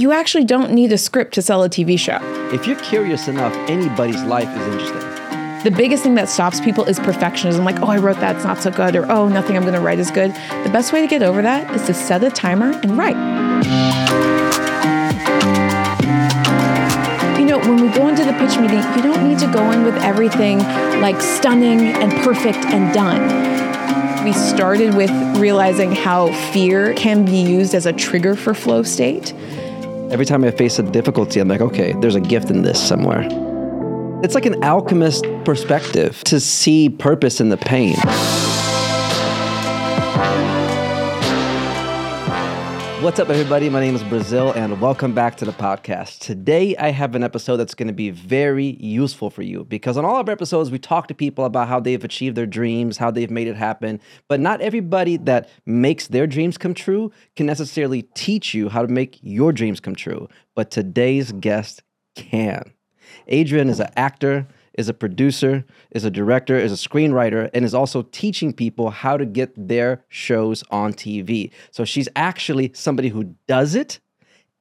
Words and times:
you 0.00 0.12
actually 0.12 0.44
don't 0.44 0.72
need 0.72 0.90
a 0.92 0.96
script 0.96 1.34
to 1.34 1.42
sell 1.42 1.62
a 1.62 1.68
TV 1.68 1.98
show. 1.98 2.18
If 2.54 2.66
you're 2.66 2.80
curious 2.80 3.28
enough, 3.28 3.54
anybody's 3.68 4.22
life 4.22 4.48
is 4.48 4.66
interesting. 4.66 5.62
The 5.62 5.70
biggest 5.76 6.02
thing 6.02 6.14
that 6.14 6.30
stops 6.30 6.58
people 6.58 6.86
is 6.86 6.98
perfectionism 6.98 7.64
like, 7.66 7.78
oh, 7.82 7.88
I 7.88 7.98
wrote 7.98 8.18
that, 8.20 8.36
it's 8.36 8.46
not 8.46 8.62
so 8.62 8.70
good, 8.70 8.96
or 8.96 9.04
oh, 9.12 9.28
nothing 9.28 9.58
I'm 9.58 9.64
gonna 9.66 9.80
write 9.80 9.98
is 9.98 10.10
good. 10.10 10.30
The 10.64 10.70
best 10.72 10.94
way 10.94 11.02
to 11.02 11.06
get 11.06 11.22
over 11.22 11.42
that 11.42 11.70
is 11.76 11.84
to 11.84 11.92
set 11.92 12.24
a 12.24 12.30
timer 12.30 12.70
and 12.82 12.96
write. 12.96 13.16
You 17.38 17.44
know, 17.44 17.58
when 17.58 17.82
we 17.82 17.94
go 17.94 18.08
into 18.08 18.24
the 18.24 18.32
pitch 18.32 18.58
meeting, 18.58 18.78
you 18.96 19.02
don't 19.02 19.28
need 19.28 19.38
to 19.40 19.52
go 19.52 19.70
in 19.70 19.84
with 19.84 19.96
everything 19.96 20.60
like 21.02 21.20
stunning 21.20 21.80
and 21.80 22.10
perfect 22.24 22.64
and 22.64 22.94
done. 22.94 24.24
We 24.24 24.32
started 24.32 24.94
with 24.94 25.10
realizing 25.36 25.92
how 25.92 26.32
fear 26.52 26.94
can 26.94 27.26
be 27.26 27.42
used 27.42 27.74
as 27.74 27.84
a 27.84 27.92
trigger 27.92 28.34
for 28.34 28.54
flow 28.54 28.82
state. 28.82 29.34
Every 30.10 30.26
time 30.26 30.42
I 30.42 30.50
face 30.50 30.80
a 30.80 30.82
difficulty, 30.82 31.38
I'm 31.38 31.46
like, 31.46 31.60
okay, 31.60 31.92
there's 32.00 32.16
a 32.16 32.20
gift 32.20 32.50
in 32.50 32.62
this 32.62 32.82
somewhere. 32.82 33.28
It's 34.24 34.34
like 34.34 34.44
an 34.44 34.64
alchemist 34.64 35.24
perspective 35.44 36.24
to 36.24 36.40
see 36.40 36.88
purpose 36.90 37.40
in 37.40 37.48
the 37.48 37.56
pain. 37.56 37.94
What's 43.00 43.18
up, 43.18 43.30
everybody? 43.30 43.70
My 43.70 43.80
name 43.80 43.94
is 43.94 44.04
Brazil, 44.04 44.52
and 44.52 44.78
welcome 44.78 45.14
back 45.14 45.38
to 45.38 45.46
the 45.46 45.52
podcast. 45.52 46.18
Today, 46.18 46.76
I 46.76 46.90
have 46.90 47.14
an 47.14 47.24
episode 47.24 47.56
that's 47.56 47.74
going 47.74 47.86
to 47.86 47.94
be 47.94 48.10
very 48.10 48.76
useful 48.78 49.30
for 49.30 49.40
you 49.40 49.64
because 49.64 49.96
on 49.96 50.04
all 50.04 50.20
of 50.20 50.28
our 50.28 50.32
episodes, 50.32 50.70
we 50.70 50.78
talk 50.78 51.08
to 51.08 51.14
people 51.14 51.46
about 51.46 51.66
how 51.66 51.80
they've 51.80 52.04
achieved 52.04 52.36
their 52.36 52.44
dreams, 52.44 52.98
how 52.98 53.10
they've 53.10 53.30
made 53.30 53.48
it 53.48 53.56
happen. 53.56 54.02
But 54.28 54.40
not 54.40 54.60
everybody 54.60 55.16
that 55.16 55.48
makes 55.64 56.08
their 56.08 56.26
dreams 56.26 56.58
come 56.58 56.74
true 56.74 57.10
can 57.36 57.46
necessarily 57.46 58.02
teach 58.14 58.52
you 58.52 58.68
how 58.68 58.82
to 58.82 58.88
make 58.88 59.18
your 59.22 59.50
dreams 59.50 59.80
come 59.80 59.94
true. 59.94 60.28
But 60.54 60.70
today's 60.70 61.32
guest 61.32 61.82
can. 62.16 62.70
Adrienne 63.32 63.70
is 63.70 63.80
an 63.80 63.90
actor, 63.96 64.46
is 64.80 64.88
a 64.88 64.94
producer, 64.94 65.62
is 65.90 66.04
a 66.04 66.10
director, 66.10 66.56
is 66.56 66.72
a 66.72 66.88
screenwriter, 66.88 67.50
and 67.52 67.64
is 67.64 67.74
also 67.74 68.02
teaching 68.10 68.52
people 68.52 68.90
how 68.90 69.16
to 69.16 69.26
get 69.26 69.52
their 69.56 70.02
shows 70.08 70.64
on 70.70 70.92
TV. 70.94 71.52
So 71.70 71.84
she's 71.84 72.08
actually 72.16 72.72
somebody 72.74 73.10
who 73.10 73.34
does 73.46 73.74
it 73.74 74.00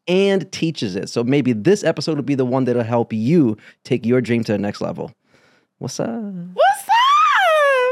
and 0.08 0.52
teaches 0.52 0.96
it. 0.98 1.10
So 1.10 1.24
maybe 1.24 1.54
this 1.54 1.84
episode 1.84 2.18
will 2.18 2.24
be 2.24 2.36
the 2.36 2.46
one 2.46 2.66
that'll 2.66 2.84
help 2.84 3.14
you 3.14 3.58
take 3.84 4.06
your 4.06 4.20
dream 4.20 4.44
to 4.44 4.52
the 4.52 4.58
next 4.58 4.82
level. 4.82 5.14
What's 5.78 6.00
up? 6.00 6.10
What's 6.10 6.90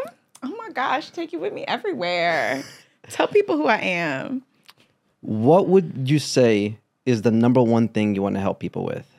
up? 0.06 0.16
Oh 0.44 0.56
my 0.58 0.70
gosh, 0.74 1.10
take 1.10 1.32
you 1.32 1.40
with 1.40 1.54
me 1.54 1.64
everywhere. 1.66 2.62
Tell 3.10 3.28
people 3.28 3.56
who 3.56 3.68
I 3.68 3.78
am. 3.78 4.44
What 5.22 5.70
would 5.70 6.10
you 6.10 6.20
say 6.20 6.78
is 7.06 7.22
the 7.22 7.32
number 7.32 7.64
one 7.64 7.88
thing 7.88 8.16
you 8.16 8.22
want 8.22 8.36
to 8.36 8.42
help 8.42 8.60
people 8.60 8.84
with? 8.84 9.17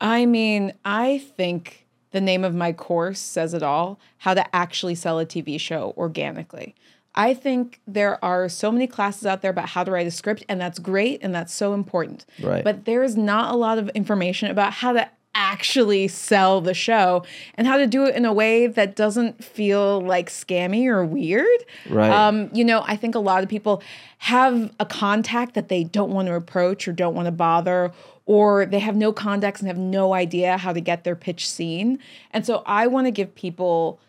I 0.00 0.26
mean, 0.26 0.72
I 0.84 1.18
think 1.36 1.86
the 2.10 2.20
name 2.20 2.44
of 2.44 2.54
my 2.54 2.72
course 2.72 3.18
says 3.18 3.54
it 3.54 3.62
all 3.62 3.98
how 4.18 4.34
to 4.34 4.54
actually 4.54 4.94
sell 4.94 5.18
a 5.18 5.26
TV 5.26 5.58
show 5.58 5.94
organically. 5.96 6.74
I 7.16 7.34
think 7.34 7.80
there 7.86 8.22
are 8.24 8.48
so 8.48 8.72
many 8.72 8.86
classes 8.86 9.24
out 9.24 9.40
there 9.40 9.50
about 9.50 9.68
how 9.68 9.84
to 9.84 9.90
write 9.90 10.06
a 10.06 10.10
script, 10.10 10.44
and 10.48 10.60
that's 10.60 10.78
great 10.78 11.20
and 11.22 11.34
that's 11.34 11.54
so 11.54 11.72
important. 11.72 12.26
Right. 12.42 12.64
But 12.64 12.86
there 12.86 13.04
is 13.04 13.16
not 13.16 13.54
a 13.54 13.56
lot 13.56 13.78
of 13.78 13.88
information 13.90 14.50
about 14.50 14.72
how 14.72 14.92
to 14.92 15.08
actually 15.34 16.08
sell 16.08 16.60
the 16.60 16.74
show 16.74 17.24
and 17.54 17.66
how 17.66 17.76
to 17.76 17.86
do 17.86 18.04
it 18.04 18.14
in 18.14 18.24
a 18.24 18.32
way 18.32 18.66
that 18.66 18.96
doesn't 18.96 19.42
feel 19.42 20.00
like 20.00 20.30
scammy 20.30 20.86
or 20.86 21.04
weird. 21.04 21.46
Right. 21.88 22.10
Um, 22.10 22.50
you 22.52 22.64
know, 22.64 22.84
I 22.86 22.96
think 22.96 23.14
a 23.14 23.20
lot 23.20 23.42
of 23.42 23.48
people 23.48 23.82
have 24.18 24.72
a 24.80 24.86
contact 24.86 25.54
that 25.54 25.68
they 25.68 25.84
don't 25.84 26.10
want 26.10 26.28
to 26.28 26.34
approach 26.34 26.86
or 26.86 26.92
don't 26.92 27.14
want 27.14 27.26
to 27.26 27.32
bother 27.32 27.92
or 28.26 28.64
they 28.66 28.78
have 28.78 28.96
no 28.96 29.12
contacts 29.12 29.60
and 29.60 29.68
have 29.68 29.78
no 29.78 30.14
idea 30.14 30.56
how 30.56 30.72
to 30.72 30.80
get 30.80 31.04
their 31.04 31.16
pitch 31.16 31.48
seen. 31.48 31.98
And 32.30 32.46
so 32.46 32.62
I 32.64 32.86
want 32.86 33.06
to 33.06 33.10
give 33.10 33.34
people 33.34 34.00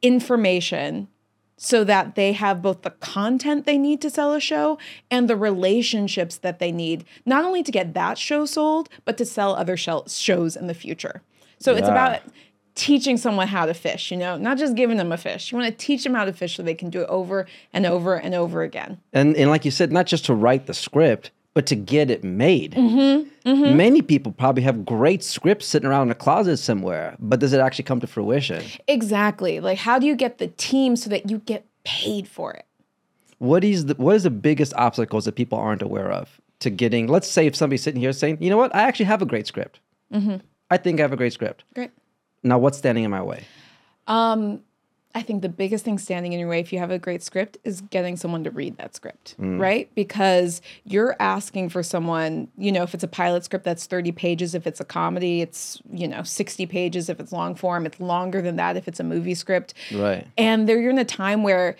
information 0.00 1.08
so 1.58 1.84
that 1.84 2.14
they 2.14 2.32
have 2.32 2.62
both 2.62 2.82
the 2.82 2.90
content 2.90 3.66
they 3.66 3.76
need 3.76 4.00
to 4.00 4.08
sell 4.08 4.32
a 4.32 4.40
show 4.40 4.78
and 5.10 5.28
the 5.28 5.36
relationships 5.36 6.38
that 6.38 6.58
they 6.60 6.72
need, 6.72 7.04
not 7.26 7.44
only 7.44 7.62
to 7.62 7.72
get 7.72 7.92
that 7.92 8.16
show 8.16 8.46
sold, 8.46 8.88
but 9.04 9.18
to 9.18 9.26
sell 9.26 9.54
other 9.54 9.76
shows 9.76 10.56
in 10.56 10.68
the 10.68 10.74
future. 10.74 11.20
So 11.58 11.72
yeah. 11.72 11.78
it's 11.78 11.88
about 11.88 12.22
teaching 12.76 13.16
someone 13.16 13.48
how 13.48 13.66
to 13.66 13.74
fish, 13.74 14.12
you 14.12 14.16
know, 14.16 14.38
not 14.38 14.56
just 14.56 14.76
giving 14.76 14.96
them 14.96 15.10
a 15.10 15.16
fish. 15.16 15.50
You 15.50 15.58
want 15.58 15.76
to 15.76 15.86
teach 15.86 16.04
them 16.04 16.14
how 16.14 16.24
to 16.24 16.32
fish 16.32 16.56
so 16.56 16.62
they 16.62 16.74
can 16.74 16.90
do 16.90 17.02
it 17.02 17.08
over 17.08 17.46
and 17.72 17.84
over 17.84 18.14
and 18.14 18.34
over 18.34 18.62
again. 18.62 19.00
And 19.12 19.36
and 19.36 19.50
like 19.50 19.64
you 19.64 19.72
said, 19.72 19.90
not 19.90 20.06
just 20.06 20.24
to 20.26 20.34
write 20.34 20.66
the 20.66 20.74
script, 20.74 21.32
but 21.54 21.66
to 21.66 21.74
get 21.74 22.10
it 22.10 22.22
made. 22.22 22.72
Mm-hmm, 22.72 23.48
mm-hmm. 23.48 23.76
Many 23.76 24.02
people 24.02 24.32
probably 24.32 24.62
have 24.62 24.84
great 24.84 25.22
scripts 25.24 25.66
sitting 25.66 25.88
around 25.88 26.08
in 26.08 26.12
a 26.12 26.14
closet 26.14 26.58
somewhere, 26.58 27.16
but 27.18 27.40
does 27.40 27.52
it 27.52 27.60
actually 27.60 27.84
come 27.84 28.00
to 28.00 28.06
fruition? 28.06 28.64
Exactly. 28.86 29.60
Like, 29.60 29.78
how 29.78 29.98
do 29.98 30.06
you 30.06 30.14
get 30.14 30.38
the 30.38 30.48
team 30.48 30.96
so 30.96 31.10
that 31.10 31.30
you 31.30 31.38
get 31.38 31.66
paid 31.84 32.28
for 32.28 32.52
it? 32.52 32.64
What 33.38 33.64
is 33.64 33.86
the 33.86 33.94
what 33.94 34.16
is 34.16 34.24
the 34.24 34.30
biggest 34.30 34.74
obstacles 34.74 35.24
that 35.24 35.36
people 35.36 35.58
aren't 35.58 35.82
aware 35.82 36.10
of 36.10 36.40
to 36.60 36.70
getting? 36.70 37.06
Let's 37.06 37.28
say 37.28 37.46
if 37.46 37.54
somebody's 37.54 37.82
sitting 37.82 38.00
here 38.00 38.12
saying, 38.12 38.38
you 38.40 38.50
know 38.50 38.56
what, 38.56 38.74
I 38.74 38.82
actually 38.82 39.06
have 39.06 39.22
a 39.22 39.26
great 39.26 39.46
script. 39.46 39.80
Mm-hmm. 40.12 40.36
I 40.70 40.76
think 40.76 41.00
I 41.00 41.02
have 41.02 41.12
a 41.12 41.16
great 41.16 41.32
script. 41.32 41.64
Great. 41.74 41.90
Now, 42.42 42.58
what's 42.58 42.78
standing 42.78 43.04
in 43.04 43.10
my 43.10 43.22
way? 43.22 43.44
Um, 44.06 44.62
I 45.18 45.22
think 45.22 45.42
the 45.42 45.48
biggest 45.48 45.84
thing 45.84 45.98
standing 45.98 46.32
in 46.32 46.38
your 46.38 46.48
way 46.48 46.60
if 46.60 46.72
you 46.72 46.78
have 46.78 46.92
a 46.92 46.98
great 46.98 47.24
script 47.24 47.58
is 47.64 47.80
getting 47.80 48.16
someone 48.16 48.44
to 48.44 48.52
read 48.52 48.76
that 48.76 48.94
script, 48.94 49.34
mm. 49.40 49.58
right? 49.58 49.90
Because 49.96 50.62
you're 50.84 51.16
asking 51.18 51.70
for 51.70 51.82
someone, 51.82 52.46
you 52.56 52.70
know, 52.70 52.84
if 52.84 52.94
it's 52.94 53.02
a 53.02 53.08
pilot 53.08 53.44
script 53.44 53.64
that's 53.64 53.86
30 53.86 54.12
pages, 54.12 54.54
if 54.54 54.64
it's 54.64 54.78
a 54.78 54.84
comedy, 54.84 55.40
it's, 55.40 55.82
you 55.92 56.06
know, 56.06 56.22
60 56.22 56.66
pages 56.66 57.08
if 57.08 57.18
it's 57.18 57.32
long 57.32 57.56
form, 57.56 57.84
it's 57.84 57.98
longer 57.98 58.40
than 58.40 58.54
that 58.56 58.76
if 58.76 58.86
it's 58.86 59.00
a 59.00 59.04
movie 59.04 59.34
script. 59.34 59.74
Right. 59.92 60.24
And 60.38 60.68
they're 60.68 60.88
in 60.88 60.98
a 60.98 61.04
time 61.04 61.42
where 61.42 61.74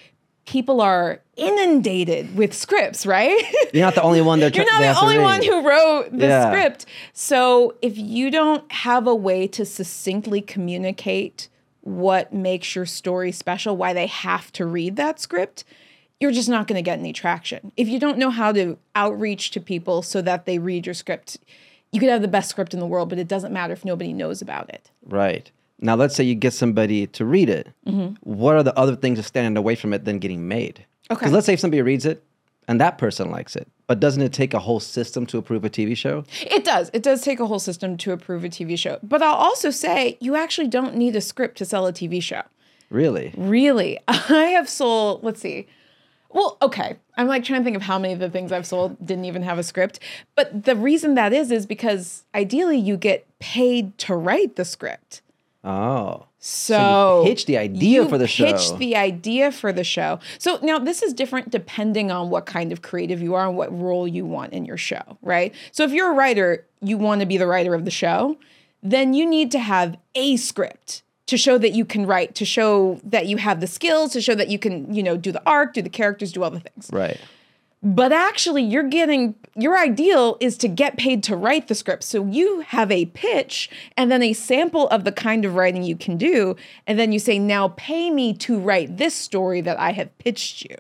people 0.45 0.81
are 0.81 1.21
inundated 1.37 2.35
with 2.35 2.53
scripts, 2.53 3.07
right? 3.07 3.41
You're 3.73 3.85
not 3.85 3.95
the 3.95 4.03
only 4.03 4.21
one 4.21 4.41
You're 4.41 4.51
not 4.51 4.81
the 4.81 5.01
only 5.01 5.21
one 5.21 5.45
who 5.45 5.65
wrote 5.65 6.09
the 6.11 6.27
yeah. 6.27 6.51
script. 6.51 6.87
So 7.13 7.77
if 7.83 7.97
you 7.97 8.33
don't 8.33 8.73
have 8.73 9.07
a 9.07 9.15
way 9.15 9.47
to 9.47 9.65
succinctly 9.65 10.41
communicate 10.41 11.49
what 11.89 12.33
makes 12.33 12.75
your 12.75 12.87
story 12.87 13.33
special, 13.33 13.77
why 13.77 13.93
they 13.93 14.07
have 14.07 14.53
to 14.53 14.67
read 14.67 14.97
that 14.97 15.19
script, 15.19 15.65
you're 16.21 16.33
just 16.33 16.49
not 16.49 16.67
going 16.67 16.77
to 16.77 16.83
get 16.83 16.99
any 16.99 17.13
traction. 17.13 17.73
If 17.77 17.89
you 17.89 17.99
don't 17.99 18.19
know 18.19 18.31
how 18.31 18.53
to 18.53 18.79
outreach 18.95 19.51
to 19.53 19.61
people 19.61 20.03
so 20.03 20.21
that 20.23 20.45
they 20.45 20.59
read 20.59 20.87
your 20.87 20.95
script, 20.95 21.39
you 21.93 22.01
could 22.01 22.11
have 22.11 22.23
the 22.23 22.29
best 22.29 22.51
script 22.51 22.75
in 22.75 22.81
the 22.81 22.87
world, 22.87 23.09
but 23.09 23.19
it 23.19 23.29
doesn't 23.29 23.53
matter 23.53 23.73
if 23.73 23.85
nobody 23.85 24.13
knows 24.13 24.43
about 24.43 24.69
it. 24.69 24.91
Right. 25.07 25.51
Now, 25.81 25.95
let's 25.95 26.15
say 26.15 26.25
you 26.25 26.35
get 26.35 26.53
somebody 26.53 27.07
to 27.07 27.25
read 27.25 27.49
it. 27.49 27.69
Mm-hmm. 27.87 28.17
What 28.21 28.57
are 28.57 28.63
the 28.63 28.77
other 28.77 28.97
things 28.97 29.19
that 29.19 29.23
stand 29.23 29.57
away 29.57 29.75
from 29.75 29.93
it 29.93 30.05
than 30.05 30.19
getting 30.19 30.49
made? 30.49 30.85
Okay. 31.11 31.21
Because 31.21 31.33
let's 31.33 31.47
say 31.47 31.55
if 31.55 31.61
somebody 31.61 31.81
reads 31.81 32.05
it 32.05 32.23
and 32.67 32.81
that 32.81 32.99
person 32.99 33.31
likes 33.31 33.57
it, 33.57 33.69
but 33.89 33.99
doesn't 33.99 34.23
it 34.23 34.35
take 34.35 34.55
a 34.55 34.59
whole 34.61 34.79
system 34.79 35.27
to 35.27 35.39
approve 35.39 35.65
a 35.65 35.71
TV 35.71 35.97
show? 35.97 36.23
It 36.43 36.63
does. 36.63 36.91
It 36.93 37.03
does 37.03 37.23
take 37.23 37.41
a 37.41 37.47
whole 37.47 37.59
system 37.59 37.97
to 37.97 38.13
approve 38.13 38.45
a 38.45 38.49
TV 38.49 38.79
show. 38.79 38.99
But 39.03 39.23
I'll 39.23 39.35
also 39.35 39.71
say 39.71 40.19
you 40.21 40.37
actually 40.37 40.69
don't 40.69 40.95
need 40.95 41.17
a 41.17 41.23
script 41.23 41.57
to 41.59 41.65
sell 41.65 41.87
a 41.87 41.93
TV 41.93 42.23
show. 42.23 42.43
Really? 42.91 43.33
Really. 43.37 43.99
I 44.09 44.53
have 44.55 44.69
sold, 44.69 45.25
let's 45.25 45.41
see. 45.41 45.67
Well, 46.31 46.59
okay. 46.61 46.99
I'm 47.17 47.27
like 47.27 47.45
trying 47.45 47.61
to 47.61 47.65
think 47.65 47.77
of 47.77 47.83
how 47.83 47.99
many 47.99 48.13
of 48.13 48.21
the 48.21 48.29
things 48.29 48.53
I've 48.53 48.67
sold 48.67 49.05
didn't 49.05 49.25
even 49.25 49.43
have 49.43 49.59
a 49.59 49.63
script. 49.63 50.01
But 50.37 50.65
the 50.65 50.77
reason 50.77 51.15
that 51.15 51.33
is, 51.33 51.51
is 51.51 51.65
because 51.65 52.25
ideally 52.35 52.77
you 52.77 52.99
get 52.99 53.27
paid 53.39 53.97
to 53.99 54.15
write 54.15 54.57
the 54.57 54.67
script. 54.67 55.23
Oh. 55.65 56.28
So, 56.41 56.75
so 56.75 57.25
pitch 57.25 57.47
the 57.47 57.59
idea 57.59 58.09
for 58.09 58.17
the 58.17 58.29
show. 58.29 58.45
Pitch 58.45 58.77
the 58.79 58.95
idea 58.97 59.51
for 59.51 59.73
the 59.73 59.83
show. 59.83 60.21
So 60.39 60.59
now 60.63 60.79
this 60.79 61.03
is 61.03 61.13
different 61.13 61.51
depending 61.51 62.13
on 62.13 62.31
what 62.31 62.47
kind 62.47 62.71
of 62.71 62.81
creative 62.81 63.21
you 63.21 63.35
are 63.35 63.49
and 63.49 63.57
what 63.57 63.77
role 63.77 64.07
you 64.07 64.25
want 64.25 64.53
in 64.53 64.65
your 64.65 64.77
show, 64.77 65.19
right? 65.21 65.53
So 65.73 65.83
if 65.83 65.91
you're 65.91 66.13
a 66.13 66.15
writer, 66.15 66.65
you 66.81 66.97
want 66.97 67.21
to 67.23 67.27
be 67.27 67.39
the 67.39 67.47
writer 67.47 67.75
of 67.75 67.85
the 67.85 67.91
show, 67.91 68.39
then 68.83 69.15
you 69.15 69.29
need 69.29 69.51
to 69.51 69.59
have 69.59 69.99
a 70.15 70.37
script 70.37 71.03
to 71.27 71.37
show 71.37 71.59
that 71.59 71.73
you 71.73 71.85
can 71.85 72.07
write, 72.07 72.35
to 72.37 72.45
show 72.45 73.01
that 73.05 73.27
you 73.27 73.37
have 73.37 73.61
the 73.61 73.67
skills, 73.67 74.13
to 74.13 74.21
show 74.21 74.35
that 74.35 74.49
you 74.49 74.59
can, 74.59 74.95
you 74.95 75.03
know, 75.03 75.17
do 75.17 75.33
the 75.33 75.43
arc, 75.45 75.75
do 75.75 75.83
the 75.83 75.91
characters, 75.91 76.33
do 76.33 76.43
all 76.43 76.51
the 76.51 76.61
things. 76.61 76.89
Right. 76.93 77.21
But 77.83 78.13
actually, 78.13 78.65
you're 78.65 78.89
getting 78.89 79.37
your 79.55 79.77
ideal 79.77 80.37
is 80.41 80.57
to 80.59 80.69
get 80.69 80.97
paid 80.97 81.23
to 81.25 81.37
write 81.37 81.69
the 81.69 81.75
script. 81.75 82.05
So 82.05 82.25
you 82.27 82.61
have 82.61 82.91
a 82.91 83.07
pitch 83.07 83.71
and 83.97 84.11
then 84.11 84.23
a 84.23 84.33
sample 84.33 84.89
of 84.89 85.05
the 85.05 85.13
kind 85.13 85.45
of 85.45 85.55
writing 85.55 85.83
you 85.83 85.97
can 85.97 86.17
do. 86.17 86.57
And 86.87 86.99
then 86.99 87.13
you 87.13 87.19
say, 87.19 87.39
now 87.39 87.69
pay 87.77 88.11
me 88.11 88.35
to 88.35 88.59
write 88.59 88.97
this 88.97 89.15
story 89.15 89.61
that 89.61 89.79
I 89.79 89.93
have 89.93 90.17
pitched 90.19 90.63
you. 90.63 90.77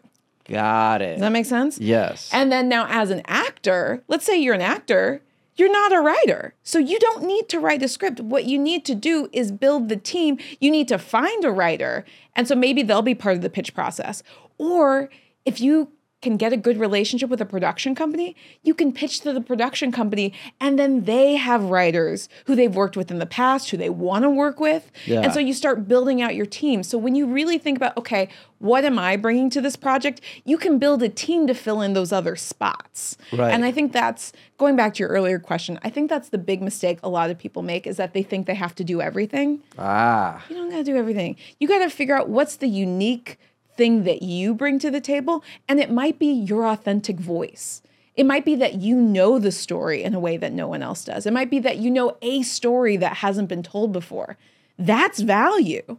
Got 0.48 1.02
it. 1.02 1.14
Does 1.14 1.20
that 1.20 1.32
make 1.32 1.46
sense? 1.46 1.78
Yes. 1.78 2.30
And 2.32 2.50
then 2.50 2.68
now, 2.68 2.86
as 2.88 3.10
an 3.10 3.22
actor, 3.26 4.02
let's 4.08 4.24
say 4.24 4.38
you're 4.38 4.54
an 4.54 4.60
actor, 4.60 5.22
you're 5.56 5.70
not 5.70 5.92
a 5.92 6.00
writer. 6.00 6.54
So 6.62 6.78
you 6.78 6.98
don't 6.98 7.24
need 7.24 7.48
to 7.50 7.60
write 7.60 7.82
a 7.82 7.88
script. 7.88 8.20
What 8.20 8.44
you 8.44 8.58
need 8.58 8.84
to 8.86 8.94
do 8.94 9.28
is 9.32 9.52
build 9.52 9.88
the 9.88 9.96
team. 9.96 10.38
You 10.60 10.70
need 10.70 10.88
to 10.88 10.98
find 10.98 11.44
a 11.44 11.50
writer. 11.50 12.04
And 12.34 12.48
so 12.48 12.54
maybe 12.54 12.82
they'll 12.82 13.02
be 13.02 13.14
part 13.14 13.36
of 13.36 13.42
the 13.42 13.50
pitch 13.50 13.74
process. 13.74 14.22
Or 14.56 15.10
if 15.44 15.60
you 15.60 15.90
can 16.20 16.36
get 16.36 16.52
a 16.52 16.56
good 16.56 16.78
relationship 16.78 17.30
with 17.30 17.40
a 17.40 17.44
production 17.46 17.94
company, 17.94 18.34
you 18.62 18.74
can 18.74 18.92
pitch 18.92 19.20
to 19.20 19.32
the 19.32 19.40
production 19.40 19.92
company 19.92 20.32
and 20.60 20.78
then 20.78 21.04
they 21.04 21.36
have 21.36 21.64
writers 21.64 22.28
who 22.46 22.56
they've 22.56 22.74
worked 22.74 22.96
with 22.96 23.10
in 23.10 23.18
the 23.18 23.26
past, 23.26 23.70
who 23.70 23.76
they 23.76 23.90
want 23.90 24.24
to 24.24 24.30
work 24.30 24.58
with. 24.58 24.90
Yeah. 25.06 25.20
And 25.20 25.32
so 25.32 25.38
you 25.38 25.52
start 25.52 25.86
building 25.86 26.20
out 26.20 26.34
your 26.34 26.46
team. 26.46 26.82
So 26.82 26.98
when 26.98 27.14
you 27.14 27.26
really 27.26 27.58
think 27.58 27.76
about, 27.78 27.96
okay, 27.96 28.28
what 28.58 28.84
am 28.84 28.98
I 28.98 29.16
bringing 29.16 29.50
to 29.50 29.60
this 29.60 29.76
project? 29.76 30.20
You 30.44 30.58
can 30.58 30.78
build 30.80 31.02
a 31.04 31.08
team 31.08 31.46
to 31.46 31.54
fill 31.54 31.80
in 31.80 31.92
those 31.92 32.10
other 32.12 32.34
spots. 32.34 33.16
Right. 33.32 33.52
And 33.52 33.64
I 33.64 33.70
think 33.70 33.92
that's 33.92 34.32
going 34.56 34.74
back 34.74 34.94
to 34.94 35.00
your 35.04 35.10
earlier 35.10 35.38
question. 35.38 35.78
I 35.84 35.90
think 35.90 36.10
that's 36.10 36.30
the 36.30 36.38
big 36.38 36.60
mistake 36.60 36.98
a 37.04 37.08
lot 37.08 37.30
of 37.30 37.38
people 37.38 37.62
make 37.62 37.86
is 37.86 37.96
that 37.98 38.12
they 38.12 38.24
think 38.24 38.46
they 38.46 38.54
have 38.54 38.74
to 38.76 38.84
do 38.84 39.00
everything. 39.00 39.62
Ah, 39.78 40.44
You 40.48 40.56
don't 40.56 40.70
got 40.70 40.78
to 40.78 40.84
do 40.84 40.96
everything. 40.96 41.36
You 41.60 41.68
got 41.68 41.78
to 41.78 41.90
figure 41.90 42.16
out 42.16 42.28
what's 42.28 42.56
the 42.56 42.66
unique 42.66 43.38
thing 43.78 44.04
that 44.04 44.20
you 44.20 44.52
bring 44.52 44.78
to 44.80 44.90
the 44.90 45.00
table. 45.00 45.42
And 45.66 45.80
it 45.80 45.90
might 45.90 46.18
be 46.18 46.26
your 46.26 46.66
authentic 46.66 47.16
voice. 47.18 47.80
It 48.14 48.26
might 48.26 48.44
be 48.44 48.56
that 48.56 48.74
you 48.74 48.96
know 48.96 49.38
the 49.38 49.52
story 49.52 50.02
in 50.02 50.12
a 50.12 50.20
way 50.20 50.36
that 50.36 50.52
no 50.52 50.66
one 50.68 50.82
else 50.82 51.04
does. 51.04 51.24
It 51.24 51.32
might 51.32 51.50
be 51.50 51.60
that 51.60 51.78
you 51.78 51.90
know 51.90 52.16
a 52.20 52.42
story 52.42 52.96
that 52.96 53.18
hasn't 53.18 53.48
been 53.48 53.62
told 53.62 53.92
before. 53.92 54.36
That's 54.76 55.20
value. 55.20 55.98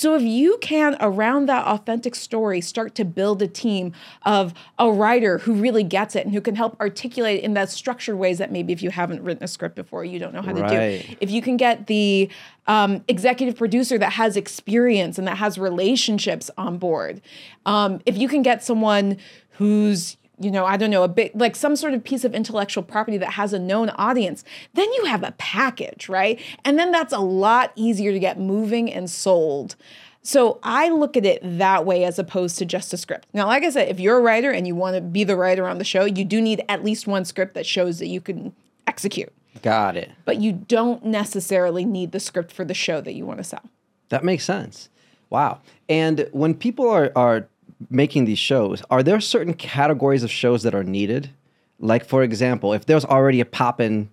So 0.00 0.14
if 0.14 0.22
you 0.22 0.56
can, 0.62 0.96
around 0.98 1.44
that 1.50 1.66
authentic 1.66 2.14
story, 2.14 2.62
start 2.62 2.94
to 2.94 3.04
build 3.04 3.42
a 3.42 3.46
team 3.46 3.92
of 4.24 4.54
a 4.78 4.90
writer 4.90 5.36
who 5.36 5.52
really 5.52 5.82
gets 5.82 6.16
it 6.16 6.24
and 6.24 6.32
who 6.32 6.40
can 6.40 6.56
help 6.56 6.80
articulate 6.80 7.42
in 7.44 7.52
that 7.52 7.68
structured 7.68 8.16
ways 8.16 8.38
that 8.38 8.50
maybe 8.50 8.72
if 8.72 8.82
you 8.82 8.88
haven't 8.88 9.22
written 9.22 9.44
a 9.44 9.46
script 9.46 9.76
before, 9.76 10.02
you 10.02 10.18
don't 10.18 10.32
know 10.32 10.40
how 10.40 10.54
to 10.54 10.62
Right. 10.62 11.06
do. 11.06 11.16
If 11.20 11.30
you 11.30 11.42
can 11.42 11.58
get 11.58 11.86
the 11.86 12.30
um, 12.66 13.04
executive 13.08 13.56
producer 13.56 13.98
that 13.98 14.14
has 14.14 14.38
experience 14.38 15.18
and 15.18 15.28
that 15.28 15.36
has 15.36 15.58
relationships 15.58 16.50
on 16.56 16.78
board, 16.78 17.20
um, 17.66 18.00
if 18.06 18.16
you 18.16 18.26
can 18.26 18.40
get 18.40 18.64
someone 18.64 19.18
who's 19.58 20.16
you 20.40 20.50
know, 20.50 20.64
I 20.64 20.76
don't 20.76 20.90
know, 20.90 21.02
a 21.02 21.08
bit 21.08 21.36
like 21.36 21.54
some 21.54 21.76
sort 21.76 21.92
of 21.92 22.02
piece 22.02 22.24
of 22.24 22.34
intellectual 22.34 22.82
property 22.82 23.18
that 23.18 23.32
has 23.32 23.52
a 23.52 23.58
known 23.58 23.90
audience, 23.90 24.42
then 24.74 24.90
you 24.94 25.04
have 25.04 25.22
a 25.22 25.32
package, 25.32 26.08
right? 26.08 26.40
And 26.64 26.78
then 26.78 26.90
that's 26.90 27.12
a 27.12 27.18
lot 27.18 27.72
easier 27.76 28.10
to 28.12 28.18
get 28.18 28.40
moving 28.40 28.92
and 28.92 29.10
sold. 29.10 29.76
So 30.22 30.58
I 30.62 30.90
look 30.90 31.16
at 31.16 31.24
it 31.24 31.40
that 31.42 31.86
way 31.86 32.04
as 32.04 32.18
opposed 32.18 32.58
to 32.58 32.64
just 32.64 32.92
a 32.92 32.96
script. 32.96 33.28
Now, 33.32 33.46
like 33.46 33.64
I 33.64 33.70
said, 33.70 33.88
if 33.88 34.00
you're 34.00 34.18
a 34.18 34.22
writer 34.22 34.50
and 34.50 34.66
you 34.66 34.74
want 34.74 34.96
to 34.96 35.00
be 35.00 35.24
the 35.24 35.36
writer 35.36 35.66
on 35.66 35.78
the 35.78 35.84
show, 35.84 36.04
you 36.04 36.24
do 36.24 36.40
need 36.40 36.62
at 36.68 36.84
least 36.84 37.06
one 37.06 37.24
script 37.24 37.54
that 37.54 37.66
shows 37.66 37.98
that 37.98 38.08
you 38.08 38.20
can 38.20 38.54
execute. 38.86 39.32
got 39.62 39.96
it. 39.96 40.10
But 40.24 40.40
you 40.40 40.52
don't 40.52 41.04
necessarily 41.04 41.84
need 41.84 42.12
the 42.12 42.20
script 42.20 42.52
for 42.52 42.64
the 42.64 42.74
show 42.74 43.00
that 43.00 43.14
you 43.14 43.24
want 43.24 43.38
to 43.38 43.44
sell. 43.44 43.64
That 44.10 44.24
makes 44.24 44.44
sense. 44.44 44.88
Wow. 45.30 45.60
And 45.88 46.28
when 46.32 46.54
people 46.54 46.88
are 46.88 47.12
are 47.14 47.48
making 47.88 48.24
these 48.24 48.38
shows, 48.38 48.82
are 48.90 49.02
there 49.02 49.20
certain 49.20 49.54
categories 49.54 50.22
of 50.22 50.30
shows 50.30 50.62
that 50.64 50.74
are 50.74 50.84
needed? 50.84 51.30
Like 51.78 52.04
for 52.04 52.22
example, 52.22 52.72
if 52.72 52.86
there's 52.86 53.04
already 53.04 53.40
a 53.40 53.46
poppin' 53.46 54.10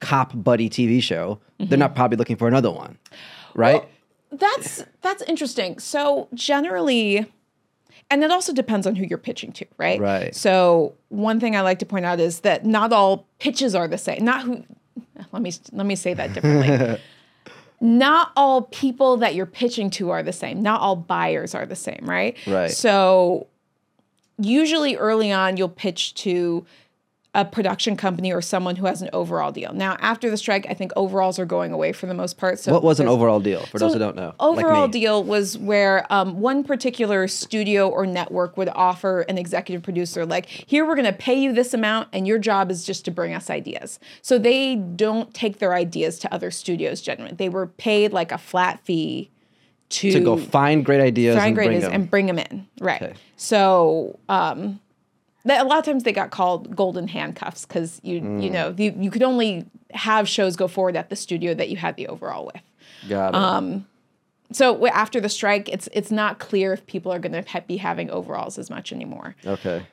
cop 0.00 0.32
buddy 0.34 0.70
TV 0.70 1.02
show, 1.02 1.38
they're 1.58 1.78
not 1.78 1.90
mm-hmm. 1.90 1.96
probably 1.96 2.16
looking 2.16 2.36
for 2.36 2.48
another 2.48 2.70
one. 2.70 2.98
Right? 3.54 3.84
That's 4.30 4.84
that's 5.02 5.22
interesting. 5.22 5.78
So 5.78 6.28
generally, 6.32 7.26
and 8.10 8.24
it 8.24 8.30
also 8.30 8.52
depends 8.52 8.86
on 8.86 8.94
who 8.94 9.04
you're 9.04 9.18
pitching 9.18 9.52
to, 9.52 9.66
right? 9.76 10.00
Right. 10.00 10.34
So 10.34 10.94
one 11.08 11.38
thing 11.38 11.54
I 11.54 11.60
like 11.60 11.78
to 11.80 11.86
point 11.86 12.06
out 12.06 12.18
is 12.18 12.40
that 12.40 12.64
not 12.64 12.92
all 12.92 13.26
pitches 13.38 13.74
are 13.74 13.86
the 13.86 13.98
same. 13.98 14.24
Not 14.24 14.42
who. 14.42 14.64
Let 15.32 15.42
me 15.42 15.52
let 15.72 15.86
me 15.86 15.96
say 15.96 16.14
that 16.14 16.32
differently. 16.32 16.98
not 17.82 18.30
all 18.36 18.62
people 18.62 19.16
that 19.18 19.34
you're 19.34 19.44
pitching 19.44 19.90
to 19.90 20.10
are 20.10 20.22
the 20.22 20.32
same. 20.32 20.62
Not 20.62 20.80
all 20.80 20.94
buyers 20.94 21.52
are 21.52 21.66
the 21.66 21.76
same, 21.76 22.04
right? 22.04 22.36
Right. 22.46 22.70
So 22.70 23.48
usually 24.38 24.96
early 24.96 25.32
on 25.32 25.56
you'll 25.56 25.68
pitch 25.68 26.14
to 26.14 26.64
a 27.34 27.46
production 27.46 27.96
company 27.96 28.30
or 28.30 28.42
someone 28.42 28.76
who 28.76 28.84
has 28.84 29.00
an 29.00 29.08
overall 29.14 29.50
deal. 29.50 29.72
Now 29.72 29.96
after 30.00 30.28
the 30.28 30.36
strike, 30.36 30.66
I 30.68 30.74
think 30.74 30.92
overalls 30.96 31.38
are 31.38 31.46
going 31.46 31.72
away 31.72 31.92
for 31.92 32.04
the 32.04 32.12
most 32.12 32.36
part. 32.36 32.58
So 32.58 32.72
what 32.72 32.82
was 32.82 33.00
an 33.00 33.08
overall 33.08 33.40
deal 33.40 33.64
for 33.66 33.78
those 33.78 33.94
who 33.94 33.98
don't 33.98 34.16
know? 34.16 34.34
Overall 34.38 34.86
me? 34.86 34.92
deal 34.92 35.24
was 35.24 35.56
where 35.56 36.06
um, 36.12 36.40
one 36.40 36.62
particular 36.62 37.26
studio 37.28 37.88
or 37.88 38.04
network 38.04 38.58
would 38.58 38.68
offer 38.74 39.22
an 39.22 39.38
executive 39.38 39.82
producer, 39.82 40.26
like, 40.26 40.46
here 40.46 40.84
we're 40.84 40.94
going 40.94 41.06
to 41.06 41.12
pay 41.12 41.34
you 41.34 41.52
this 41.54 41.72
amount, 41.72 42.08
and 42.12 42.26
your 42.26 42.38
job 42.38 42.70
is 42.70 42.84
just 42.84 43.04
to 43.06 43.10
bring 43.10 43.32
us 43.32 43.48
ideas. 43.48 43.98
So 44.20 44.38
they 44.38 44.76
don't 44.76 45.32
take 45.32 45.58
their 45.58 45.74
ideas 45.74 46.18
to 46.20 46.34
other 46.34 46.50
studios 46.50 47.00
generally. 47.00 47.34
They 47.34 47.48
were 47.48 47.66
paid 47.66 48.12
like 48.12 48.30
a 48.30 48.38
flat 48.38 48.84
fee 48.84 49.30
to, 49.88 50.10
to 50.10 50.20
go 50.20 50.36
find 50.36 50.84
great 50.84 51.00
ideas 51.00 51.36
find 51.36 51.48
and 51.48 51.54
great 51.54 51.66
bring 51.66 51.76
ideas 51.76 51.90
them. 51.90 52.00
and 52.00 52.10
bring 52.10 52.26
them 52.26 52.38
in. 52.38 52.66
Right. 52.80 53.02
Okay. 53.02 53.14
So 53.36 54.18
um, 54.28 54.80
a 55.44 55.64
lot 55.64 55.78
of 55.78 55.84
times 55.84 56.02
they 56.04 56.12
got 56.12 56.30
called 56.30 56.74
golden 56.76 57.08
handcuffs 57.08 57.66
because 57.66 58.00
you 58.02 58.16
you 58.16 58.20
Mm. 58.22 58.52
know 58.52 58.74
you, 58.76 58.94
you 58.98 59.10
could 59.10 59.22
only 59.22 59.66
have 59.92 60.28
shows 60.28 60.56
go 60.56 60.68
forward 60.68 60.96
at 60.96 61.10
the 61.10 61.16
studio 61.16 61.52
that 61.54 61.68
you 61.68 61.76
had 61.76 61.96
the 61.96 62.08
overall 62.08 62.46
with. 62.46 62.62
Got 63.08 63.30
it. 63.30 63.34
um, 63.34 63.86
So 64.52 64.86
after 64.86 65.20
the 65.20 65.28
strike, 65.28 65.68
it's 65.68 65.88
it's 65.92 66.10
not 66.10 66.38
clear 66.38 66.72
if 66.72 66.86
people 66.86 67.10
are 67.12 67.18
going 67.18 67.32
to 67.44 67.62
be 67.66 67.78
having 67.78 68.10
overalls 68.10 68.58
as 68.58 68.68
much 68.70 68.92
anymore. 68.92 69.34
okay. 69.46 69.86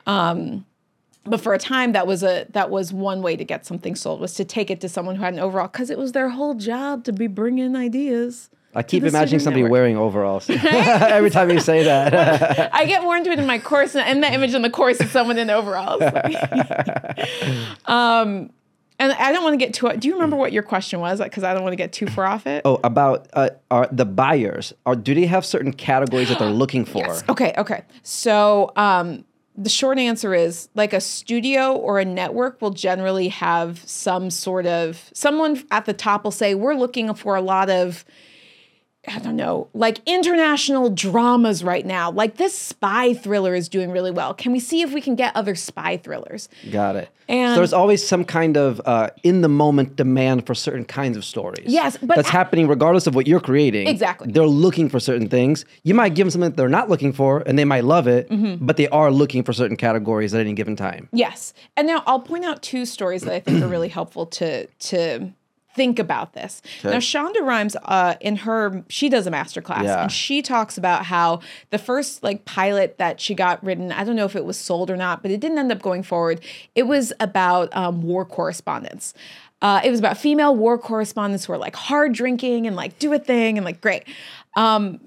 But 1.24 1.42
for 1.42 1.52
a 1.52 1.58
time, 1.58 1.92
that 1.92 2.06
was 2.06 2.22
a 2.22 2.46
that 2.50 2.70
was 2.70 2.92
one 2.94 3.20
way 3.20 3.36
to 3.36 3.44
get 3.44 3.66
something 3.66 3.94
sold 3.94 4.20
was 4.20 4.32
to 4.34 4.44
take 4.44 4.70
it 4.70 4.80
to 4.80 4.88
someone 4.88 5.16
who 5.16 5.22
had 5.22 5.34
an 5.34 5.40
overall 5.40 5.68
because 5.68 5.90
it 5.90 5.98
was 5.98 6.12
their 6.12 6.30
whole 6.30 6.54
job 6.54 7.04
to 7.04 7.12
be 7.12 7.26
bringing 7.26 7.76
ideas. 7.76 8.48
I 8.74 8.82
keep 8.82 9.02
imagining 9.02 9.40
somebody 9.40 9.62
network. 9.62 9.72
wearing 9.72 9.96
overalls 9.96 10.48
every 10.50 11.30
time 11.30 11.50
you 11.50 11.58
say 11.58 11.82
that. 11.84 12.72
I 12.74 12.84
get 12.84 13.02
more 13.02 13.16
into 13.16 13.30
it 13.30 13.38
in 13.38 13.46
my 13.46 13.58
course, 13.58 13.96
and 13.96 14.22
the 14.22 14.32
image 14.32 14.54
in 14.54 14.62
the 14.62 14.70
course 14.70 15.00
is 15.00 15.10
someone 15.10 15.38
in 15.38 15.50
overalls. 15.50 16.02
um, 17.86 18.50
and 19.00 19.12
I 19.12 19.32
don't 19.32 19.42
want 19.42 19.54
to 19.54 19.56
get 19.56 19.74
too. 19.74 19.90
Do 19.96 20.06
you 20.06 20.14
remember 20.14 20.36
what 20.36 20.52
your 20.52 20.62
question 20.62 21.00
was? 21.00 21.20
Because 21.20 21.42
I 21.42 21.52
don't 21.52 21.62
want 21.62 21.72
to 21.72 21.76
get 21.76 21.92
too 21.92 22.06
far 22.06 22.26
off 22.26 22.46
it. 22.46 22.62
oh, 22.64 22.78
about 22.84 23.28
uh, 23.32 23.50
are 23.70 23.88
the 23.90 24.04
buyers? 24.04 24.72
Are 24.86 24.94
do 24.94 25.14
they 25.14 25.26
have 25.26 25.44
certain 25.44 25.72
categories 25.72 26.28
that 26.28 26.38
they're 26.38 26.50
looking 26.50 26.84
for? 26.84 27.06
Yes. 27.06 27.24
Okay. 27.28 27.54
Okay. 27.56 27.82
So 28.02 28.72
um, 28.76 29.24
the 29.56 29.70
short 29.70 29.98
answer 29.98 30.32
is 30.32 30.68
like 30.76 30.92
a 30.92 31.00
studio 31.00 31.74
or 31.74 31.98
a 31.98 32.04
network 32.04 32.62
will 32.62 32.70
generally 32.70 33.28
have 33.28 33.82
some 33.84 34.30
sort 34.30 34.66
of 34.66 35.10
someone 35.12 35.60
at 35.72 35.86
the 35.86 35.94
top 35.94 36.22
will 36.22 36.30
say 36.30 36.54
we're 36.54 36.74
looking 36.74 37.12
for 37.14 37.34
a 37.34 37.42
lot 37.42 37.68
of. 37.68 38.04
I 39.08 39.18
don't 39.18 39.36
know, 39.36 39.68
like 39.72 39.98
international 40.04 40.90
dramas 40.90 41.64
right 41.64 41.86
now. 41.86 42.10
Like 42.10 42.36
this 42.36 42.56
spy 42.56 43.14
thriller 43.14 43.54
is 43.54 43.68
doing 43.70 43.90
really 43.90 44.10
well. 44.10 44.34
Can 44.34 44.52
we 44.52 44.60
see 44.60 44.82
if 44.82 44.92
we 44.92 45.00
can 45.00 45.14
get 45.14 45.34
other 45.34 45.54
spy 45.54 45.96
thrillers? 45.96 46.50
Got 46.70 46.96
it. 46.96 47.08
And- 47.26 47.52
so 47.52 47.56
there's 47.56 47.72
always 47.72 48.06
some 48.06 48.24
kind 48.26 48.58
of 48.58 48.78
uh, 48.84 49.08
in 49.22 49.40
the 49.40 49.48
moment 49.48 49.96
demand 49.96 50.46
for 50.46 50.54
certain 50.54 50.84
kinds 50.84 51.16
of 51.16 51.24
stories. 51.24 51.64
Yes, 51.66 51.96
but 51.96 52.14
that's 52.16 52.28
a- 52.28 52.32
happening 52.32 52.68
regardless 52.68 53.06
of 53.06 53.14
what 53.14 53.26
you're 53.26 53.40
creating. 53.40 53.86
Exactly. 53.86 54.30
They're 54.30 54.44
looking 54.46 54.90
for 54.90 55.00
certain 55.00 55.28
things. 55.30 55.64
You 55.82 55.94
might 55.94 56.14
give 56.14 56.26
them 56.26 56.30
something 56.32 56.50
that 56.50 56.56
they're 56.58 56.68
not 56.68 56.90
looking 56.90 57.14
for, 57.14 57.42
and 57.46 57.58
they 57.58 57.64
might 57.64 57.84
love 57.84 58.06
it, 58.06 58.28
Mm-hmm. 58.28 58.66
but 58.66 58.76
they 58.76 58.88
are 58.88 59.10
looking 59.10 59.42
for 59.44 59.54
certain 59.54 59.78
categories 59.78 60.34
at 60.34 60.40
any 60.40 60.52
given 60.52 60.76
time. 60.76 61.08
Yes. 61.12 61.54
And 61.76 61.86
now 61.86 62.02
I'll 62.06 62.20
point 62.20 62.44
out 62.44 62.62
two 62.62 62.84
stories 62.84 63.22
that 63.22 63.32
I 63.32 63.40
think 63.40 63.62
are 63.62 63.68
really 63.68 63.88
helpful 63.88 64.26
to 64.26 64.66
to 64.66 65.30
think 65.74 65.98
about 65.98 66.32
this. 66.32 66.62
Now 66.82 66.98
Shonda 66.98 67.40
Rhimes 67.42 67.76
uh 67.84 68.14
in 68.20 68.36
her 68.36 68.84
she 68.88 69.08
does 69.08 69.26
a 69.26 69.30
master 69.30 69.62
class 69.62 69.84
Yeah. 69.84 70.02
and 70.02 70.12
she 70.12 70.42
talks 70.42 70.76
about 70.76 71.04
how 71.06 71.40
the 71.70 71.78
first 71.78 72.22
like 72.22 72.44
pilot 72.44 72.98
that 72.98 73.20
she 73.20 73.34
got 73.34 73.62
written, 73.64 73.92
I 73.92 74.02
don't 74.04 74.16
know 74.16 74.24
if 74.24 74.34
it 74.34 74.44
was 74.44 74.56
sold 74.58 74.90
or 74.90 74.96
not, 74.96 75.22
but 75.22 75.30
it 75.30 75.38
didn't 75.40 75.58
end 75.58 75.70
up 75.70 75.80
going 75.80 76.02
forward. 76.02 76.40
It 76.74 76.84
was 76.84 77.12
about 77.20 77.74
um, 77.76 78.02
war 78.02 78.24
correspondence. 78.24 79.14
Uh, 79.62 79.80
it 79.84 79.90
was 79.90 79.98
about 80.00 80.16
female 80.16 80.56
war 80.56 80.78
correspondents 80.78 81.44
who 81.44 81.52
are 81.52 81.58
like 81.58 81.76
hard 81.76 82.14
drinking 82.14 82.66
and 82.66 82.74
like 82.74 82.98
do 82.98 83.12
a 83.12 83.18
thing 83.18 83.58
and 83.58 83.64
like 83.64 83.80
great. 83.80 84.04
Um, 84.56 85.00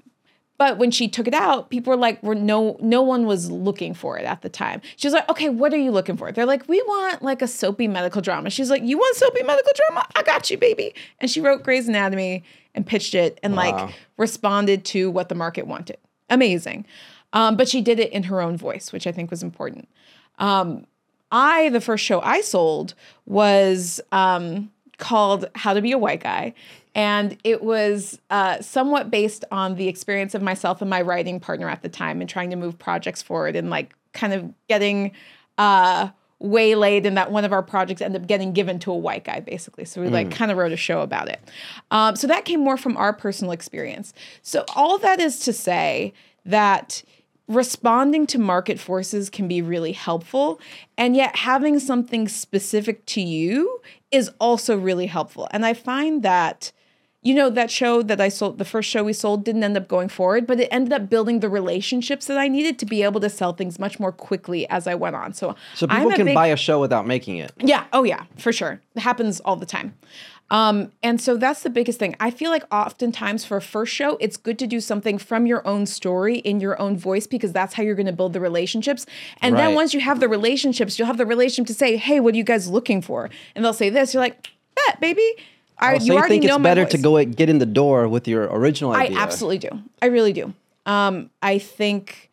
but 0.56 0.78
when 0.78 0.90
she 0.90 1.08
took 1.08 1.26
it 1.26 1.34
out, 1.34 1.68
people 1.70 1.90
were 1.92 1.96
like, 1.96 2.22
"We're 2.22 2.34
no, 2.34 2.76
no 2.80 3.02
one 3.02 3.26
was 3.26 3.50
looking 3.50 3.92
for 3.94 4.16
it 4.18 4.24
at 4.24 4.42
the 4.42 4.48
time." 4.48 4.80
She 4.96 5.06
was 5.06 5.14
like, 5.14 5.28
"Okay, 5.28 5.48
what 5.48 5.72
are 5.74 5.78
you 5.78 5.90
looking 5.90 6.16
for?" 6.16 6.30
They're 6.32 6.46
like, 6.46 6.68
"We 6.68 6.80
want 6.82 7.22
like 7.22 7.42
a 7.42 7.48
soapy 7.48 7.88
medical 7.88 8.22
drama." 8.22 8.50
She's 8.50 8.70
like, 8.70 8.82
"You 8.82 8.96
want 8.98 9.16
soapy 9.16 9.42
medical 9.42 9.72
drama? 9.88 10.06
I 10.14 10.22
got 10.22 10.50
you, 10.50 10.56
baby." 10.58 10.94
And 11.20 11.30
she 11.30 11.40
wrote 11.40 11.62
Grey's 11.64 11.88
Anatomy 11.88 12.44
and 12.74 12.86
pitched 12.86 13.14
it 13.14 13.38
and 13.42 13.54
Wow. 13.56 13.62
like 13.86 13.94
responded 14.16 14.84
to 14.86 15.10
what 15.10 15.28
the 15.28 15.34
market 15.34 15.66
wanted. 15.66 15.98
Amazing, 16.30 16.86
um, 17.32 17.56
but 17.56 17.68
she 17.68 17.80
did 17.80 17.98
it 18.00 18.10
in 18.12 18.24
her 18.24 18.40
own 18.40 18.56
voice, 18.56 18.92
which 18.92 19.06
I 19.06 19.12
think 19.12 19.30
was 19.30 19.42
important. 19.42 19.88
Um, 20.38 20.86
I 21.32 21.68
the 21.70 21.80
first 21.80 22.04
show 22.04 22.20
I 22.20 22.40
sold 22.40 22.94
was 23.26 24.00
um, 24.12 24.70
called 24.98 25.46
How 25.56 25.74
to 25.74 25.82
Be 25.82 25.92
a 25.92 25.98
White 25.98 26.22
Guy. 26.22 26.54
And 26.94 27.36
it 27.44 27.62
was 27.62 28.18
uh, 28.30 28.60
somewhat 28.60 29.10
based 29.10 29.44
on 29.50 29.74
the 29.74 29.88
experience 29.88 30.34
of 30.34 30.42
myself 30.42 30.80
and 30.80 30.88
my 30.88 31.02
writing 31.02 31.40
partner 31.40 31.68
at 31.68 31.82
the 31.82 31.88
time 31.88 32.20
and 32.20 32.30
trying 32.30 32.50
to 32.50 32.56
move 32.56 32.78
projects 32.78 33.20
forward 33.20 33.56
and 33.56 33.68
like 33.70 33.94
kind 34.12 34.32
of 34.32 34.52
getting 34.68 35.12
uh, 35.58 36.08
waylaid 36.38 37.06
and 37.06 37.16
that 37.16 37.32
one 37.32 37.44
of 37.44 37.52
our 37.52 37.62
projects 37.62 38.00
ended 38.00 38.22
up 38.22 38.28
getting 38.28 38.52
given 38.52 38.78
to 38.78 38.92
a 38.92 38.96
white 38.96 39.24
guy 39.24 39.40
basically. 39.40 39.84
So 39.84 40.02
we 40.02 40.08
like 40.08 40.30
kind 40.30 40.50
of 40.50 40.56
wrote 40.56 40.72
a 40.72 40.76
show 40.76 41.00
about 41.00 41.28
it. 41.28 41.40
Um, 41.90 42.16
so 42.16 42.26
that 42.26 42.44
came 42.44 42.60
more 42.60 42.76
from 42.76 42.96
our 42.96 43.12
personal 43.12 43.52
experience. 43.52 44.12
So 44.42 44.64
all 44.76 44.98
that 44.98 45.20
is 45.20 45.38
to 45.40 45.52
say 45.52 46.12
that 46.44 47.02
responding 47.46 48.26
to 48.26 48.38
market 48.38 48.78
forces 48.78 49.28
can 49.28 49.48
be 49.48 49.60
really 49.60 49.92
helpful 49.92 50.60
and 50.96 51.14
yet 51.14 51.36
having 51.36 51.78
something 51.78 52.26
specific 52.26 53.04
to 53.04 53.20
you 53.20 53.80
is 54.10 54.30
also 54.40 54.78
really 54.78 55.04
helpful 55.04 55.46
and 55.50 55.66
i 55.66 55.74
find 55.74 56.22
that 56.22 56.72
you 57.24 57.34
know 57.34 57.48
that 57.50 57.70
show 57.70 58.02
that 58.02 58.20
i 58.20 58.28
sold 58.28 58.58
the 58.58 58.64
first 58.64 58.88
show 58.88 59.02
we 59.02 59.12
sold 59.12 59.44
didn't 59.44 59.64
end 59.64 59.76
up 59.76 59.88
going 59.88 60.08
forward 60.08 60.46
but 60.46 60.60
it 60.60 60.68
ended 60.70 60.92
up 60.92 61.08
building 61.10 61.40
the 61.40 61.48
relationships 61.48 62.26
that 62.26 62.38
i 62.38 62.46
needed 62.46 62.78
to 62.78 62.86
be 62.86 63.02
able 63.02 63.20
to 63.20 63.28
sell 63.30 63.52
things 63.52 63.78
much 63.78 63.98
more 63.98 64.12
quickly 64.12 64.68
as 64.68 64.86
i 64.86 64.94
went 64.94 65.16
on 65.16 65.32
so 65.32 65.56
So 65.74 65.86
people 65.88 66.12
can 66.12 66.26
big- 66.26 66.34
buy 66.34 66.48
a 66.48 66.56
show 66.56 66.78
without 66.80 67.06
making 67.06 67.38
it. 67.38 67.52
yeah. 67.58 67.84
Oh, 67.92 68.04
yeah, 68.04 68.24
for 68.36 68.52
sure. 68.52 68.80
It 68.94 69.00
happens 69.00 69.40
all 69.40 69.56
the 69.56 69.66
time. 69.66 69.94
Um, 70.50 70.92
and 71.02 71.20
so 71.20 71.36
that's 71.36 71.62
the 71.62 71.70
biggest 71.70 71.98
thing. 71.98 72.14
I 72.20 72.30
feel 72.30 72.50
like 72.50 72.64
oftentimes 72.72 73.44
for 73.44 73.56
a 73.56 73.62
first 73.62 73.92
show, 73.94 74.16
it's 74.20 74.36
good 74.36 74.58
to 74.58 74.66
do 74.66 74.78
something 74.80 75.16
from 75.18 75.46
your 75.46 75.66
own 75.66 75.86
story 75.86 76.36
in 76.38 76.60
your 76.60 76.80
own 76.80 76.96
voice 76.98 77.26
because 77.26 77.52
that's 77.52 77.74
how 77.74 77.82
you're 77.82 77.94
going 77.94 78.06
to 78.06 78.12
build 78.12 78.34
the 78.34 78.40
relationships. 78.40 79.06
And 79.40 79.56
then 79.56 79.74
once 79.74 79.94
you 79.94 80.00
have 80.00 80.20
the 80.20 80.28
relationships, 80.28 80.98
you'll 80.98 81.06
have 81.06 81.16
the 81.18 81.26
relationship 81.26 81.68
to 81.68 81.74
say, 81.74 81.96
"Hey, 81.96 82.20
what 82.20 82.34
are 82.34 82.36
you 82.36 82.44
guys 82.44 82.68
looking 82.68 83.00
for?" 83.00 83.30
And 83.54 83.64
they'll 83.64 83.72
say 83.72 83.88
this. 83.88 84.12
You're 84.12 84.22
like, 84.22 84.46
"Bet, 84.74 85.00
baby." 85.00 85.28
I, 85.84 85.94
Oh, 85.94 85.98
so 85.98 86.04
you, 86.04 86.12
already 86.14 86.34
think 86.34 86.44
know 86.44 86.56
it's 86.56 86.62
better 86.62 86.84
to 86.84 86.98
go 86.98 87.22
get 87.24 87.48
in 87.48 87.58
the 87.58 87.66
door 87.66 88.08
with 88.08 88.26
your 88.26 88.44
original 88.44 88.92
I 88.92 89.04
idea? 89.04 89.18
absolutely 89.18 89.58
do. 89.58 89.70
I 90.02 90.06
really 90.06 90.32
do. 90.32 90.52
Um, 90.86 91.30
I 91.42 91.58
think 91.58 92.30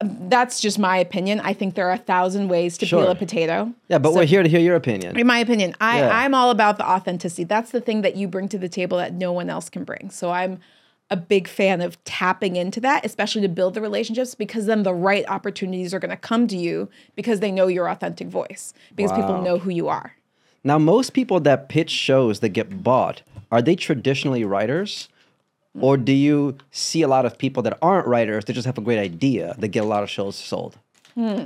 that's 0.00 0.58
just 0.60 0.78
my 0.80 0.96
opinion. 0.96 1.38
I 1.40 1.52
think 1.52 1.74
there 1.76 1.88
are 1.88 1.92
a 1.92 1.98
thousand 1.98 2.48
ways 2.48 2.76
to 2.78 2.86
peel 2.86 3.06
a 3.08 3.14
potato. 3.14 3.72
Yeah, 3.88 3.98
but 3.98 4.10
So- 4.12 4.16
we're 4.18 4.24
here 4.26 4.42
to 4.42 4.48
hear 4.48 4.60
your 4.60 4.74
opinion. 4.76 5.16
in 5.18 5.26
my 5.26 5.38
opinion 5.38 5.74
i 5.80 5.98
Yeah. 6.00 6.10
i'm 6.24 6.34
all 6.34 6.50
about 6.50 6.76
the 6.78 6.88
authenticity 6.88 7.44
that's 7.44 7.70
the 7.70 7.80
thing 7.80 8.02
that 8.02 8.16
you 8.16 8.26
bring 8.26 8.48
to 8.48 8.58
the 8.58 8.68
table 8.68 8.98
that 8.98 9.12
no 9.14 9.30
one 9.32 9.48
else 9.48 9.68
can 9.68 9.84
bring 9.84 10.10
so 10.10 10.30
i'm 10.30 10.58
a 11.10 11.16
big 11.16 11.46
fan 11.46 11.80
of 11.82 12.02
tapping 12.04 12.56
into 12.56 12.80
that 12.80 13.04
especially 13.04 13.42
to 13.42 13.48
build 13.48 13.74
the 13.74 13.80
relationships 13.80 14.34
because 14.34 14.66
then 14.66 14.82
the 14.82 14.94
right 14.94 15.24
opportunities 15.28 15.92
are 15.94 15.98
going 16.00 16.10
to 16.10 16.16
come 16.16 16.48
to 16.48 16.56
you 16.56 16.88
because 17.14 17.38
they 17.40 17.52
know 17.52 17.66
your 17.68 17.88
authentic 17.88 18.26
voice 18.28 18.72
because 18.96 19.12
people 19.12 19.40
know 19.42 19.58
who 19.58 19.70
you 19.70 19.86
are 19.88 20.14
Now, 20.64 20.78
most 20.78 21.12
people 21.12 21.40
that 21.40 21.68
pitch 21.68 21.90
shows 21.90 22.40
that 22.40 22.50
get 22.50 22.82
bought, 22.82 23.22
are 23.50 23.62
they 23.62 23.74
traditionally 23.74 24.44
writers? 24.44 25.08
Or 25.80 25.96
do 25.96 26.12
you 26.12 26.58
see 26.70 27.02
a 27.02 27.08
lot 27.08 27.24
of 27.24 27.38
people 27.38 27.62
that 27.62 27.78
aren't 27.80 28.06
writers 28.06 28.44
that 28.44 28.52
just 28.52 28.66
have 28.66 28.78
a 28.78 28.82
great 28.82 28.98
idea 28.98 29.54
that 29.58 29.68
get 29.68 29.82
a 29.82 29.86
lot 29.86 30.02
of 30.02 30.10
shows 30.10 30.36
sold? 30.36 30.78
Hmm. 31.14 31.44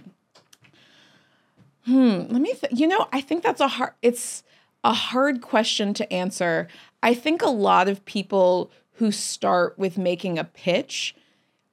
Hmm. 1.85 2.25
Let 2.29 2.41
me 2.41 2.53
th- 2.53 2.73
you 2.73 2.89
know 2.89 3.07
i 3.13 3.21
think 3.21 3.45
that's 3.45 3.61
a 3.61 3.69
hard 3.69 3.93
it's 4.03 4.43
a 4.83 4.93
hard 4.93 5.41
question 5.41 5.95
to 5.95 6.13
answer 6.13 6.67
i 7.03 7.15
think 7.15 7.43
a 7.43 7.51
lot 7.51 7.89
of 7.89 8.05
people 8.05 8.73
who 8.95 9.13
start 9.13 9.79
with 9.79 9.97
making 9.97 10.37
a 10.37 10.43
pitch 10.43 11.15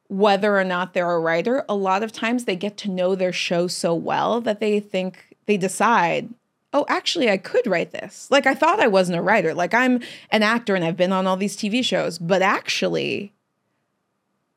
whether 0.10 0.56
or 0.56 0.64
not 0.64 0.94
they're 0.94 1.10
a 1.10 1.20
writer 1.20 1.66
a 1.68 1.74
lot 1.76 2.04
of 2.04 2.12
times 2.12 2.46
they 2.46 2.56
get 2.56 2.78
to 2.78 2.92
know 2.92 3.16
their 3.16 3.34
show 3.34 3.66
so 3.66 3.96
well 3.96 4.40
that 4.40 4.60
they 4.60 4.80
think 4.80 5.36
they 5.48 5.58
decide 5.58 6.30
oh 6.74 6.86
actually 6.90 7.30
i 7.30 7.38
could 7.38 7.66
write 7.68 7.92
this 7.92 8.28
like 8.30 8.46
i 8.46 8.54
thought 8.54 8.80
i 8.80 8.88
wasn't 8.88 9.18
a 9.18 9.22
writer 9.22 9.54
like 9.54 9.74
i'm 9.74 10.02
an 10.32 10.44
actor 10.44 10.76
and 10.76 10.84
i've 10.84 10.98
been 10.98 11.12
on 11.12 11.28
all 11.28 11.38
these 11.38 11.56
tv 11.56 11.84
shows 11.84 12.18
but 12.18 12.42
actually 12.42 13.34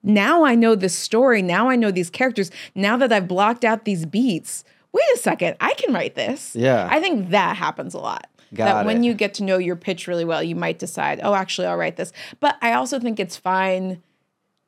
now 0.06 0.44
I 0.44 0.54
know 0.54 0.76
this 0.76 0.94
story. 0.94 1.42
Now 1.42 1.68
I 1.68 1.74
know 1.74 1.90
these 1.90 2.10
characters. 2.10 2.50
Now 2.76 2.96
that 2.96 3.12
I've 3.12 3.26
blocked 3.26 3.64
out 3.64 3.84
these 3.84 4.06
beats, 4.06 4.64
wait 4.92 5.04
a 5.14 5.18
second, 5.18 5.56
I 5.60 5.74
can 5.74 5.92
write 5.92 6.14
this. 6.14 6.54
Yeah. 6.54 6.88
I 6.90 7.00
think 7.00 7.30
that 7.30 7.56
happens 7.56 7.92
a 7.92 7.98
lot. 7.98 8.28
Got 8.54 8.64
that 8.66 8.86
when 8.86 8.98
it. 8.98 9.06
you 9.06 9.14
get 9.14 9.34
to 9.34 9.42
know 9.42 9.58
your 9.58 9.74
pitch 9.74 10.06
really 10.06 10.24
well, 10.24 10.42
you 10.42 10.54
might 10.54 10.78
decide, 10.78 11.20
oh, 11.22 11.34
actually, 11.34 11.66
I'll 11.66 11.76
write 11.76 11.96
this. 11.96 12.12
But 12.38 12.56
I 12.62 12.72
also 12.74 13.00
think 13.00 13.18
it's 13.18 13.36
fine 13.36 14.00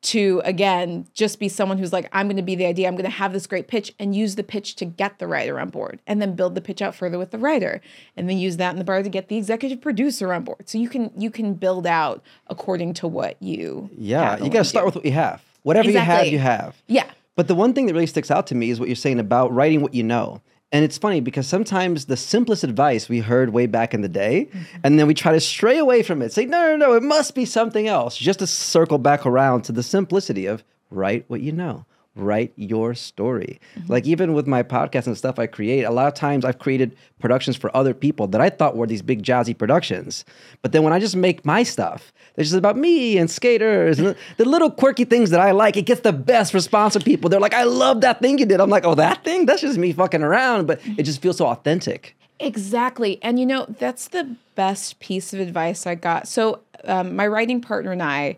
to, 0.00 0.40
again, 0.44 1.06
just 1.12 1.40
be 1.40 1.48
someone 1.48 1.78
who's 1.78 1.92
like, 1.92 2.08
I'm 2.12 2.26
going 2.26 2.36
to 2.36 2.42
be 2.42 2.54
the 2.54 2.66
idea. 2.66 2.86
I'm 2.86 2.94
going 2.94 3.04
to 3.04 3.10
have 3.10 3.32
this 3.32 3.46
great 3.46 3.66
pitch 3.66 3.92
and 3.98 4.14
use 4.14 4.36
the 4.36 4.44
pitch 4.44 4.76
to 4.76 4.84
get 4.84 5.18
the 5.18 5.26
writer 5.26 5.58
on 5.58 5.70
board 5.70 6.00
and 6.06 6.22
then 6.22 6.36
build 6.36 6.54
the 6.54 6.60
pitch 6.60 6.80
out 6.80 6.94
further 6.94 7.18
with 7.18 7.32
the 7.32 7.38
writer 7.38 7.80
and 8.16 8.28
then 8.28 8.38
use 8.38 8.58
that 8.58 8.70
in 8.70 8.78
the 8.78 8.84
bar 8.84 9.02
to 9.02 9.08
get 9.08 9.28
the 9.28 9.36
executive 9.36 9.80
producer 9.80 10.32
on 10.32 10.44
board. 10.44 10.68
So 10.68 10.78
you 10.78 10.88
can 10.88 11.10
you 11.16 11.30
can 11.30 11.54
build 11.54 11.86
out 11.86 12.22
according 12.46 12.94
to 12.94 13.08
what 13.08 13.42
you 13.42 13.90
Yeah, 13.96 14.38
you 14.38 14.50
got 14.50 14.58
to 14.60 14.64
start 14.64 14.84
do. 14.84 14.86
with 14.86 14.94
what 14.96 15.04
you 15.04 15.12
have. 15.12 15.42
Whatever 15.64 15.90
you 15.90 15.98
have, 15.98 16.26
you 16.28 16.38
have. 16.38 16.80
Yeah. 16.86 17.10
But 17.34 17.48
the 17.48 17.54
one 17.54 17.72
thing 17.72 17.86
that 17.86 17.94
really 17.94 18.06
sticks 18.06 18.30
out 18.30 18.46
to 18.48 18.54
me 18.54 18.70
is 18.70 18.78
what 18.80 18.88
you're 18.88 18.96
saying 18.96 19.18
about 19.18 19.52
writing 19.52 19.80
what 19.80 19.94
you 19.94 20.02
know. 20.04 20.40
And 20.70 20.84
it's 20.84 20.98
funny 20.98 21.20
because 21.20 21.46
sometimes 21.46 22.04
the 22.04 22.16
simplest 22.16 22.62
advice 22.62 23.08
we 23.08 23.20
heard 23.20 23.50
way 23.50 23.66
back 23.66 23.94
in 23.94 24.02
the 24.02 24.08
day, 24.08 24.48
mm-hmm. 24.50 24.80
and 24.84 24.98
then 24.98 25.06
we 25.06 25.14
try 25.14 25.32
to 25.32 25.40
stray 25.40 25.78
away 25.78 26.02
from 26.02 26.20
it, 26.20 26.32
say, 26.32 26.44
no, 26.44 26.76
no, 26.76 26.76
no, 26.76 26.92
it 26.94 27.02
must 27.02 27.34
be 27.34 27.46
something 27.46 27.88
else, 27.88 28.18
just 28.18 28.40
to 28.40 28.46
circle 28.46 28.98
back 28.98 29.24
around 29.24 29.62
to 29.62 29.72
the 29.72 29.82
simplicity 29.82 30.44
of 30.44 30.62
write 30.90 31.24
what 31.28 31.40
you 31.40 31.52
know. 31.52 31.86
Write 32.14 32.52
your 32.56 32.94
story. 32.94 33.60
Mm-hmm. 33.76 33.92
Like, 33.92 34.04
even 34.04 34.34
with 34.34 34.46
my 34.46 34.64
podcast 34.64 35.06
and 35.06 35.16
stuff 35.16 35.38
I 35.38 35.46
create, 35.46 35.84
a 35.84 35.90
lot 35.92 36.08
of 36.08 36.14
times 36.14 36.44
I've 36.44 36.58
created 36.58 36.96
productions 37.20 37.56
for 37.56 37.74
other 37.76 37.94
people 37.94 38.26
that 38.26 38.40
I 38.40 38.50
thought 38.50 38.76
were 38.76 38.88
these 38.88 39.02
big 39.02 39.22
jazzy 39.22 39.56
productions. 39.56 40.24
But 40.60 40.72
then 40.72 40.82
when 40.82 40.92
I 40.92 40.98
just 40.98 41.14
make 41.14 41.44
my 41.44 41.62
stuff, 41.62 42.12
it's 42.38 42.50
just 42.50 42.58
about 42.58 42.76
me 42.76 43.18
and 43.18 43.28
skaters 43.28 43.98
and 43.98 44.14
the, 44.36 44.44
little 44.44 44.70
quirky 44.70 45.04
things 45.04 45.30
that 45.30 45.40
I 45.40 45.50
like. 45.50 45.76
It 45.76 45.86
gets 45.86 46.02
the 46.02 46.12
best 46.12 46.54
response 46.54 46.94
from 46.94 47.02
people. 47.02 47.28
They're 47.28 47.40
like, 47.40 47.52
I 47.52 47.64
love 47.64 48.00
that 48.02 48.20
thing 48.20 48.38
you 48.38 48.46
did. 48.46 48.60
I'm 48.60 48.70
like, 48.70 48.84
oh, 48.84 48.94
that 48.94 49.24
thing? 49.24 49.44
That's 49.44 49.60
just 49.60 49.76
me 49.76 49.92
fucking 49.92 50.22
around. 50.22 50.68
But 50.68 50.80
it 50.96 51.02
just 51.02 51.20
feels 51.20 51.36
so 51.36 51.46
authentic. 51.48 52.16
Exactly. 52.38 53.18
And 53.22 53.40
you 53.40 53.46
know, 53.46 53.66
that's 53.66 54.08
the 54.08 54.36
best 54.54 55.00
piece 55.00 55.34
of 55.34 55.40
advice 55.40 55.84
I 55.84 55.96
got. 55.96 56.28
So, 56.28 56.60
um, 56.84 57.16
my 57.16 57.26
writing 57.26 57.60
partner 57.60 57.90
and 57.90 58.02
I, 58.02 58.36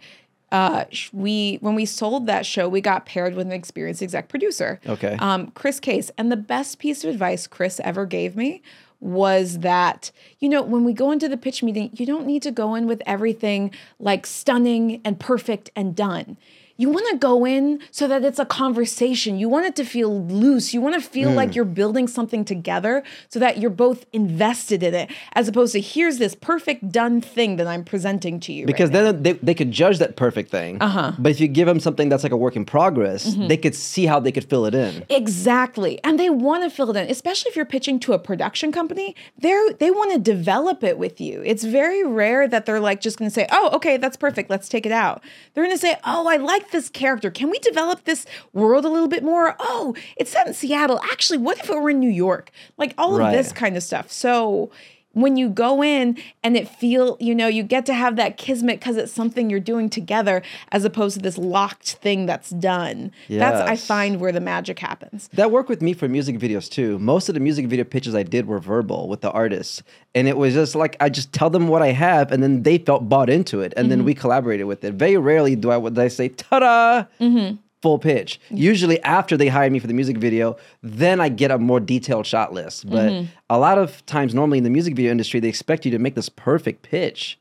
uh, 0.51 0.87
we 1.13 1.59
when 1.61 1.75
we 1.75 1.85
sold 1.85 2.27
that 2.27 2.47
show, 2.47 2.71
we 2.71 2.81
got 2.81 3.05
paired 3.05 3.35
with 3.35 3.47
an 3.47 3.53
experienced 3.53 4.03
exec 4.03 4.29
producer. 4.29 4.81
Okay. 4.87 5.17
Um, 5.19 5.51
Chris 5.51 5.79
Case. 5.79 6.11
And 6.17 6.33
the 6.33 6.39
best 6.39 6.79
piece 6.79 7.05
of 7.05 7.11
advice 7.11 7.47
Chris 7.47 7.81
ever 7.85 8.07
gave 8.07 8.35
me 8.35 8.63
was 9.01 9.61
that, 9.61 10.11
you 10.39 10.49
know, 10.49 10.63
when 10.63 10.85
we 10.85 10.93
go 10.93 11.11
into 11.11 11.29
the 11.29 11.37
pitch 11.37 11.63
meeting, 11.63 11.91
you 11.95 12.07
don't 12.07 12.27
need 12.27 12.43
to 12.43 12.51
go 12.51 12.75
in 12.75 12.87
with 12.87 13.03
everything 13.07 13.73
like 13.99 14.27
stunning 14.27 15.01
and 15.05 15.19
perfect 15.19 15.71
and 15.75 15.97
done. 15.97 16.37
You 16.81 16.89
want 16.89 17.07
to 17.11 17.17
go 17.19 17.45
in 17.47 17.81
so 17.91 18.09
that 18.09 18.25
it's 18.25 18.39
a 18.39 18.47
conversation. 18.47 19.39
You 19.39 19.49
want 19.55 19.67
it 19.67 19.77
to 19.77 19.85
feel 19.85 20.13
loose. 20.27 20.73
You 20.75 20.81
want 20.81 20.95
to 20.95 21.01
feel 21.17 21.31
Mm. 21.31 21.35
like 21.41 21.55
you're 21.55 21.73
building 21.81 22.07
something 22.09 22.43
together 22.45 23.03
so 23.29 23.39
that 23.39 23.59
you're 23.59 23.77
both 23.87 24.07
invested 24.13 24.83
in 24.83 24.95
it, 24.95 25.11
as 25.35 25.47
opposed 25.49 25.73
to 25.75 25.81
here's 25.81 26.17
this 26.19 26.35
perfect 26.35 26.91
done 26.91 27.21
thing 27.21 27.57
that 27.57 27.67
I'm 27.67 27.85
presenting 27.85 28.41
to 28.41 28.53
you. 28.53 28.63
right 28.63 28.67
Because 28.67 28.91
now." 28.91 29.03
then 29.13 29.23
they, 29.23 29.33
they 29.49 29.55
could 29.55 29.71
judge 29.71 29.99
that 29.99 30.17
perfect 30.17 30.51
thing. 30.51 30.81
Uh-huh. 30.81 31.13
But 31.19 31.31
if 31.33 31.41
you 31.41 31.49
give 31.49 31.67
them 31.67 31.81
something 31.81 32.09
that's 32.09 32.23
like 32.23 32.33
a 32.33 32.37
work 32.47 32.57
in 32.57 32.65
progress, 32.65 33.21
Mm-hmm. 33.31 33.49
they 33.49 33.57
could 33.59 33.75
see 33.75 34.07
how 34.07 34.19
they 34.19 34.33
could 34.33 34.45
fill 34.49 34.65
it 34.67 34.75
in. 34.75 35.05
Exactly. 35.11 36.01
And 36.05 36.19
they 36.19 36.31
want 36.31 36.65
to 36.65 36.71
fill 36.71 36.91
it 36.91 36.97
in, 36.97 37.11
especially 37.11 37.51
if 37.51 37.57
you're 37.57 37.65
pitching 37.77 38.01
to 38.01 38.13
a 38.15 38.19
production 38.19 38.73
company. 38.73 39.15
They're 39.39 39.73
they 39.75 39.91
want 39.91 40.13
to 40.13 40.19
develop 40.19 40.83
it 40.83 40.97
with 40.99 41.21
you. 41.21 41.43
It's 41.45 41.65
very 41.65 42.03
rare 42.05 42.49
that 42.49 42.65
they're 42.67 42.81
like 42.81 43.01
just 43.01 43.19
going 43.19 43.29
to 43.31 43.35
say, 43.35 43.47
"Oh, 43.51 43.71
okay, 43.77 43.97
that's 43.99 44.17
perfect. 44.17 44.49
Let's 44.51 44.69
take 44.69 44.87
it 44.87 44.93
out." 44.93 45.23
They're 45.55 45.65
going 45.65 45.77
to 45.77 45.81
say, 45.81 45.97
"Oh, 46.05 46.27
I 46.29 46.37
like 46.37 46.70
this 46.71 46.89
character. 46.89 47.31
Can 47.31 47.51
we 47.51 47.59
develop 47.59 48.05
this 48.05 48.27
world 48.53 48.85
a 48.85 48.89
little 48.89 49.09
bit 49.09 49.23
more? 49.23 49.57
Oh, 49.59 49.95
it's 50.17 50.31
set 50.31 50.47
in 50.47 50.55
Seattle. 50.55 51.01
Actually, 51.11 51.39
what 51.39 51.59
if 51.59 51.69
it 51.69 51.75
were 51.75 51.91
in 51.91 52.01
New 52.01 52.11
York?" 52.11 52.51
Like 52.77 52.95
all 52.99 53.21
of 53.21 53.33
this 53.33 53.53
kind 53.53 53.77
of 53.77 53.83
stuff. 53.83 54.11
So, 54.11 54.71
when 55.13 55.37
you 55.37 55.49
go 55.49 55.83
in 55.83 56.17
and 56.43 56.57
it 56.57 56.69
feel, 56.69 57.17
you 57.21 57.35
know, 57.35 57.49
you 57.49 57.63
get 57.63 57.85
to 57.87 57.95
have 57.95 58.17
that 58.17 58.37
kismet 58.37 58.79
because 58.79 58.97
it's 58.97 59.13
something 59.13 59.51
you're 59.51 59.59
doing 59.59 59.91
together 59.91 60.43
as 60.71 60.85
opposed 60.85 61.17
to 61.17 61.23
this 61.23 61.37
locked 61.37 61.95
thing 61.95 62.27
that's 62.27 62.51
done. 62.51 63.11
That's 63.29 63.61
I 63.61 63.77
find 63.77 64.21
where 64.21 64.33
the 64.33 64.41
magic 64.41 64.79
happens. 64.79 65.29
That 65.35 65.51
worked 65.51 65.69
with 65.69 65.83
me 65.83 65.93
for 65.95 66.09
music 66.09 66.39
videos 66.39 66.71
too. 66.71 66.99
Most 66.99 67.29
of 67.29 67.35
the 67.35 67.41
music 67.41 67.67
video 67.67 67.85
pitches 67.85 68.15
I 68.15 68.23
did 68.23 68.47
were 68.47 68.61
verbal 68.61 69.09
with 69.09 69.21
the 69.21 69.31
artists. 69.31 69.83
And 70.15 70.29
it 70.29 70.37
was 70.37 70.55
just 70.55 70.75
like 70.75 70.97
I 71.01 71.09
just 71.09 71.33
tell 71.33 71.51
them 71.51 71.69
what 71.69 71.83
I 71.83 71.93
have 71.93 72.31
and 72.33 72.43
then 72.43 72.63
they 72.63 72.79
felt 72.79 73.09
bought 73.09 73.31
into 73.31 73.61
it 73.61 73.73
and 73.77 73.91
then 73.91 73.99
mm-hmm. 73.99 74.07
we 74.07 74.15
collaborated 74.15 74.67
with 74.67 74.85
it. 74.85 74.95
Very 74.95 75.17
rarely 75.17 75.57
do 75.57 75.71
I 75.71 75.77
would 75.77 75.99
I 75.99 76.09
say 76.09 76.29
ta-da 76.29 77.05
mm-hmm. 77.21 77.57
Full 77.83 77.99
pitch. 77.99 78.41
Usually 78.51 79.03
after 79.03 79.37
they 79.37 79.49
hire 79.49 79.71
me 79.71 79.79
for 79.79 79.87
the 79.87 79.95
music 79.95 80.19
video, 80.19 80.57
then 80.83 81.21
I 81.21 81.29
get 81.29 81.51
a 81.51 81.59
more 81.59 81.81
detailed 81.81 82.27
shot 82.27 82.53
list. 82.53 82.89
But 82.89 83.11
mm-hmm. 83.11 83.27
a 83.49 83.59
lot 83.59 83.79
of 83.79 84.05
times 84.07 84.35
normally 84.35 84.59
in 84.59 84.65
the 84.65 84.71
music 84.71 84.95
video 84.95 85.11
industry 85.11 85.41
they 85.41 85.49
expect 85.49 85.85
you 85.85 85.91
to 85.93 85.99
make 85.99 86.15
this 86.15 86.29
perfect 86.29 86.83
pitch. 86.83 87.39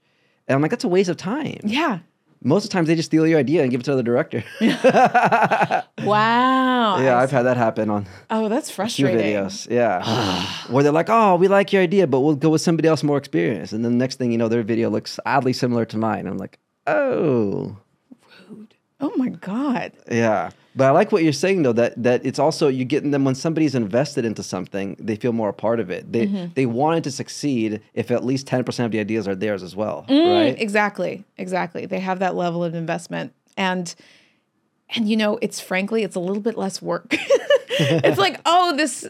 And 0.48 0.56
I'm 0.56 0.62
like 0.62 0.72
that's 0.72 0.84
a 0.84 0.90
waste 0.90 1.10
of 1.10 1.18
time. 1.18 1.60
Yeah. 1.64 2.00
Most 2.42 2.64
of 2.64 2.70
the 2.70 2.74
times 2.74 2.88
they 2.88 2.96
just 2.96 3.08
steal 3.08 3.28
your 3.28 3.38
idea 3.38 3.64
and 3.64 3.72
give 3.72 3.82
it 3.82 3.84
to 3.84 3.96
the 3.96 4.04
director. 4.04 4.44
Wow. 6.02 7.00
yeah, 7.02 7.18
I've 7.18 7.32
had 7.32 7.44
that 7.44 7.58
happen 7.58 7.90
on 7.90 8.08
Oh, 8.30 8.48
that's 8.48 8.72
frustrating. 8.72 9.20
videos. 9.20 9.70
Yeah. 9.70 10.02
Where 10.70 10.82
they're 10.82 10.94
like, 10.94 11.10
oh, 11.10 11.36
we 11.36 11.50
like 11.50 11.74
your 11.74 11.82
idea, 11.82 12.08
but 12.08 12.22
we'll 12.22 12.36
go 12.36 12.50
with 12.50 12.62
somebody 12.62 12.88
else 12.88 13.04
more 13.04 13.18
experienced. 13.18 13.74
And 13.74 13.84
then 13.84 13.92
the 13.92 13.98
next 13.98 14.16
thing 14.16 14.32
you 14.32 14.38
know, 14.38 14.48
their 14.48 14.64
video 14.64 14.90
looks 14.90 15.20
oddly 15.26 15.52
similar 15.52 15.84
to 15.86 15.98
mine. 15.98 16.26
I'm 16.26 16.38
like, 16.38 16.58
oh, 16.88 17.76
Oh 19.02 19.14
my 19.16 19.30
God. 19.30 19.92
yeah. 20.12 20.52
But 20.76 20.86
I 20.86 20.92
like 20.92 21.12
what 21.12 21.24
you're 21.24 21.34
saying 21.34 21.64
though, 21.64 21.74
that 21.74 22.02
that 22.04 22.26
it's 22.26 22.40
also 22.40 22.68
you're 22.68 22.86
getting 22.86 23.12
them 23.12 23.26
when 23.26 23.36
somebody's 23.36 23.76
invested 23.76 24.24
into 24.24 24.44
something, 24.44 24.96
they 25.00 25.16
feel 25.16 25.34
more 25.34 25.50
a 25.50 25.54
part 25.54 25.80
of 25.80 25.90
it. 25.90 26.12
They 26.12 26.28
Mm-hmm. 26.28 26.54
they 26.56 26.66
want 26.66 27.00
it 27.00 27.04
to 27.06 27.12
succeed 27.12 27.82
if 27.94 28.12
at 28.12 28.24
least 28.24 28.46
10% 28.48 28.86
of 28.86 28.92
the 28.92 29.00
ideas 29.00 29.28
are 29.28 29.36
theirs 29.36 29.64
as 29.64 29.76
well. 29.76 30.06
Mm, 30.08 30.34
Right? 30.34 30.62
Exactly. 30.62 31.26
Exactly. 31.38 31.86
They 31.86 32.00
have 32.00 32.20
that 32.20 32.36
level 32.36 32.64
of 32.64 32.76
investment. 32.76 33.34
And 33.58 33.94
and 34.96 35.10
you 35.10 35.18
know, 35.18 35.38
it's 35.42 35.60
frankly, 35.60 36.04
it's 36.04 36.16
a 36.16 36.20
little 36.20 36.42
bit 36.42 36.58
less 36.58 36.82
work. 36.82 37.16
it's 37.80 38.18
like, 38.18 38.40
oh, 38.46 38.76
this, 38.76 39.08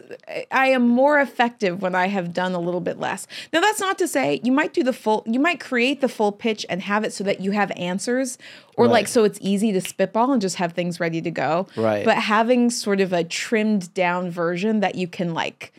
I 0.50 0.68
am 0.68 0.86
more 0.88 1.20
effective 1.20 1.82
when 1.82 1.94
I 1.94 2.06
have 2.08 2.32
done 2.32 2.52
a 2.52 2.60
little 2.60 2.80
bit 2.80 2.98
less. 2.98 3.26
Now, 3.52 3.60
that's 3.60 3.80
not 3.80 3.98
to 3.98 4.08
say 4.08 4.40
you 4.42 4.52
might 4.52 4.72
do 4.72 4.82
the 4.82 4.92
full, 4.92 5.22
you 5.26 5.40
might 5.40 5.60
create 5.60 6.00
the 6.00 6.08
full 6.08 6.32
pitch 6.32 6.64
and 6.68 6.82
have 6.82 7.04
it 7.04 7.12
so 7.12 7.24
that 7.24 7.40
you 7.40 7.50
have 7.52 7.70
answers 7.76 8.38
or 8.76 8.86
Right. 8.86 8.92
like 8.92 9.08
so 9.08 9.24
it's 9.24 9.38
easy 9.42 9.72
to 9.72 9.80
spitball 9.80 10.32
and 10.32 10.40
just 10.40 10.56
have 10.56 10.72
things 10.72 11.00
ready 11.00 11.20
to 11.20 11.30
go. 11.30 11.66
Right. 11.76 12.04
But 12.04 12.16
having 12.16 12.70
sort 12.70 13.00
of 13.00 13.12
a 13.12 13.24
trimmed 13.24 13.92
down 13.94 14.30
version 14.30 14.80
that 14.80 14.94
you 14.94 15.06
can 15.08 15.34
like, 15.34 15.72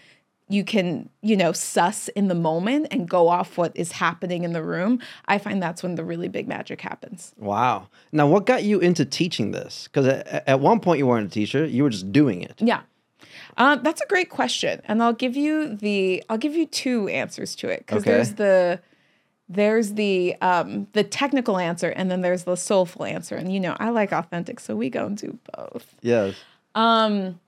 you 0.52 0.64
can, 0.64 1.10
you 1.22 1.38
know, 1.38 1.52
suss 1.54 2.08
in 2.10 2.28
the 2.28 2.36
moment 2.36 2.88
and 2.92 3.08
go 3.10 3.30
off 3.30 3.58
what 3.58 3.72
is 3.76 3.94
happening 3.94 4.44
in 4.44 4.52
the 4.54 4.62
room. 4.64 5.00
I 5.26 5.38
find 5.38 5.64
that's 5.64 5.82
when 5.82 5.96
the 5.96 6.04
really 6.04 6.28
big 6.28 6.48
magic 6.48 6.82
happens. 6.82 7.34
Wow. 7.38 7.88
Now, 8.12 8.28
what 8.28 8.46
got 8.46 8.64
you 8.64 8.80
into 8.80 9.06
teaching 9.06 9.52
this? 9.52 9.88
Because 9.88 10.08
at, 10.08 10.48
at 10.48 10.60
one 10.60 10.80
point 10.80 10.98
you 11.00 11.08
weren't 11.08 11.28
a 11.28 11.30
teacher; 11.30 11.66
you 11.66 11.84
were 11.84 11.90
just 11.90 12.12
doing 12.12 12.42
it. 12.42 12.56
Yeah. 12.60 12.82
Uh, 13.58 13.76
that's 13.78 14.02
a 14.02 14.08
great 14.08 14.30
question, 14.30 14.82
and 14.86 15.02
I'll 15.04 15.14
give 15.14 15.36
you 15.36 15.76
the 15.76 16.24
I'll 16.30 16.38
give 16.38 16.56
you 16.56 16.66
two 16.66 17.08
answers 17.08 17.56
to 17.58 17.70
it 17.70 17.86
because 17.86 18.02
Okay. 18.04 18.12
there's 18.12 18.34
the 18.36 18.80
there's 19.50 19.94
the 19.94 20.36
um, 20.42 20.88
the 20.94 21.04
technical 21.04 21.58
answer 21.58 21.90
and 21.90 22.10
then 22.10 22.22
there's 22.22 22.44
the 22.46 22.56
soulful 22.56 23.06
answer, 23.06 23.36
and 23.36 23.54
you 23.54 23.60
know 23.60 23.76
I 23.80 23.90
like 23.90 24.12
authentic, 24.12 24.60
so 24.60 24.76
we 24.76 24.90
go 24.90 25.06
and 25.06 25.18
do 25.18 25.38
both. 25.56 25.96
Yes. 26.02 26.36
Um, 26.76 27.40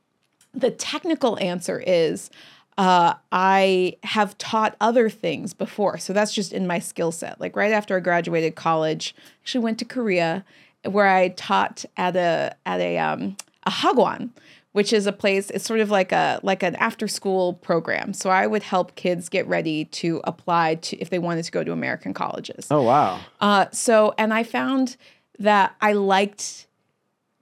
The 0.54 0.70
technical 0.72 1.40
answer 1.40 1.82
is 1.86 2.30
uh, 2.78 3.14
I 3.32 3.98
have 4.04 4.38
taught 4.38 4.76
other 4.82 5.10
things 5.10 5.54
before, 5.54 5.98
so 5.98 6.14
that's 6.14 6.34
just 6.34 6.54
in 6.54 6.68
my 6.68 6.80
skill 6.80 7.12
set. 7.12 7.40
Like 7.40 7.56
right 7.56 7.72
after 7.72 7.96
I 7.96 8.00
graduated 8.00 8.56
college, 8.56 9.16
actually 9.42 9.64
went 9.64 9.80
to 9.80 9.86
Korea 9.86 10.44
where 10.84 11.08
I 11.08 11.30
taught 11.30 11.86
at 11.98 12.16
a 12.16 12.56
at 12.66 12.80
a 12.80 12.98
um, 12.98 13.38
a 13.66 13.72
hagwon, 13.72 14.32
which 14.74 14.92
is 14.92 15.08
a 15.08 15.12
place. 15.12 15.50
It's 15.50 15.66
sort 15.66 15.80
of 15.80 15.90
like 15.90 16.12
a 16.12 16.40
like 16.44 16.64
an 16.64 16.76
after 16.76 17.08
school 17.08 17.54
program. 17.54 18.14
So 18.14 18.30
I 18.30 18.48
would 18.48 18.64
help 18.64 18.96
kids 18.96 19.30
get 19.30 19.48
ready 19.48 19.86
to 19.86 20.22
apply 20.26 20.76
to 20.76 20.98
if 21.00 21.10
they 21.10 21.20
wanted 21.20 21.46
to 21.46 21.52
go 21.52 21.64
to 21.64 21.72
American 21.72 22.14
colleges. 22.14 22.68
Oh 22.70 22.84
wow. 22.84 23.20
Uh, 23.40 23.68
so, 23.72 24.14
and 24.18 24.34
I 24.34 24.44
found 24.44 24.98
that 25.40 25.76
I 25.82 25.94
liked. 25.94 26.68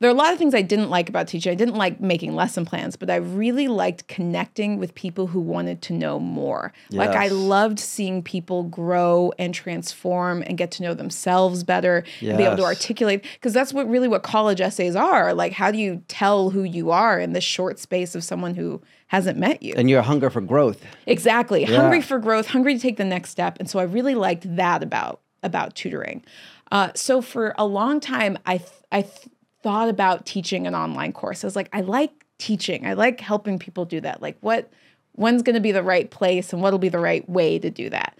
There 0.02 0.10
are 0.10 0.14
a 0.14 0.18
lot 0.18 0.34
of 0.34 0.40
things 0.40 0.56
I 0.56 0.64
didn't 0.64 0.90
like 0.90 1.10
about 1.10 1.28
teaching. 1.28 1.52
I 1.52 1.56
didn't 1.56 1.76
like 1.76 2.02
making 2.02 2.34
lesson 2.34 2.66
plans, 2.66 2.96
but 2.96 3.12
I 3.12 3.18
really 3.18 3.68
liked 3.68 4.08
connecting 4.08 4.80
with 4.80 4.96
people 4.96 5.28
who 5.28 5.40
wanted 5.40 5.84
to 5.84 5.94
know 5.94 6.20
more. 6.20 6.74
Like 6.90 7.12
I 7.12 7.28
loved 7.28 7.80
seeing 7.80 8.24
people 8.24 8.64
grow 8.64 9.32
and 9.38 9.54
transform 9.54 10.44
and 10.48 10.58
get 10.58 10.72
to 10.72 10.84
know 10.84 10.96
themselves 10.96 11.64
better 11.64 12.04
and 12.20 12.38
be 12.38 12.44
able 12.44 12.58
to 12.58 12.64
articulate 12.64 13.24
because 13.36 13.54
that's 13.54 13.74
what 13.74 13.88
really 13.88 14.08
what 14.08 14.24
college 14.24 14.60
essays 14.60 14.96
are. 14.96 15.36
Like 15.36 15.54
how 15.54 15.70
do 15.70 15.78
you 15.78 16.02
tell 16.08 16.50
who 16.50 16.64
you 16.64 16.90
are 16.90 17.20
in 17.20 17.34
the 17.34 17.42
short 17.42 17.78
space 17.78 18.16
of 18.16 18.24
someone 18.24 18.56
who 18.56 18.82
hasn't 19.08 19.38
met 19.38 19.62
you? 19.62 19.76
And 19.78 19.88
your 19.88 20.02
hunger 20.02 20.32
for 20.32 20.42
growth. 20.42 20.84
Exactly. 21.06 21.62
Yeah. 21.62 21.76
Hungry 21.76 22.02
for 22.02 22.18
growth, 22.18 22.48
hungry 22.48 22.74
to 22.74 22.80
take 22.80 22.98
the 22.98 23.06
next 23.06 23.30
step. 23.30 23.58
And 23.60 23.70
so 23.70 23.78
I 23.78 23.84
really 23.84 24.16
liked 24.16 24.56
that 24.56 24.82
about 24.82 25.22
about 25.44 25.76
tutoring. 25.76 26.24
Uh, 26.72 26.92
so 26.96 27.22
for 27.22 27.54
a 27.58 27.66
long 27.66 28.00
time, 28.00 28.38
I 28.46 28.58
th- 28.58 28.72
I 28.92 29.02
th- 29.04 29.28
thought 29.64 29.90
about 29.90 30.26
teaching 30.26 30.68
an 30.68 30.76
online 30.76 31.14
course. 31.14 31.44
I 31.44 31.48
was 31.48 31.56
like, 31.56 31.70
I 31.74 31.82
like 31.82 32.26
teaching. 32.38 32.86
I 32.86 32.94
like 32.94 33.20
helping 33.20 33.60
people 33.60 33.86
do 33.86 34.02
that. 34.02 34.22
Like, 34.22 34.38
what 34.42 34.70
when's 35.14 35.42
going 35.44 35.56
to 35.56 35.62
be 35.62 35.72
the 35.72 35.84
right 35.84 36.10
place 36.10 36.54
and 36.54 36.62
what'll 36.62 36.80
be 36.80 36.90
the 36.90 37.00
right 37.00 37.28
way 37.30 37.60
to 37.60 37.70
do 37.70 37.90
that. 37.90 38.18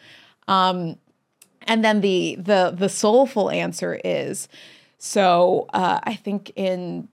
Um, 0.48 0.98
and 1.64 1.84
then 1.84 2.02
the 2.02 2.36
the 2.40 2.74
the 2.76 2.90
soulful 2.90 3.50
answer 3.50 4.00
is 4.04 4.48
so 4.98 5.68
uh, 5.74 6.00
I 6.04 6.16
think 6.16 6.52
in 6.56 7.08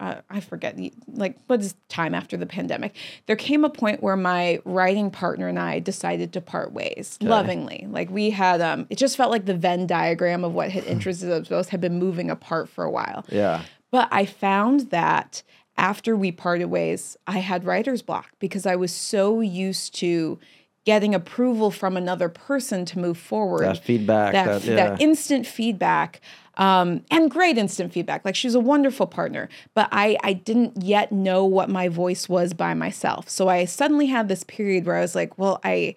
uh, 0.00 0.16
I 0.30 0.40
forget 0.40 0.76
the 0.76 0.92
like 1.08 1.36
what 1.46 1.60
is 1.60 1.74
time 1.88 2.14
after 2.14 2.36
the 2.36 2.46
pandemic. 2.46 2.94
There 3.26 3.36
came 3.36 3.64
a 3.64 3.70
point 3.70 4.02
where 4.02 4.16
my 4.16 4.60
writing 4.64 5.10
partner 5.10 5.48
and 5.48 5.58
I 5.58 5.78
decided 5.80 6.32
to 6.34 6.40
part 6.40 6.72
ways 6.72 7.18
lovingly. 7.20 7.86
Like 7.88 8.10
we 8.10 8.30
had 8.30 8.60
um, 8.60 8.86
it 8.90 8.96
just 8.98 9.16
felt 9.16 9.30
like 9.30 9.46
the 9.46 9.54
Venn 9.54 9.86
diagram 9.86 10.44
of 10.44 10.54
what 10.54 10.70
had 10.70 10.84
interested 10.86 11.30
us 11.30 11.48
both 11.48 11.68
had 11.70 11.80
been 11.80 11.98
moving 11.98 12.30
apart 12.30 12.68
for 12.68 12.84
a 12.84 12.90
while. 12.90 13.24
Yeah. 13.28 13.62
But 13.90 14.08
I 14.12 14.26
found 14.26 14.90
that 14.90 15.42
after 15.76 16.16
we 16.16 16.32
parted 16.32 16.66
ways, 16.66 17.16
I 17.26 17.38
had 17.38 17.64
writer's 17.64 18.02
block 18.02 18.30
because 18.38 18.66
I 18.66 18.76
was 18.76 18.92
so 18.92 19.40
used 19.40 19.94
to 19.96 20.38
getting 20.84 21.14
approval 21.14 21.70
from 21.70 21.96
another 21.96 22.28
person 22.28 22.84
to 22.86 22.98
move 22.98 23.18
forward. 23.18 23.62
That 23.62 23.84
feedback, 23.84 24.32
That, 24.32 24.62
that- 24.62 24.76
that 24.76 25.00
instant 25.00 25.46
feedback. 25.46 26.20
Um, 26.58 27.04
and 27.10 27.30
great 27.30 27.56
instant 27.56 27.92
feedback. 27.92 28.24
Like 28.24 28.34
she 28.34 28.48
was 28.48 28.56
a 28.56 28.60
wonderful 28.60 29.06
partner, 29.06 29.48
but 29.74 29.88
I, 29.92 30.18
I 30.24 30.32
didn't 30.32 30.82
yet 30.82 31.12
know 31.12 31.44
what 31.44 31.70
my 31.70 31.88
voice 31.88 32.28
was 32.28 32.52
by 32.52 32.74
myself. 32.74 33.28
So 33.28 33.48
I 33.48 33.64
suddenly 33.64 34.06
had 34.06 34.28
this 34.28 34.42
period 34.42 34.84
where 34.84 34.96
I 34.96 35.00
was 35.00 35.14
like, 35.14 35.38
well, 35.38 35.60
I, 35.62 35.94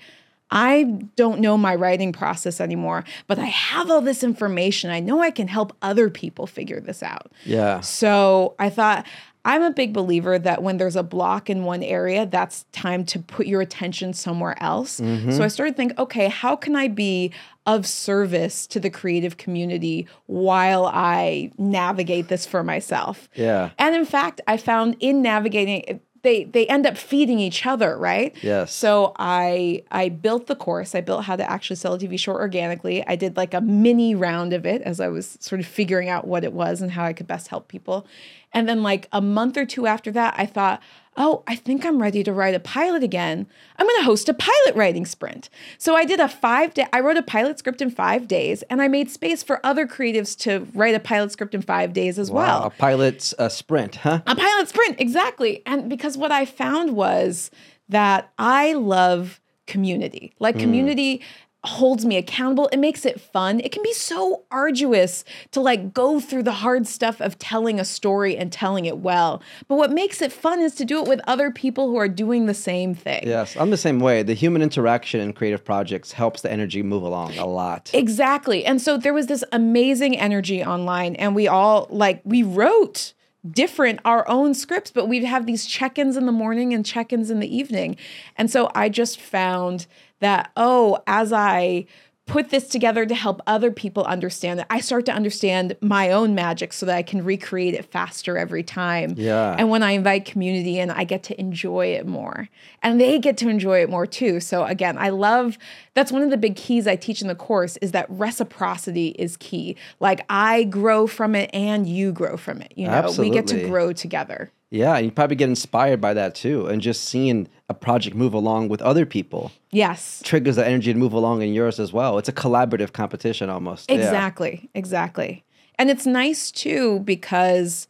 I 0.52 0.84
don't 1.15 1.39
know 1.39 1.58
my 1.58 1.74
writing 1.74 2.12
process 2.13 2.62
anymore, 2.62 3.06
but 3.26 3.39
I 3.39 3.45
have 3.45 3.89
all 3.89 4.02
this 4.02 4.24
information. 4.24 4.91
I 4.91 5.00
know 5.00 5.21
I 5.21 5.32
can 5.32 5.47
help 5.47 5.76
other 5.82 6.10
people 6.10 6.45
figure 6.45 6.80
this 6.80 7.02
out. 7.02 7.32
Yeah. 7.43 7.80
So 7.80 8.54
I 8.60 8.69
thought, 8.69 9.06
I'm 9.43 9.63
a 9.63 9.71
big 9.71 9.93
believer 9.93 10.38
that 10.38 10.62
when 10.62 10.77
there's 10.77 10.95
a 10.95 11.04
block 11.04 11.49
in 11.49 11.63
one 11.63 11.82
area, 11.82 12.25
that's 12.25 12.65
time 12.71 13.06
to 13.06 13.19
put 13.19 13.47
your 13.47 13.62
attention 13.62 14.13
somewhere 14.13 14.62
else. 14.62 14.99
Mm-hmm. 14.99 15.32
So 15.32 15.43
I 15.43 15.47
started 15.47 15.75
thinking, 15.75 15.97
okay, 15.97 16.27
how 16.27 16.56
can 16.56 16.75
I 16.75 16.88
be 16.88 17.32
of 17.65 17.88
service 17.88 18.67
to 18.67 18.80
the 18.80 18.89
creative 18.89 19.38
community 19.38 20.08
while 20.27 20.86
I 20.86 21.51
navigate 21.58 22.27
this 22.27 22.45
for 22.45 22.63
myself? 22.63 23.30
Yeah. 23.36 23.71
And 23.77 23.95
in 23.95 24.06
fact, 24.06 24.41
I 24.47 24.58
found 24.58 24.95
in 24.99 25.21
navigating 25.21 26.01
they 26.24 26.44
they 26.44 26.68
end 26.68 26.86
up 26.86 26.98
feeding 26.98 27.40
each 27.40 27.66
other, 27.66 27.98
right? 27.98 28.36
Yes. 28.42 28.74
So 28.74 29.14
I 29.18 29.84
I 29.92 30.10
built 30.10 30.48
the 30.48 30.56
course. 30.56 30.94
I 30.94 31.02
built 31.02 31.26
how 31.26 31.36
to 31.36 31.50
actually 31.50 31.76
sell 31.78 31.96
a 31.96 32.00
TV 32.00 32.20
show 32.20 32.34
organically. 32.34 33.06
I 33.08 33.16
did 33.16 33.38
like 33.38 33.54
a 33.54 33.62
mini 33.62 34.16
round 34.16 34.54
of 34.54 34.66
it 34.66 34.82
as 34.84 35.00
I 35.00 35.08
was 35.08 35.38
sort 35.40 35.62
of 35.62 35.68
figuring 35.68 36.10
out 36.10 36.28
what 36.28 36.44
it 36.44 36.54
was 36.54 36.82
and 36.82 36.92
how 36.92 37.06
I 37.06 37.14
could 37.14 37.28
best 37.28 37.48
help 37.48 37.68
people. 37.68 38.06
And 38.54 38.68
then 38.68 38.84
like 38.84 39.08
a 39.12 39.22
month 39.22 39.58
or 39.58 39.66
two 39.66 39.88
after 39.88 40.12
that, 40.12 40.36
I 40.38 40.46
thought, 40.46 40.82
oh, 41.17 41.43
I 41.45 41.56
think 41.56 41.86
I'm 41.86 42.02
ready 42.02 42.24
to 42.24 42.32
write 42.32 42.56
a 42.56 42.60
pilot 42.60 43.04
again. 43.04 43.45
I'm 43.78 43.86
going 43.86 44.00
to 44.00 44.06
host 44.06 44.30
a 44.30 44.34
pilot 44.34 44.76
writing 44.76 45.06
sprint. 45.06 45.50
So 45.78 45.93
I 45.95 46.06
did 46.06 46.19
a 46.21 46.30
five 46.30 46.74
day, 46.74 46.86
I 46.93 47.02
wrote 47.02 47.17
a 47.17 47.21
pilot 47.21 47.60
script 47.60 47.82
in 47.82 47.91
five 47.91 48.28
days 48.30 48.62
and 48.63 48.82
I 48.82 48.88
made 48.88 49.12
space 49.12 49.43
for 49.43 49.60
other 49.65 49.86
creatives 49.86 50.38
to 50.39 50.67
write 50.74 50.95
a 50.95 51.00
pilot 51.02 51.32
script 51.34 51.54
in 51.54 51.62
five 51.62 51.91
days 51.93 52.17
as 52.17 52.32
Wow. 52.32 52.41
well. 52.41 52.63
A 52.63 52.69
pilot's 52.69 53.34
uh, 53.38 53.50
sprint, 53.50 53.95
huh? 53.97 54.21
A 54.26 54.36
pilot 54.36 54.69
sprint, 54.69 55.02
exactly. 55.02 55.62
And 55.65 55.89
because 55.89 56.17
what 56.17 56.32
I 56.32 56.45
found 56.45 56.95
was 56.95 57.52
that 57.89 58.32
I 58.39 58.74
love 58.74 59.41
community. 59.67 60.34
Like 60.39 60.58
community 60.60 61.21
holds 61.63 62.06
me 62.06 62.17
accountable. 62.17 62.67
It 62.69 62.78
makes 62.78 63.06
it 63.06 63.21
fun. 63.21 63.60
It 63.60 63.71
can 63.71 63.84
be 63.84 63.93
so 63.93 64.43
arduous 64.50 65.24
to 65.52 65.62
like 65.62 65.93
go 65.93 66.19
through 66.19 66.43
the 66.43 66.52
hard 66.52 66.88
stuff 66.88 67.21
of 67.21 67.38
telling 67.38 67.80
a 67.80 67.86
story 67.86 68.36
and 68.36 68.52
telling 68.52 68.86
it 68.86 68.97
well. 68.97 69.43
But 69.67 69.76
what 69.76 69.91
makes 69.91 70.21
it 70.21 70.32
fun 70.32 70.60
is 70.60 70.74
to 70.76 70.86
do 70.86 71.02
it 71.02 71.08
with 71.08 71.21
other 71.28 71.52
people 71.52 71.89
who 71.89 71.97
are 71.97 72.08
doing 72.08 72.47
the 72.47 72.56
same 72.56 72.95
thing. 72.95 73.28
Yes, 73.28 73.56
I'm 73.56 73.69
the 73.69 73.78
same 73.78 74.00
way. 74.00 74.24
The 74.24 74.34
human 74.34 74.63
interaction 74.63 75.21
in 75.21 75.34
creative 75.34 75.63
projects 75.63 76.13
helps 76.13 76.41
the 76.41 76.52
energy 76.52 76.82
move 76.82 77.04
along 77.04 77.38
a 77.38 77.45
lot. 77.45 77.91
Exactly. 77.93 78.65
And 78.65 78.82
so 78.82 78.97
there 78.97 79.13
was 79.13 79.28
this 79.28 79.43
amazing 79.52 80.17
energy 80.17 80.63
online, 80.63 81.15
and 81.17 81.36
we 81.36 81.47
all 81.47 81.88
like, 81.91 82.21
we 82.24 82.41
wrote 82.41 83.13
different 83.50 84.00
our 84.06 84.28
own 84.28 84.54
scripts, 84.54 84.91
but 84.91 85.08
we'd 85.08 85.24
have 85.24 85.45
these 85.45 85.65
check 85.65 85.97
ins 85.97 86.15
in 86.15 86.26
the 86.26 86.32
morning 86.32 86.74
and 86.74 86.86
check 86.86 87.12
ins 87.12 87.32
in 87.32 87.39
the 87.39 87.56
evening. 87.56 87.97
And 88.36 88.52
so 88.52 88.69
I 88.76 88.89
just 88.89 89.19
found 89.19 89.88
that, 90.22 90.52
oh, 90.56 91.00
as 91.06 91.32
I 91.34 91.86
put 92.28 92.50
this 92.50 92.70
together 92.70 93.06
to 93.06 93.14
help 93.14 93.42
other 93.46 93.72
people 93.72 94.04
understand 94.06 94.62
it, 94.62 94.66
I 94.70 94.80
start 94.80 95.06
to 95.08 95.12
understand 95.12 95.76
my 95.82 96.12
own 96.12 96.34
magic 96.34 96.72
so 96.72 96.86
that 96.86 96.96
I 96.96 97.04
can 97.04 97.26
recreate 97.26 97.74
it 97.74 97.84
faster 97.92 98.38
every 98.38 98.64
time. 98.64 99.16
Yeah. 99.18 99.56
And 99.58 99.70
when 99.70 99.84
I 99.84 99.92
invite 99.92 100.24
community 100.24 100.80
in, 100.80 100.90
I 100.90 101.04
get 101.04 101.24
to 101.24 101.40
enjoy 101.40 101.88
it 101.88 102.08
more. 102.08 102.48
And 102.82 103.02
they 103.02 103.20
get 103.20 103.36
to 103.38 103.50
enjoy 103.50 103.82
it 103.82 103.90
more 103.90 104.06
too. 104.06 104.40
So 104.40 104.64
again, 104.64 104.98
I 104.98 105.10
love 105.10 105.58
that's 105.94 106.12
one 106.12 106.22
of 106.22 106.30
the 106.30 106.38
big 106.38 106.56
keys 106.56 106.88
I 106.88 106.96
teach 106.96 107.22
in 107.22 107.28
the 107.28 107.36
course 107.36 107.76
is 107.78 107.92
that 107.92 108.06
reciprocity 108.10 109.10
is 109.10 109.36
key. 109.36 109.76
Like 110.00 110.24
I 110.30 110.64
grow 110.64 111.08
from 111.08 111.36
it 111.36 111.50
and 111.54 111.86
you 111.86 112.14
grow 112.14 112.38
from 112.38 112.62
it. 112.62 112.72
You 112.78 112.88
know, 112.88 113.14
we 113.18 113.30
get 113.30 113.48
to 113.48 113.68
grow 113.68 113.92
together. 113.92 114.52
Yeah, 114.72 114.96
and 114.96 115.06
you 115.06 115.12
probably 115.12 115.36
get 115.36 115.50
inspired 115.50 116.00
by 116.00 116.14
that 116.14 116.34
too. 116.34 116.68
And 116.68 116.82
just 116.82 117.04
seeing 117.04 117.50
a 117.70 117.74
project 117.74 118.16
move 118.16 118.34
along 118.34 118.70
with 118.70 118.82
other 118.82 119.06
people 119.06 119.52
Yes. 119.70 120.22
triggers 120.24 120.56
the 120.56 120.66
energy 120.66 120.94
to 120.94 120.98
move 120.98 121.14
along 121.14 121.42
in 121.42 121.54
yours 121.54 121.80
as 121.80 121.92
well. 121.94 122.18
It's 122.18 122.30
a 122.30 122.34
collaborative 122.34 122.94
competition 122.94 123.50
almost. 123.50 123.90
Yeah. 123.92 123.98
Exactly. 123.98 124.70
Exactly. 124.74 125.44
And 125.78 125.90
it's 125.90 126.06
nice 126.06 126.52
too 126.52 127.00
because 127.02 127.88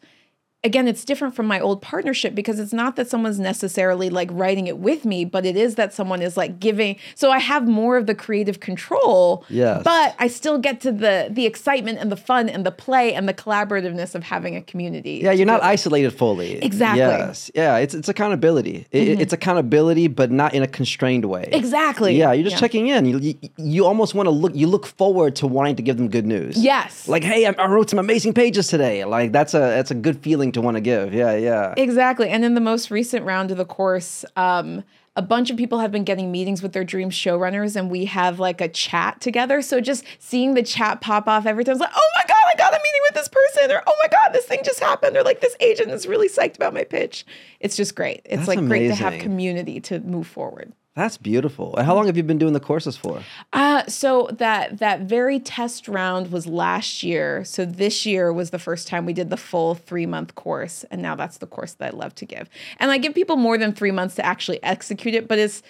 again, 0.64 0.88
it's 0.88 1.04
different 1.04 1.36
from 1.36 1.48
my 1.48 1.60
old 1.60 1.82
partnership 1.82 2.36
because 2.36 2.60
it's 2.60 2.74
not 2.74 2.96
that 2.96 3.10
someone's 3.10 3.40
necessarily 3.40 4.10
like 4.10 4.30
writing 4.32 4.68
it 4.68 4.78
with 4.78 5.06
me, 5.06 5.26
but 5.26 5.46
it 5.46 5.56
is 5.58 5.76
that 5.76 5.94
someone 5.94 6.22
is 6.22 6.38
like 6.38 6.60
giving. 6.60 6.98
So 7.16 7.32
I 7.32 7.40
have 7.40 7.68
more 7.68 7.98
of 7.98 8.06
the 8.06 8.14
creative 8.16 8.60
control. 8.60 9.44
Yeah. 9.50 9.82
But 9.84 10.16
I 10.20 10.28
still 10.28 10.58
get 10.60 10.82
to 10.82 10.92
the 10.92 11.28
the 11.32 11.46
excitement 11.46 12.00
and 12.00 12.12
the 12.12 12.16
fun 12.18 12.48
and 12.50 12.66
the 12.66 12.72
play 12.72 13.14
and 13.14 13.28
the 13.28 13.34
collaborativeness 13.34 14.14
of 14.16 14.24
having 14.24 14.56
a 14.56 14.62
community. 14.62 15.20
Yeah, 15.24 15.32
you're 15.32 15.46
not 15.48 15.64
isolated 15.64 16.12
fully. 16.12 16.54
Exactly. 16.64 17.02
Mm-hmm. 17.02 17.28
Yes. 17.28 17.52
Yeah, 17.56 17.78
it's 17.78 17.94
it's 17.94 18.10
accountability. 18.10 18.88
It- 18.92 19.22
it's 19.22 19.34
accountability, 19.34 20.08
but 20.08 20.32
not 20.32 20.54
in 20.54 20.64
a 20.64 20.68
constrained 20.68 21.26
way. 21.26 21.50
Exactly. 21.52 22.16
Yeah, 22.18 22.32
you're 22.34 22.44
just 22.44 22.56
Yeah. 22.56 22.60
checking 22.60 22.88
in. 22.88 23.06
You, 23.06 23.18
you 23.20 23.36
you 23.58 23.86
almost 23.86 24.16
want 24.16 24.28
to 24.28 24.32
look. 24.32 24.56
You 24.56 24.68
look 24.68 24.86
forward 24.86 25.36
to 25.38 25.48
wanting 25.48 25.76
to 25.78 25.82
give 25.84 25.98
them 25.98 26.08
good 26.10 26.26
news. 26.26 26.58
Yes. 26.58 27.08
Like, 27.08 27.24
hey, 27.24 27.46
I, 27.46 27.52
I 27.58 27.68
wrote 27.68 27.90
some 27.90 28.00
amazing 28.00 28.34
pages 28.34 28.68
today. 28.68 29.04
Like 29.06 29.32
that's 29.32 29.54
a 29.54 29.60
that's 29.60 29.92
a 29.92 29.96
good 29.96 30.22
feeling 30.24 30.51
to 30.54 30.62
want 30.62 30.78
to 30.78 30.82
give. 30.82 31.14
Yeah, 31.14 31.36
yeah. 31.36 31.74
Exactly. 31.78 32.30
And 32.30 32.46
in 32.46 32.54
the 32.54 32.62
most 32.62 32.92
recent 32.92 33.26
round 33.26 33.52
of 33.52 33.58
the 33.58 33.66
course, 33.66 34.26
um, 34.36 34.84
a 35.16 35.22
bunch 35.22 35.52
of 35.52 35.58
people 35.58 35.80
have 35.80 35.92
been 35.92 36.06
getting 36.06 36.32
meetings 36.32 36.64
with 36.64 36.72
their 36.72 36.86
dream 36.86 37.10
showrunners, 37.10 37.76
and 37.76 37.92
we 37.92 38.06
have 38.06 38.40
like 38.40 38.62
a 38.62 38.70
chat 38.70 39.20
together. 39.20 39.62
So 39.62 39.82
just 39.82 40.06
seeing 40.20 40.54
the 40.54 40.64
chat 40.64 41.02
pop 41.02 41.28
off 41.28 41.46
every 41.46 41.66
time, 41.66 41.74
it's 41.74 41.82
like, 41.82 41.92
oh 41.94 42.10
my 42.16 42.24
God, 42.28 42.44
I 42.54 42.56
got 42.58 42.74
a 42.74 42.78
meeting 42.82 43.02
with 43.10 43.16
this 43.16 43.28
person, 43.28 43.72
or 43.72 43.84
oh 43.86 43.96
my 44.02 44.08
God, 44.08 44.30
this 44.34 44.46
thing 44.46 44.62
just 44.64 44.80
happened, 44.80 45.18
or 45.18 45.24
like 45.24 45.42
this 45.42 45.56
agent 45.60 45.92
is 45.92 46.08
really 46.08 46.30
psyched 46.30 46.56
about 46.56 46.74
my 46.74 46.86
pitch. 46.86 47.26
It's 47.60 47.76
just 47.76 47.96
great. 47.96 48.22
It's 48.24 48.46
That's 48.46 48.48
like 48.48 48.60
great 48.60 48.88
to 48.88 48.96
have 48.96 49.20
community 49.20 49.82
to 49.82 50.00
move 50.00 50.28
forward. 50.28 50.72
That's 50.94 51.18
beautiful. 51.18 51.76
And 51.78 51.86
how 51.86 51.96
long 51.96 52.08
have 52.08 52.18
you 52.18 52.24
been 52.24 52.38
doing 52.38 52.52
the 52.52 52.60
courses 52.60 52.98
for? 52.98 53.22
Uh, 53.54 53.86
so 53.88 54.28
that 54.34 54.80
that 54.80 55.02
very 55.02 55.40
test 55.40 55.88
round 55.88 56.32
was 56.34 56.48
last 56.48 57.02
year. 57.02 57.46
So 57.46 57.64
this 57.64 58.06
year 58.06 58.34
was 58.34 58.50
the 58.50 58.60
first 58.60 58.90
time 58.90 59.06
we 59.06 59.14
did 59.14 59.30
the 59.30 59.38
full 59.38 59.74
three 59.76 60.06
month 60.06 60.36
course, 60.36 60.84
and 60.92 61.02
now 61.02 61.16
that's 61.16 61.38
the 61.38 61.48
course 61.48 61.74
that 61.76 61.94
I 61.94 61.98
love 61.98 62.14
to 62.16 62.26
give. 62.26 62.50
And 62.78 62.92
I 62.92 62.98
give 62.98 63.14
people 63.16 63.38
more 63.38 63.58
than 63.58 63.72
three 63.74 63.92
months 63.92 64.16
to 64.16 64.26
actually 64.26 64.62
execute 64.64 65.16
it, 65.16 65.30
but 65.30 65.40
it's 65.40 65.64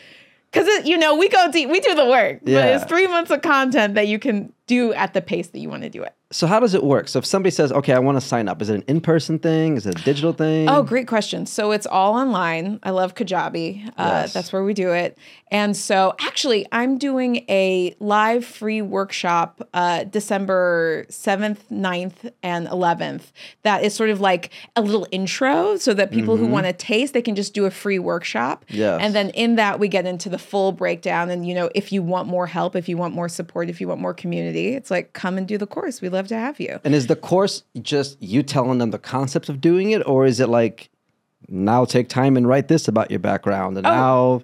because 0.51 0.67
it, 0.67 0.87
you 0.87 0.97
know 0.97 1.15
we 1.15 1.29
go 1.29 1.51
deep, 1.51 1.69
we 1.69 1.79
do 1.81 1.93
the 1.93 2.07
work, 2.07 2.39
but 2.41 2.51
Yeah. 2.51 2.75
it's 2.75 2.85
three 2.85 3.05
months 3.07 3.29
of 3.29 3.43
content 3.43 3.93
that 3.93 4.07
you 4.07 4.17
can 4.17 4.51
do 4.65 4.91
at 4.93 5.13
the 5.13 5.21
pace 5.21 5.49
that 5.49 5.59
you 5.59 5.69
want 5.69 5.83
to 5.83 5.89
do 5.89 6.01
it. 6.01 6.15
So 6.31 6.47
how 6.47 6.59
does 6.59 6.73
it 6.73 6.83
work? 6.83 7.07
So 7.07 7.19
if 7.19 7.25
somebody 7.25 7.51
says, 7.51 7.71
"Okay, 7.71 7.93
I 7.93 7.99
want 7.99 8.17
to 8.17 8.21
sign 8.21 8.47
up," 8.47 8.61
is 8.61 8.69
it 8.69 8.75
an 8.75 8.83
in-person 8.87 9.39
thing? 9.39 9.77
Is 9.77 9.85
it 9.85 9.99
a 9.99 10.03
digital 10.03 10.33
thing? 10.33 10.69
Oh, 10.69 10.81
great 10.83 11.07
question. 11.07 11.45
So 11.45 11.71
it's 11.71 11.85
all 11.85 12.13
online. 12.15 12.79
I 12.83 12.91
love 12.91 13.15
Kajabi. 13.15 13.87
Uh, 13.89 13.91
Yes. 14.21 14.33
That's 14.33 14.51
where 14.53 14.63
we 14.63 14.73
do 14.73 14.91
it. 14.91 15.17
And 15.49 15.75
so 15.75 16.13
actually, 16.19 16.65
I'm 16.71 16.97
doing 16.97 17.37
a 17.49 17.95
live 17.99 18.45
free 18.45 18.81
workshop 18.81 19.67
uh, 19.73 20.05
December 20.05 21.05
7th, 21.09 21.57
9th, 21.71 22.31
and 22.41 22.67
11th. 22.67 23.31
That 23.63 23.83
is 23.83 23.93
sort 23.93 24.09
of 24.11 24.21
like 24.21 24.49
a 24.75 24.81
little 24.81 25.07
intro 25.11 25.75
so 25.77 25.93
that 25.93 26.11
people 26.11 26.37
who 26.37 26.47
want 26.47 26.67
to 26.67 26.73
taste, 26.73 27.13
they 27.13 27.21
can 27.21 27.35
just 27.35 27.53
do 27.53 27.65
a 27.65 27.71
free 27.71 27.99
workshop. 27.99 28.63
Yes. 28.69 28.99
And 29.01 29.13
then 29.13 29.29
in 29.31 29.55
that, 29.55 29.79
we 29.79 29.87
get 29.89 30.05
into 30.05 30.29
the 30.29 30.37
full 30.37 30.71
breakdown. 30.71 31.29
And, 31.29 31.45
you 31.45 31.53
know, 31.53 31.69
if 31.75 31.91
you 31.91 32.01
want 32.01 32.27
more 32.29 32.47
help, 32.47 32.75
if 32.75 32.87
you 32.87 32.95
want 32.97 33.13
more 33.13 33.27
support, 33.29 33.69
if 33.69 33.81
you 33.81 33.87
want 33.89 33.99
more 33.99 34.13
community, 34.13 34.69
it's 34.69 34.89
like, 34.89 35.11
come 35.13 35.37
and 35.37 35.45
do 35.47 35.57
the 35.57 35.67
course. 35.67 36.01
We'd 36.01 36.13
love 36.13 36.20
to 36.27 36.35
have 36.35 36.59
you. 36.59 36.79
And 36.83 36.95
is 36.95 37.07
the 37.07 37.15
course 37.15 37.63
just 37.81 38.21
you 38.21 38.43
telling 38.43 38.77
them 38.77 38.91
the 38.91 38.99
concepts 38.99 39.49
of 39.49 39.61
doing 39.61 39.91
it, 39.91 40.05
or 40.07 40.25
is 40.25 40.39
it 40.39 40.49
like 40.49 40.89
now 41.47 41.85
take 41.85 42.09
time 42.09 42.37
and 42.37 42.47
write 42.47 42.67
this 42.67 42.87
about 42.87 43.11
your 43.11 43.19
background, 43.19 43.77
and 43.77 43.87
oh. 43.87 43.89
now 43.89 44.41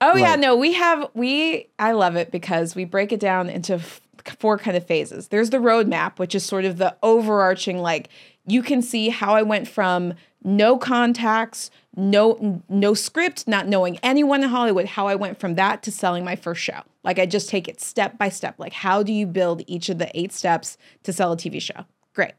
Oh 0.00 0.16
yeah, 0.16 0.34
no, 0.36 0.56
we 0.56 0.72
have 0.72 1.10
we 1.14 1.68
I 1.78 1.92
love 1.92 2.16
it 2.16 2.30
because 2.30 2.74
we 2.74 2.84
break 2.84 3.12
it 3.12 3.20
down 3.20 3.50
into 3.50 3.74
f- 3.74 4.00
four 4.38 4.56
kind 4.56 4.76
of 4.76 4.86
phases. 4.86 5.28
There's 5.28 5.50
the 5.50 5.58
roadmap, 5.58 6.18
which 6.18 6.34
is 6.34 6.44
sort 6.44 6.64
of 6.64 6.78
the 6.78 6.96
overarching 7.02 7.78
like 7.78 8.08
you 8.46 8.62
can 8.62 8.80
see 8.80 9.10
how 9.10 9.34
I 9.34 9.42
went 9.42 9.68
from 9.68 10.14
no 10.42 10.78
contacts, 10.78 11.70
no 11.96 12.62
no 12.68 12.94
script, 12.94 13.46
not 13.46 13.68
knowing 13.68 13.98
anyone 14.02 14.42
in 14.42 14.48
Hollywood, 14.48 14.86
how 14.86 15.06
I 15.06 15.14
went 15.14 15.38
from 15.38 15.54
that 15.56 15.82
to 15.84 15.92
selling 15.92 16.24
my 16.24 16.36
first 16.36 16.62
show. 16.62 16.80
Like 17.02 17.18
I 17.18 17.26
just 17.26 17.48
take 17.48 17.68
it 17.68 17.80
step 17.80 18.18
by 18.18 18.28
step. 18.28 18.54
Like 18.58 18.72
how 18.72 19.02
do 19.02 19.12
you 19.12 19.26
build 19.26 19.62
each 19.66 19.88
of 19.88 19.98
the 19.98 20.10
eight 20.18 20.32
steps 20.32 20.78
to 21.02 21.12
sell 21.12 21.32
a 21.32 21.36
TV 21.36 21.60
show? 21.60 21.84
Great. 22.14 22.32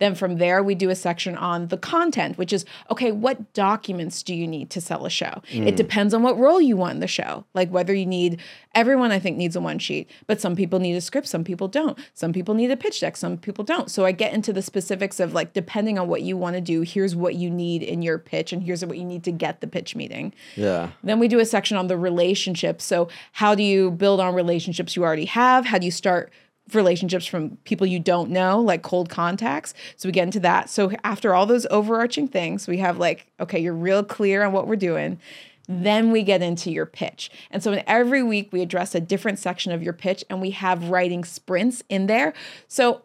Then 0.00 0.14
from 0.14 0.38
there, 0.38 0.62
we 0.62 0.74
do 0.74 0.90
a 0.90 0.96
section 0.96 1.36
on 1.36 1.68
the 1.68 1.76
content, 1.76 2.38
which 2.38 2.52
is 2.52 2.64
okay, 2.90 3.12
what 3.12 3.52
documents 3.52 4.22
do 4.22 4.34
you 4.34 4.48
need 4.48 4.70
to 4.70 4.80
sell 4.80 5.06
a 5.06 5.10
show? 5.10 5.42
It 5.50 5.74
mm. 5.74 5.76
depends 5.76 6.12
on 6.14 6.22
what 6.22 6.38
role 6.38 6.60
you 6.60 6.76
want 6.76 6.94
in 6.94 7.00
the 7.00 7.06
show. 7.06 7.44
Like 7.54 7.70
whether 7.70 7.94
you 7.94 8.06
need, 8.06 8.40
everyone 8.74 9.12
I 9.12 9.18
think 9.18 9.36
needs 9.36 9.56
a 9.56 9.60
one 9.60 9.78
sheet, 9.78 10.10
but 10.26 10.40
some 10.40 10.56
people 10.56 10.78
need 10.78 10.96
a 10.96 11.02
script, 11.02 11.28
some 11.28 11.44
people 11.44 11.68
don't. 11.68 11.98
Some 12.14 12.32
people 12.32 12.54
need 12.54 12.70
a 12.70 12.76
pitch 12.76 13.00
deck, 13.00 13.16
some 13.16 13.36
people 13.36 13.62
don't. 13.62 13.90
So 13.90 14.06
I 14.06 14.12
get 14.12 14.32
into 14.32 14.52
the 14.52 14.62
specifics 14.62 15.20
of 15.20 15.34
like, 15.34 15.52
depending 15.52 15.98
on 15.98 16.08
what 16.08 16.22
you 16.22 16.36
want 16.36 16.56
to 16.56 16.62
do, 16.62 16.80
here's 16.80 17.14
what 17.14 17.34
you 17.34 17.50
need 17.50 17.82
in 17.82 18.00
your 18.00 18.18
pitch, 18.18 18.54
and 18.54 18.62
here's 18.62 18.84
what 18.84 18.96
you 18.96 19.04
need 19.04 19.22
to 19.24 19.32
get 19.32 19.60
the 19.60 19.66
pitch 19.66 19.94
meeting. 19.94 20.32
yeah, 20.56 20.90
Then 21.04 21.18
we 21.18 21.28
do 21.28 21.40
a 21.40 21.44
section 21.44 21.76
on 21.76 21.88
the 21.88 21.98
relationships. 21.98 22.84
So, 22.84 23.08
how 23.32 23.54
do 23.54 23.62
you 23.62 23.90
build 23.90 24.18
on 24.18 24.34
relationships 24.34 24.96
you 24.96 25.04
already 25.04 25.26
have? 25.26 25.66
How 25.66 25.76
do 25.76 25.84
you 25.84 25.92
start 25.92 26.32
relationships 26.74 27.26
from 27.26 27.56
people 27.64 27.86
you 27.86 27.98
don't 27.98 28.30
know, 28.30 28.60
like 28.60 28.82
cold 28.82 29.08
contacts? 29.08 29.74
So, 29.96 30.08
we 30.08 30.12
get 30.12 30.24
into 30.24 30.40
that. 30.40 30.70
So, 30.70 30.92
after 31.04 31.34
all 31.34 31.46
those 31.46 31.66
overarching 31.70 32.28
things, 32.28 32.66
we 32.66 32.78
have 32.78 32.98
like, 32.98 33.26
okay, 33.40 33.58
you're 33.58 33.74
real 33.74 34.04
clear 34.04 34.44
on 34.44 34.52
what 34.52 34.66
we're 34.66 34.76
doing. 34.76 35.18
Then 35.68 36.10
we 36.10 36.24
get 36.24 36.42
into 36.42 36.70
your 36.70 36.86
pitch. 36.86 37.30
And 37.50 37.62
so, 37.62 37.72
in 37.72 37.82
every 37.86 38.22
week, 38.22 38.52
we 38.52 38.60
address 38.60 38.94
a 38.94 39.00
different 39.00 39.38
section 39.38 39.72
of 39.72 39.82
your 39.82 39.92
pitch 39.92 40.24
and 40.28 40.40
we 40.40 40.50
have 40.50 40.90
writing 40.90 41.24
sprints 41.24 41.82
in 41.88 42.06
there. 42.06 42.32
So, 42.66 43.02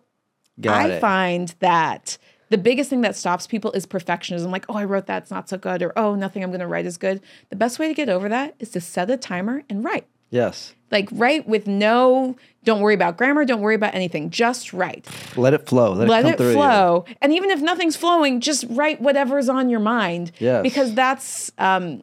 got 0.59 0.89
I 0.89 0.93
it. 0.93 1.01
find 1.01 1.53
that 1.59 2.17
the 2.49 2.57
biggest 2.57 2.89
thing 2.89 3.01
that 3.01 3.15
stops 3.15 3.47
people 3.47 3.71
is 3.71 3.85
perfectionism. 3.85 4.51
Like, 4.51 4.65
oh, 4.69 4.75
I 4.75 4.85
wrote 4.85 5.07
that, 5.07 5.23
it's 5.23 5.31
not 5.31 5.49
so 5.49 5.57
good, 5.57 5.81
or 5.81 5.93
oh, 5.97 6.15
nothing 6.15 6.43
I'm 6.43 6.51
going 6.51 6.59
to 6.59 6.67
write 6.67 6.85
is 6.85 6.97
good. 6.97 7.21
The 7.49 7.55
best 7.55 7.79
way 7.79 7.87
to 7.87 7.93
get 7.93 8.09
over 8.09 8.29
that 8.29 8.55
is 8.59 8.69
to 8.71 8.81
set 8.81 9.09
a 9.09 9.17
timer 9.17 9.63
and 9.69 9.83
write. 9.83 10.07
yes, 10.31 10.73
Like, 10.95 11.09
write 11.11 11.45
with 11.45 11.67
no, 11.67 12.37
don't 12.63 12.79
worry 12.79 12.93
about 12.93 13.17
grammar, 13.17 13.43
don't 13.43 13.59
worry 13.59 13.75
about 13.75 13.93
anything, 13.93 14.29
just 14.29 14.71
write. 14.71 15.05
let 15.35 15.53
it 15.53 15.67
flow. 15.67 15.91
Let, 15.91 16.07
Let 16.07 16.19
it 16.19 16.23
come 16.23 16.31
it 16.31 16.37
through 16.37 16.47
you. 16.51 16.53
flow. 16.53 17.05
And 17.21 17.33
even 17.33 17.49
if 17.51 17.59
nothing's 17.59 17.97
flowing, 17.97 18.39
just 18.39 18.63
write 18.69 19.01
whatever's 19.01 19.49
on 19.49 19.69
your 19.69 19.81
mind. 19.81 20.31
Yes. 20.39 20.63
Because 20.63 20.93
that's, 20.93 21.51
um, 21.57 22.01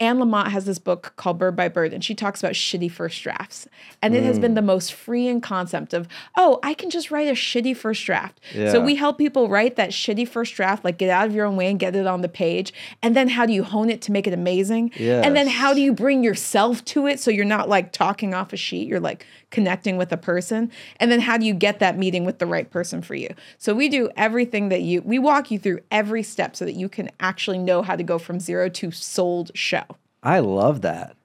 Anne 0.00 0.18
Lamott 0.18 0.48
has 0.48 0.64
this 0.64 0.80
book 0.80 1.12
called 1.16 1.38
Bird 1.38 1.54
by 1.54 1.68
Bird, 1.68 1.92
and 1.92 2.04
she 2.04 2.16
talks 2.16 2.40
about 2.42 2.54
shitty 2.54 2.90
first 2.90 3.22
drafts. 3.22 3.68
And 4.02 4.14
it 4.14 4.24
has 4.24 4.38
been 4.40 4.54
the 4.54 4.60
most 4.60 4.92
freeing 4.92 5.40
concept 5.40 5.94
of, 5.94 6.08
oh, 6.36 6.58
I 6.64 6.74
can 6.74 6.90
just 6.90 7.12
write 7.12 7.28
a 7.28 7.32
shitty 7.32 7.76
first 7.76 8.04
draft. 8.04 8.40
So 8.72 8.80
we 8.84 8.96
help 8.96 9.18
people 9.18 9.48
write 9.48 9.76
that 9.76 9.90
shitty 9.90 10.26
first 10.28 10.54
draft, 10.54 10.84
like 10.84 10.98
get 10.98 11.10
out 11.10 11.26
of 11.26 11.34
your 11.34 11.46
own 11.46 11.56
way 11.56 11.70
and 11.70 11.78
get 11.78 11.94
it 11.94 12.08
on 12.08 12.22
the 12.22 12.28
page. 12.28 12.74
And 13.02 13.14
then 13.14 13.28
how 13.28 13.46
do 13.46 13.52
you 13.52 13.62
hone 13.62 13.88
it 13.88 14.02
to 14.02 14.12
make 14.12 14.26
it 14.26 14.32
amazing? 14.32 14.90
And 15.22 15.36
then 15.36 15.46
how 15.46 15.72
do 15.72 15.80
you 15.80 15.92
bring 15.92 16.24
yourself 16.24 16.84
to 16.86 17.06
it 17.06 17.20
so 17.20 17.30
you're 17.30 17.44
not 17.44 17.68
like 17.68 17.92
talking 17.92 18.34
off 18.34 18.52
a 18.52 18.56
sheet, 18.56 18.88
you're 18.88 19.00
like 19.00 19.24
connecting 19.54 19.96
with 19.96 20.12
a 20.12 20.16
person? 20.16 20.70
And 20.98 21.10
then 21.10 21.20
how 21.20 21.38
do 21.38 21.46
you 21.46 21.54
get 21.54 21.78
that 21.78 21.96
meeting 21.96 22.24
with 22.24 22.38
the 22.38 22.46
right 22.46 22.68
person 22.70 23.00
for 23.02 23.14
you? 23.14 23.28
So 23.58 23.74
we 23.74 23.88
do 23.88 24.10
everything 24.16 24.68
that 24.68 24.82
you, 24.82 25.00
we 25.02 25.18
walk 25.18 25.50
you 25.50 25.58
through 25.58 25.80
every 25.90 26.22
step 26.22 26.56
so 26.56 26.64
that 26.64 26.72
you 26.74 26.88
can 26.88 27.10
actually 27.20 27.58
know 27.58 27.80
how 27.82 27.96
to 27.96 28.02
go 28.02 28.18
from 28.18 28.40
zero 28.40 28.68
to 28.70 28.90
sold 28.90 29.50
show. 29.54 29.84
I 30.22 30.40
love 30.40 30.82
that. 30.82 31.16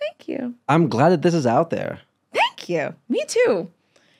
Thank 0.00 0.28
you. 0.28 0.54
I'm 0.68 0.88
glad 0.88 1.10
that 1.10 1.22
this 1.22 1.34
is 1.34 1.46
out 1.46 1.70
there. 1.70 2.00
Thank 2.32 2.68
you. 2.68 2.94
Me 3.08 3.24
too. 3.26 3.70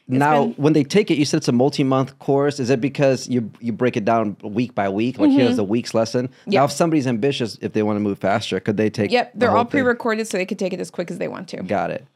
now, 0.09 0.45
been- 0.47 0.55
when 0.55 0.73
they 0.73 0.85
take 0.85 1.11
it, 1.11 1.19
you 1.19 1.25
said 1.25 1.39
it's 1.39 1.49
a 1.49 1.53
multi-month 1.53 2.19
course. 2.19 2.59
Is 2.61 2.71
it 2.71 2.81
because 2.81 3.29
you 3.29 3.51
you 3.61 3.73
break 3.73 3.97
it 3.97 4.05
down 4.05 4.37
week 4.43 4.75
by 4.75 4.89
week? 4.89 5.19
Like 5.19 5.31
here's 5.31 5.57
the 5.57 5.65
week's 5.65 5.95
lesson. 5.95 6.31
Now, 6.47 6.61
Mm-hmm. 6.61 6.65
If 6.65 6.73
somebody's 6.73 7.07
ambitious, 7.07 7.59
if 7.61 7.73
they 7.73 7.83
want 7.83 7.97
to 7.97 8.01
move 8.01 8.19
faster, 8.19 8.61
could 8.61 8.77
they 8.77 8.89
take? 8.91 9.11
Yep. 9.11 9.33
They're 9.35 9.49
whole 9.51 9.59
all 9.59 9.65
thing? 9.65 9.71
pre-recorded 9.83 10.27
so 10.29 10.37
they 10.39 10.47
could 10.47 10.59
take 10.59 10.73
it 10.73 10.81
as 10.81 10.91
quick 10.91 11.11
as 11.11 11.19
they 11.19 11.29
want 11.29 11.49
to. 11.49 11.63
Got 11.63 11.91
it. 11.91 12.07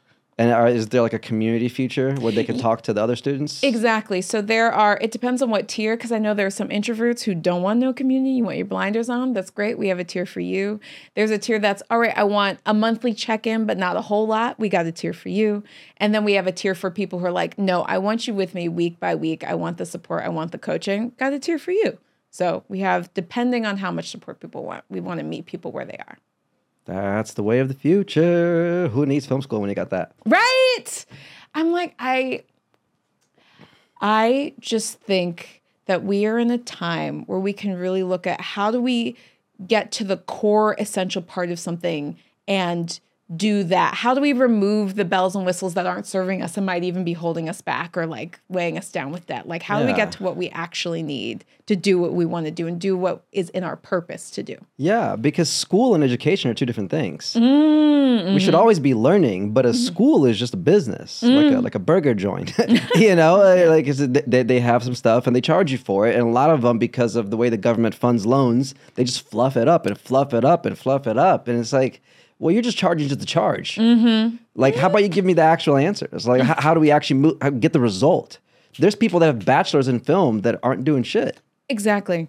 And 0.40 0.52
are, 0.52 0.68
is 0.68 0.86
there 0.90 1.02
like 1.02 1.12
a 1.12 1.18
community 1.18 1.68
feature 1.68 2.14
where 2.14 2.30
they 2.32 2.44
can 2.44 2.58
talk 2.58 2.82
to 2.82 2.92
the 2.92 3.02
other 3.02 3.16
students? 3.16 3.60
Exactly. 3.64 4.20
So 4.20 4.40
there 4.40 4.72
are, 4.72 4.96
it 5.00 5.10
depends 5.10 5.42
on 5.42 5.50
what 5.50 5.66
tier, 5.66 5.96
because 5.96 6.12
I 6.12 6.18
know 6.18 6.32
there 6.32 6.46
are 6.46 6.50
some 6.50 6.68
introverts 6.68 7.24
who 7.24 7.34
don't 7.34 7.60
want 7.60 7.80
no 7.80 7.92
community. 7.92 8.30
You 8.30 8.44
want 8.44 8.56
your 8.56 8.66
blinders 8.66 9.08
on. 9.08 9.32
That's 9.32 9.50
great. 9.50 9.78
We 9.78 9.88
have 9.88 9.98
a 9.98 10.04
tier 10.04 10.26
for 10.26 10.38
you. 10.38 10.78
There's 11.16 11.32
a 11.32 11.38
tier 11.38 11.58
that's, 11.58 11.82
all 11.90 11.98
right, 11.98 12.16
I 12.16 12.22
want 12.22 12.60
a 12.66 12.72
monthly 12.72 13.14
check 13.14 13.48
in, 13.48 13.66
but 13.66 13.78
not 13.78 13.96
a 13.96 14.02
whole 14.02 14.28
lot. 14.28 14.60
We 14.60 14.68
got 14.68 14.86
a 14.86 14.92
tier 14.92 15.12
for 15.12 15.28
you. 15.28 15.64
And 15.96 16.14
then 16.14 16.22
we 16.22 16.34
have 16.34 16.46
a 16.46 16.52
tier 16.52 16.76
for 16.76 16.92
people 16.92 17.18
who 17.18 17.26
are 17.26 17.32
like, 17.32 17.58
no, 17.58 17.82
I 17.82 17.98
want 17.98 18.28
you 18.28 18.34
with 18.34 18.54
me 18.54 18.68
week 18.68 19.00
by 19.00 19.16
week. 19.16 19.42
I 19.42 19.56
want 19.56 19.76
the 19.76 19.86
support. 19.86 20.24
I 20.24 20.28
want 20.28 20.52
the 20.52 20.58
coaching. 20.58 21.14
Got 21.18 21.32
a 21.32 21.40
tier 21.40 21.58
for 21.58 21.72
you. 21.72 21.98
So 22.30 22.62
we 22.68 22.78
have, 22.78 23.12
depending 23.12 23.66
on 23.66 23.78
how 23.78 23.90
much 23.90 24.08
support 24.10 24.38
people 24.38 24.62
want, 24.62 24.84
we 24.88 25.00
want 25.00 25.18
to 25.18 25.24
meet 25.24 25.46
people 25.46 25.72
where 25.72 25.84
they 25.84 25.96
are. 26.06 26.18
That's 26.88 27.34
the 27.34 27.42
way 27.42 27.58
of 27.58 27.68
the 27.68 27.74
future. 27.74 28.88
Who 28.88 29.04
needs 29.04 29.26
film 29.26 29.42
school 29.42 29.60
when 29.60 29.68
you 29.68 29.76
got 29.76 29.90
that? 29.90 30.12
Right. 30.24 31.04
I'm 31.54 31.70
like, 31.70 31.94
I 31.98 32.44
I 34.00 34.54
just 34.58 34.98
think 35.00 35.62
that 35.84 36.02
we 36.02 36.24
are 36.24 36.38
in 36.38 36.50
a 36.50 36.56
time 36.56 37.24
where 37.26 37.38
we 37.38 37.52
can 37.52 37.74
really 37.76 38.02
look 38.02 38.26
at 38.26 38.40
how 38.40 38.70
do 38.70 38.80
we 38.80 39.16
get 39.66 39.92
to 39.92 40.04
the 40.04 40.16
core 40.16 40.76
essential 40.78 41.20
part 41.20 41.50
of 41.50 41.58
something 41.58 42.16
and 42.46 43.00
do 43.34 43.62
that? 43.64 43.94
How 43.94 44.14
do 44.14 44.20
we 44.20 44.32
remove 44.32 44.94
the 44.94 45.04
bells 45.04 45.36
and 45.36 45.44
whistles 45.44 45.74
that 45.74 45.86
aren't 45.86 46.06
serving 46.06 46.42
us 46.42 46.56
and 46.56 46.64
might 46.64 46.82
even 46.82 47.04
be 47.04 47.12
holding 47.12 47.48
us 47.48 47.60
back 47.60 47.96
or 47.96 48.06
like 48.06 48.40
weighing 48.48 48.78
us 48.78 48.90
down 48.90 49.12
with 49.12 49.26
debt? 49.26 49.46
Like, 49.46 49.62
how 49.62 49.80
do 49.80 49.86
we 49.86 49.92
get 49.92 50.12
to 50.12 50.22
what 50.22 50.36
we 50.36 50.48
actually 50.50 51.02
need 51.02 51.44
to 51.66 51.76
do 51.76 51.98
what 51.98 52.14
we 52.14 52.24
want 52.24 52.46
to 52.46 52.50
do 52.50 52.66
and 52.66 52.80
do 52.80 52.96
what 52.96 53.22
is 53.30 53.50
in 53.50 53.64
our 53.64 53.76
purpose 53.76 54.30
to 54.30 54.42
do? 54.42 54.56
Yeah, 54.78 55.16
because 55.16 55.50
school 55.50 55.94
and 55.94 56.02
education 56.02 56.50
are 56.50 56.54
two 56.54 56.64
different 56.64 56.90
things. 56.90 57.34
Mm, 57.34 58.32
We 58.32 58.40
should 58.40 58.54
mm-hmm. 58.54 58.60
always 58.60 58.80
be 58.80 58.94
learning, 58.94 59.52
but 59.52 59.66
a 59.66 59.74
school 59.74 60.24
is 60.24 60.38
just 60.38 60.54
a 60.54 60.56
business, 60.56 61.22
like 61.22 61.52
a 61.52 61.60
like 61.60 61.74
a 61.74 61.78
burger 61.78 62.14
joint. 62.14 62.54
you 62.94 63.14
know, 63.14 63.36
like 63.68 63.86
is 63.86 64.00
it, 64.00 64.30
they 64.30 64.42
they 64.42 64.60
have 64.60 64.82
some 64.82 64.94
stuff 64.94 65.26
and 65.26 65.36
they 65.36 65.42
charge 65.42 65.70
you 65.70 65.78
for 65.78 66.06
it, 66.06 66.14
and 66.14 66.26
a 66.26 66.30
lot 66.30 66.48
of 66.48 66.62
them 66.62 66.78
because 66.78 67.14
of 67.14 67.30
the 67.30 67.36
way 67.36 67.50
the 67.50 67.58
government 67.58 67.94
funds 67.94 68.24
loans, 68.24 68.74
they 68.94 69.04
just 69.04 69.28
fluff 69.28 69.54
it 69.56 69.68
up 69.68 69.84
and 69.84 70.00
fluff 70.00 70.32
it 70.32 70.46
up 70.46 70.64
and 70.64 70.78
fluff 70.78 71.06
it 71.06 71.18
up, 71.18 71.46
and 71.48 71.60
it's 71.60 71.74
like, 71.74 72.00
well, 72.38 72.52
you're 72.52 72.62
just 72.62 72.78
charging 72.78 73.08
just 73.08 73.20
the 73.20 73.26
charge. 73.26 73.76
Mm-hmm. 73.76 74.36
Like, 74.54 74.76
how 74.76 74.88
about 74.88 75.02
you 75.02 75.08
give 75.08 75.24
me 75.24 75.32
the 75.32 75.42
actual 75.42 75.76
answers? 75.76 76.26
Like, 76.26 76.42
how, 76.42 76.60
how 76.60 76.74
do 76.74 76.80
we 76.80 76.90
actually 76.90 77.20
move, 77.20 77.36
how, 77.42 77.50
get 77.50 77.72
the 77.72 77.80
result? 77.80 78.38
There's 78.78 78.94
people 78.94 79.18
that 79.20 79.26
have 79.26 79.44
bachelors 79.44 79.88
in 79.88 79.98
film 80.00 80.42
that 80.42 80.58
aren't 80.62 80.84
doing 80.84 81.02
shit. 81.02 81.40
Exactly. 81.68 82.28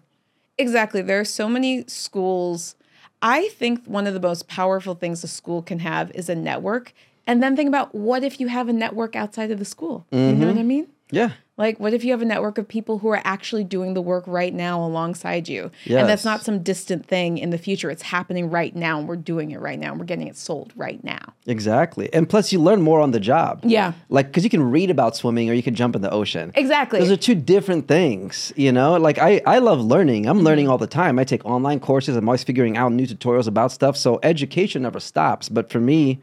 Exactly. 0.58 1.02
There 1.02 1.20
are 1.20 1.26
so 1.26 1.48
many 1.48 1.86
schools. 1.88 2.76
I 3.22 3.50
think 3.50 3.86
one 3.86 4.08
of 4.08 4.14
the 4.14 4.20
most 4.20 4.48
powerful 4.48 4.96
things 4.96 5.24
a 5.24 5.28
school 5.28 5.62
can 5.62 5.80
have 5.80 6.12
is 6.12 6.28
a 6.28 6.36
network. 6.36 6.94
And 7.28 7.44
then 7.44 7.56
think 7.56 7.68
about 7.68 7.94
what 7.94 8.24
if 8.24 8.40
you 8.40 8.48
have 8.48 8.68
a 8.68 8.74
network 8.74 9.16
outside 9.16 9.52
of 9.52 9.60
the 9.60 9.66
school? 9.66 10.08
You 10.12 10.34
know 10.34 10.48
what 10.48 10.58
I 10.58 10.64
mean? 10.64 10.88
Yeah. 11.12 11.32
Like, 11.60 11.78
what 11.78 11.94
if 11.94 12.06
you 12.06 12.12
have 12.12 12.22
a 12.22 12.26
network 12.26 12.58
of 12.58 12.70
people 12.70 13.00
who 13.00 13.10
are 13.10 13.22
actually 13.26 13.66
doing 13.66 13.94
the 13.94 14.02
work 14.02 14.24
right 14.28 14.54
now 14.54 14.82
alongside 14.82 15.50
you? 15.50 15.72
And 15.86 16.08
that's 16.08 16.24
not 16.24 16.42
some 16.42 16.64
distant 16.64 17.06
thing 17.06 17.38
in 17.38 17.50
the 17.50 17.58
future. 17.58 17.92
It's 17.92 18.02
happening 18.02 18.50
right 18.50 18.74
now, 18.74 18.98
and 18.98 19.10
we're 19.10 19.18
doing 19.18 19.52
it 19.52 19.60
right 19.60 19.78
now, 19.78 19.92
and 19.92 20.00
we're 20.00 20.06
getting 20.06 20.30
it 20.30 20.38
sold 20.38 20.72
right 20.78 21.04
now. 21.04 21.34
Exactly. 21.48 22.12
And 22.14 22.30
plus, 22.30 22.54
you 22.54 22.62
learn 22.62 22.82
more 22.82 23.02
on 23.02 23.12
the 23.12 23.20
job. 23.20 23.60
Yeah. 23.66 23.92
Like, 24.08 24.28
because 24.28 24.46
you 24.46 24.50
can 24.50 24.72
read 24.72 24.90
about 24.90 25.18
swimming 25.18 25.50
or 25.50 25.54
you 25.54 25.62
can 25.62 25.76
jump 25.76 25.98
in 25.98 26.02
the 26.02 26.10
ocean. 26.10 26.54
Exactly. 26.56 27.00
Those 27.00 27.12
are 27.12 27.18
two 27.18 27.36
different 27.36 27.90
things, 27.90 28.54
you 28.56 28.72
know? 28.72 28.96
Like, 28.96 29.18
I, 29.18 29.42
I 29.46 29.60
love 29.60 29.82
learning. 29.82 30.28
I'm 30.28 30.40
learning 30.40 30.70
all 30.70 30.78
the 30.78 30.88
time. 30.88 31.20
I 31.20 31.26
take 31.26 31.44
online 31.46 31.82
courses. 31.82 32.16
I'm 32.16 32.30
always 32.30 32.46
figuring 32.46 32.78
out 32.78 32.94
new 32.94 33.06
tutorials 33.06 33.48
about 33.48 33.74
stuff. 33.74 33.98
So, 33.98 34.18
education 34.24 34.84
never 34.84 35.02
stops. 35.02 35.50
But 35.50 35.70
for 35.70 35.82
me, 35.82 36.22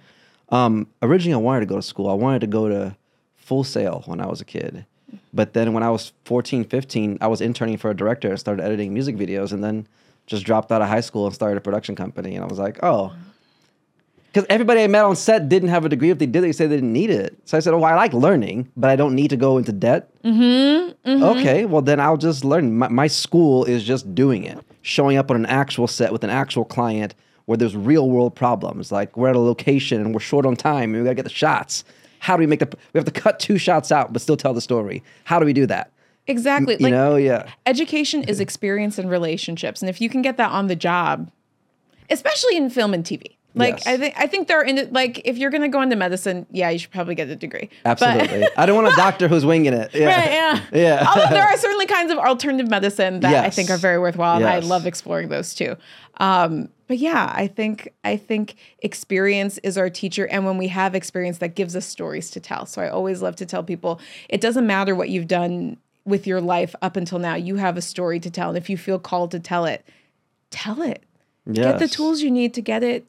um, 0.48 0.86
originally, 1.02 1.34
I 1.34 1.44
wanted 1.44 1.60
to 1.60 1.66
go 1.66 1.76
to 1.76 1.82
school. 1.82 2.08
I 2.08 2.14
wanted 2.14 2.40
to 2.40 2.46
go 2.46 2.70
to 2.70 2.96
Full 3.34 3.64
Sail 3.64 4.02
when 4.06 4.18
I 4.22 4.26
was 4.28 4.40
a 4.40 4.46
kid. 4.46 4.86
But 5.32 5.52
then 5.52 5.72
when 5.72 5.82
I 5.82 5.90
was 5.90 6.12
14, 6.24 6.64
15, 6.64 7.18
I 7.20 7.26
was 7.28 7.40
interning 7.40 7.76
for 7.76 7.90
a 7.90 7.94
director 7.96 8.28
and 8.28 8.38
started 8.38 8.62
editing 8.64 8.92
music 8.92 9.16
videos 9.16 9.52
and 9.52 9.62
then 9.62 9.86
just 10.26 10.44
dropped 10.44 10.72
out 10.72 10.82
of 10.82 10.88
high 10.88 11.00
school 11.00 11.26
and 11.26 11.34
started 11.34 11.56
a 11.56 11.60
production 11.60 11.94
company. 11.94 12.34
And 12.34 12.44
I 12.44 12.48
was 12.48 12.58
like, 12.58 12.78
oh, 12.82 13.14
because 14.36 14.46
everybody 14.50 14.82
I 14.82 14.86
met 14.86 15.04
on 15.04 15.16
set 15.16 15.48
didn't 15.48 15.70
have 15.70 15.86
a 15.86 15.88
degree. 15.88 16.10
If 16.10 16.18
they 16.18 16.26
did, 16.26 16.42
they 16.42 16.52
said 16.52 16.70
they 16.70 16.76
didn't 16.76 16.92
need 16.92 17.08
it. 17.08 17.38
So 17.46 17.56
I 17.56 17.60
said, 17.60 17.72
"Oh, 17.72 17.82
I 17.82 17.94
like 17.94 18.12
learning, 18.12 18.70
but 18.76 18.90
I 18.90 18.96
don't 18.96 19.14
need 19.14 19.28
to 19.30 19.36
go 19.38 19.56
into 19.56 19.72
debt." 19.72 20.10
Mm-hmm, 20.22 21.22
Okay, 21.22 21.64
well 21.64 21.80
then 21.80 22.00
I'll 22.00 22.18
just 22.18 22.44
learn. 22.44 22.76
My, 22.76 22.88
my 22.88 23.06
school 23.06 23.64
is 23.64 23.82
just 23.82 24.14
doing 24.14 24.44
it, 24.44 24.58
showing 24.82 25.16
up 25.16 25.30
on 25.30 25.36
an 25.36 25.46
actual 25.46 25.86
set 25.86 26.12
with 26.12 26.22
an 26.22 26.28
actual 26.28 26.66
client 26.66 27.14
where 27.46 27.56
there's 27.56 27.74
real 27.74 28.10
world 28.10 28.34
problems. 28.34 28.92
Like 28.92 29.16
we're 29.16 29.30
at 29.30 29.36
a 29.36 29.40
location 29.40 30.02
and 30.02 30.12
we're 30.12 30.20
short 30.20 30.44
on 30.44 30.54
time 30.54 30.92
and 30.94 31.02
we 31.02 31.04
gotta 31.04 31.14
get 31.14 31.22
the 31.22 31.30
shots. 31.30 31.84
How 32.20 32.36
do 32.36 32.40
we 32.40 32.46
make 32.46 32.60
the? 32.60 32.68
We 32.92 32.98
have 32.98 33.04
to 33.04 33.10
cut 33.10 33.38
two 33.40 33.58
shots 33.58 33.90
out, 33.92 34.12
but 34.12 34.22
still 34.22 34.36
tell 34.36 34.54
the 34.54 34.60
story. 34.60 35.02
How 35.24 35.38
do 35.38 35.46
we 35.46 35.52
do 35.52 35.66
that? 35.66 35.90
exactly. 36.28 36.76
You 36.80 36.90
know, 36.90 37.14
yeah. 37.14 37.48
education 37.66 38.24
is 38.24 38.40
experience 38.40 38.98
and 38.98 39.08
relationships 39.08 39.80
and 39.80 39.88
if 39.88 40.00
you 40.00 40.08
can 40.08 40.22
get 40.22 40.36
that 40.38 40.50
on 40.50 40.66
the 40.66 40.74
job 40.74 41.30
especially 42.10 42.56
in 42.56 42.68
film 42.68 42.92
and 42.94 43.04
tv 43.04 43.36
like 43.54 43.74
Yes. 43.78 43.86
i 43.86 43.96
think 43.96 44.14
i 44.18 44.26
think 44.26 44.48
they're 44.48 44.62
in 44.62 44.76
it 44.76 44.92
like 44.92 45.20
if 45.24 45.38
you're 45.38 45.50
going 45.50 45.62
to 45.62 45.68
go 45.68 45.82
into 45.82 45.94
medicine 45.94 46.44
yeah 46.50 46.68
you 46.70 46.78
should 46.80 46.90
probably 46.90 47.14
get 47.14 47.28
a 47.28 47.36
degree 47.36 47.68
But- 47.84 48.02
Absolutely. 48.02 48.48
I 48.56 48.66
don't 48.66 48.74
want 48.74 48.92
a 48.92 48.96
doctor 48.96 49.28
who's 49.28 49.44
winging 49.44 49.72
it. 49.72 49.94
Yeah. 49.94 50.06
Right, 50.06 50.30
yeah. 50.32 50.60
Yeah. 50.72 51.06
Although 51.08 51.28
there 51.34 51.44
are 51.44 51.56
certainly 51.64 51.86
kinds 51.86 52.10
of 52.10 52.18
alternative 52.18 52.68
medicine 52.70 53.20
that 53.20 53.44
I 53.44 53.50
think 53.50 53.70
are 53.70 53.76
very 53.76 53.98
worthwhile, 54.00 54.36
and 54.36 54.46
I 54.46 54.58
love 54.60 54.84
exploring 54.86 55.28
those 55.28 55.54
too. 55.54 55.76
Um, 56.18 56.70
but 56.88 56.98
yeah, 56.98 57.32
I 57.34 57.46
think 57.46 57.92
I 58.04 58.16
think 58.16 58.56
experience 58.78 59.58
is 59.58 59.76
our 59.76 59.90
teacher, 59.90 60.26
and 60.26 60.44
when 60.44 60.58
we 60.58 60.68
have 60.68 60.94
experience, 60.94 61.38
that 61.38 61.54
gives 61.54 61.74
us 61.74 61.84
stories 61.84 62.30
to 62.30 62.40
tell. 62.40 62.66
So 62.66 62.82
I 62.82 62.88
always 62.88 63.22
love 63.22 63.36
to 63.36 63.46
tell 63.46 63.62
people 63.62 64.00
it 64.28 64.40
doesn't 64.40 64.66
matter 64.66 64.94
what 64.94 65.08
you've 65.08 65.28
done 65.28 65.78
with 66.04 66.26
your 66.26 66.40
life 66.40 66.74
up 66.82 66.96
until 66.96 67.18
now. 67.18 67.34
You 67.34 67.56
have 67.56 67.76
a 67.76 67.82
story 67.82 68.20
to 68.20 68.30
tell, 68.30 68.48
and 68.50 68.58
if 68.58 68.70
you 68.70 68.76
feel 68.76 68.98
called 68.98 69.32
to 69.32 69.40
tell 69.40 69.64
it, 69.64 69.84
tell 70.50 70.82
it. 70.82 71.02
Get 71.52 71.78
the 71.78 71.88
tools 71.88 72.22
you 72.22 72.30
need 72.30 72.54
to 72.54 72.60
get 72.60 72.82
it 72.82 73.06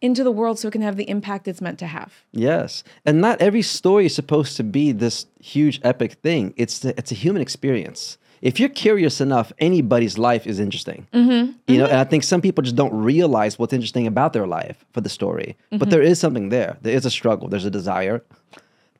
into 0.00 0.24
the 0.24 0.30
world 0.30 0.58
so 0.58 0.68
it 0.68 0.72
can 0.72 0.82
have 0.82 0.96
the 0.96 1.08
impact 1.08 1.48
it's 1.48 1.60
meant 1.60 1.78
to 1.78 1.86
have. 1.86 2.12
Yes, 2.32 2.84
and 3.04 3.20
not 3.20 3.40
every 3.40 3.62
story 3.62 4.06
is 4.06 4.14
supposed 4.14 4.56
to 4.56 4.64
be 4.64 4.92
this 4.92 5.26
huge 5.40 5.80
epic 5.82 6.14
thing. 6.14 6.52
It's 6.56 6.80
the, 6.80 6.96
it's 6.98 7.10
a 7.10 7.14
human 7.14 7.42
experience. 7.42 8.18
If 8.44 8.60
you're 8.60 8.68
curious 8.68 9.22
enough, 9.22 9.54
anybody's 9.58 10.18
life 10.18 10.46
is 10.46 10.60
interesting. 10.60 11.06
Mm-hmm. 11.14 11.52
You 11.66 11.78
know, 11.78 11.86
and 11.86 11.96
I 11.96 12.04
think 12.04 12.24
some 12.24 12.42
people 12.42 12.62
just 12.62 12.76
don't 12.76 12.92
realize 12.94 13.58
what's 13.58 13.72
interesting 13.72 14.06
about 14.06 14.34
their 14.34 14.46
life 14.46 14.84
for 14.92 15.00
the 15.00 15.08
story. 15.08 15.56
Mm-hmm. 15.72 15.78
But 15.78 15.88
there 15.88 16.02
is 16.02 16.20
something 16.20 16.50
there. 16.50 16.76
There 16.82 16.94
is 16.94 17.06
a 17.06 17.10
struggle. 17.10 17.48
There's 17.48 17.64
a 17.64 17.70
desire. 17.70 18.22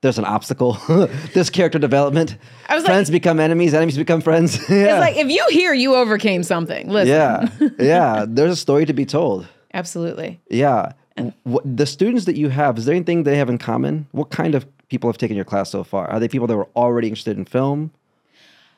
There's 0.00 0.18
an 0.18 0.24
obstacle. 0.24 0.78
There's 1.34 1.50
character 1.50 1.78
development. 1.78 2.38
I 2.70 2.74
was 2.74 2.84
like- 2.84 2.92
friends 2.92 3.10
become 3.10 3.38
enemies. 3.38 3.74
Enemies 3.74 3.98
become 3.98 4.22
friends. 4.22 4.56
yeah. 4.70 4.76
It's 4.76 5.00
like 5.00 5.16
if 5.16 5.30
you 5.30 5.46
hear 5.50 5.74
you 5.74 5.94
overcame 5.94 6.42
something, 6.42 6.88
listen. 6.88 7.08
yeah, 7.08 7.48
yeah. 7.78 8.24
There's 8.26 8.52
a 8.52 8.56
story 8.56 8.86
to 8.86 8.94
be 8.94 9.04
told. 9.04 9.46
Absolutely. 9.74 10.40
Yeah. 10.48 10.92
What, 11.42 11.64
the 11.76 11.84
students 11.86 12.24
that 12.24 12.36
you 12.36 12.48
have, 12.48 12.78
is 12.78 12.86
there 12.86 12.94
anything 12.94 13.24
they 13.24 13.36
have 13.36 13.50
in 13.50 13.58
common? 13.58 14.06
What 14.12 14.30
kind 14.30 14.54
of 14.54 14.66
people 14.88 15.10
have 15.10 15.18
taken 15.18 15.36
your 15.36 15.44
class 15.44 15.70
so 15.70 15.84
far? 15.84 16.08
Are 16.10 16.18
they 16.18 16.28
people 16.28 16.46
that 16.46 16.56
were 16.56 16.68
already 16.74 17.08
interested 17.08 17.36
in 17.36 17.44
film? 17.44 17.90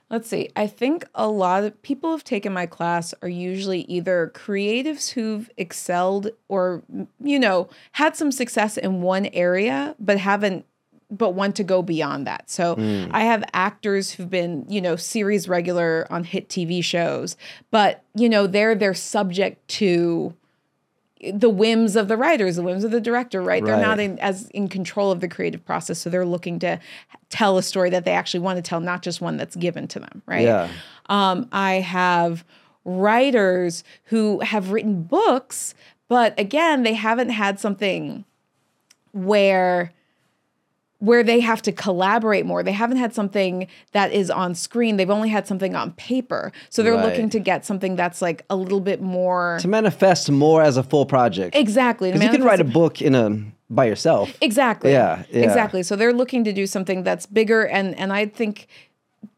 Let's 0.09 0.29
see. 0.29 0.51
I 0.55 0.69
think 0.69 1.05
a 1.17 1.29
lot 1.29 1.65
of 1.65 1.83
people 1.83 2.13
who've 2.13 2.23
taken 2.23 2.53
my 2.53 2.67
class 2.67 3.13
are 3.23 3.29
usually 3.29 3.81
either 3.83 4.31
creatives 4.35 5.11
who've 5.11 5.51
excelled 5.57 6.31
or, 6.49 6.85
you 7.21 7.41
know, 7.41 7.69
had 7.93 8.15
some 8.15 8.31
success 8.31 8.77
in 8.77 9.03
one 9.03 9.27
area, 9.27 9.97
but 9.99 10.19
haven't, 10.19 10.65
but 11.11 11.35
want 11.35 11.57
to 11.57 11.65
go 11.65 11.83
beyond 11.83 12.25
that. 12.29 12.49
So 12.49 12.77
hmm. 12.77 13.07
I 13.11 13.25
have 13.25 13.43
actors 13.53 14.13
who've 14.13 14.31
been, 14.31 14.65
you 14.69 14.81
know, 14.81 14.95
series 14.95 15.49
regular 15.49 16.07
on 16.09 16.23
hit 16.23 16.49
TV 16.49 16.85
shows, 16.85 17.37
but, 17.73 18.05
you 18.15 18.29
know, 18.29 18.47
they're, 18.47 18.77
they're 18.77 18.95
subject 18.95 19.67
to, 19.69 20.35
the 21.33 21.51
whims 21.51 21.97
of 21.97 22.09
the 22.09 22.17
writers, 22.17 22.57
the 22.57 22.63
whims 22.63 22.85
of 22.85 22.91
the 22.91 23.01
director, 23.01 23.43
right? 23.43 23.65
They're 23.65 23.81
not 23.81 23.99
in, 24.01 24.19
as 24.19 24.49
in 24.51 24.69
control 24.69 25.11
of 25.11 25.21
the 25.21 25.29
creative 25.29 25.65
process, 25.65 25.99
so 25.99 26.11
they're 26.11 26.27
looking 26.27 26.59
to 26.61 26.79
tell 27.29 27.59
a 27.59 27.63
story 27.63 27.91
that 27.91 28.05
they 28.05 28.13
actually 28.13 28.41
want 28.41 28.57
to 28.57 28.63
tell, 28.63 28.81
not 28.81 29.03
just 29.03 29.21
one 29.21 29.37
that's 29.37 29.57
given 29.57 29.89
to 29.89 30.01
them, 30.01 30.23
right? 30.27 30.43
Yeah. 30.45 30.69
Um, 31.07 31.49
I 31.53 31.75
have 31.75 32.45
writers 32.85 33.85
who 34.05 34.41
have 34.41 34.71
written 34.71 35.03
books, 35.03 35.75
but 36.09 36.39
again, 36.39 36.83
they 36.83 36.95
haven't 36.95 37.31
had 37.31 37.59
something 37.59 38.25
where 39.13 39.93
where 40.99 41.23
they 41.23 41.41
have 41.41 41.61
to 41.63 41.73
collaborate 41.73 42.47
more. 42.47 42.63
They 42.63 42.73
haven't 42.73 42.97
had 42.97 43.15
something 43.15 43.67
that 43.93 44.13
is 44.13 44.31
on 44.31 44.55
screen. 44.55 44.97
They've 44.97 45.11
only 45.11 45.29
had 45.29 45.47
something 45.47 45.75
on 45.77 45.93
paper. 45.93 46.53
So 46.71 46.83
they're 46.83 46.95
Right. 46.95 47.05
looking 47.05 47.29
to 47.31 47.39
get 47.39 47.67
something 47.67 47.97
that's 47.97 48.23
like 48.23 48.45
a 48.49 48.57
little 48.57 48.81
bit 48.81 49.03
more 49.03 49.59
To 49.61 49.69
manifest 49.69 50.31
more 50.31 50.63
as 50.63 50.77
a 50.79 50.83
full 50.83 51.05
project. 51.05 51.55
exactly. 51.55 52.11
Because 52.13 52.25
you 52.25 52.31
can 52.33 52.45
write 52.45 52.61
a 52.61 52.65
book 52.65 53.03
in 53.03 53.15
a 53.15 53.39
by 53.69 53.85
yourself. 53.85 54.33
Exactly. 54.41 54.93
Yeah, 54.93 55.25
yeah. 55.31 55.43
Exactly. 55.43 55.83
So 55.83 55.97
they're 55.97 56.13
looking 56.15 56.45
to 56.45 56.53
do 56.53 56.67
something 56.67 57.03
that's 57.03 57.27
bigger 57.27 57.67
and 57.67 57.99
and 57.99 58.13
I 58.13 58.27
think 58.27 58.67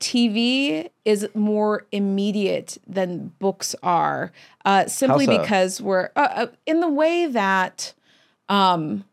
TV 0.00 0.88
is 1.04 1.26
more 1.34 1.86
immediate 1.92 2.78
than 2.86 3.32
books 3.38 3.74
are, 3.82 4.32
uh, 4.64 4.86
simply 4.86 5.24
so? 5.24 5.38
because 5.38 5.80
we're 5.80 6.10
uh, 6.14 6.28
uh, 6.34 6.46
in 6.66 6.80
the 6.80 6.88
way 6.88 7.26
that 7.26 7.94
um, 8.48 9.04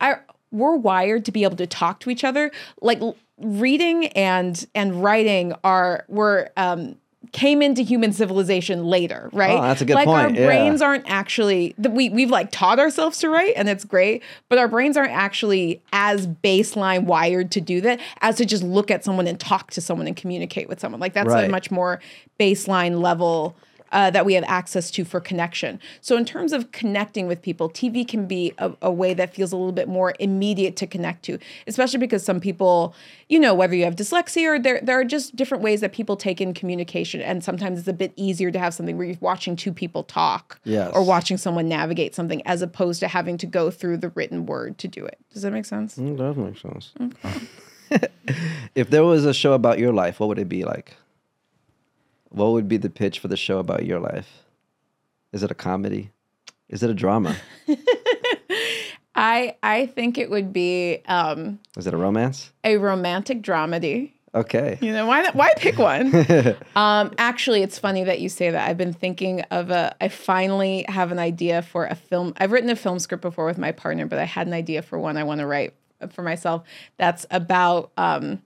I 0.00 0.16
we're 0.52 0.76
wired 0.76 1.24
to 1.26 1.32
be 1.32 1.44
able 1.44 1.56
to 1.56 1.66
talk 1.66 2.00
to 2.00 2.10
each 2.10 2.24
other. 2.24 2.50
Like 2.80 3.00
reading 3.38 4.06
and 4.08 4.66
and 4.74 5.02
writing 5.02 5.54
are 5.64 6.04
were 6.08 6.50
um, 6.56 6.96
came 7.32 7.62
into 7.62 7.82
human 7.82 8.12
civilization 8.12 8.84
later, 8.84 9.30
right? 9.32 9.58
Oh, 9.58 9.62
that's 9.62 9.80
a 9.80 9.84
good 9.84 9.94
like 9.94 10.08
our 10.08 10.26
point, 10.26 10.38
yeah. 10.38 10.46
brains 10.46 10.82
aren't 10.82 11.08
actually 11.08 11.74
that 11.78 11.92
we 11.92 12.08
we've 12.08 12.30
like 12.30 12.50
taught 12.50 12.78
ourselves 12.78 13.18
to 13.18 13.28
write 13.28 13.54
and 13.56 13.68
it's 13.68 13.84
great, 13.84 14.22
but 14.48 14.58
our 14.58 14.68
brains 14.68 14.96
aren't 14.96 15.12
actually 15.12 15.80
as 15.92 16.26
baseline 16.26 17.04
wired 17.04 17.50
to 17.52 17.60
do 17.60 17.80
that 17.82 18.00
as 18.20 18.36
to 18.36 18.44
just 18.44 18.62
look 18.62 18.90
at 18.90 19.04
someone 19.04 19.26
and 19.26 19.38
talk 19.38 19.70
to 19.72 19.80
someone 19.80 20.06
and 20.06 20.16
communicate 20.16 20.68
with 20.68 20.80
someone. 20.80 21.00
Like 21.00 21.12
that's 21.12 21.32
a 21.32 21.48
much 21.48 21.70
more 21.70 22.00
baseline 22.38 23.00
level 23.00 23.54
uh, 23.92 24.10
that 24.10 24.24
we 24.24 24.34
have 24.34 24.44
access 24.46 24.90
to 24.92 25.04
for 25.04 25.20
connection. 25.20 25.80
So, 26.00 26.16
in 26.16 26.24
terms 26.24 26.52
of 26.52 26.72
connecting 26.72 27.26
with 27.26 27.42
people, 27.42 27.68
TV 27.68 28.06
can 28.06 28.26
be 28.26 28.52
a, 28.58 28.72
a, 28.82 28.90
way 28.90 29.14
that 29.14 29.34
feels 29.34 29.52
a 29.52 29.56
little 29.56 29.72
bit 29.72 29.88
more 29.88 30.14
immediate 30.18 30.76
to 30.76 30.86
connect 30.86 31.24
to, 31.24 31.38
especially 31.66 31.98
because 31.98 32.24
some 32.24 32.40
people, 32.40 32.94
you 33.28 33.38
know, 33.40 33.54
whether 33.54 33.74
you 33.74 33.84
have 33.84 33.96
dyslexia 33.96 34.56
or 34.56 34.58
there, 34.58 34.80
there 34.82 34.98
are 34.98 35.04
just 35.04 35.34
different 35.36 35.62
ways 35.62 35.80
that 35.80 35.92
people 35.92 36.16
take 36.16 36.40
in 36.40 36.54
communication. 36.54 37.20
And 37.20 37.42
sometimes 37.42 37.78
it's 37.78 37.88
a 37.88 37.92
bit 37.92 38.12
easier 38.16 38.50
to 38.50 38.58
have 38.58 38.74
something 38.74 38.96
where 38.96 39.06
you're 39.06 39.16
watching 39.20 39.56
two 39.56 39.72
people 39.72 40.02
talk 40.04 40.60
yes. 40.64 40.90
or 40.94 41.02
watching 41.02 41.36
someone 41.36 41.68
navigate 41.68 42.14
something 42.14 42.42
as 42.46 42.62
opposed 42.62 43.00
to 43.00 43.08
having 43.08 43.38
to 43.38 43.46
go 43.46 43.70
through 43.70 43.98
the 43.98 44.10
written 44.10 44.46
word 44.46 44.78
to 44.78 44.88
do 44.88 45.04
it. 45.04 45.18
Does 45.32 45.42
that 45.42 45.52
make 45.52 45.64
sense? 45.64 45.96
Mm, 45.96 46.18
that 46.18 46.36
makes 46.36 46.62
sense. 46.62 46.92
Okay. 47.00 48.08
if 48.74 48.90
there 48.90 49.04
was 49.04 49.24
a 49.24 49.34
show 49.34 49.52
about 49.52 49.78
your 49.78 49.92
life, 49.92 50.20
what 50.20 50.28
would 50.28 50.38
it 50.38 50.48
be 50.48 50.64
like? 50.64 50.96
What 52.30 52.52
would 52.52 52.68
be 52.68 52.76
the 52.76 52.90
pitch 52.90 53.18
for 53.18 53.28
the 53.28 53.36
show 53.36 53.58
about 53.58 53.84
your 53.84 53.98
life? 54.00 54.44
Is 55.32 55.42
it 55.42 55.50
a 55.50 55.54
comedy? 55.54 56.10
Is 56.68 56.82
it 56.82 56.90
a 56.90 56.94
drama? 56.94 57.36
I 59.14 59.56
I 59.62 59.86
think 59.86 60.18
it 60.18 60.30
would 60.30 60.52
be 60.52 61.02
um 61.06 61.58
Is 61.76 61.86
it 61.86 61.94
a 61.94 61.96
romance? 61.96 62.52
A 62.64 62.76
romantic 62.78 63.42
dramedy. 63.42 64.12
Okay. 64.32 64.78
You 64.80 64.92
know, 64.92 65.06
why 65.06 65.28
why 65.32 65.52
pick 65.56 65.78
one? 65.92 66.14
um 66.76 67.12
actually 67.18 67.62
it's 67.62 67.78
funny 67.78 68.04
that 68.04 68.20
you 68.20 68.28
say 68.28 68.50
that. 68.50 68.68
I've 68.68 68.78
been 68.78 68.92
thinking 68.92 69.40
of 69.50 69.70
a 69.70 69.94
I 70.00 70.08
finally 70.08 70.84
have 70.88 71.10
an 71.10 71.18
idea 71.18 71.62
for 71.62 71.86
a 71.86 71.96
film. 71.96 72.34
I've 72.36 72.52
written 72.52 72.70
a 72.70 72.76
film 72.76 72.98
script 73.00 73.22
before 73.22 73.46
with 73.46 73.58
my 73.58 73.72
partner, 73.72 74.06
but 74.06 74.18
I 74.20 74.24
had 74.24 74.46
an 74.46 74.52
idea 74.52 74.82
for 74.82 74.98
one 74.98 75.16
I 75.16 75.24
want 75.24 75.40
to 75.40 75.46
write 75.46 75.74
for 76.12 76.22
myself 76.22 76.62
that's 76.96 77.26
about 77.30 77.90
um 77.98 78.40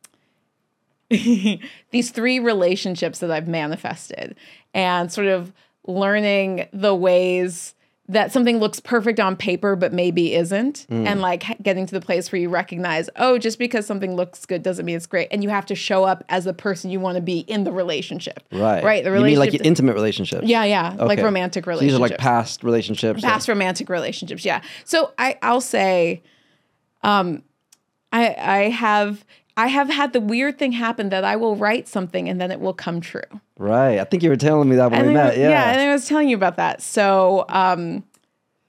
these 1.90 2.10
three 2.10 2.38
relationships 2.38 3.18
that 3.18 3.30
I've 3.30 3.48
manifested 3.48 4.36
and 4.72 5.12
sort 5.12 5.26
of 5.26 5.52
learning 5.86 6.68
the 6.72 6.94
ways 6.94 7.74
that 8.06 8.32
something 8.32 8.58
looks 8.58 8.80
perfect 8.80 9.18
on 9.18 9.34
paper 9.34 9.76
but 9.76 9.92
maybe 9.92 10.34
isn't 10.34 10.86
mm. 10.90 11.06
and 11.06 11.22
like 11.22 11.60
getting 11.62 11.86
to 11.86 11.92
the 11.92 12.00
place 12.00 12.30
where 12.30 12.40
you 12.40 12.50
recognize 12.50 13.08
oh 13.16 13.38
just 13.38 13.58
because 13.58 13.86
something 13.86 14.14
looks 14.14 14.44
good 14.44 14.62
doesn't 14.62 14.84
mean 14.84 14.96
it's 14.96 15.06
great 15.06 15.26
and 15.30 15.42
you 15.42 15.48
have 15.48 15.64
to 15.64 15.74
show 15.74 16.04
up 16.04 16.22
as 16.28 16.44
the 16.44 16.52
person 16.52 16.90
you 16.90 17.00
want 17.00 17.16
to 17.16 17.22
be 17.22 17.40
in 17.40 17.64
the 17.64 17.72
relationship 17.72 18.42
right 18.52 18.84
right 18.84 19.04
the 19.04 19.10
relationship 19.10 19.52
you 19.52 19.58
mean 19.58 19.60
like 19.60 19.66
intimate 19.66 19.94
relationships 19.94 20.46
yeah 20.46 20.64
yeah 20.64 20.92
okay. 20.94 21.04
like 21.04 21.18
romantic 21.20 21.66
relationships 21.66 21.96
so 21.96 22.02
these 22.02 22.10
are 22.10 22.12
like 22.12 22.20
past 22.20 22.62
relationships 22.62 23.22
past 23.22 23.48
or? 23.48 23.52
romantic 23.52 23.88
relationships 23.88 24.44
yeah 24.44 24.60
so 24.84 25.12
i 25.18 25.38
i'll 25.40 25.60
say 25.60 26.22
um 27.02 27.42
i 28.12 28.34
i 28.38 28.58
have 28.68 29.24
I 29.56 29.68
have 29.68 29.88
had 29.88 30.12
the 30.12 30.20
weird 30.20 30.58
thing 30.58 30.72
happen 30.72 31.10
that 31.10 31.24
I 31.24 31.36
will 31.36 31.54
write 31.56 31.86
something 31.86 32.28
and 32.28 32.40
then 32.40 32.50
it 32.50 32.60
will 32.60 32.74
come 32.74 33.00
true. 33.00 33.22
Right. 33.56 33.98
I 33.98 34.04
think 34.04 34.22
you 34.22 34.30
were 34.30 34.36
telling 34.36 34.68
me 34.68 34.76
that 34.76 34.90
when 34.90 35.00
and 35.00 35.08
we 35.08 35.14
met. 35.14 35.36
Yeah. 35.36 35.50
Yeah, 35.50 35.70
and 35.70 35.80
I 35.80 35.92
was 35.92 36.08
telling 36.08 36.28
you 36.28 36.36
about 36.36 36.56
that. 36.56 36.82
So, 36.82 37.44
um, 37.48 38.02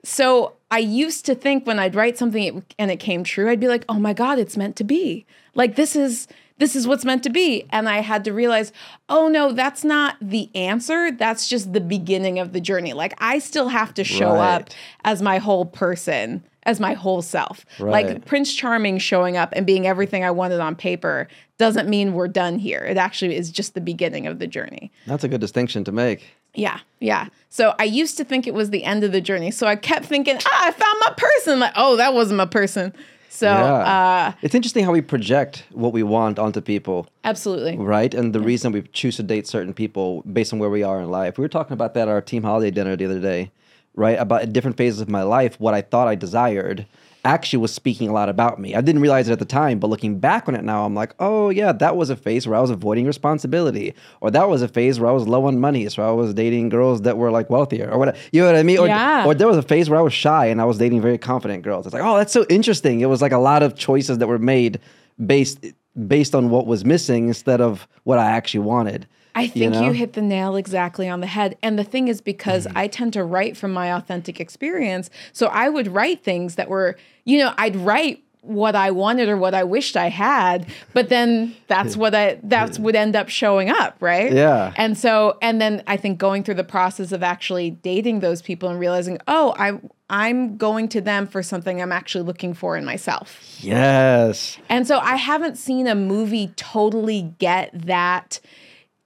so 0.04 0.54
I 0.70 0.80
used 0.80 1.26
to 1.26 1.36
think 1.36 1.66
when 1.66 1.80
I'd 1.80 1.96
write 1.96 2.18
something 2.18 2.64
and 2.78 2.92
it 2.92 2.98
came 2.98 3.24
true, 3.24 3.50
I'd 3.50 3.60
be 3.60 3.68
like, 3.68 3.86
"Oh 3.90 4.00
my 4.00 4.14
god, 4.14 4.38
it's 4.38 4.56
meant 4.56 4.76
to 4.76 4.84
be." 4.84 5.26
Like 5.56 5.76
this 5.76 5.96
is 5.96 6.28
this 6.58 6.76
is 6.76 6.88
what's 6.88 7.04
meant 7.04 7.24
to 7.24 7.30
be. 7.30 7.66
And 7.72 7.90
I 7.90 8.02
had 8.02 8.24
to 8.26 8.34
realize, 8.34 8.72
"Oh 9.10 9.28
no, 9.28 9.52
that's 9.52 9.84
not 9.84 10.18
the 10.22 10.50
answer. 10.56 11.12
That's 11.12 11.50
just 11.50 11.74
the 11.74 11.82
beginning 11.82 12.38
of 12.40 12.54
the 12.54 12.62
journey." 12.62 12.94
Like 12.94 13.14
I 13.18 13.40
still 13.40 13.70
have 13.70 13.94
to 13.96 14.04
show 14.04 14.34
right. 14.34 14.56
up 14.56 14.70
as 15.04 15.22
my 15.22 15.40
whole 15.40 15.66
person 15.66 16.44
as 16.66 16.80
my 16.80 16.94
whole 16.94 17.22
self. 17.22 17.66
Right. 17.80 18.06
Like 18.06 18.26
Prince 18.26 18.54
Charming 18.54 18.98
showing 18.98 19.38
up 19.38 19.54
and 19.56 19.66
being 19.66 19.88
everything 19.88 20.24
I 20.24 20.32
wanted 20.32 20.60
on 20.60 20.76
paper 20.76 21.28
doesn't 21.58 21.88
mean 21.88 22.14
we're 22.14 22.28
done 22.28 22.60
here. 22.60 22.80
It 22.80 22.98
actually 22.98 23.36
is 23.36 23.52
just 23.52 23.74
the 23.74 23.82
beginning 23.82 24.28
of 24.28 24.40
the 24.40 24.48
journey. 24.48 24.92
That's 25.06 25.24
a 25.24 25.28
good 25.28 25.42
distinction 25.42 25.84
to 25.86 25.92
make. 25.92 26.36
Yeah, 26.54 26.80
yeah. 27.00 27.28
So 27.50 27.76
I 27.80 27.84
used 27.84 28.18
to 28.18 28.24
think 28.24 28.48
it 28.48 28.54
was 28.54 28.70
the 28.70 28.84
end 28.84 29.04
of 29.04 29.12
the 29.12 29.22
journey. 29.22 29.52
So 29.52 29.68
I 29.68 29.76
kept 29.76 30.06
thinking, 30.06 30.38
ah, 30.46 30.68
I 30.68 30.72
found 30.72 31.02
my 31.06 31.14
person. 31.18 31.60
Like, 31.60 31.74
oh, 31.76 31.98
that 31.98 32.14
wasn't 32.14 32.38
my 32.38 32.46
person. 32.46 32.94
So 33.30 33.48
yeah. 33.48 33.74
uh, 33.74 34.32
it's 34.42 34.56
interesting 34.56 34.86
how 34.86 34.94
we 34.94 35.02
project 35.02 35.66
what 35.72 35.92
we 35.92 36.04
want 36.04 36.40
onto 36.40 36.62
people. 36.62 37.08
Absolutely. 37.26 37.78
Right. 37.78 38.14
And 38.14 38.34
the 38.34 38.40
yeah. 38.40 38.46
reason 38.46 38.72
we 38.72 38.84
choose 38.94 39.18
to 39.18 39.24
date 39.24 39.46
certain 39.46 39.74
people 39.74 40.22
based 40.22 40.54
on 40.54 40.60
where 40.60 40.70
we 40.70 40.84
are 40.84 41.02
in 41.02 41.12
life. 41.12 41.38
We 41.38 41.42
were 41.42 41.50
talking 41.50 41.74
about 41.74 41.94
that 41.96 42.04
at 42.04 42.08
our 42.08 42.22
team 42.22 42.44
holiday 42.44 42.72
dinner 42.72 42.96
the 42.96 43.06
other 43.06 43.20
day 43.20 43.52
right? 43.96 44.20
About 44.20 44.52
different 44.54 44.78
phases 44.78 45.02
of 45.02 45.10
my 45.10 45.24
life, 45.24 45.60
what 45.60 45.74
I 45.74 45.82
thought 45.82 46.08
I 46.08 46.16
desired 46.16 46.86
actually 47.26 47.58
was 47.58 47.74
speaking 47.74 48.08
a 48.08 48.14
lot 48.14 48.30
about 48.30 48.60
me. 48.60 48.76
I 48.76 48.82
didn't 48.82 49.02
realize 49.02 49.28
it 49.28 49.32
at 49.32 49.40
the 49.40 49.46
time, 49.46 49.80
but 49.80 49.90
looking 49.90 50.20
back 50.20 50.48
on 50.48 50.54
it 50.54 50.64
now, 50.64 50.86
I'm 50.86 50.94
like, 50.94 51.16
oh 51.20 51.50
yeah, 51.50 51.72
that 51.72 51.98
was 51.98 52.12
a 52.12 52.16
phase 52.16 52.48
where 52.48 52.56
I 52.56 52.62
was 52.62 52.70
avoiding 52.70 53.06
responsibility, 53.08 53.96
or 54.22 54.30
that 54.32 54.48
was 54.48 54.62
a 54.62 54.68
phase 54.68 55.00
where 55.00 55.10
I 55.10 55.14
was 55.14 55.28
low 55.28 55.46
on 55.46 55.60
money, 55.60 55.90
so 55.90 56.08
I 56.08 56.12
was 56.12 56.34
dating 56.36 56.70
girls 56.70 57.02
that 57.02 57.18
were 57.18 57.32
like 57.32 57.50
wealthier, 57.50 57.90
or 57.90 57.98
whatever. 57.98 58.18
You 58.32 58.42
know 58.42 58.48
what 58.48 58.56
I 58.56 58.64
mean? 58.64 58.78
Or, 58.78 58.88
yeah. 58.88 59.26
or 59.26 59.34
there 59.34 59.48
was 59.48 59.58
a 59.58 59.64
phase 59.64 59.90
where 59.90 60.00
I 60.00 60.04
was 60.04 60.14
shy 60.14 60.46
and 60.46 60.62
I 60.62 60.66
was 60.66 60.78
dating 60.78 61.02
very 61.02 61.18
confident 61.18 61.64
girls. 61.64 61.88
It's 61.88 61.94
like, 61.94 62.04
oh, 62.04 62.16
that's 62.16 62.32
so 62.32 62.46
interesting. 62.48 63.02
It 63.02 63.08
was 63.08 63.22
like 63.22 63.32
a 63.32 63.40
lot 63.40 63.64
of 63.64 63.76
choices 63.76 64.20
that 64.20 64.28
were 64.28 64.40
made 64.40 64.80
based 65.26 65.66
based 66.08 66.36
on 66.36 66.50
what 66.50 66.68
was 66.68 66.84
missing 66.86 67.30
instead 67.30 67.62
of 67.62 67.88
what 68.04 68.20
I 68.20 68.30
actually 68.32 68.60
wanted. 68.60 69.08
I 69.36 69.48
think 69.48 69.56
you, 69.56 69.70
know? 69.70 69.88
you, 69.88 69.92
hit 69.92 70.14
the 70.14 70.22
nail 70.22 70.56
exactly 70.56 71.10
on 71.10 71.20
the 71.20 71.28
head. 71.28 71.58
And 71.62 71.78
the 71.78 71.84
thing 71.84 72.08
is, 72.08 72.22
because 72.22 72.66
mm-hmm. 72.66 72.78
I 72.78 72.88
tend 72.88 73.14
to 73.14 73.24
write 73.24 73.58
from 73.58 73.74
my 73.74 73.94
authentic 73.94 74.40
experience, 74.40 75.10
so 75.34 75.48
I 75.48 75.68
would 75.70 75.90
write 75.90 76.24
things 76.24 76.56
that 76.56 76.70
were, 76.70 76.98
you 77.26 77.40
know, 77.40 77.54
I'd 77.58 77.76
write 77.76 78.24
what 78.46 78.76
I 78.76 78.92
wanted 78.92 79.28
or 79.28 79.38
what 79.38 79.54
I 79.54 79.64
wished 79.64 79.98
I 79.98 80.10
had, 80.10 80.68
but 80.94 81.10
then 81.10 81.56
that's 81.68 81.98
what 81.98 82.14
I 82.14 82.40
that's 82.44 82.78
would 82.78 82.96
end 82.96 83.16
up 83.16 83.28
showing 83.28 83.70
up, 83.70 83.98
right? 84.00 84.32
Yeah. 84.32 84.74
And 84.78 84.98
so 84.98 85.38
and 85.42 85.60
then 85.60 85.84
I 85.88 85.98
think 85.98 86.20
going 86.20 86.44
through 86.44 86.56
the 86.56 86.64
process 86.64 87.12
of 87.12 87.24
actually 87.24 87.72
dating 87.72 88.20
those 88.20 88.42
people 88.42 88.70
and 88.70 88.80
realizing, 88.80 89.18
"Oh, 89.28 89.56
I 89.58 89.80
I'm 90.10 90.58
going 90.58 90.88
to 90.90 91.02
them 91.02 91.26
for 91.26 91.42
something 91.42 91.82
I'm 91.82 91.92
actually 91.92 92.24
looking 92.24 92.54
for 92.54 92.78
in 92.78 92.86
myself." 92.86 93.42
Yes. 93.60 94.58
And 94.70 94.88
so 94.88 95.00
I 95.00 95.16
haven't 95.16 95.58
seen 95.58 95.88
a 95.88 95.96
movie 95.96 96.54
totally 96.56 97.34
get 97.40 97.72
that 97.74 98.40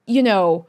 you 0.09 0.23
know, 0.23 0.65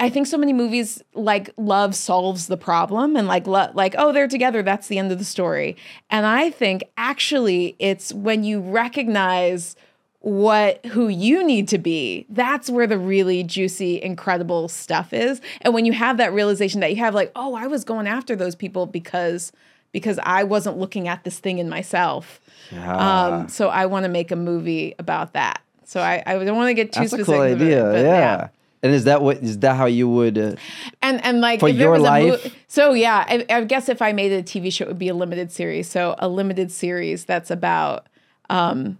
I 0.00 0.08
think 0.10 0.26
so 0.26 0.36
many 0.36 0.52
movies 0.52 1.02
like 1.14 1.50
love 1.56 1.94
solves 1.94 2.48
the 2.48 2.56
problem 2.56 3.16
and 3.16 3.28
like 3.28 3.46
lo- 3.46 3.70
like 3.74 3.94
oh 3.96 4.12
they're 4.12 4.26
together 4.26 4.62
that's 4.62 4.88
the 4.88 4.98
end 4.98 5.12
of 5.12 5.18
the 5.18 5.24
story. 5.24 5.76
And 6.10 6.26
I 6.26 6.50
think 6.50 6.82
actually 6.96 7.76
it's 7.78 8.12
when 8.12 8.42
you 8.42 8.60
recognize 8.60 9.76
what 10.24 10.84
who 10.86 11.08
you 11.08 11.44
need 11.44 11.68
to 11.68 11.76
be 11.76 12.24
that's 12.30 12.70
where 12.70 12.86
the 12.86 12.96
really 12.96 13.42
juicy 13.42 14.00
incredible 14.00 14.68
stuff 14.68 15.12
is 15.12 15.38
and 15.60 15.74
when 15.74 15.84
you 15.84 15.92
have 15.92 16.16
that 16.16 16.32
realization 16.32 16.80
that 16.80 16.88
you 16.88 16.96
have 16.96 17.14
like 17.14 17.30
oh 17.36 17.54
i 17.54 17.66
was 17.66 17.84
going 17.84 18.06
after 18.06 18.34
those 18.34 18.54
people 18.54 18.86
because 18.86 19.52
because 19.92 20.18
i 20.22 20.42
wasn't 20.42 20.78
looking 20.78 21.08
at 21.08 21.22
this 21.24 21.38
thing 21.40 21.58
in 21.58 21.68
myself 21.68 22.40
yeah. 22.72 23.34
um, 23.36 23.48
so 23.50 23.68
i 23.68 23.84
want 23.84 24.04
to 24.04 24.08
make 24.08 24.30
a 24.30 24.36
movie 24.36 24.94
about 24.98 25.34
that 25.34 25.60
so 25.84 26.00
I, 26.00 26.22
I 26.26 26.44
don't 26.44 26.56
want 26.56 26.68
to 26.68 26.74
get 26.74 26.92
too 26.92 27.00
That's 27.00 27.12
specific. 27.12 27.34
A 27.34 27.36
cool 27.36 27.42
idea. 27.42 27.90
It, 27.92 28.02
yeah. 28.02 28.18
yeah. 28.18 28.48
And 28.82 28.92
is 28.92 29.04
that 29.04 29.22
what 29.22 29.38
is 29.38 29.58
that 29.60 29.76
how 29.76 29.86
you 29.86 30.08
would? 30.08 30.36
Uh, 30.36 30.56
and 31.00 31.24
and 31.24 31.40
like 31.40 31.60
for 31.60 31.70
your 31.70 31.98
life. 31.98 32.44
Mo- 32.44 32.50
so 32.68 32.92
yeah, 32.92 33.24
I, 33.26 33.46
I, 33.48 33.64
guess 33.64 33.88
if 33.88 34.02
I 34.02 34.12
made 34.12 34.30
a 34.30 34.42
TV 34.42 34.70
show, 34.70 34.84
it 34.84 34.88
would 34.88 34.98
be 34.98 35.08
a 35.08 35.14
limited 35.14 35.50
series. 35.50 35.90
So 35.90 36.14
a 36.18 36.28
limited 36.28 36.70
series 36.70 37.24
that's 37.24 37.50
about 37.50 38.06
um, 38.50 38.98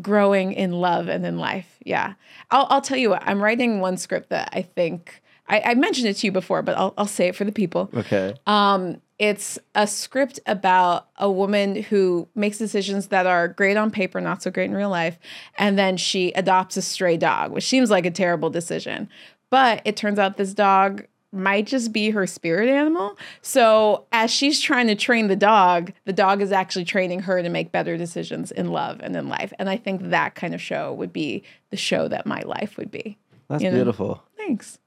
growing 0.00 0.54
in 0.54 0.72
love 0.72 1.08
and 1.08 1.26
in 1.26 1.36
life. 1.36 1.76
Yeah, 1.84 2.14
I'll 2.50 2.66
I'll 2.70 2.80
tell 2.80 2.96
you 2.96 3.10
what. 3.10 3.22
I'm 3.26 3.42
writing 3.42 3.80
one 3.80 3.98
script 3.98 4.30
that 4.30 4.48
I 4.54 4.62
think 4.62 5.22
I, 5.46 5.60
I 5.60 5.74
mentioned 5.74 6.08
it 6.08 6.14
to 6.14 6.26
you 6.26 6.32
before, 6.32 6.62
but 6.62 6.78
I'll 6.78 6.94
I'll 6.96 7.06
say 7.06 7.28
it 7.28 7.36
for 7.36 7.44
the 7.44 7.52
people. 7.52 7.90
Okay. 7.94 8.34
Um, 8.46 9.02
it's 9.18 9.58
a 9.74 9.86
script 9.86 10.40
about 10.46 11.08
a 11.16 11.30
woman 11.30 11.82
who 11.82 12.28
makes 12.34 12.58
decisions 12.58 13.08
that 13.08 13.26
are 13.26 13.48
great 13.48 13.76
on 13.76 13.90
paper, 13.90 14.20
not 14.20 14.42
so 14.42 14.50
great 14.50 14.70
in 14.70 14.74
real 14.74 14.90
life. 14.90 15.18
And 15.56 15.78
then 15.78 15.96
she 15.96 16.32
adopts 16.32 16.76
a 16.76 16.82
stray 16.82 17.16
dog, 17.16 17.52
which 17.52 17.66
seems 17.66 17.90
like 17.90 18.06
a 18.06 18.10
terrible 18.10 18.50
decision. 18.50 19.08
But 19.50 19.82
it 19.84 19.96
turns 19.96 20.18
out 20.18 20.36
this 20.36 20.54
dog 20.54 21.06
might 21.32 21.66
just 21.66 21.92
be 21.92 22.10
her 22.10 22.26
spirit 22.26 22.68
animal. 22.68 23.16
So 23.40 24.06
as 24.12 24.30
she's 24.30 24.60
trying 24.60 24.86
to 24.88 24.94
train 24.94 25.28
the 25.28 25.36
dog, 25.36 25.92
the 26.04 26.12
dog 26.12 26.42
is 26.42 26.52
actually 26.52 26.84
training 26.84 27.20
her 27.20 27.42
to 27.42 27.48
make 27.48 27.72
better 27.72 27.96
decisions 27.96 28.50
in 28.50 28.68
love 28.68 29.00
and 29.02 29.16
in 29.16 29.28
life. 29.28 29.52
And 29.58 29.70
I 29.70 29.78
think 29.78 30.10
that 30.10 30.34
kind 30.34 30.54
of 30.54 30.60
show 30.60 30.92
would 30.92 31.12
be 31.12 31.42
the 31.70 31.76
show 31.76 32.06
that 32.08 32.26
my 32.26 32.42
life 32.44 32.76
would 32.76 32.90
be. 32.90 33.18
That's 33.48 33.62
beautiful. 33.62 34.08
Know? 34.08 34.22
Thanks. 34.36 34.78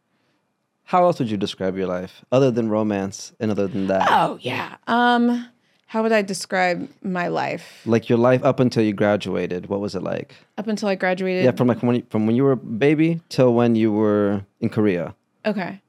How 0.85 1.03
else 1.03 1.19
would 1.19 1.29
you 1.29 1.37
describe 1.37 1.77
your 1.77 1.87
life 1.87 2.23
other 2.31 2.51
than 2.51 2.69
romance 2.69 3.33
and 3.39 3.51
other 3.51 3.67
than 3.67 3.87
that? 3.87 4.07
Oh, 4.09 4.37
yeah. 4.41 4.77
Um 4.87 5.47
how 5.87 6.03
would 6.03 6.11
I 6.11 6.23
describe 6.23 6.89
my 7.03 7.27
life? 7.27 7.81
Like 7.85 8.09
your 8.09 8.17
life 8.17 8.43
up 8.43 8.59
until 8.59 8.83
you 8.83 8.91
graduated, 8.91 9.67
what 9.67 9.79
was 9.79 9.95
it 9.95 10.03
like? 10.03 10.35
Up 10.57 10.67
until 10.67 10.89
I 10.89 10.95
graduated? 10.95 11.45
Yeah, 11.45 11.51
from 11.51 11.67
like 11.67 11.81
when 11.83 11.97
you, 11.97 12.03
from 12.09 12.25
when 12.25 12.35
you 12.35 12.43
were 12.43 12.53
a 12.53 12.57
baby 12.57 13.21
till 13.29 13.53
when 13.53 13.75
you 13.75 13.91
were 13.91 14.45
in 14.59 14.69
Korea. 14.69 15.15
Okay. 15.45 15.81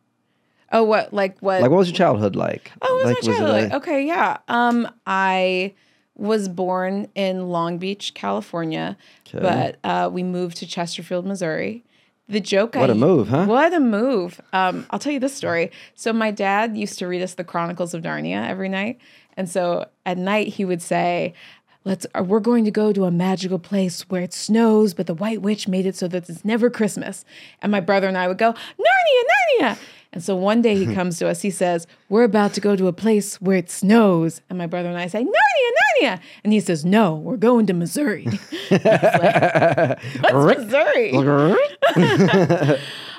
Oh, 0.70 0.84
what 0.84 1.12
like 1.12 1.38
what? 1.40 1.62
Like 1.62 1.70
what 1.70 1.78
was 1.78 1.88
your 1.88 1.96
childhood 1.96 2.36
like? 2.36 2.72
Oh, 2.82 2.94
what 2.94 3.06
was 3.06 3.14
like, 3.14 3.16
my 3.16 3.20
childhood 3.26 3.54
was 3.54 3.64
like? 3.64 3.82
Okay, 3.82 4.06
yeah. 4.06 4.36
Um, 4.48 4.88
I 5.06 5.74
was 6.14 6.48
born 6.48 7.08
in 7.14 7.48
Long 7.48 7.78
Beach, 7.78 8.14
California, 8.14 8.96
okay. 9.28 9.40
but 9.40 9.78
uh, 9.84 10.08
we 10.10 10.22
moved 10.22 10.56
to 10.58 10.66
Chesterfield, 10.66 11.26
Missouri, 11.26 11.84
the 12.28 12.40
joke 12.40 12.76
I 12.76 12.80
What 12.80 12.90
I 12.90 12.94
a 12.94 12.96
move, 12.96 13.28
huh? 13.28 13.46
What 13.46 13.72
a 13.72 13.80
move. 13.80 14.40
Um, 14.52 14.86
I'll 14.90 14.98
tell 14.98 15.12
you 15.12 15.20
this 15.20 15.34
story. 15.34 15.70
So 15.94 16.12
my 16.12 16.30
dad 16.30 16.76
used 16.76 16.98
to 16.98 17.06
read 17.06 17.22
us 17.22 17.34
the 17.34 17.44
Chronicles 17.44 17.94
of 17.94 18.02
Narnia 18.02 18.48
every 18.48 18.68
night. 18.68 18.98
And 19.36 19.48
so 19.48 19.86
at 20.04 20.18
night 20.18 20.48
he 20.48 20.64
would 20.64 20.82
say, 20.82 21.34
Let's 21.84 22.04
uh, 22.18 22.24
we're 22.24 22.40
going 22.40 22.64
to 22.64 22.72
go 22.72 22.92
to 22.92 23.04
a 23.04 23.12
magical 23.12 23.60
place 23.60 24.02
where 24.08 24.22
it 24.22 24.34
snows, 24.34 24.92
but 24.92 25.06
the 25.06 25.14
white 25.14 25.40
witch 25.40 25.68
made 25.68 25.86
it 25.86 25.94
so 25.94 26.08
that 26.08 26.28
it's 26.28 26.44
never 26.44 26.68
Christmas. 26.68 27.24
And 27.62 27.70
my 27.70 27.78
brother 27.78 28.08
and 28.08 28.18
I 28.18 28.26
would 28.26 28.38
go, 28.38 28.52
Narnia, 28.52 29.22
Narnia. 29.60 29.78
And 30.16 30.24
so 30.24 30.34
one 30.34 30.62
day 30.62 30.74
he 30.74 30.94
comes 30.94 31.18
to 31.18 31.28
us, 31.28 31.42
he 31.42 31.50
says, 31.50 31.86
We're 32.08 32.24
about 32.24 32.54
to 32.54 32.60
go 32.62 32.74
to 32.74 32.88
a 32.88 32.92
place 32.92 33.38
where 33.38 33.58
it 33.58 33.68
snows. 33.70 34.40
And 34.48 34.56
my 34.56 34.66
brother 34.66 34.88
and 34.88 34.96
I 34.96 35.08
say, 35.08 35.22
Narnia, 35.22 35.30
Narnia. 36.00 36.20
And 36.42 36.54
he 36.54 36.60
says, 36.60 36.86
No, 36.86 37.16
we're 37.16 37.36
going 37.36 37.66
to 37.66 37.74
Missouri. 37.74 38.24
What's 38.70 40.58
Missouri? 40.58 41.12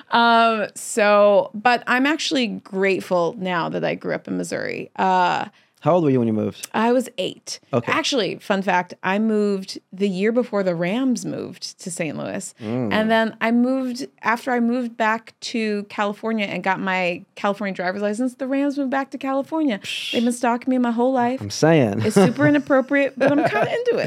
Um, 0.10 0.68
so, 0.74 1.52
but 1.54 1.84
I'm 1.86 2.06
actually 2.06 2.48
grateful 2.48 3.36
now 3.38 3.68
that 3.68 3.84
I 3.84 3.94
grew 3.94 4.16
up 4.16 4.28
in 4.28 4.38
Missouri. 4.38 4.90
Uh, 4.96 5.50
How 5.82 5.94
old 5.94 6.04
were 6.04 6.10
you 6.10 6.18
when 6.20 6.28
you 6.28 6.34
moved? 6.34 6.68
I 6.74 6.92
was 6.92 7.08
eight. 7.20 7.60
Okay. 7.72 7.92
Actually, 7.92 8.40
fun 8.40 8.62
fact, 8.64 8.96
I 9.04 9.20
moved 9.20 9.80
the 9.94 10.10
year 10.10 10.32
before 10.32 10.64
the 10.64 10.74
Rams 10.74 11.24
moved 11.26 11.80
to 11.82 11.92
St. 11.92 12.18
Louis. 12.18 12.54
And 12.60 13.12
then 13.12 13.38
I 13.42 13.52
moved, 13.52 14.08
after 14.24 14.52
I 14.52 14.60
moved 14.60 14.98
back 14.98 15.34
to 15.42 15.84
California 15.84 16.46
and 16.46 16.64
got 16.64 16.80
my 16.80 17.24
California 17.36 17.76
driver's 17.76 18.02
license, 18.02 18.36
the 18.36 18.48
Rams 18.48 18.78
moved 18.78 18.90
back 18.92 19.12
to 19.12 19.18
California. 19.20 19.80
They've 20.12 20.24
been 20.24 20.34
stalking 20.34 20.72
me 20.72 20.78
my 20.80 20.92
whole 20.92 21.14
life. 21.14 21.40
I'm 21.42 21.52
saying. 21.52 22.02
It's 22.02 22.16
super 22.16 22.48
inappropriate, 22.48 23.14
but 23.18 23.32
I'm 23.32 23.48
kind 23.48 23.68
of 23.68 23.74
into 23.74 23.98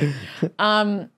it. 0.42 0.52
Um, 0.58 1.08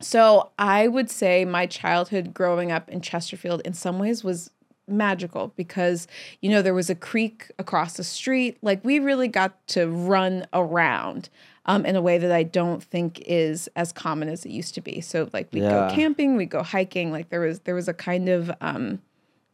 so 0.00 0.50
I 0.58 0.88
would 0.88 1.10
say 1.10 1.44
my 1.44 1.66
childhood 1.66 2.34
growing 2.34 2.70
up 2.70 2.90
in 2.90 3.00
Chesterfield 3.00 3.62
in 3.64 3.72
some 3.72 3.98
ways 3.98 4.22
was 4.22 4.50
magical 4.86 5.52
because 5.56 6.06
you 6.42 6.50
know 6.50 6.60
there 6.62 6.74
was 6.74 6.90
a 6.90 6.94
creek 6.94 7.50
across 7.58 7.94
the 7.94 8.04
street 8.04 8.58
like 8.62 8.84
we 8.84 8.98
really 8.98 9.28
got 9.28 9.66
to 9.66 9.86
run 9.86 10.46
around 10.52 11.28
um, 11.66 11.86
in 11.86 11.96
a 11.96 12.02
way 12.02 12.18
that 12.18 12.30
i 12.30 12.42
don't 12.42 12.82
think 12.82 13.22
is 13.26 13.68
as 13.76 13.92
common 13.92 14.28
as 14.28 14.44
it 14.44 14.50
used 14.50 14.74
to 14.74 14.80
be 14.82 15.00
so 15.00 15.28
like 15.32 15.48
we 15.52 15.62
Yeah. 15.62 15.88
go 15.88 15.94
camping 15.94 16.36
we 16.36 16.44
go 16.44 16.62
hiking 16.62 17.10
like 17.12 17.30
there 17.30 17.40
was 17.40 17.60
there 17.60 17.74
was 17.74 17.88
a 17.88 17.94
kind 17.94 18.28
of 18.28 18.50
um, 18.60 19.00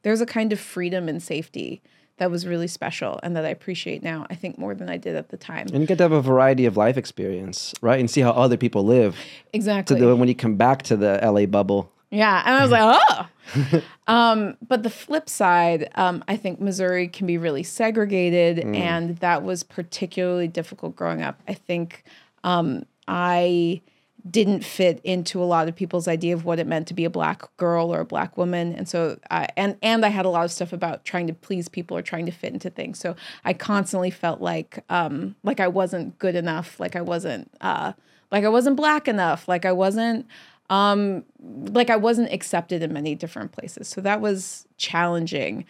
there 0.02 0.10
was 0.12 0.20
a 0.20 0.26
kind 0.26 0.52
of 0.52 0.58
freedom 0.58 1.08
and 1.08 1.22
safety 1.22 1.80
that 2.16 2.30
was 2.30 2.44
really 2.46 2.66
special 2.66 3.20
and 3.22 3.36
that 3.36 3.44
i 3.44 3.48
appreciate 3.50 4.02
now 4.02 4.26
i 4.30 4.34
think 4.34 4.58
more 4.58 4.74
than 4.74 4.90
i 4.90 4.96
did 4.96 5.14
at 5.14 5.28
the 5.28 5.36
time 5.36 5.68
and 5.72 5.80
you 5.80 5.86
get 5.86 5.98
to 5.98 6.04
have 6.04 6.12
a 6.12 6.20
variety 6.20 6.66
of 6.66 6.76
life 6.76 6.96
experience, 6.96 7.72
right? 7.80 8.00
And 8.00 8.10
see 8.10 8.20
how 8.20 8.30
other 8.32 8.56
people 8.56 8.84
live. 8.84 9.16
exactly 9.52 10.00
the, 10.00 10.16
when 10.16 10.28
you 10.28 10.34
come 10.34 10.56
back 10.56 10.82
to 10.84 10.96
the 10.96 11.20
LA 11.22 11.46
bubble. 11.46 11.90
Yeah, 12.10 12.42
and 12.44 12.56
I 12.56 12.62
was 12.62 12.70
like, 12.72 12.98
oh. 13.10 13.26
um, 14.06 14.56
but 14.66 14.82
the 14.82 14.90
flip 14.90 15.28
side, 15.28 15.90
um, 15.94 16.24
I 16.28 16.36
think 16.36 16.60
Missouri 16.60 17.08
can 17.08 17.26
be 17.26 17.38
really 17.38 17.62
segregated, 17.62 18.58
and 18.60 19.16
that 19.18 19.42
was 19.42 19.62
particularly 19.62 20.48
difficult 20.48 20.96
growing 20.96 21.22
up. 21.22 21.40
I 21.48 21.54
think 21.54 22.04
um, 22.44 22.84
I 23.08 23.82
didn't 24.28 24.64
fit 24.64 25.00
into 25.02 25.42
a 25.42 25.44
lot 25.44 25.68
of 25.68 25.74
people's 25.74 26.06
idea 26.06 26.34
of 26.34 26.44
what 26.44 26.58
it 26.58 26.66
meant 26.66 26.86
to 26.88 26.94
be 26.94 27.04
a 27.04 27.10
black 27.10 27.56
girl 27.56 27.92
or 27.94 28.00
a 28.00 28.04
black 28.04 28.36
woman, 28.36 28.74
and 28.74 28.88
so 28.88 29.18
I, 29.30 29.48
and 29.56 29.76
and 29.82 30.04
I 30.04 30.08
had 30.08 30.26
a 30.26 30.28
lot 30.28 30.44
of 30.44 30.52
stuff 30.52 30.72
about 30.72 31.04
trying 31.04 31.26
to 31.26 31.32
please 31.32 31.68
people 31.68 31.96
or 31.96 32.02
trying 32.02 32.26
to 32.26 32.32
fit 32.32 32.52
into 32.52 32.70
things. 32.70 32.98
So 32.98 33.16
I 33.44 33.52
constantly 33.52 34.10
felt 34.10 34.40
like 34.40 34.84
um, 34.88 35.36
like 35.42 35.60
I 35.60 35.68
wasn't 35.68 36.18
good 36.18 36.34
enough, 36.34 36.78
like 36.78 36.96
I 36.96 37.00
wasn't 37.00 37.50
uh, 37.60 37.92
like 38.30 38.44
I 38.44 38.48
wasn't 38.48 38.76
black 38.76 39.08
enough, 39.08 39.48
like 39.48 39.64
I 39.64 39.72
wasn't 39.72 40.26
um 40.70 41.24
like 41.72 41.90
I 41.90 41.96
wasn't 41.96 42.32
accepted 42.32 42.82
in 42.82 42.92
many 42.92 43.14
different 43.14 43.52
places. 43.52 43.88
So 43.88 44.00
that 44.00 44.20
was 44.20 44.66
challenging. 44.78 45.66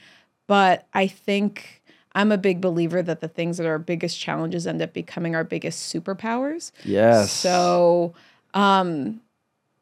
But 0.47 0.87
I 0.95 1.07
think 1.07 1.83
I'm 2.13 2.33
a 2.33 2.39
big 2.39 2.61
believer 2.61 3.03
that 3.03 3.21
the 3.21 3.29
things 3.29 3.57
that 3.57 3.67
are 3.67 3.71
our 3.71 3.79
biggest 3.79 4.19
challenges 4.19 4.67
end 4.67 4.83
up 4.83 4.93
becoming 4.93 5.35
our 5.35 5.45
biggest 5.45 5.93
superpowers. 5.93 6.73
Yes. 6.85 7.31
So, 7.31 8.15
um, 8.53 9.21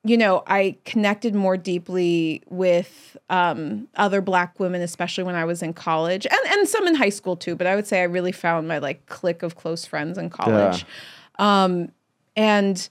you 0.05 0.17
know, 0.17 0.43
I 0.47 0.77
connected 0.85 1.35
more 1.35 1.57
deeply 1.57 2.43
with 2.49 3.17
um, 3.31 3.89
other 3.97 4.21
Black 4.21 4.61
women, 4.61 4.83
especially 4.83 5.25
when 5.25 5.35
I 5.35 5.45
was 5.45 5.63
in 5.63 5.73
college, 5.73 6.27
and 6.27 6.59
and 6.59 6.69
some 6.69 6.87
in 6.87 6.95
high 6.95 7.09
school 7.09 7.37
too. 7.37 7.57
But 7.57 7.67
I 7.67 7.75
would 7.75 7.87
say 7.87 8.01
I 8.01 8.05
really 8.05 8.33
found 8.33 8.69
my 8.69 8.79
like 8.79 9.07
clique 9.07 9.43
of 9.43 9.57
close 9.57 9.85
friends 9.85 10.17
in 10.17 10.31
college, 10.31 10.87
um, 11.39 11.91
and 12.37 12.89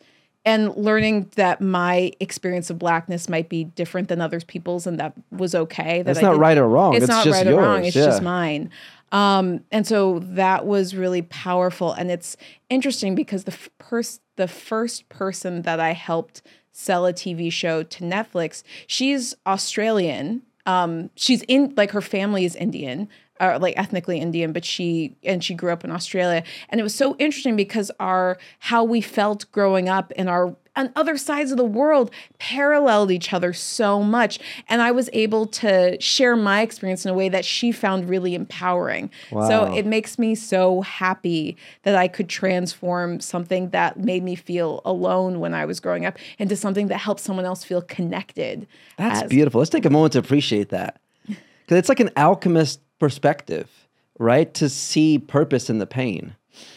and 0.48 0.74
learning 0.78 1.30
that 1.36 1.60
my 1.60 2.14
experience 2.22 2.70
of 2.70 2.80
blackness 2.80 3.28
might 3.28 3.50
be 3.50 3.66
different 3.66 4.08
than 4.08 4.22
other 4.22 4.39
people's, 4.39 4.88
and 4.88 4.98
that 4.98 5.12
was 5.30 5.54
okay. 5.54 6.04
That 6.04 6.22
not 6.22 6.38
right 6.38 6.58
or 6.58 6.70
wrong. 6.70 6.93
It's, 6.93 7.04
It's 7.04 7.10
not 7.10 7.26
right 7.26 7.45
or 7.45 7.58
wrong. 7.58 7.84
yours, 7.84 7.95
It's 7.98 8.06
just 8.06 8.22
mine. 8.22 8.70
Um, 9.12 9.66
and 9.74 9.86
so 9.86 10.20
that 10.20 10.66
was 10.66 10.95
really 10.95 11.22
powerful, 11.22 11.91
and 11.91 12.10
it's 12.10 12.38
interesting 12.70 13.14
because 13.14 13.43
the 13.43 13.52
f- 13.52 13.70
pers- 13.78 14.22
the 14.38 14.48
first 14.48 15.10
person 15.10 15.64
that 15.64 15.82
I 15.82 15.91
helped 15.91 16.41
sell 16.72 17.06
a 17.06 17.12
TV 17.12 17.52
show 17.52 17.84
to 17.84 18.04
Netflix, 18.06 18.64
she's 18.88 19.36
Australian. 19.45 20.43
Um, 20.66 21.10
she's 21.16 21.41
in 21.50 21.74
like 21.76 21.91
her 21.91 22.02
family 22.02 22.45
is 22.45 22.56
Indian, 22.56 23.10
or 23.40 23.60
like 23.60 23.78
ethnically 23.78 24.20
Indian, 24.20 24.52
but 24.52 24.66
she 24.66 25.16
and 25.24 25.44
she 25.44 25.54
grew 25.54 25.72
up 25.72 25.84
in 25.84 25.92
Australia, 25.92 26.44
and 26.70 26.80
it 26.80 26.84
was 26.84 26.96
so 26.96 27.16
interesting 27.18 27.56
because 27.56 27.92
our 28.00 28.38
how 28.60 28.84
we 28.84 29.02
felt 29.02 29.52
growing 29.52 29.90
up 29.90 30.12
in 30.14 30.28
our 30.28 30.56
on 30.78 30.92
other 30.96 31.18
sides 31.18 31.52
of 31.52 31.58
the 31.58 31.66
world 31.66 32.12
paralleled 32.38 33.12
each 33.12 33.34
other 33.34 33.52
so 33.52 34.02
much. 34.02 34.40
And 34.70 34.82
I 34.82 34.92
was 34.92 35.10
able 35.12 35.48
to 35.48 36.00
share 36.00 36.36
my 36.36 36.62
experience 36.62 37.04
in 37.04 37.12
a 37.12 37.16
way 37.16 37.30
that 37.30 37.44
she 37.44 37.72
found 37.72 38.08
really 38.08 38.36
empowering. 38.36 39.10
So 39.32 39.74
it 39.74 39.86
makes 39.86 40.20
me 40.20 40.36
so 40.36 40.82
happy 40.82 41.58
that 41.84 41.96
I 41.96 42.08
could 42.08 42.30
transform 42.30 43.20
something 43.20 43.72
that 43.72 44.00
made 44.00 44.24
me 44.24 44.36
feel 44.36 44.82
alone 44.86 45.40
when 45.40 45.54
I 45.54 45.66
was 45.66 45.80
growing 45.80 46.06
up 46.06 46.18
into 46.38 46.56
something 46.56 46.88
that 46.88 47.00
helps 47.00 47.24
someone 47.24 47.46
else 47.46 47.64
feel 47.64 47.82
connected. 47.82 48.68
That's 48.98 49.24
as- 49.24 49.30
beautiful. 49.30 49.60
Let's 49.60 49.72
take 49.72 49.86
a 49.86 49.90
moment 49.90 50.14
to 50.14 50.20
appreciate 50.20 50.70
that. 50.70 51.02
Because 51.28 51.80
it's 51.80 51.90
like 51.90 52.00
an 52.00 52.12
alchemist 52.16 52.80
perspective, 53.00 53.88
right? 54.20 54.54
To 54.56 54.70
see 54.70 55.20
purpose 55.20 55.70
in 55.70 55.80
the 55.80 55.88
pain. 55.88 56.36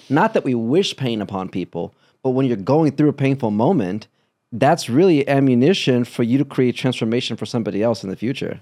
Not 0.08 0.34
that 0.34 0.44
we 0.44 0.54
wish 0.54 0.96
pain 0.96 1.22
upon 1.22 1.48
people, 1.48 1.94
but 2.22 2.30
when 2.30 2.46
you're 2.46 2.56
going 2.56 2.92
through 2.92 3.08
a 3.08 3.14
painful 3.14 3.50
moment, 3.50 4.08
that's 4.52 4.90
really 4.90 5.26
ammunition 5.28 6.04
for 6.04 6.22
you 6.22 6.38
to 6.38 6.44
create 6.44 6.76
transformation 6.76 7.36
for 7.36 7.46
somebody 7.46 7.82
else 7.82 8.02
in 8.02 8.10
the 8.10 8.16
future. 8.16 8.60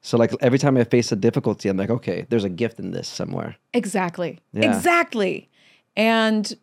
So, 0.00 0.18
like 0.18 0.32
every 0.40 0.58
time 0.58 0.76
I 0.76 0.84
face 0.84 1.12
a 1.12 1.16
difficulty, 1.16 1.68
I'm 1.68 1.76
like, 1.76 1.90
okay, 1.90 2.26
there's 2.28 2.44
a 2.44 2.50
gift 2.50 2.78
in 2.78 2.90
this 2.90 3.08
somewhere. 3.08 3.56
Exactly. 3.72 4.38
Yeah. 4.52 4.76
Exactly. 4.76 5.48
And 5.96 6.54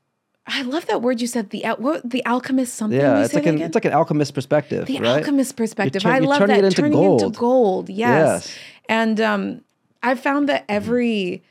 I 0.45 0.63
love 0.63 0.85
that 0.87 1.01
word 1.01 1.21
you 1.21 1.27
said. 1.27 1.49
The 1.49 1.65
what, 1.77 2.07
the 2.07 2.25
alchemist 2.25 2.75
something. 2.75 2.99
Yeah, 2.99 3.23
it's 3.23 3.33
like 3.33 3.45
an 3.45 3.55
again? 3.55 3.67
it's 3.67 3.75
like 3.75 3.85
an 3.85 3.93
alchemist 3.93 4.33
perspective, 4.33 4.85
the 4.85 4.99
right? 4.99 5.19
alchemist 5.19 5.55
perspective. 5.55 6.01
turn- 6.01 6.11
I 6.11 6.19
love 6.19 6.47
that 6.47 6.63
it 6.63 6.75
turning 6.75 6.91
gold. 6.91 7.21
into 7.21 7.39
gold. 7.39 7.89
Yes. 7.89 8.45
Yes. 8.47 8.57
And 8.89 9.21
um, 9.21 9.61
I 10.03 10.15
found 10.15 10.49
that 10.49 10.65
every 10.69 11.43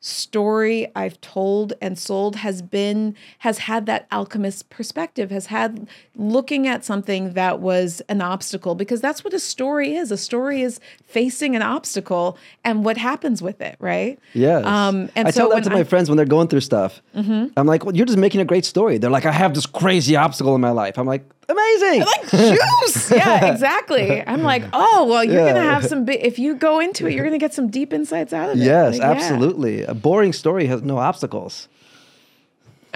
story 0.00 0.86
I've 0.94 1.18
told 1.22 1.72
and 1.80 1.98
sold 1.98 2.36
has 2.36 2.60
been 2.60 3.14
has 3.38 3.56
had 3.56 3.86
that 3.86 4.06
alchemist 4.12 4.68
perspective. 4.68 5.30
Has 5.30 5.46
had 5.46 5.88
looking 6.14 6.68
at 6.68 6.84
something 6.84 7.32
that 7.32 7.60
was 7.60 8.02
an 8.10 8.20
obstacle 8.20 8.74
because 8.74 9.00
that's 9.00 9.24
what 9.24 9.32
a 9.32 9.38
story 9.38 9.94
is. 9.94 10.10
A 10.12 10.18
story 10.18 10.60
is 10.60 10.78
facing 11.06 11.56
an 11.56 11.62
obstacle 11.62 12.36
and 12.64 12.84
what 12.84 12.98
happens 12.98 13.40
with 13.40 13.62
it, 13.62 13.76
right? 13.78 14.18
Yes. 14.34 14.66
Um, 14.66 15.08
and 15.16 15.26
I 15.26 15.30
so 15.30 15.40
tell 15.48 15.50
that 15.56 15.64
to 15.64 15.70
my 15.70 15.76
I- 15.76 15.80
Mm-hmm. 15.80 15.88
friends 15.88 16.10
when 16.10 16.18
they're 16.18 16.26
going 16.26 16.48
through 16.48 16.60
stuff. 16.60 17.00
I'm 17.14 17.50
like, 17.56 17.86
well, 17.86 17.96
you're 17.96 18.04
just 18.06 18.18
making 18.18 18.42
a 18.42 18.44
great 18.44 18.66
story. 18.66 18.98
They're 18.98 19.10
like, 19.10 19.24
I 19.24 19.32
have 19.32 19.54
this 19.54 19.64
crazy 19.64 20.16
obstacle 20.16 20.54
in 20.54 20.60
my 20.60 20.70
life. 20.70 20.98
I'm 20.98 21.06
like, 21.06 21.24
amazing. 21.48 22.02
I 22.02 22.04
like 22.04 22.30
juice. 22.30 23.10
yeah, 23.10 23.52
exactly. 23.52 24.22
I'm 24.26 24.42
like, 24.42 24.64
oh, 24.72 25.06
well, 25.08 25.24
you're 25.24 25.44
Yeah. 25.46 25.52
gonna 25.54 25.62
have 25.70 25.84
some. 25.86 26.08
If 26.08 26.38
you 26.38 26.54
go 26.54 26.80
into 26.80 27.06
it, 27.06 27.14
you're 27.14 27.24
gonna 27.24 27.38
get 27.38 27.54
some 27.54 27.68
deep 27.68 27.92
insights 27.92 28.32
out 28.32 28.50
of 28.50 28.56
it. 28.58 28.62
yes, 28.64 28.94
Like, 28.98 29.00
yeah. 29.02 29.10
absolutely. 29.10 29.82
A 29.82 29.94
boring 29.94 30.32
story 30.32 30.66
has 30.66 30.82
no 30.82 30.98
obstacles. 30.98 31.68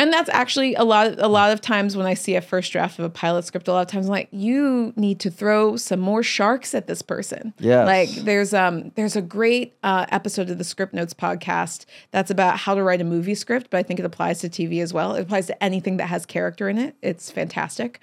And 0.00 0.12
that's 0.12 0.30
actually 0.30 0.76
a 0.76 0.84
lot. 0.84 1.16
A 1.18 1.26
lot 1.26 1.50
of 1.50 1.60
times 1.60 1.96
when 1.96 2.06
I 2.06 2.14
see 2.14 2.36
a 2.36 2.40
first 2.40 2.70
draft 2.70 3.00
of 3.00 3.04
a 3.04 3.10
pilot 3.10 3.44
script, 3.46 3.66
a 3.66 3.72
lot 3.72 3.80
of 3.80 3.88
times 3.88 4.06
I'm 4.06 4.12
like, 4.12 4.28
you 4.30 4.92
need 4.94 5.18
to 5.18 5.28
throw 5.30 5.76
some 5.76 5.98
more 5.98 6.22
sharks 6.22 6.72
at 6.72 6.86
this 6.86 7.02
person. 7.02 7.52
Yeah. 7.58 7.82
Like 7.82 8.08
there's 8.10 8.54
um 8.54 8.92
there's 8.94 9.16
a 9.16 9.20
great 9.22 9.74
uh, 9.82 10.06
episode 10.10 10.50
of 10.50 10.58
the 10.58 10.62
Scriptnotes 10.62 11.14
podcast 11.14 11.84
that's 12.12 12.30
about 12.30 12.58
how 12.58 12.76
to 12.76 12.82
write 12.84 13.00
a 13.00 13.04
movie 13.04 13.34
script, 13.34 13.70
but 13.70 13.78
I 13.78 13.82
think 13.82 13.98
it 13.98 14.06
applies 14.06 14.38
to 14.42 14.48
TV 14.48 14.80
as 14.80 14.92
well. 14.94 15.16
It 15.16 15.22
applies 15.22 15.48
to 15.48 15.60
anything 15.64 15.96
that 15.96 16.06
has 16.06 16.24
character 16.24 16.68
in 16.68 16.78
it. 16.78 16.94
It's 17.02 17.32
fantastic. 17.32 17.98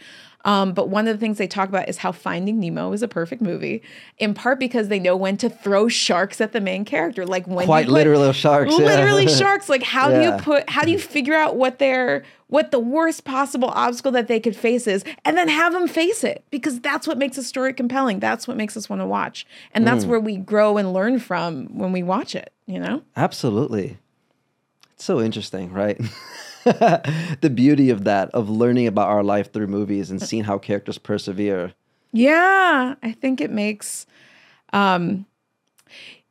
Um, 0.45 0.73
but 0.73 0.89
one 0.89 1.07
of 1.07 1.15
the 1.15 1.19
things 1.19 1.37
they 1.39 1.47
talk 1.47 1.67
about 1.69 1.89
is 1.89 1.97
how 1.97 2.11
Finding 2.11 2.59
Nemo 2.59 2.93
is 2.93 3.01
a 3.01 3.07
perfect 3.07 3.41
movie, 3.41 3.81
in 4.19 4.33
part 4.35 4.59
because 4.59 4.87
they 4.89 4.99
know 4.99 5.15
when 5.17 5.37
to 5.37 5.49
throw 5.49 5.87
sharks 5.87 6.39
at 6.39 6.53
the 6.53 6.61
main 6.61 6.85
character, 6.85 7.25
like 7.25 7.47
when 7.47 7.65
Quite 7.65 7.87
literally 7.87 8.31
sharks, 8.31 8.71
yeah. 8.77 8.85
literally 8.85 9.27
sharks. 9.41 9.67
Like 9.69 9.81
how 9.83 10.09
do 10.11 10.21
you 10.21 10.31
put? 10.37 10.69
How 10.69 10.83
do 10.83 10.91
you 10.91 10.99
figure 10.99 11.33
out 11.33 11.55
what 11.55 11.79
their 11.79 12.23
what 12.47 12.69
the 12.69 12.77
worst 12.79 13.25
possible 13.25 13.69
obstacle 13.69 14.11
that 14.11 14.27
they 14.27 14.39
could 14.39 14.55
face 14.55 14.85
is, 14.85 15.03
and 15.25 15.35
then 15.35 15.47
have 15.47 15.73
them 15.73 15.87
face 15.87 16.23
it 16.23 16.43
because 16.51 16.79
that's 16.79 17.07
what 17.07 17.17
makes 17.17 17.39
a 17.39 17.43
story 17.43 17.73
compelling. 17.73 18.19
That's 18.19 18.47
what 18.47 18.55
makes 18.55 18.77
us 18.77 18.87
want 18.87 19.01
to 19.01 19.07
watch, 19.07 19.47
and 19.73 19.83
Mm. 19.83 19.87
that's 19.87 20.05
where 20.05 20.19
we 20.19 20.37
grow 20.37 20.77
and 20.77 20.93
learn 20.93 21.17
from 21.17 21.75
when 21.77 21.91
we 21.91 22.03
watch 22.03 22.35
it. 22.35 22.53
You 22.67 22.79
know. 22.79 23.01
Absolutely. 23.17 23.97
It's 24.93 25.03
so 25.05 25.19
interesting, 25.19 25.73
right? 25.73 25.99
the 27.41 27.51
beauty 27.53 27.89
of 27.89 28.03
that, 28.05 28.29
of 28.31 28.49
learning 28.49 28.87
about 28.87 29.09
our 29.09 29.23
life 29.23 29.53
through 29.53 29.67
movies 29.67 30.09
and 30.11 30.21
seeing 30.21 30.43
how 30.43 30.57
characters 30.57 30.97
persevere. 30.97 31.73
Yeah, 32.11 32.95
I 33.03 33.11
think 33.11 33.39
it 33.41 33.51
makes. 33.51 34.05
Um, 34.73 35.25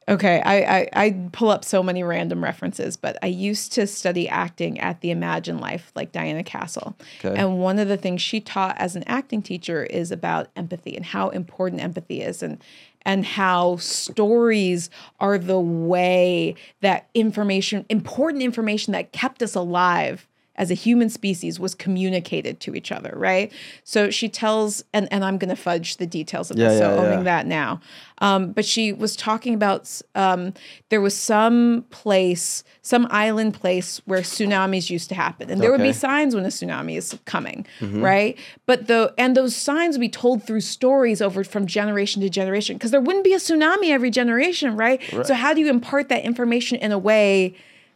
okay, 0.08 0.40
I, 0.44 0.78
I 0.78 0.88
I 0.92 1.28
pull 1.32 1.50
up 1.50 1.64
so 1.64 1.82
many 1.82 2.02
random 2.02 2.42
references, 2.42 2.96
but 2.96 3.16
I 3.22 3.26
used 3.26 3.72
to 3.74 3.86
study 3.86 4.28
acting 4.28 4.80
at 4.80 5.00
the 5.00 5.10
Imagined 5.10 5.60
Life, 5.60 5.92
like 5.94 6.10
Diana 6.12 6.42
Castle, 6.42 6.96
Okay. 7.24 7.38
and 7.38 7.58
one 7.58 7.78
of 7.78 7.88
the 7.88 7.96
things 7.96 8.20
she 8.22 8.40
taught 8.40 8.76
as 8.78 8.96
an 8.96 9.04
acting 9.06 9.40
teacher 9.42 9.84
is 9.84 10.10
about 10.10 10.48
empathy 10.56 10.96
and 10.96 11.04
how 11.06 11.28
important 11.30 11.80
empathy 11.82 12.22
is, 12.22 12.42
and 12.42 12.58
and 13.04 13.24
how 13.24 13.76
stories 13.76 14.90
are 15.20 15.38
the 15.38 15.60
way 15.60 16.54
that 16.80 17.08
information, 17.14 17.84
important 17.88 18.42
information 18.42 18.92
that 18.92 19.12
kept 19.12 19.42
us 19.42 19.54
alive 19.54 20.26
as 20.56 20.70
a 20.70 20.74
human 20.74 21.10
species 21.10 21.58
was 21.58 21.74
communicated 21.74 22.60
to 22.60 22.74
each 22.74 22.92
other, 22.92 23.12
right? 23.16 23.52
So 23.82 24.10
she 24.10 24.28
tells, 24.28 24.84
and, 24.92 25.08
and 25.12 25.24
I'm 25.24 25.36
going 25.38 25.48
to 25.48 25.56
fudge 25.60 25.96
the 25.96 26.06
details 26.06 26.50
of 26.50 26.56
Yeah, 26.58 26.68
this, 26.68 26.78
so 26.78 26.94
yeah, 26.94 27.00
owning 27.00 27.24
that 27.24 27.46
now. 27.46 27.80
Um, 28.18 28.52
but 28.52 28.64
she 28.64 28.92
was 28.92 29.16
talking 29.16 29.54
about 29.54 30.00
um, 30.14 30.54
there 30.90 31.00
was 31.00 31.16
some 31.16 31.84
place, 31.90 32.62
some 32.82 33.08
island 33.10 33.54
place 33.54 34.00
where 34.04 34.20
tsunamis 34.20 34.90
used 34.90 35.08
to 35.08 35.14
happen, 35.16 35.50
and 35.50 35.60
there 35.60 35.72
would 35.72 35.82
be 35.82 35.92
signs 35.92 36.34
when 36.36 36.44
a 36.44 36.48
tsunami 36.48 36.96
is 36.96 37.18
coming, 37.24 37.66
Mm-hmm. 37.80 38.02
right? 38.02 38.38
But 38.66 38.86
the 38.86 39.12
and 39.18 39.36
those 39.36 39.56
signs 39.56 39.96
would 39.96 40.00
be 40.00 40.08
told 40.08 40.44
through 40.46 40.60
stories 40.60 41.20
over 41.20 41.42
from 41.42 41.66
generation 41.66 42.22
to 42.22 42.28
generation 42.28 42.76
because 42.76 42.92
there 42.92 43.00
wouldn't 43.00 43.24
be 43.24 43.34
a 43.34 43.38
tsunami 43.38 43.90
every 43.90 44.10
generation, 44.10 44.76
right? 44.76 45.00
So 45.26 45.34
how 45.34 45.52
do 45.52 45.60
you 45.60 45.68
impart 45.68 46.08
that 46.10 46.24
information 46.24 46.78
in 46.78 46.92
a 46.92 46.98
way 46.98 47.54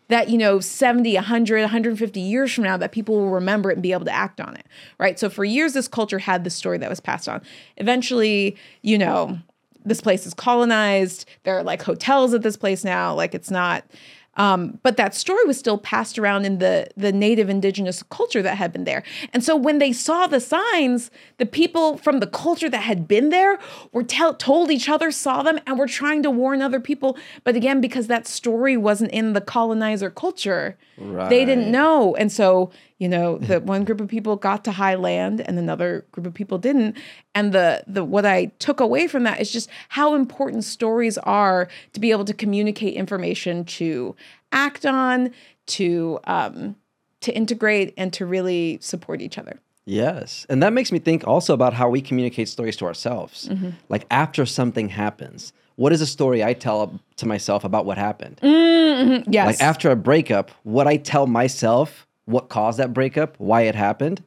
that 0.09 0.29
you 0.29 0.39
know 0.39 0.61
70 0.61 1.15
100 1.15 1.61
150 1.61 2.21
years 2.21 2.53
from 2.53 2.65
now 2.65 2.77
that 2.77 2.93
people 2.93 3.17
will 3.17 3.31
remember 3.31 3.71
it 3.71 3.75
and 3.75 3.83
be 3.83 3.93
able 3.93 4.05
to 4.07 4.15
act 4.15 4.41
on 4.41 4.57
it 4.57 4.67
right? 4.99 5.19
So 5.19 5.31
for 5.31 5.45
years 5.45 5.73
this 5.73 5.89
culture 5.89 6.19
had 6.19 6.45
this 6.45 6.55
story 6.55 6.79
that 6.79 6.91
was 6.91 7.01
passed 7.01 7.29
on. 7.29 7.43
Eventually 7.77 8.57
you 8.83 8.99
know 8.99 9.39
this 9.85 10.01
place 10.01 10.27
is 10.27 10.35
colonized. 10.35 11.25
There 11.45 11.57
are 11.59 11.63
like 11.63 11.83
hotels 11.83 12.35
at 12.35 12.43
this 12.43 12.57
place 12.57 12.85
now. 12.85 13.15
Like 13.15 13.35
it's 13.35 13.51
not 13.51 13.85
um, 14.39 14.79
but 14.83 14.97
that 14.97 15.15
story 15.15 15.45
was 15.45 15.59
still 15.59 15.77
passed 15.77 16.19
around 16.19 16.45
in 16.45 16.59
the 16.59 16.89
the 16.97 17.13
native 17.13 17.51
indigenous 17.51 18.03
culture 18.05 18.41
that 18.41 18.57
had 18.57 18.73
been 18.73 18.85
there. 18.85 19.03
And 19.33 19.45
so 19.45 19.57
when 19.57 19.79
they 19.79 19.93
saw 19.93 20.27
the 20.27 20.41
signs 20.41 21.11
the 21.39 21.47
people 21.47 21.99
from 21.99 22.21
the 22.21 22.27
culture 22.27 22.71
that 22.71 22.83
had 22.83 23.07
been 23.07 23.29
there 23.31 23.59
were 23.93 24.05
tell, 24.05 24.35
told 24.35 24.71
each 24.71 24.89
other 24.89 25.11
saw 25.11 25.43
them 25.43 25.59
and 25.67 25.79
were 25.79 25.87
trying 25.89 26.23
to 26.23 26.31
warn 26.31 26.63
other 26.63 26.81
people. 26.81 27.19
But 27.45 27.57
again 27.57 27.81
because 27.81 28.07
that 28.07 28.27
story 28.27 28.77
wasn't 28.77 29.11
in 29.11 29.33
the 29.33 29.41
colonizer 29.41 30.11
culture 30.11 30.79
they 31.29 31.45
didn't 31.45 31.71
know. 31.71 32.17
And 32.17 32.31
so 32.33 32.71
you 32.99 33.09
know 33.09 33.39
that 33.39 33.61
mm-hmm. 33.61 33.69
one 33.69 33.85
group 33.85 34.01
of 34.01 34.09
people 34.09 34.37
got 34.37 34.65
to 34.65 34.73
high 34.73 34.95
land 34.95 35.41
and 35.41 35.59
another 35.59 36.05
group 36.13 36.27
of 36.27 36.35
people 36.35 36.59
didn't 36.59 36.97
and 37.35 37.53
the 37.53 37.83
the 37.87 38.05
what 38.05 38.27
i 38.27 38.47
took 38.59 38.81
away 38.81 39.07
from 39.07 39.25
that 39.25 39.41
is 39.41 39.51
just 39.51 39.69
how 39.89 40.15
important 40.15 40.65
stories 40.65 41.17
are 41.19 41.69
to 41.93 42.01
be 42.01 42.11
able 42.11 42.25
to 42.25 42.35
communicate 42.35 42.95
information 42.95 43.65
to 43.65 44.15
act 44.53 44.85
on 44.85 45.33
to 45.67 46.19
um 46.25 46.77
to 47.21 47.35
integrate 47.35 47.95
and 47.97 48.13
to 48.13 48.27
really 48.27 48.79
support 48.81 49.21
each 49.21 49.39
other 49.39 49.61
Yes. 49.89 50.45
And 50.51 50.63
that 50.63 50.75
makes 50.75 50.93
me 50.93 50.99
think 50.99 51.27
also 51.27 51.55
about 51.55 51.73
how 51.73 51.89
we 51.89 52.03
communicate 52.03 52.51
stories 52.51 52.77
to 52.77 52.85
ourselves. 52.85 53.49
Mm-hmm. 53.49 53.71
Like 53.89 54.05
after 54.11 54.45
something 54.45 54.91
happens, 54.91 55.55
what 55.77 55.95
is 55.95 56.03
a 56.03 56.07
story 56.07 56.45
I 56.45 56.53
tell 56.53 57.01
to 57.17 57.27
myself 57.27 57.65
about 57.65 57.87
what 57.87 57.97
happened? 57.97 58.39
Mm-hmm. 58.43 59.33
yes 59.33 59.47
Like 59.47 59.63
after 59.63 59.91
a 59.91 59.97
breakup, 59.97 60.51
what 60.65 60.87
I 60.87 60.97
tell 60.97 61.27
myself, 61.27 62.08
what 62.29 62.49
caused 62.51 62.79
that 62.79 62.93
breakup, 62.93 63.35
why 63.39 63.63
it 63.63 63.75
happened, 63.75 64.23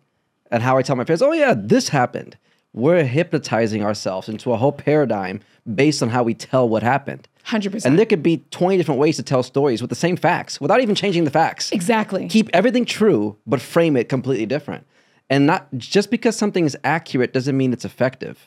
and 0.49 0.63
how 0.63 0.75
I 0.77 0.81
tell 0.81 0.95
my 0.95 1.03
parents, 1.03 1.21
oh 1.21 1.31
yeah, 1.33 1.53
this 1.55 1.89
happened. 1.89 2.35
We're 2.73 3.03
hypnotizing 3.03 3.83
ourselves 3.83 4.27
into 4.27 4.51
a 4.53 4.57
whole 4.57 4.71
paradigm 4.71 5.41
based 5.75 6.01
on 6.01 6.09
how 6.09 6.23
we 6.23 6.33
tell 6.33 6.67
what 6.67 6.81
happened. 6.83 7.27
100% 7.45 7.85
And 7.85 7.99
there 7.99 8.05
could 8.05 8.23
be 8.23 8.37
20 8.51 8.77
different 8.77 8.99
ways 8.99 9.17
to 9.17 9.23
tell 9.23 9.43
stories 9.43 9.81
with 9.81 9.89
the 9.89 9.95
same 9.95 10.15
facts 10.15 10.59
without 10.59 10.81
even 10.81 10.95
changing 10.95 11.25
the 11.25 11.31
facts. 11.31 11.71
exactly 11.71 12.27
Keep 12.27 12.49
everything 12.53 12.85
true, 12.85 13.37
but 13.45 13.61
frame 13.61 13.95
it 13.95 14.09
completely 14.09 14.45
different. 14.45 14.85
And 15.29 15.45
not 15.45 15.67
just 15.77 16.09
because 16.11 16.35
something 16.35 16.65
is 16.65 16.75
accurate 16.83 17.33
doesn't 17.33 17.55
mean 17.55 17.71
it's 17.73 17.85
effective, 17.85 18.43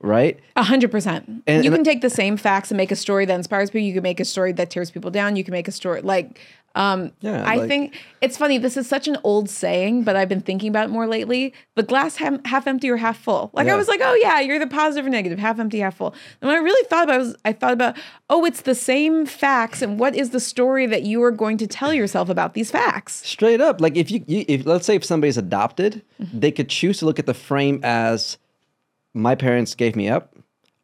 right? 0.00 0.38
A 0.56 0.62
hundred 0.64 0.90
percent. 0.90 1.42
And- 1.46 1.64
You 1.64 1.70
can 1.70 1.84
take 1.84 2.00
the 2.02 2.10
same 2.10 2.36
facts 2.36 2.70
and 2.70 2.76
make 2.76 2.90
a 2.90 2.96
story 2.96 3.24
that 3.24 3.34
inspires 3.34 3.70
people. 3.70 3.86
You 3.86 3.94
can 3.94 4.02
make 4.02 4.20
a 4.20 4.24
story 4.24 4.52
that 4.52 4.68
tears 4.70 4.90
people 4.90 5.10
down. 5.10 5.36
You 5.36 5.44
can 5.44 5.52
make 5.52 5.68
a 5.68 5.72
story 5.72 6.02
like, 6.02 6.40
um, 6.76 7.10
Yeah, 7.20 7.42
I 7.44 7.56
like- 7.56 7.68
think 7.68 7.98
it's 8.20 8.36
funny. 8.36 8.58
This 8.58 8.76
is 8.76 8.86
such 8.86 9.08
an 9.08 9.16
old 9.24 9.48
saying, 9.50 10.04
but 10.04 10.14
I've 10.14 10.28
been 10.28 10.40
thinking 10.40 10.68
about 10.68 10.84
it 10.84 10.90
more 10.92 11.06
lately. 11.06 11.52
The 11.74 11.82
glass 11.82 12.16
half, 12.16 12.44
half 12.46 12.66
empty 12.66 12.88
or 12.90 12.96
half 12.98 13.18
full. 13.18 13.50
Like 13.52 13.66
I 13.68 13.76
was 13.76 13.88
like, 13.88 14.00
oh 14.02 14.14
yeah, 14.22 14.40
you're 14.40 14.58
the 14.58 14.66
positive 14.66 15.06
or 15.06 15.08
negative, 15.08 15.38
half 15.38 15.58
empty, 15.58 15.80
half 15.80 15.96
full. 15.96 16.14
And 16.40 16.48
when 16.48 16.56
I 16.56 16.60
really 16.60 16.86
thought 16.88 17.04
about 17.04 17.14
it, 17.14 17.16
I 17.16 17.18
was, 17.18 17.36
I 17.46 17.52
thought 17.52 17.72
about, 17.72 17.96
oh, 18.30 18.44
it's 18.44 18.60
the 18.62 18.74
same 18.74 19.26
facts, 19.26 19.80
and 19.82 19.98
what 19.98 20.14
is 20.14 20.30
the 20.30 20.40
story 20.40 20.86
that 20.86 21.02
you 21.02 21.22
are 21.22 21.30
going 21.30 21.56
to 21.58 21.66
tell 21.66 21.92
yourself 21.94 22.28
about 22.28 22.54
these 22.54 22.70
facts? 22.70 23.26
Straight 23.26 23.60
up, 23.60 23.80
like 23.80 23.96
if 23.96 24.10
you, 24.10 24.22
you 24.26 24.44
if 24.46 24.66
let's 24.66 24.86
say 24.86 24.96
if 24.96 25.04
somebody's 25.04 25.38
adopted, 25.38 26.02
they 26.20 26.50
could 26.52 26.68
choose 26.68 26.98
to 26.98 27.06
look 27.06 27.18
at 27.18 27.26
the 27.26 27.34
frame 27.34 27.80
as 27.82 28.38
my 29.14 29.34
parents 29.34 29.74
gave 29.74 29.96
me 29.96 30.08
up, 30.08 30.34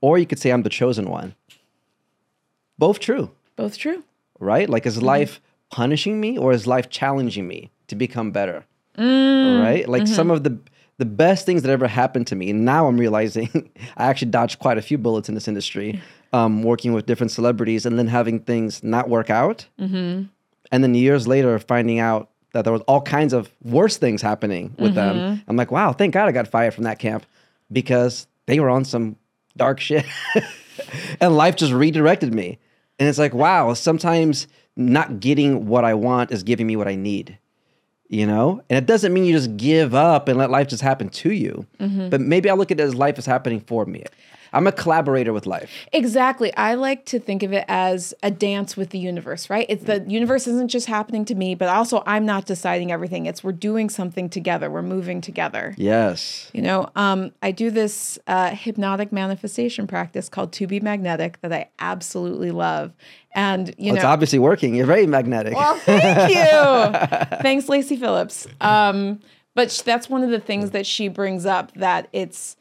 or 0.01 0.17
you 0.19 0.27
could 0.27 0.39
say 0.39 0.51
I'm 0.51 0.63
the 0.63 0.71
chosen 0.71 1.11
one. 1.11 1.35
Both 2.79 2.99
true, 3.01 3.31
Both 3.57 3.79
true. 3.79 4.03
right? 4.41 4.69
Like 4.69 4.87
is 4.87 5.01
life 5.03 5.41
punishing 5.73 6.21
me 6.21 6.39
or 6.39 6.53
is 6.53 6.69
life 6.69 6.89
challenging 6.89 7.49
me 7.49 7.73
to 7.89 7.97
become 7.97 8.31
better? 8.31 8.65
Mm. 8.97 9.63
right? 9.63 9.89
Like 9.89 10.07
some 10.07 10.29
mm-hmm. 10.29 10.37
of 10.37 10.45
the 10.45 10.59
the 10.99 11.07
best 11.07 11.47
things 11.47 11.63
that 11.63 11.71
ever 11.71 11.89
happened 11.89 12.29
to 12.29 12.37
me. 12.37 12.51
And 12.51 12.65
now 12.65 12.87
I'm 12.87 12.99
realizing 12.99 13.71
I 13.97 14.05
actually 14.05 14.31
dodged 14.31 14.61
quite 14.61 14.79
a 14.79 14.83
few 14.83 14.99
bullets 14.99 15.29
in 15.29 15.35
this 15.35 15.49
industry, 15.49 16.01
um, 16.33 16.63
working 16.63 16.93
with 16.93 17.07
different 17.07 17.33
celebrities 17.33 17.87
and 17.87 17.99
then 17.99 18.07
having 18.07 18.39
things 18.39 18.85
not 18.85 19.09
work 19.09 19.31
out. 19.31 19.67
Mm-hmm. 19.81 20.25
And 20.71 20.85
then 20.85 20.95
years 20.95 21.27
later, 21.27 21.59
finding 21.59 21.99
out 21.99 22.31
that 22.53 22.63
there 22.65 22.73
was 22.73 22.83
all 22.83 23.01
kinds 23.01 23.33
of 23.33 23.51
worse 23.65 23.97
things 23.97 24.23
happening 24.23 24.75
with 24.79 24.95
them. 24.95 25.17
Mm-hmm. 25.17 25.51
I'm 25.51 25.57
like, 25.57 25.73
wow, 25.73 25.93
thank 25.93 26.15
God 26.15 26.29
I 26.29 26.33
got 26.33 26.47
fired 26.47 26.75
from 26.75 26.85
that 26.85 26.99
camp 26.99 27.27
because 27.73 28.27
they 28.47 28.61
were 28.61 28.71
on 28.71 28.85
some 28.85 29.17
dark 29.57 29.81
shit. 29.89 30.05
and 31.21 31.37
life 31.37 31.57
just 31.57 31.73
redirected 31.73 32.33
me. 32.33 32.59
And 32.99 33.09
it's 33.09 33.19
like, 33.19 33.35
wow, 33.35 33.75
sometimes 33.75 34.47
not 34.77 35.21
getting 35.21 35.67
what 35.67 35.85
I 35.85 35.95
want 35.95 36.31
is 36.33 36.43
giving 36.43 36.67
me 36.67 36.77
what 36.77 36.89
I 36.89 36.95
need 36.95 37.39
you 38.13 38.27
know 38.27 38.63
and 38.69 38.77
it 38.77 38.87
doesn't 38.87 39.13
mean 39.13 39.25
you 39.25 39.33
just 39.33 39.57
give 39.57 39.95
up 39.95 40.29
and 40.29 40.39
let 40.39 40.51
life 40.51 40.69
just 40.69 40.83
happen 40.83 41.09
to 41.09 41.33
you 41.33 41.67
but 42.11 42.21
maybe 42.21 42.51
i 42.51 42.53
look 42.53 42.71
at 42.71 42.79
it 42.79 42.83
as 42.83 42.95
life 42.95 43.19
is 43.19 43.25
happening 43.25 43.59
for 43.59 43.87
me 43.87 44.05
i'm 44.53 44.67
a 44.67 44.73
collaborator 44.73 45.33
with 45.33 45.47
life 45.47 45.71
Exactly. 45.95 46.55
I 46.57 46.75
like 46.75 47.05
to 47.07 47.19
think 47.19 47.43
of 47.43 47.53
it 47.53 47.65
as 47.69 48.15
a 48.23 48.31
dance 48.31 48.77
with 48.77 48.91
the 48.91 48.99
universe, 48.99 49.51
right? 49.51 49.67
It's 49.69 49.85
the 49.85 50.05
universe 50.09 50.47
isn't 50.47 50.69
just 50.69 50.87
happening 50.87 51.25
to 51.27 51.35
me, 51.35 51.55
but 51.55 51.69
also 51.69 52.03
I'm 52.07 52.25
not 52.25 52.47
deciding 52.47 52.91
everything. 52.91 53.27
It's 53.27 53.45
we're 53.45 53.53
doing 53.53 53.91
something 53.91 54.31
together. 54.31 54.71
We're 54.71 54.83
moving 54.83 55.21
together. 55.21 55.75
yes 55.77 56.51
You 56.55 56.63
know, 56.63 56.89
um, 56.97 57.33
I 57.43 57.51
do 57.51 57.71
this 57.71 58.19
uh, 58.27 58.55
hypnotic 58.55 59.13
manifestation 59.13 59.87
practice 59.87 60.29
called 60.29 60.53
To 60.55 60.67
Be 60.67 60.81
Magnetic 60.81 61.41
that 61.43 61.53
I 61.53 61.69
absolutely 61.79 62.51
love. 62.51 62.95
And, 63.35 63.75
you 63.79 63.93
Well, 63.93 63.97
it's 63.97 64.05
obviously 64.05 64.39
working 64.39 64.75
you're 64.75 64.87
very 64.87 65.07
magnetic 65.07 65.55
well, 65.55 65.77
thank 65.77 66.35
you. 66.35 67.39
Thanks, 67.43 67.69
Lacy 67.69 67.97
Phillips. 67.97 68.47
Um, 68.61 69.21
but 69.55 69.71
sh- 69.71 69.81
that's 69.81 70.09
one 70.11 70.23
of 70.23 70.31
the 70.31 70.41
things 70.41 70.73
that 70.73 70.87
she 70.87 71.09
brings 71.09 71.47
up 71.47 71.73
that 71.75 72.09
it's 72.13 72.57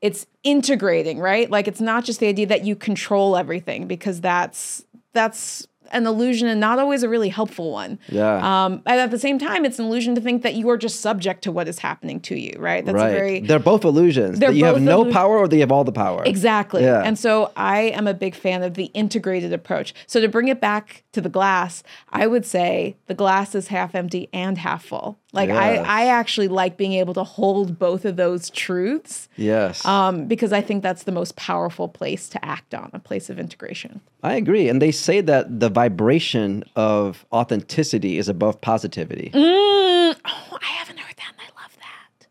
it's 0.00 0.26
integrating, 0.42 1.18
right? 1.18 1.50
Like 1.50 1.66
it's 1.66 1.80
not 1.80 2.04
just 2.04 2.20
the 2.20 2.26
idea 2.26 2.46
that 2.46 2.64
you 2.64 2.76
control 2.76 3.36
everything 3.36 3.86
because 3.86 4.20
that's 4.20 4.84
that's 5.14 5.66
an 5.94 6.06
illusion 6.06 6.48
and 6.48 6.60
not 6.60 6.78
always 6.78 7.02
a 7.02 7.08
really 7.08 7.28
helpful 7.28 7.70
one. 7.70 7.98
Yeah. 8.08 8.64
Um, 8.64 8.82
and 8.86 9.00
at 9.00 9.10
the 9.10 9.18
same 9.18 9.38
time, 9.38 9.64
it's 9.64 9.78
an 9.78 9.86
illusion 9.86 10.14
to 10.16 10.20
think 10.20 10.42
that 10.42 10.54
you 10.54 10.68
are 10.70 10.76
just 10.76 11.00
subject 11.00 11.42
to 11.44 11.52
what 11.52 11.68
is 11.68 11.78
happening 11.78 12.20
to 12.20 12.34
you, 12.34 12.54
right? 12.58 12.84
That's 12.84 12.96
right 12.96 13.08
a 13.08 13.14
very 13.14 13.40
they're 13.40 13.58
both 13.58 13.84
illusions 13.84 14.38
They're 14.38 14.50
that 14.50 14.56
you 14.56 14.64
have 14.64 14.80
no 14.80 15.04
illu- 15.04 15.12
power 15.12 15.38
or 15.38 15.48
they 15.48 15.60
have 15.60 15.72
all 15.72 15.84
the 15.84 15.92
power 15.92 16.22
Exactly. 16.24 16.82
Yeah. 16.82 17.02
And 17.02 17.18
so 17.18 17.52
I 17.56 17.82
am 17.82 18.06
a 18.06 18.14
big 18.14 18.34
fan 18.34 18.62
of 18.62 18.74
the 18.74 18.86
integrated 18.86 19.52
approach. 19.52 19.94
So 20.06 20.20
to 20.20 20.28
bring 20.28 20.48
it 20.48 20.60
back 20.60 21.04
to 21.12 21.20
the 21.20 21.28
glass, 21.28 21.82
I 22.10 22.26
would 22.26 22.44
say 22.44 22.96
the 23.06 23.14
glass 23.14 23.54
is 23.54 23.68
half 23.68 23.94
empty 23.94 24.28
and 24.32 24.58
half 24.58 24.84
full. 24.84 25.18
Like. 25.34 25.50
I, 25.50 25.76
I 25.76 26.06
actually 26.06 26.48
like 26.48 26.76
being 26.76 26.92
able 26.92 27.14
to 27.14 27.24
hold 27.24 27.78
both 27.78 28.04
of 28.04 28.16
those 28.16 28.50
truths 28.50 29.28
Yes. 29.36 29.84
um, 29.84 30.26
because 30.26 30.52
I 30.52 30.60
think 30.60 30.82
that's 30.82 31.02
the 31.04 31.12
most 31.12 31.36
powerful 31.36 31.88
place 31.88 32.28
to 32.30 32.44
act 32.44 32.74
on, 32.74 32.90
a 32.92 32.98
place 32.98 33.28
of 33.30 33.38
integration. 33.38 34.00
I 34.22 34.34
agree. 34.34 34.68
And 34.68 34.80
they 34.80 34.92
say 34.92 35.20
that 35.20 35.60
the 35.60 35.68
vibration 35.68 36.64
of 36.76 37.26
authenticity 37.32 38.18
is 38.18 38.28
above 38.28 38.60
positivity. 38.60 39.30
Mm, 39.34 40.16
oh, 40.24 40.58
I 40.62 40.66
haven't 40.66 40.98
heard 40.98 41.16
that, 41.16 41.32
and 41.32 41.40
I 41.40 41.62
love 41.62 41.76
that. 41.78 42.26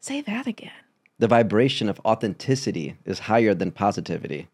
Say 0.00 0.20
that 0.22 0.46
again. 0.46 0.70
The 1.18 1.28
vibration 1.28 1.88
of 1.88 2.00
authenticity 2.04 2.96
is 3.04 3.18
higher 3.20 3.54
than 3.54 3.72
positivity. 3.72 4.48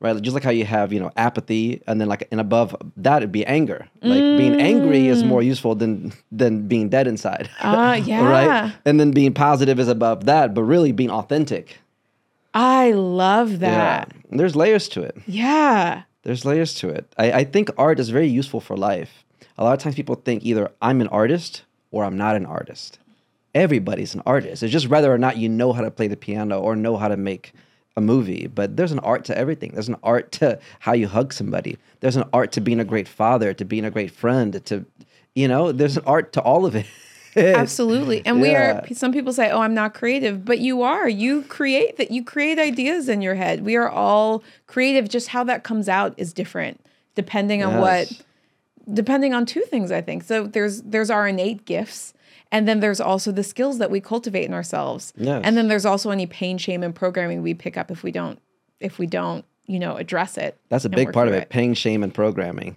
Right? 0.00 0.20
Just 0.22 0.32
like 0.32 0.42
how 0.42 0.50
you 0.50 0.64
have, 0.64 0.92
you 0.94 1.00
know, 1.00 1.10
apathy 1.16 1.82
and 1.86 2.00
then 2.00 2.08
like 2.08 2.26
and 2.30 2.40
above 2.40 2.74
that 2.96 3.18
it'd 3.18 3.32
be 3.32 3.44
anger. 3.44 3.86
Like 4.02 4.38
being 4.38 4.58
angry 4.58 5.08
is 5.08 5.22
more 5.22 5.42
useful 5.42 5.74
than 5.74 6.12
than 6.32 6.66
being 6.68 6.88
dead 6.88 7.06
inside. 7.06 7.50
Ah, 7.60 7.94
yeah. 8.10 8.26
right? 8.26 8.72
And 8.86 8.98
then 8.98 9.10
being 9.10 9.34
positive 9.34 9.78
is 9.78 9.88
above 9.88 10.24
that, 10.24 10.54
but 10.54 10.62
really 10.62 10.92
being 10.92 11.10
authentic. 11.10 11.78
I 12.54 12.92
love 12.92 13.60
that. 13.60 14.12
Yeah. 14.12 14.36
There's 14.38 14.56
layers 14.56 14.88
to 14.90 15.02
it. 15.02 15.16
Yeah. 15.26 16.02
There's 16.22 16.44
layers 16.44 16.74
to 16.76 16.88
it. 16.88 17.12
I, 17.18 17.32
I 17.32 17.44
think 17.44 17.70
art 17.78 18.00
is 18.00 18.10
very 18.10 18.28
useful 18.28 18.60
for 18.60 18.76
life. 18.76 19.24
A 19.56 19.64
lot 19.64 19.74
of 19.74 19.78
times 19.78 19.94
people 19.94 20.14
think 20.14 20.44
either 20.44 20.70
I'm 20.80 21.00
an 21.00 21.08
artist 21.08 21.62
or 21.90 22.04
I'm 22.04 22.16
not 22.16 22.36
an 22.36 22.46
artist. 22.46 22.98
Everybody's 23.54 24.14
an 24.14 24.22
artist. 24.26 24.62
It's 24.62 24.72
just 24.72 24.88
whether 24.88 25.12
or 25.12 25.18
not 25.18 25.36
you 25.36 25.48
know 25.48 25.72
how 25.72 25.82
to 25.82 25.90
play 25.90 26.06
the 26.06 26.16
piano 26.16 26.60
or 26.60 26.76
know 26.76 26.96
how 26.96 27.08
to 27.08 27.16
make 27.16 27.52
a 28.00 28.04
movie. 28.06 28.46
But 28.46 28.76
there's 28.76 28.92
an 28.92 28.98
art 29.00 29.24
to 29.26 29.38
everything. 29.38 29.72
There's 29.72 29.88
an 29.88 29.96
art 30.02 30.32
to 30.32 30.58
how 30.80 30.92
you 30.92 31.08
hug 31.08 31.32
somebody. 31.32 31.78
There's 32.00 32.16
an 32.16 32.24
art 32.32 32.52
to 32.52 32.60
being 32.60 32.80
a 32.80 32.84
great 32.84 33.06
father, 33.06 33.54
to 33.54 33.64
being 33.64 33.84
a 33.84 33.90
great 33.90 34.10
friend, 34.10 34.64
to, 34.66 34.84
you 35.34 35.46
know, 35.46 35.72
there's 35.72 35.96
an 35.96 36.04
art 36.06 36.32
to 36.34 36.40
all 36.40 36.66
of 36.66 36.74
it. 36.74 36.86
Absolutely. 37.36 38.22
And 38.26 38.40
we 38.40 38.56
are 38.56 38.82
some 38.92 39.12
people 39.12 39.32
say, 39.32 39.50
"Oh, 39.50 39.60
I'm 39.60 39.74
not 39.74 39.94
creative," 39.94 40.44
but 40.44 40.58
you 40.58 40.82
are. 40.82 41.08
You 41.08 41.42
create 41.42 41.96
that 41.96 42.10
you 42.10 42.24
create 42.24 42.58
ideas 42.58 43.08
in 43.08 43.22
your 43.22 43.36
head. 43.36 43.64
We 43.64 43.76
are 43.76 43.88
all 43.88 44.42
creative. 44.66 45.08
Just 45.08 45.28
how 45.28 45.44
that 45.44 45.62
comes 45.62 45.88
out 45.88 46.12
is 46.16 46.32
different 46.32 46.80
depending 47.14 47.62
on 47.62 47.80
what 47.80 48.10
depending 48.92 49.34
on 49.34 49.46
two 49.46 49.60
things, 49.62 49.92
I 49.92 50.00
think. 50.00 50.24
So 50.24 50.46
there's 50.46 50.82
there's 50.82 51.10
our 51.10 51.28
innate 51.28 51.64
gifts 51.64 52.14
and 52.52 52.66
then 52.66 52.80
there's 52.80 53.00
also 53.00 53.32
the 53.32 53.44
skills 53.44 53.78
that 53.78 53.90
we 53.90 54.00
cultivate 54.00 54.44
in 54.44 54.54
ourselves. 54.54 55.12
Yes. 55.16 55.42
And 55.44 55.56
then 55.56 55.68
there's 55.68 55.86
also 55.86 56.10
any 56.10 56.26
pain, 56.26 56.58
shame 56.58 56.82
and 56.82 56.94
programming 56.94 57.42
we 57.42 57.54
pick 57.54 57.76
up 57.76 57.90
if 57.90 58.02
we 58.02 58.10
don't 58.10 58.38
if 58.80 58.98
we 58.98 59.06
don't, 59.06 59.44
you 59.66 59.78
know, 59.78 59.96
address 59.96 60.38
it. 60.38 60.58
That's 60.68 60.84
a 60.84 60.88
big 60.88 61.12
part 61.12 61.28
of 61.28 61.34
through 61.34 61.42
it, 61.42 61.50
pain, 61.50 61.74
shame, 61.74 62.02
and 62.02 62.12
programming. 62.12 62.76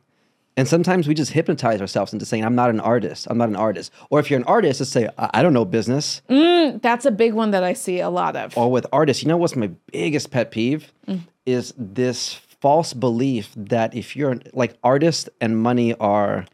And 0.56 0.68
sometimes 0.68 1.08
we 1.08 1.16
just 1.16 1.32
hypnotize 1.32 1.82
ourselves 1.82 2.14
into 2.14 2.26
saying, 2.26 2.46
I'm 2.46 2.54
not 2.54 2.70
an 2.70 2.80
artist. 2.80 3.26
I'm 3.30 3.40
not 3.40 3.50
an 3.50 3.56
artist. 3.56 3.92
Or 4.12 4.20
if 4.20 4.30
you're 4.30 4.40
an 4.40 4.46
artist, 4.46 4.78
just 4.78 4.92
say, 4.92 5.10
I 5.18 5.30
I 5.36 5.44
don't 5.44 5.54
know 5.54 5.66
business. 5.66 6.22
That's 6.28 7.06
a 7.06 7.12
big 7.12 7.34
one 7.34 7.52
that 7.52 7.64
I 7.64 7.74
see 7.74 8.00
a 8.00 8.10
lot 8.10 8.36
of. 8.36 8.56
Or 8.58 8.70
with 8.70 8.86
artists, 8.94 9.24
you 9.24 9.30
know 9.30 9.38
what's 9.38 9.56
my 9.56 9.72
biggest 9.92 10.30
pet 10.30 10.52
peeve? 10.52 10.94
Mm. 11.08 11.22
Is 11.46 11.74
this 11.78 12.36
false 12.62 12.94
belief 12.94 13.52
that 13.58 13.96
if 13.96 14.16
you're 14.16 14.38
like 14.54 14.78
artist 14.84 15.30
and 15.42 15.58
money 15.58 15.96
are 15.96 16.46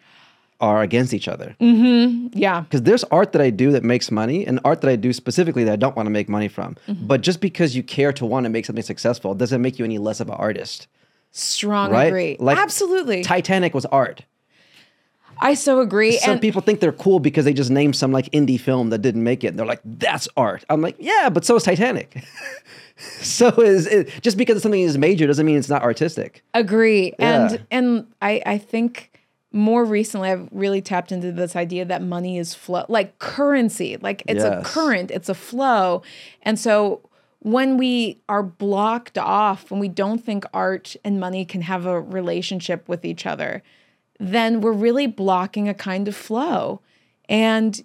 are 0.59 0.81
against 0.81 1.13
each 1.13 1.27
other. 1.27 1.55
yeah. 1.59 2.61
Because 2.61 2.81
there's 2.83 3.03
art 3.05 3.31
that 3.31 3.41
I 3.41 3.49
do 3.49 3.71
that 3.71 3.83
makes 3.83 4.11
money 4.11 4.45
and 4.45 4.59
art 4.65 4.81
that 4.81 4.89
I 4.89 4.95
do 4.95 5.13
specifically 5.13 5.63
that 5.63 5.73
I 5.73 5.77
don't 5.77 5.95
want 5.95 6.07
to 6.07 6.11
make 6.11 6.27
money 6.27 6.47
from. 6.47 6.75
Mm-hmm. 6.87 7.07
But 7.07 7.21
just 7.21 7.39
because 7.39 7.75
you 7.75 7.83
care 7.83 8.11
to 8.13 8.25
want 8.25 8.43
to 8.43 8.49
make 8.49 8.65
something 8.65 8.83
successful 8.83 9.33
doesn't 9.33 9.61
make 9.61 9.79
you 9.79 9.85
any 9.85 9.97
less 9.97 10.19
of 10.19 10.27
an 10.27 10.35
artist. 10.35 10.87
Strong 11.31 11.91
Right? 11.91 12.05
agree. 12.05 12.37
Like, 12.39 12.57
Absolutely. 12.57 13.23
Titanic 13.23 13.73
was 13.73 13.85
art. 13.85 14.23
I 15.41 15.53
so 15.53 15.79
agree. 15.79 16.17
Some 16.17 16.33
and 16.33 16.41
people 16.41 16.61
think 16.61 16.81
they're 16.81 16.91
cool 16.91 17.19
because 17.19 17.45
they 17.45 17.53
just 17.53 17.71
named 17.71 17.95
some 17.95 18.11
like 18.11 18.29
indie 18.31 18.59
film 18.59 18.89
that 18.89 18.97
didn't 18.97 19.23
make 19.23 19.43
it. 19.43 19.47
And 19.47 19.59
they're 19.59 19.65
like, 19.65 19.79
that's 19.85 20.27
art. 20.35 20.65
I'm 20.69 20.81
like, 20.81 20.97
yeah, 20.99 21.29
but 21.29 21.45
so 21.45 21.55
is 21.55 21.63
Titanic. 21.63 22.23
so 22.97 23.47
is 23.61 23.87
it 23.87 24.11
just 24.21 24.37
because 24.37 24.61
something 24.61 24.81
is 24.81 24.97
major 24.97 25.27
doesn't 25.27 25.45
mean 25.45 25.57
it's 25.57 25.69
not 25.69 25.81
artistic. 25.81 26.43
agree. 26.53 27.13
Yeah. 27.19 27.49
And 27.51 27.65
and 27.71 28.07
I 28.21 28.41
I 28.45 28.57
think 28.57 29.08
more 29.51 29.83
recently 29.83 30.29
I've 30.29 30.47
really 30.51 30.81
tapped 30.81 31.11
into 31.11 31.31
this 31.31 31.55
idea 31.55 31.85
that 31.85 32.01
money 32.01 32.37
is 32.37 32.53
flow 32.53 32.85
like 32.87 33.17
currency. 33.19 33.97
Like 33.97 34.23
it's 34.27 34.43
a 34.43 34.61
current, 34.63 35.11
it's 35.11 35.29
a 35.29 35.33
flow. 35.33 36.03
And 36.43 36.59
so 36.59 37.09
when 37.39 37.77
we 37.77 38.21
are 38.27 38.43
blocked 38.43 39.17
off, 39.17 39.71
when 39.71 39.79
we 39.79 39.87
don't 39.87 40.23
think 40.23 40.45
art 40.53 40.95
and 41.03 41.19
money 41.19 41.45
can 41.45 41.61
have 41.61 41.85
a 41.85 41.99
relationship 41.99 42.87
with 42.87 43.05
each 43.05 43.25
other, 43.25 43.63
then 44.19 44.61
we're 44.61 44.73
really 44.73 45.07
blocking 45.07 45.67
a 45.67 45.73
kind 45.73 46.07
of 46.07 46.15
flow. 46.15 46.81
And 47.27 47.81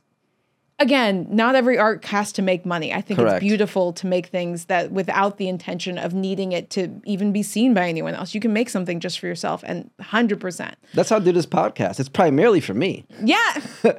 again, 0.79 1.27
not 1.31 1.55
every 1.55 1.79
art 1.79 2.05
has 2.07 2.33
to 2.33 2.43
make 2.43 2.67
money. 2.67 2.93
I 2.93 3.01
think 3.01 3.19
Correct. 3.21 3.37
it's 3.37 3.41
beautiful 3.41 3.93
to 3.95 4.07
make 4.07 4.27
things 4.27 4.67
that 4.67 4.91
without 4.91 5.39
the 5.39 5.49
intention 5.49 5.99
of 5.99 6.15
needing 6.15 6.53
it 6.53 6.71
to 6.71 7.01
even 7.05 7.33
be 7.33 7.43
seen 7.43 7.75
by 7.75 7.89
anyone 7.89 8.15
else. 8.15 8.35
You 8.35 8.41
can 8.41 8.53
make 8.53 8.69
something 8.69 9.01
just 9.01 9.19
for 9.19 9.27
yourself 9.27 9.63
and 9.67 9.91
100%. 10.01 10.75
That's 10.95 11.11
how 11.11 11.17
I 11.17 11.21
do 11.21 11.33
this 11.33 11.47
podcast. 11.47 12.01
It's 12.01 12.09
primarily 12.09 12.61
for 12.61 12.75
me. 12.75 13.05
Yeah. 13.23 13.61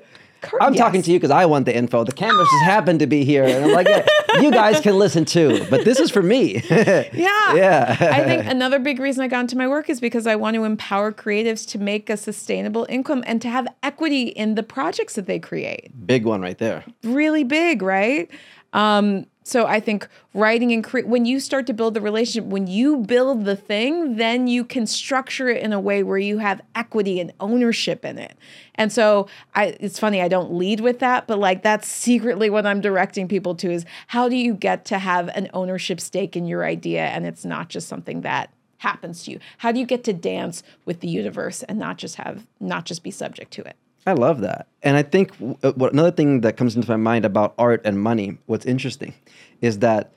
I'm 0.61 0.73
talking 0.73 1.01
to 1.01 1.11
you 1.11 1.17
because 1.19 1.31
I 1.31 1.45
want 1.45 1.65
the 1.65 1.75
info. 1.75 2.03
The 2.03 2.11
cameras 2.11 2.47
just 2.51 2.65
happen 2.65 2.99
to 2.99 3.07
be 3.07 3.23
here. 3.23 3.43
And 3.43 3.65
I'm 3.65 3.71
like, 3.71 3.87
yeah, 3.87 4.05
you 4.41 4.51
guys 4.51 4.79
can 4.79 4.97
listen 4.97 5.25
too. 5.25 5.65
But 5.69 5.85
this 5.85 5.99
is 5.99 6.11
for 6.11 6.21
me. 6.21 6.63
Yeah. 7.13 7.53
Yeah. 7.55 7.97
I 7.99 8.23
think 8.23 8.45
another 8.45 8.79
big 8.79 8.99
reason 8.99 9.23
I 9.23 9.27
got 9.27 9.41
into 9.41 9.57
my 9.57 9.67
work 9.67 9.89
is 9.89 9.99
because 9.99 10.27
I 10.27 10.35
want 10.35 10.55
to 10.55 10.63
empower 10.63 11.11
creatives 11.11 11.67
to 11.69 11.79
make 11.79 12.09
a 12.09 12.17
sustainable 12.17 12.85
income 12.89 13.23
and 13.27 13.41
to 13.41 13.49
have 13.49 13.67
equity 13.83 14.23
in 14.23 14.55
the 14.55 14.63
projects 14.63 15.15
that 15.15 15.25
they 15.27 15.39
create. 15.39 15.91
Big 16.05 16.25
one 16.25 16.41
right 16.41 16.57
there. 16.57 16.83
really 17.03 17.43
big, 17.43 17.81
right? 17.81 18.29
Um, 18.73 19.25
so 19.47 19.67
I 19.67 19.79
think 19.79 20.07
writing 20.33 20.71
and 20.71 20.83
cre- 20.83 21.05
when 21.05 21.25
you 21.25 21.39
start 21.39 21.67
to 21.67 21.73
build 21.73 21.93
the 21.93 22.01
relationship, 22.01 22.49
when 22.49 22.65
you 22.65 22.97
build 22.97 23.45
the 23.45 23.55
thing, 23.55 24.15
then 24.15 24.47
you 24.47 24.65
can 24.65 24.87
structure 24.87 25.49
it 25.49 25.61
in 25.61 25.71
a 25.71 25.79
way 25.79 26.01
where 26.01 26.17
you 26.17 26.39
have 26.39 26.61
equity 26.73 27.19
and 27.19 27.31
ownership 27.39 28.03
in 28.03 28.17
it. 28.17 28.35
And 28.73 28.91
so 28.91 29.27
I, 29.53 29.77
it's 29.79 29.99
funny 29.99 30.19
I 30.19 30.29
don't 30.29 30.53
lead 30.53 30.79
with 30.79 30.97
that, 30.97 31.27
but 31.27 31.37
like 31.37 31.61
that's 31.61 31.87
secretly 31.87 32.49
what 32.49 32.65
I'm 32.65 32.81
directing 32.81 33.27
people 33.27 33.53
to 33.57 33.71
is 33.71 33.85
how 34.07 34.27
do 34.29 34.35
you 34.35 34.55
get 34.55 34.83
to 34.85 34.97
have 34.97 35.27
an 35.29 35.47
ownership 35.53 36.01
stake 36.01 36.35
in 36.35 36.47
your 36.47 36.65
idea 36.65 37.05
and 37.05 37.27
it's 37.27 37.45
not 37.45 37.69
just 37.69 37.87
something 37.87 38.21
that 38.21 38.51
happens 38.79 39.25
to 39.25 39.31
you. 39.31 39.39
How 39.59 39.71
do 39.71 39.79
you 39.79 39.85
get 39.85 40.03
to 40.05 40.13
dance 40.13 40.63
with 40.85 41.01
the 41.01 41.07
universe 41.07 41.61
and 41.61 41.77
not 41.77 41.97
just 41.99 42.15
have 42.15 42.47
not 42.59 42.85
just 42.85 43.03
be 43.03 43.11
subject 43.11 43.51
to 43.53 43.61
it? 43.61 43.75
I 44.05 44.13
love 44.13 44.41
that. 44.41 44.67
And 44.83 44.95
I 44.95 45.03
think 45.03 45.31
w- 45.39 45.57
uh, 45.63 45.71
what 45.73 45.93
another 45.93 46.11
thing 46.11 46.41
that 46.41 46.57
comes 46.57 46.75
into 46.75 46.89
my 46.89 46.97
mind 46.97 47.25
about 47.25 47.55
art 47.57 47.81
and 47.85 47.99
money, 47.99 48.37
what's 48.45 48.65
interesting 48.65 49.13
is 49.61 49.79
that 49.79 50.11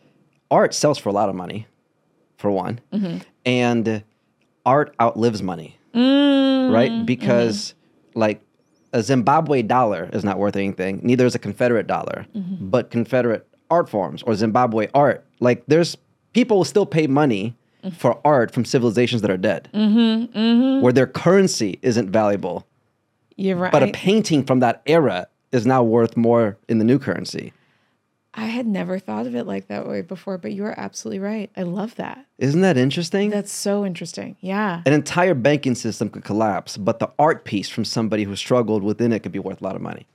art 0.51 0.75
sells 0.75 0.99
for 0.99 1.09
a 1.09 1.13
lot 1.13 1.29
of 1.29 1.35
money, 1.35 1.67
for 2.37 2.51
one, 2.51 2.81
mm-hmm. 2.93 3.19
and 3.47 4.03
art 4.67 4.95
outlives 5.01 5.43
money, 5.43 5.79
mm-hmm. 5.95 6.73
right? 6.73 7.07
Because 7.07 7.75
like 8.15 8.43
a 8.93 9.03
Zimbabwe 9.03 9.63
dollar 9.63 10.11
is 10.13 10.25
not 10.25 10.39
worth 10.39 10.57
anything, 10.57 11.01
neither 11.03 11.25
is 11.25 11.35
a 11.35 11.39
Confederate 11.39 11.87
dollar, 11.87 12.27
mm-hmm. 12.35 12.69
but 12.69 12.91
Confederate 12.91 13.47
art 13.71 13.89
forms 13.89 14.23
or 14.23 14.35
Zimbabwe 14.35 14.89
art, 14.95 15.25
like 15.41 15.65
there's 15.67 15.97
people 16.33 16.59
will 16.59 16.65
still 16.65 16.87
pay 16.87 17.07
money 17.07 17.57
for 17.97 18.21
art 18.25 18.51
from 18.53 18.65
civilizations 18.65 19.23
that 19.23 19.31
are 19.31 19.37
dead, 19.39 19.69
where 20.83 20.93
their 20.93 21.07
currency 21.07 21.79
isn't 21.81 22.11
valuable 22.11 22.67
You're 23.39 23.57
right. 23.57 23.73
but 23.73 23.83
a 23.85 23.93
painting 23.93 24.45
from 24.45 24.61
that 24.61 24.83
era 24.85 25.29
is 25.53 25.65
now 25.65 25.83
worth 25.83 26.17
more 26.17 26.59
in 26.69 26.79
the 26.79 26.85
new 26.85 26.99
currency. 26.99 27.53
I 28.35 28.47
had 28.47 28.67
never 28.67 28.99
thought 28.99 29.27
of 29.27 29.35
it 29.35 29.47
like 29.47 29.69
that 29.69 29.89
way 29.89 30.03
before, 30.03 30.39
but 30.39 30.53
you 30.53 30.65
are 30.65 30.79
absolutely 30.79 31.21
right. 31.21 31.51
I 31.57 31.63
love 31.63 31.95
that. 31.97 32.27
Isn't 32.39 32.61
that 32.61 32.77
interesting? 32.77 33.31
That's 33.31 33.53
so 33.53 33.87
interesting. 33.87 34.37
Yeah. 34.41 34.83
An 34.85 34.93
entire 34.93 35.35
banking 35.35 35.75
system 35.75 36.11
could 36.11 36.25
collapse, 36.25 36.77
but 36.77 36.99
the 36.99 37.11
art 37.19 37.45
piece 37.45 37.69
from 37.69 37.85
somebody 37.85 38.25
who 38.25 38.37
struggled 38.37 38.83
within 38.83 39.13
it 39.13 39.23
could 39.23 39.33
be 39.33 39.39
worth 39.39 39.61
a 39.61 39.65
lot 39.65 39.77
of 39.77 39.83
money. 39.83 40.07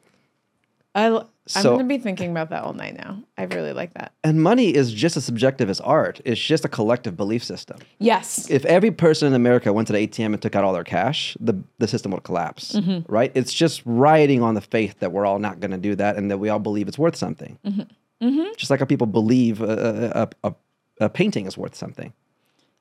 I, 0.96 1.24
So- 1.48 1.64
going 1.76 1.80
to 1.80 1.86
be 1.86 1.98
thinking 1.98 2.32
about 2.32 2.50
that 2.52 2.64
all 2.64 2.74
night 2.74 2.96
now. 2.96 3.24
I 3.38 3.44
really 3.44 3.74
like 3.74 3.94
that. 3.96 4.14
And 4.24 4.42
money 4.42 4.74
is 4.74 4.94
just 4.94 5.18
as 5.18 5.26
subjective 5.26 5.70
as 5.70 5.82
art. 5.82 6.22
It's 6.24 6.40
just 6.40 6.64
a 6.66 6.70
collective 6.70 7.18
belief 7.18 7.44
system. 7.44 7.78
Yes. 8.00 8.50
If 8.50 8.64
every 8.66 8.92
person 8.92 9.28
in 9.30 9.34
America 9.34 9.74
went 9.74 9.88
to 9.88 9.94
the 9.94 10.08
ATM 10.08 10.34
and 10.34 10.42
took 10.42 10.56
out 10.56 10.64
all 10.64 10.74
their 10.74 10.84
cash, 10.84 11.36
the, 11.40 11.62
the 11.80 11.88
system 11.88 12.12
would 12.12 12.24
collapse, 12.24 12.74
mm-hmm. 12.74 13.12
right? 13.12 13.32
It's 13.34 13.54
just 13.54 13.82
riding 13.86 14.42
on 14.42 14.54
the 14.54 14.62
faith 14.62 15.00
that 15.00 15.12
we're 15.12 15.26
all 15.26 15.40
not 15.40 15.60
going 15.60 15.72
to 15.72 15.78
do 15.78 15.96
that 15.96 16.16
and 16.16 16.30
that 16.32 16.38
we 16.38 16.50
all 16.50 16.60
believe 16.60 16.88
it's 16.88 17.00
worth 17.00 17.16
something. 17.16 17.58
Mm-hmm. 17.66 18.28
Mm-hmm. 18.28 18.54
Just 18.56 18.70
like 18.70 18.80
how 18.80 18.86
people 18.86 19.08
believe 19.08 19.62
a, 19.62 20.30
a, 20.44 20.48
a, 20.50 20.56
a 21.02 21.10
painting 21.10 21.46
is 21.46 21.58
worth 21.58 21.76
something. 21.76 22.14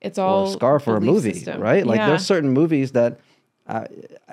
It's 0.01 0.19
all 0.19 0.47
or 0.47 0.49
a 0.49 0.53
scarf 0.53 0.87
or 0.87 0.97
a 0.97 1.01
movie, 1.01 1.33
system. 1.33 1.61
right? 1.61 1.87
Like 1.87 1.99
Yeah. 1.99 2.09
there's 2.09 2.27
certain 2.27 2.51
movies 2.51 2.93
that 2.93 3.21
I, 3.69 3.87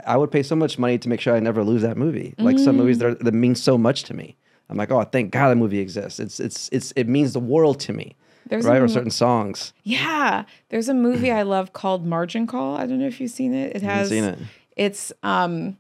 I 0.06 0.18
would 0.18 0.32
pay 0.32 0.44
so 0.44 0.56
much 0.56 0.78
money 0.80 0.98
to 0.98 1.10
make 1.10 1.20
sure 1.22 1.36
I 1.36 1.40
never 1.40 1.64
lose 1.64 1.82
that 1.82 1.98
movie. 1.98 2.36
Like 2.38 2.60
some 2.60 2.78
movies 2.78 2.98
that, 3.00 3.06
are, 3.06 3.16
that 3.16 3.34
mean 3.34 3.56
so 3.56 3.78
much 3.78 4.04
to 4.04 4.14
me. 4.14 4.36
I'm 4.70 4.78
like, 4.78 4.92
oh, 4.92 5.04
thank 5.04 5.32
God 5.32 5.50
that 5.50 5.56
movie 5.56 5.80
exists. 5.80 6.20
It's 6.20 6.40
it's 6.40 6.70
it's 6.72 6.94
it 6.96 7.08
means 7.08 7.34
the 7.34 7.40
world 7.40 7.80
to 7.82 7.94
me, 7.94 8.16
There's 8.46 8.66
right? 8.66 8.80
a 8.80 8.84
Or 8.84 8.88
certain 8.88 9.10
songs. 9.10 9.74
Yeah, 9.84 10.46
there's 10.70 10.90
a 10.90 10.94
movie 10.94 11.32
I 11.32 11.42
love 11.42 11.74
called 11.74 12.06
Margin 12.06 12.46
Call. 12.46 12.78
I 12.78 12.86
don't 12.86 13.00
know 13.00 13.08
if 13.08 13.20
you've 13.20 13.32
seen 13.32 13.56
it. 13.56 13.76
It 13.76 13.82
has 13.82 14.10
seen 14.10 14.24
it. 14.24 14.38
It's 14.76 15.12
um 15.24 15.79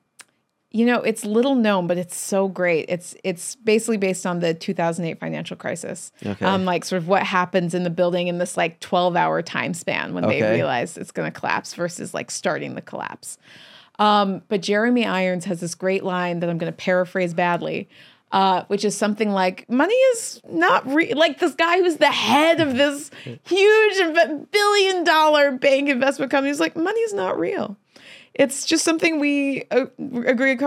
you 0.71 0.85
know, 0.85 1.01
it's 1.01 1.25
little 1.25 1.55
known, 1.55 1.87
but 1.87 1.97
it's 1.97 2.15
so 2.15 2.47
great. 2.47 2.85
It's 2.89 3.15
it's 3.23 3.55
basically 3.55 3.97
based 3.97 4.25
on 4.25 4.39
the 4.39 4.53
2008 4.53 5.19
financial 5.19 5.57
crisis. 5.57 6.11
Okay. 6.23 6.45
Um, 6.45 6.63
like 6.63 6.85
sort 6.85 7.01
of 7.01 7.07
what 7.07 7.23
happens 7.23 7.73
in 7.73 7.83
the 7.83 7.89
building 7.89 8.27
in 8.27 8.37
this 8.37 8.55
like 8.55 8.79
12 8.79 9.15
hour 9.15 9.41
time 9.41 9.73
span 9.73 10.13
when 10.13 10.27
they 10.27 10.41
realize 10.43 10.95
it's 10.95 11.11
going 11.11 11.31
to 11.31 11.37
collapse 11.37 11.73
versus 11.73 12.13
like 12.13 12.29
starting 12.29 12.75
the 12.75 12.81
collapse. 12.81 13.39
Um, 13.97 14.43
but 14.47 14.61
Jeremy 14.61 15.05
Irons 15.05 15.45
has 15.45 15.59
this 15.59 15.75
great 15.75 16.03
line 16.03 16.39
that 16.39 16.49
I'm 16.49 16.57
going 16.57 16.71
to 16.71 16.77
paraphrase 16.77 17.33
badly, 17.33 17.89
uh, 18.31 18.63
which 18.67 18.85
is 18.85 18.95
something 18.95 19.31
like, 19.31 19.67
"Money 19.69 19.95
is 19.95 20.39
not 20.47 20.87
real." 20.87 21.17
Like 21.17 21.39
this 21.39 21.55
guy 21.55 21.79
who's 21.79 21.97
the 21.97 22.11
head 22.11 22.61
of 22.61 22.77
this 22.77 23.09
huge 23.43 24.49
billion 24.51 25.03
dollar 25.03 25.51
bank 25.51 25.89
investment 25.89 26.29
company 26.29 26.51
is 26.51 26.59
like, 26.59 26.75
"Money 26.75 27.01
is 27.01 27.13
not 27.13 27.39
real." 27.39 27.75
It's 28.33 28.65
just 28.65 28.83
something 28.85 29.19
we 29.19 29.63
uh, 29.71 29.85
agree. 30.25 30.57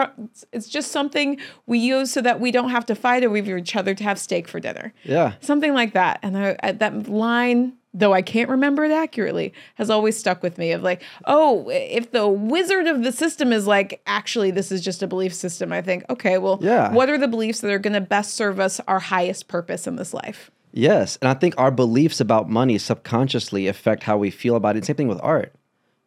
It's 0.52 0.68
just 0.68 0.90
something 0.92 1.38
we 1.66 1.78
use 1.78 2.12
so 2.12 2.20
that 2.20 2.40
we 2.40 2.50
don't 2.50 2.70
have 2.70 2.86
to 2.86 2.94
fight 2.94 3.24
over 3.24 3.36
each 3.56 3.76
other 3.76 3.94
to 3.94 4.04
have 4.04 4.18
steak 4.18 4.48
for 4.48 4.60
dinner. 4.60 4.92
Yeah. 5.04 5.34
Something 5.40 5.72
like 5.74 5.92
that. 5.94 6.18
And 6.22 6.36
I, 6.36 6.56
I, 6.62 6.72
that 6.72 7.08
line, 7.08 7.74
though 7.94 8.12
I 8.12 8.22
can't 8.22 8.48
remember 8.50 8.84
it 8.84 8.90
accurately, 8.90 9.52
has 9.76 9.90
always 9.90 10.16
stuck 10.18 10.42
with 10.42 10.58
me 10.58 10.72
of 10.72 10.82
like, 10.82 11.02
oh, 11.26 11.68
if 11.70 12.10
the 12.10 12.26
wizard 12.28 12.86
of 12.86 13.02
the 13.04 13.12
system 13.12 13.52
is 13.52 13.66
like, 13.66 14.02
actually, 14.06 14.50
this 14.50 14.72
is 14.72 14.80
just 14.82 15.02
a 15.02 15.06
belief 15.06 15.32
system, 15.34 15.72
I 15.72 15.82
think, 15.82 16.04
okay, 16.10 16.38
well, 16.38 16.58
Yeah. 16.60 16.92
what 16.92 17.08
are 17.10 17.18
the 17.18 17.28
beliefs 17.28 17.60
that 17.60 17.70
are 17.70 17.78
going 17.78 17.92
to 17.94 18.00
best 18.00 18.34
serve 18.34 18.60
us 18.60 18.80
our 18.88 18.98
highest 18.98 19.48
purpose 19.48 19.86
in 19.86 19.96
this 19.96 20.12
life? 20.14 20.50
Yes. 20.74 21.18
And 21.20 21.28
I 21.28 21.34
think 21.34 21.54
our 21.58 21.70
beliefs 21.70 22.18
about 22.18 22.48
money 22.48 22.78
subconsciously 22.78 23.66
affect 23.66 24.04
how 24.04 24.16
we 24.16 24.30
feel 24.30 24.56
about 24.56 24.76
it. 24.76 24.86
Same 24.86 24.96
thing 24.96 25.08
with 25.08 25.20
art, 25.22 25.54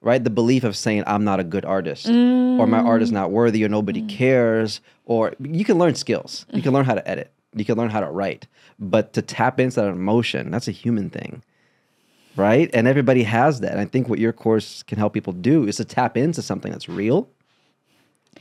right? 0.05 0.23
The 0.23 0.29
belief 0.29 0.63
of 0.63 0.77
saying, 0.77 1.03
I'm 1.07 1.23
not 1.23 1.39
a 1.39 1.43
good 1.43 1.65
artist, 1.65 2.07
or 2.07 2.67
my 2.67 2.77
art 2.77 3.01
is 3.01 3.09
mm. 3.09 3.13
not 3.13 3.31
worthy, 3.31 3.65
or 3.65 3.67
nobody 3.67 4.03
mm. 4.03 4.07
cares, 4.07 4.79
or 5.03 5.33
you 5.39 5.65
can 5.65 5.79
learn 5.79 5.95
skills. 5.95 6.45
You 6.53 6.61
can 6.61 6.71
mm. 6.71 6.75
learn 6.75 6.85
how 6.85 6.93
to 6.93 7.05
edit, 7.09 7.33
you 7.55 7.65
can 7.65 7.75
learn 7.75 7.89
how 7.89 8.01
to 8.01 8.09
write. 8.09 8.47
But 8.79 9.13
to 9.13 9.23
tap 9.23 9.59
into 9.59 9.81
that 9.81 9.89
emotion, 9.89 10.51
that's 10.51 10.67
a 10.67 10.71
human 10.71 11.09
thing, 11.09 11.43
right? 12.35 12.69
And 12.71 12.87
everybody 12.87 13.23
has 13.23 13.61
that. 13.61 13.71
And 13.71 13.79
I 13.81 13.85
think 13.85 14.07
what 14.07 14.19
your 14.19 14.31
course 14.31 14.83
can 14.83 14.99
help 14.99 15.13
people 15.13 15.33
do 15.33 15.67
is 15.67 15.77
to 15.77 15.85
tap 15.85 16.15
into 16.15 16.43
something 16.43 16.71
that's 16.71 16.87
real, 16.87 17.27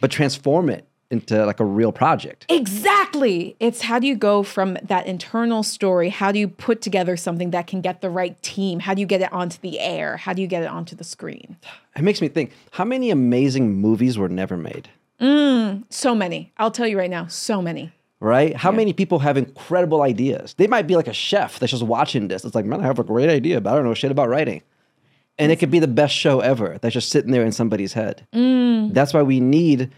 but 0.00 0.10
transform 0.10 0.68
it 0.68 0.86
into 1.11 1.44
like 1.46 1.61
a 1.61 1.64
real 1.64 1.92
project. 1.92 2.46
Exactly. 2.48 3.57
It's 3.61 3.82
how 3.82 3.98
do 3.98 4.07
you 4.07 4.16
go 4.16 4.42
from 4.42 4.76
that 4.82 5.07
internal 5.07 5.62
story? 5.62 6.09
How 6.09 6.32
do 6.32 6.38
you 6.38 6.48
put 6.48 6.80
together 6.80 7.16
something 7.16 7.50
that 7.50 7.66
can 7.66 7.80
get 7.80 8.00
the 8.00 8.11
right 8.11 8.40
team? 8.42 8.80
How 8.80 8.94
do 8.94 9.00
you 9.00 9.07
get 9.07 9.20
it 9.20 9.32
onto 9.32 9.59
the 9.61 9.80
air? 9.80 10.16
How 10.16 10.32
do 10.32 10.42
you 10.42 10.48
get 10.48 10.62
it 10.62 10.68
onto 10.68 10.96
the 10.96 11.05
screen? 11.05 11.57
It 11.96 12.02
makes 12.02 12.20
me 12.20 12.28
think 12.28 12.52
how 12.72 12.84
many 12.84 13.11
amazing 13.11 13.74
movies 13.74 14.18
were 14.18 14.28
never 14.28 14.57
made? 14.57 14.88
Mm, 15.20 15.84
so 15.88 16.14
many. 16.14 16.52
I'll 16.59 16.70
tell 16.72 16.86
you 16.88 16.98
right 16.98 17.11
now, 17.11 17.26
so 17.28 17.62
many. 17.62 17.92
right? 18.20 18.57
How 18.57 18.72
many 18.72 18.92
people 18.92 19.18
have 19.20 19.36
incredible 19.36 20.02
ideas? 20.02 20.55
They 20.55 20.66
might 20.66 20.86
be 20.86 20.96
like 20.96 21.09
a 21.09 21.12
chef 21.12 21.59
that's 21.59 21.70
just 21.72 21.82
watching 21.84 22.28
this. 22.28 22.44
It's 22.44 22.55
like, 22.55 22.64
man, 22.64 22.80
I 22.80 22.84
have 22.84 22.98
a 22.98 23.05
great 23.05 23.28
idea, 23.30 23.61
but 23.61 23.72
I 23.72 23.76
don't 23.76 23.84
know 23.84 23.94
shit 23.94 24.11
about 24.11 24.28
writing. 24.28 24.62
And 25.38 25.50
it 25.52 25.57
could 25.57 25.70
be 25.70 25.78
the 25.80 25.88
best 25.88 26.14
show 26.14 26.40
ever 26.40 26.78
that's 26.80 26.94
just 26.94 27.11
sitting 27.11 27.32
there 27.32 27.44
in 27.44 27.52
somebody's 27.52 27.92
head. 27.92 28.26
Mm. 28.32 28.94
That's 28.94 29.12
why 29.12 29.22
we 29.22 29.40
need 29.40 29.90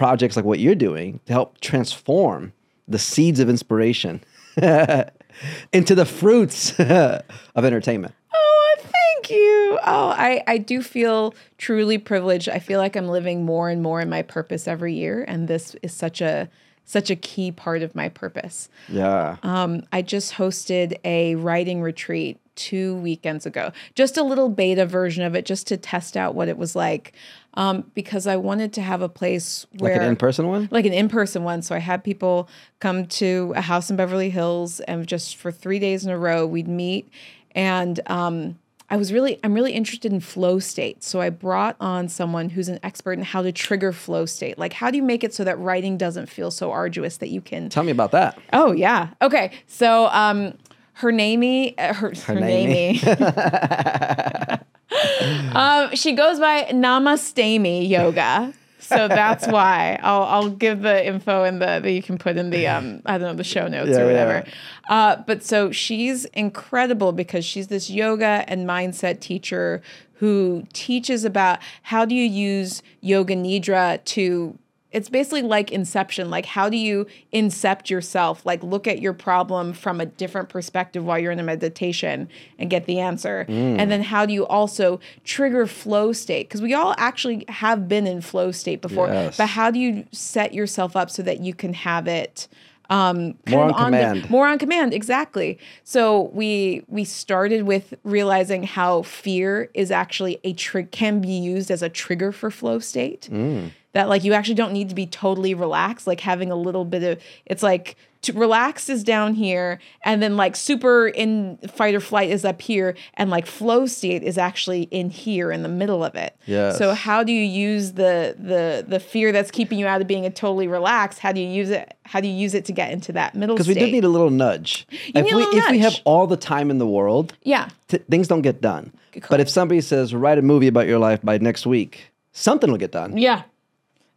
projects 0.00 0.34
like 0.34 0.46
what 0.46 0.58
you're 0.58 0.74
doing 0.74 1.20
to 1.26 1.32
help 1.34 1.60
transform 1.60 2.54
the 2.88 2.98
seeds 2.98 3.38
of 3.38 3.50
inspiration 3.50 4.18
into 5.74 5.94
the 5.94 6.06
fruits 6.06 6.72
of 6.80 7.64
entertainment. 7.66 8.14
Oh, 8.34 8.76
thank 8.78 9.28
you. 9.28 9.78
Oh, 9.84 10.08
I, 10.16 10.42
I 10.46 10.56
do 10.56 10.80
feel 10.80 11.34
truly 11.58 11.98
privileged. 11.98 12.48
I 12.48 12.60
feel 12.60 12.78
like 12.78 12.96
I'm 12.96 13.08
living 13.08 13.44
more 13.44 13.68
and 13.68 13.82
more 13.82 14.00
in 14.00 14.08
my 14.08 14.22
purpose 14.22 14.66
every 14.66 14.94
year. 14.94 15.22
And 15.28 15.48
this 15.48 15.76
is 15.82 15.92
such 15.92 16.22
a 16.22 16.48
such 16.86 17.10
a 17.10 17.14
key 17.14 17.52
part 17.52 17.82
of 17.82 17.94
my 17.94 18.08
purpose. 18.08 18.70
Yeah. 18.88 19.36
Um, 19.42 19.82
I 19.92 20.00
just 20.00 20.32
hosted 20.32 20.98
a 21.04 21.34
writing 21.34 21.82
retreat 21.82 22.40
two 22.56 22.96
weekends 22.96 23.46
ago, 23.46 23.72
just 23.94 24.16
a 24.16 24.22
little 24.22 24.48
beta 24.48 24.86
version 24.86 25.24
of 25.24 25.34
it, 25.34 25.44
just 25.44 25.66
to 25.68 25.76
test 25.76 26.16
out 26.16 26.34
what 26.34 26.48
it 26.48 26.58
was 26.58 26.74
like. 26.74 27.12
Um, 27.54 27.90
because 27.94 28.28
I 28.28 28.36
wanted 28.36 28.72
to 28.74 28.82
have 28.82 29.02
a 29.02 29.08
place 29.08 29.66
where 29.78 29.92
like 29.92 30.02
an 30.02 30.08
in 30.08 30.16
person 30.16 30.46
one? 30.46 30.68
like 30.70 30.86
an 30.86 30.92
in-person 30.92 31.42
one. 31.42 31.62
So 31.62 31.74
I 31.74 31.80
had 31.80 32.04
people 32.04 32.48
come 32.78 33.06
to 33.06 33.52
a 33.56 33.60
house 33.60 33.90
in 33.90 33.96
Beverly 33.96 34.30
Hills, 34.30 34.78
and 34.80 35.04
just 35.06 35.36
for 35.36 35.50
three 35.50 35.80
days 35.80 36.04
in 36.04 36.12
a 36.12 36.18
row, 36.18 36.46
we'd 36.46 36.68
meet. 36.68 37.10
And 37.52 37.98
um, 38.06 38.56
I 38.88 38.96
was 38.96 39.12
really, 39.12 39.38
I'm 39.44 39.54
really 39.54 39.72
interested 39.72 40.12
in 40.12 40.20
flow 40.20 40.58
state. 40.58 41.04
So 41.04 41.20
I 41.20 41.30
brought 41.30 41.76
on 41.80 42.08
someone 42.08 42.50
who's 42.50 42.68
an 42.68 42.80
expert 42.82 43.12
in 43.14 43.22
how 43.22 43.42
to 43.42 43.52
trigger 43.52 43.92
flow 43.92 44.26
state. 44.26 44.58
Like, 44.58 44.72
how 44.72 44.90
do 44.90 44.96
you 44.96 45.02
make 45.02 45.22
it 45.22 45.32
so 45.32 45.44
that 45.44 45.58
writing 45.58 45.96
doesn't 45.96 46.26
feel 46.26 46.50
so 46.50 46.72
arduous 46.72 47.18
that 47.18 47.28
you 47.28 47.40
can 47.40 47.68
Tell 47.68 47.84
me 47.84 47.92
about 47.92 48.10
that. 48.12 48.38
Oh 48.52 48.72
yeah. 48.72 49.10
Okay. 49.22 49.52
So 49.66 50.06
um 50.12 50.54
her 50.94 51.12
namey 51.12 51.74
uh, 51.78 51.94
her, 51.94 52.08
her, 52.08 52.34
namey. 52.34 53.00
um 55.54 55.94
she 55.94 56.12
goes 56.12 56.38
by 56.40 56.64
Namastami 56.72 57.88
Yoga. 57.88 58.52
So 58.78 59.08
that's 59.08 59.46
why 59.56 59.98
I'll 60.02 60.22
I'll 60.24 60.50
give 60.50 60.82
the 60.82 61.06
info 61.06 61.44
in 61.44 61.58
the 61.58 61.80
that 61.82 61.90
you 61.92 62.02
can 62.02 62.18
put 62.18 62.36
in 62.36 62.50
the 62.50 62.66
um 62.66 63.02
I 63.06 63.18
don't 63.18 63.28
know 63.28 63.34
the 63.34 63.44
show 63.44 63.68
notes 63.68 63.90
Yeah, 63.90 64.00
or 64.00 64.06
whatever. 64.06 64.44
yeah. 64.46 64.52
Uh, 64.88 65.22
but 65.26 65.44
so 65.44 65.70
she's 65.70 66.24
incredible 66.26 67.12
because 67.12 67.44
she's 67.44 67.68
this 67.68 67.88
yoga 67.90 68.44
and 68.48 68.68
mindset 68.68 69.20
teacher 69.20 69.82
who 70.14 70.64
teaches 70.72 71.24
about 71.24 71.60
how 71.82 72.04
do 72.04 72.14
you 72.14 72.24
use 72.24 72.82
yoga 73.00 73.34
nidra 73.36 74.04
to 74.04 74.58
it's 74.92 75.08
basically 75.08 75.42
like 75.42 75.70
inception 75.70 76.30
like 76.30 76.46
how 76.46 76.68
do 76.68 76.76
you 76.76 77.06
incept 77.32 77.90
yourself 77.90 78.44
like 78.44 78.62
look 78.62 78.86
at 78.88 79.00
your 79.00 79.12
problem 79.12 79.72
from 79.72 80.00
a 80.00 80.06
different 80.06 80.48
perspective 80.48 81.04
while 81.04 81.18
you're 81.18 81.30
in 81.32 81.38
a 81.38 81.44
meditation 81.44 82.28
and 82.58 82.70
get 82.70 82.86
the 82.86 82.98
answer 82.98 83.44
and 83.48 83.90
then 83.90 84.02
how 84.02 84.26
do 84.26 84.32
you 84.32 84.46
also 84.46 84.98
trigger 85.24 85.66
flow 85.66 86.12
state 86.12 86.48
because 86.48 86.60
we 86.62 86.74
all 86.74 86.94
actually 86.98 87.44
have 87.48 87.88
been 87.88 88.06
in 88.06 88.20
flow 88.20 88.50
state 88.50 88.80
before 88.80 89.08
Yes. 89.08 89.36
but 89.36 89.46
how 89.48 89.70
do 89.70 89.78
you 89.78 90.04
set 90.12 90.52
yourself 90.54 90.96
up 90.96 91.10
so 91.10 91.22
that 91.22 91.40
you 91.40 91.54
can 91.54 91.72
have 91.74 92.06
it 92.08 92.48
um, 92.88 93.34
More 93.48 93.62
on 93.62 93.68
the- 93.92 93.98
command. 93.98 94.30
more 94.30 94.48
on 94.48 94.58
command, 94.58 94.92
exactly. 94.92 95.60
So 95.84 96.22
we 96.34 96.82
we 96.88 97.04
started 97.04 97.62
with 97.62 97.94
realizing 98.02 98.64
how 98.64 99.02
fear 99.02 99.70
is 99.74 99.92
actually 99.92 100.40
a 100.42 100.54
trick 100.54 100.90
can 100.90 101.20
be 101.20 101.28
used 101.30 101.70
as 101.70 101.82
a 101.84 101.88
trigger 101.88 102.32
for 102.32 102.50
flow 102.50 102.80
state. 102.80 103.28
Mm. 103.30 103.70
That 103.92 104.08
like 104.08 104.24
you 104.24 104.32
actually 104.32 104.54
don't 104.54 104.72
need 104.72 104.88
to 104.90 104.94
be 104.94 105.06
totally 105.06 105.54
relaxed. 105.54 106.06
Like 106.06 106.20
having 106.20 106.50
a 106.50 106.56
little 106.56 106.84
bit 106.84 107.02
of 107.02 107.22
it's 107.46 107.62
like 107.62 107.96
to 108.22 108.32
relax 108.34 108.90
is 108.90 109.02
down 109.02 109.34
here, 109.34 109.78
and 110.04 110.22
then 110.22 110.36
like 110.36 110.54
super 110.54 111.08
in 111.08 111.58
fight 111.68 111.94
or 111.94 112.00
flight 112.00 112.30
is 112.30 112.44
up 112.44 112.60
here, 112.60 112.94
and 113.14 113.30
like 113.30 113.46
flow 113.46 113.86
state 113.86 114.22
is 114.22 114.36
actually 114.36 114.82
in 114.82 115.08
here 115.10 115.50
in 115.50 115.62
the 115.62 115.68
middle 115.68 116.04
of 116.04 116.14
it. 116.14 116.36
Yes. 116.44 116.76
So 116.76 116.92
how 116.92 117.24
do 117.24 117.32
you 117.32 117.42
use 117.42 117.92
the 117.92 118.36
the 118.38 118.84
the 118.86 119.00
fear 119.00 119.32
that's 119.32 119.50
keeping 119.50 119.78
you 119.78 119.86
out 119.86 120.00
of 120.00 120.06
being 120.06 120.26
a 120.26 120.30
totally 120.30 120.68
relaxed? 120.68 121.18
How 121.18 121.32
do 121.32 121.40
you 121.40 121.48
use 121.48 121.70
it? 121.70 121.96
How 122.04 122.20
do 122.20 122.28
you 122.28 122.34
use 122.34 122.54
it 122.54 122.66
to 122.66 122.72
get 122.72 122.92
into 122.92 123.12
that 123.12 123.34
middle 123.34 123.56
Because 123.56 123.68
we 123.68 123.74
do 123.74 123.86
need 123.86 124.04
a 124.04 124.08
little 124.08 124.30
nudge. 124.30 124.86
if 124.90 125.14
need 125.14 125.20
a 125.20 125.36
we 125.36 125.44
little 125.44 125.58
if 125.58 125.70
we 125.70 125.78
have 125.78 125.98
all 126.04 126.26
the 126.26 126.36
time 126.36 126.70
in 126.70 126.78
the 126.78 126.86
world, 126.86 127.34
yeah. 127.42 127.68
t- 127.88 127.98
things 127.98 128.28
don't 128.28 128.42
get 128.42 128.60
done. 128.60 128.92
But 129.28 129.40
if 129.40 129.48
somebody 129.48 129.80
says 129.80 130.14
write 130.14 130.38
a 130.38 130.42
movie 130.42 130.68
about 130.68 130.86
your 130.86 130.98
life 130.98 131.20
by 131.22 131.38
next 131.38 131.66
week, 131.66 132.12
something 132.32 132.70
will 132.70 132.78
get 132.78 132.92
done. 132.92 133.16
Yeah. 133.16 133.42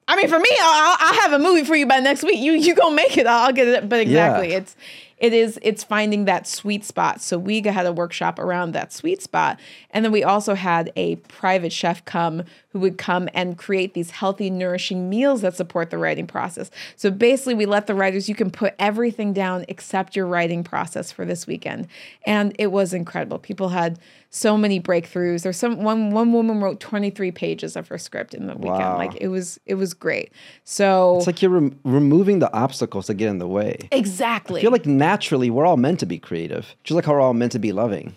I 0.08 0.16
mean, 0.16 0.28
for 0.28 0.40
me, 0.40 0.50
I'll, 0.60 0.98
I'll 1.00 1.22
have 1.22 1.34
a 1.34 1.40
movie 1.40 1.64
for 1.64 1.76
you 1.76 1.86
by 1.88 2.00
next 2.00 2.24
week. 2.24 2.40
You 2.40 2.54
you 2.54 2.76
gonna 2.76 2.96
make 2.96 3.18
it. 3.18 3.26
I'll 3.28 3.54
get 3.54 3.68
it. 3.68 3.90
But 3.90 4.02
exactly, 4.02 4.52
Yeah. 4.52 4.58
it's 4.58 4.76
it 5.18 5.32
is 5.34 5.58
it's 5.62 5.84
finding 5.84 6.26
that 6.26 6.46
sweet 6.48 6.84
spot. 6.84 7.22
So 7.22 7.38
we 7.38 7.62
had 7.62 7.86
a 7.86 7.94
workshop 7.94 8.40
around 8.40 8.74
that 8.74 8.92
sweet 8.92 9.22
spot, 9.22 9.60
and 9.92 10.04
then 10.04 10.12
we 10.12 10.24
also 10.24 10.56
had 10.56 10.92
a 10.96 11.16
private 11.16 11.72
chef 11.72 12.04
come 12.04 12.44
who 12.74 12.80
would 12.80 12.98
come 12.98 13.30
and 13.34 13.58
create 13.58 13.94
these 13.94 14.12
healthy, 14.12 14.50
nourishing 14.50 15.10
meals 15.10 15.42
that 15.42 15.56
support 15.56 15.92
the 15.92 15.98
writing 15.98 16.28
process. 16.28 16.70
So 16.96 17.10
basically, 17.12 17.54
we 17.54 17.66
let 17.66 17.88
the 17.88 17.96
writers 17.96 18.28
you 18.28 18.36
can 18.36 18.50
put 18.52 18.74
everything 18.80 19.32
down 19.32 19.64
except 19.68 20.16
your 20.16 20.26
writing 20.26 20.64
process 20.64 21.12
for 21.12 21.24
this 21.24 21.48
weekend, 21.48 21.88
and 22.26 22.56
it 22.60 22.72
was 22.72 22.94
incredible. 22.94 23.38
People 23.40 23.70
had 23.70 24.00
so 24.32 24.58
many 24.58 24.82
breakthroughs. 24.82 25.44
There's 25.44 25.58
some 25.58 25.84
one 25.84 26.10
one 26.12 26.34
woman 26.34 26.60
wrote 26.60 26.80
23 26.80 27.32
pages 27.32 27.76
of 27.76 27.88
her 27.90 28.00
script 28.00 28.34
in 28.34 28.48
the 28.48 28.56
weekend. 28.56 28.80
Wow. 28.80 28.98
Like 28.98 29.16
it 29.22 29.28
was 29.28 29.60
it 29.68 29.76
was 29.76 29.94
great. 29.94 30.32
So 30.64 31.18
It's 31.18 31.28
like 31.28 31.42
you're 31.44 31.52
rem- 31.52 31.80
removing 31.84 32.40
the 32.40 32.52
obstacles 32.54 33.08
that 33.08 33.14
get 33.14 33.30
in 33.30 33.38
the 33.38 33.48
way. 33.48 33.88
exactly. 33.92 34.62
I 34.62 34.64
feel 34.64 34.72
like 34.72 34.88
naturally 34.88 35.52
we're 35.52 35.66
all 35.68 35.78
meant 35.78 36.00
to 36.00 36.08
be 36.08 36.18
creative, 36.18 36.76
just 36.84 36.96
like 36.96 37.06
how 37.06 37.12
we're 37.14 37.22
all 37.22 37.34
meant 37.36 37.52
to 37.52 37.60
be 37.60 37.72
loving. 37.72 38.16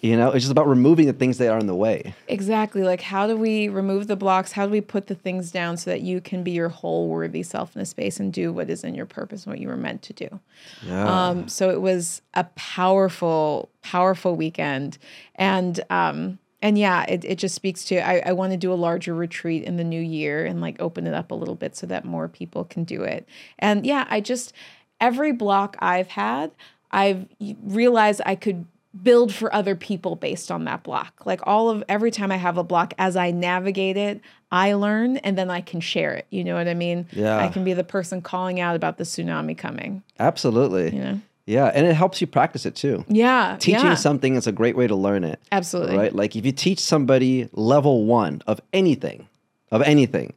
You 0.00 0.16
know, 0.16 0.30
it's 0.30 0.44
just 0.44 0.52
about 0.52 0.68
removing 0.68 1.06
the 1.06 1.12
things 1.12 1.38
that 1.38 1.48
are 1.48 1.58
in 1.58 1.66
the 1.66 1.74
way. 1.74 2.14
exactly 2.28 2.82
like 2.82 3.00
how 3.00 3.26
do 3.26 3.36
we 3.36 3.68
remove 3.68 4.06
the 4.06 4.16
blocks? 4.16 4.52
How 4.52 4.66
do 4.66 4.72
we 4.72 4.80
put 4.80 5.08
the 5.08 5.14
things 5.14 5.50
down 5.50 5.76
so 5.76 5.90
that 5.90 6.02
you 6.02 6.20
can 6.20 6.42
be 6.42 6.52
your 6.52 6.68
whole 6.68 7.08
worthy 7.08 7.42
self 7.42 7.74
in 7.74 7.82
a 7.82 7.86
space 7.86 8.20
and 8.20 8.32
do 8.32 8.52
what 8.52 8.70
is 8.70 8.84
in 8.84 8.94
your 8.94 9.06
purpose 9.06 9.44
and 9.44 9.52
what 9.52 9.60
you 9.60 9.68
were 9.68 9.76
meant 9.76 10.02
to 10.02 10.12
do? 10.12 10.40
Yeah. 10.86 11.28
Um, 11.28 11.48
so 11.48 11.70
it 11.70 11.80
was 11.80 12.22
a 12.34 12.44
powerful, 12.44 13.70
powerful 13.82 14.36
weekend. 14.36 14.98
And 15.34 15.80
um, 15.90 16.38
and 16.60 16.76
yeah, 16.76 17.04
it, 17.08 17.24
it 17.24 17.38
just 17.38 17.54
speaks 17.54 17.84
to 17.86 17.98
I, 17.98 18.22
I 18.26 18.32
want 18.32 18.52
to 18.52 18.56
do 18.56 18.72
a 18.72 18.74
larger 18.74 19.14
retreat 19.14 19.62
in 19.64 19.76
the 19.76 19.84
new 19.84 20.00
year 20.00 20.44
and 20.44 20.60
like 20.60 20.80
open 20.80 21.06
it 21.06 21.14
up 21.14 21.30
a 21.30 21.34
little 21.34 21.54
bit 21.54 21.76
so 21.76 21.86
that 21.86 22.04
more 22.04 22.28
people 22.28 22.64
can 22.64 22.84
do 22.84 23.02
it. 23.02 23.28
And 23.58 23.86
yeah, 23.86 24.06
I 24.08 24.20
just 24.20 24.52
every 25.00 25.32
block 25.32 25.76
I've 25.80 26.08
had, 26.08 26.52
I've 26.90 27.26
realized 27.62 28.20
I 28.26 28.34
could 28.34 28.66
build 29.02 29.34
for 29.34 29.54
other 29.54 29.74
people 29.74 30.16
based 30.16 30.50
on 30.50 30.64
that 30.64 30.82
block. 30.82 31.22
Like 31.24 31.40
all 31.44 31.70
of 31.70 31.84
every 31.88 32.10
time 32.10 32.32
I 32.32 32.36
have 32.36 32.58
a 32.58 32.64
block, 32.64 32.94
as 32.98 33.16
I 33.16 33.30
navigate 33.30 33.96
it, 33.96 34.20
I 34.50 34.74
learn 34.74 35.18
and 35.18 35.36
then 35.36 35.50
I 35.50 35.60
can 35.60 35.80
share 35.80 36.14
it. 36.14 36.26
You 36.30 36.44
know 36.44 36.54
what 36.54 36.68
I 36.68 36.74
mean? 36.74 37.06
Yeah. 37.12 37.38
I 37.38 37.48
can 37.48 37.64
be 37.64 37.72
the 37.72 37.84
person 37.84 38.22
calling 38.22 38.60
out 38.60 38.76
about 38.76 38.98
the 38.98 39.04
tsunami 39.04 39.56
coming. 39.56 40.02
Absolutely. 40.18 40.94
You 40.94 41.02
know? 41.02 41.20
Yeah, 41.46 41.72
and 41.74 41.86
it 41.86 41.94
helps 41.94 42.20
you 42.20 42.26
practice 42.26 42.66
it 42.66 42.76
too. 42.76 43.06
Yeah. 43.08 43.56
Teaching 43.58 43.86
yeah. 43.86 43.94
something 43.94 44.34
is 44.34 44.46
a 44.46 44.52
great 44.52 44.76
way 44.76 44.86
to 44.86 44.94
learn 44.94 45.24
it. 45.24 45.40
Absolutely. 45.50 45.96
Right? 45.96 46.14
Like 46.14 46.36
if 46.36 46.44
you 46.44 46.52
teach 46.52 46.78
somebody 46.78 47.48
level 47.52 48.04
one 48.04 48.42
of 48.46 48.60
anything, 48.74 49.28
of 49.70 49.80
anything, 49.82 50.34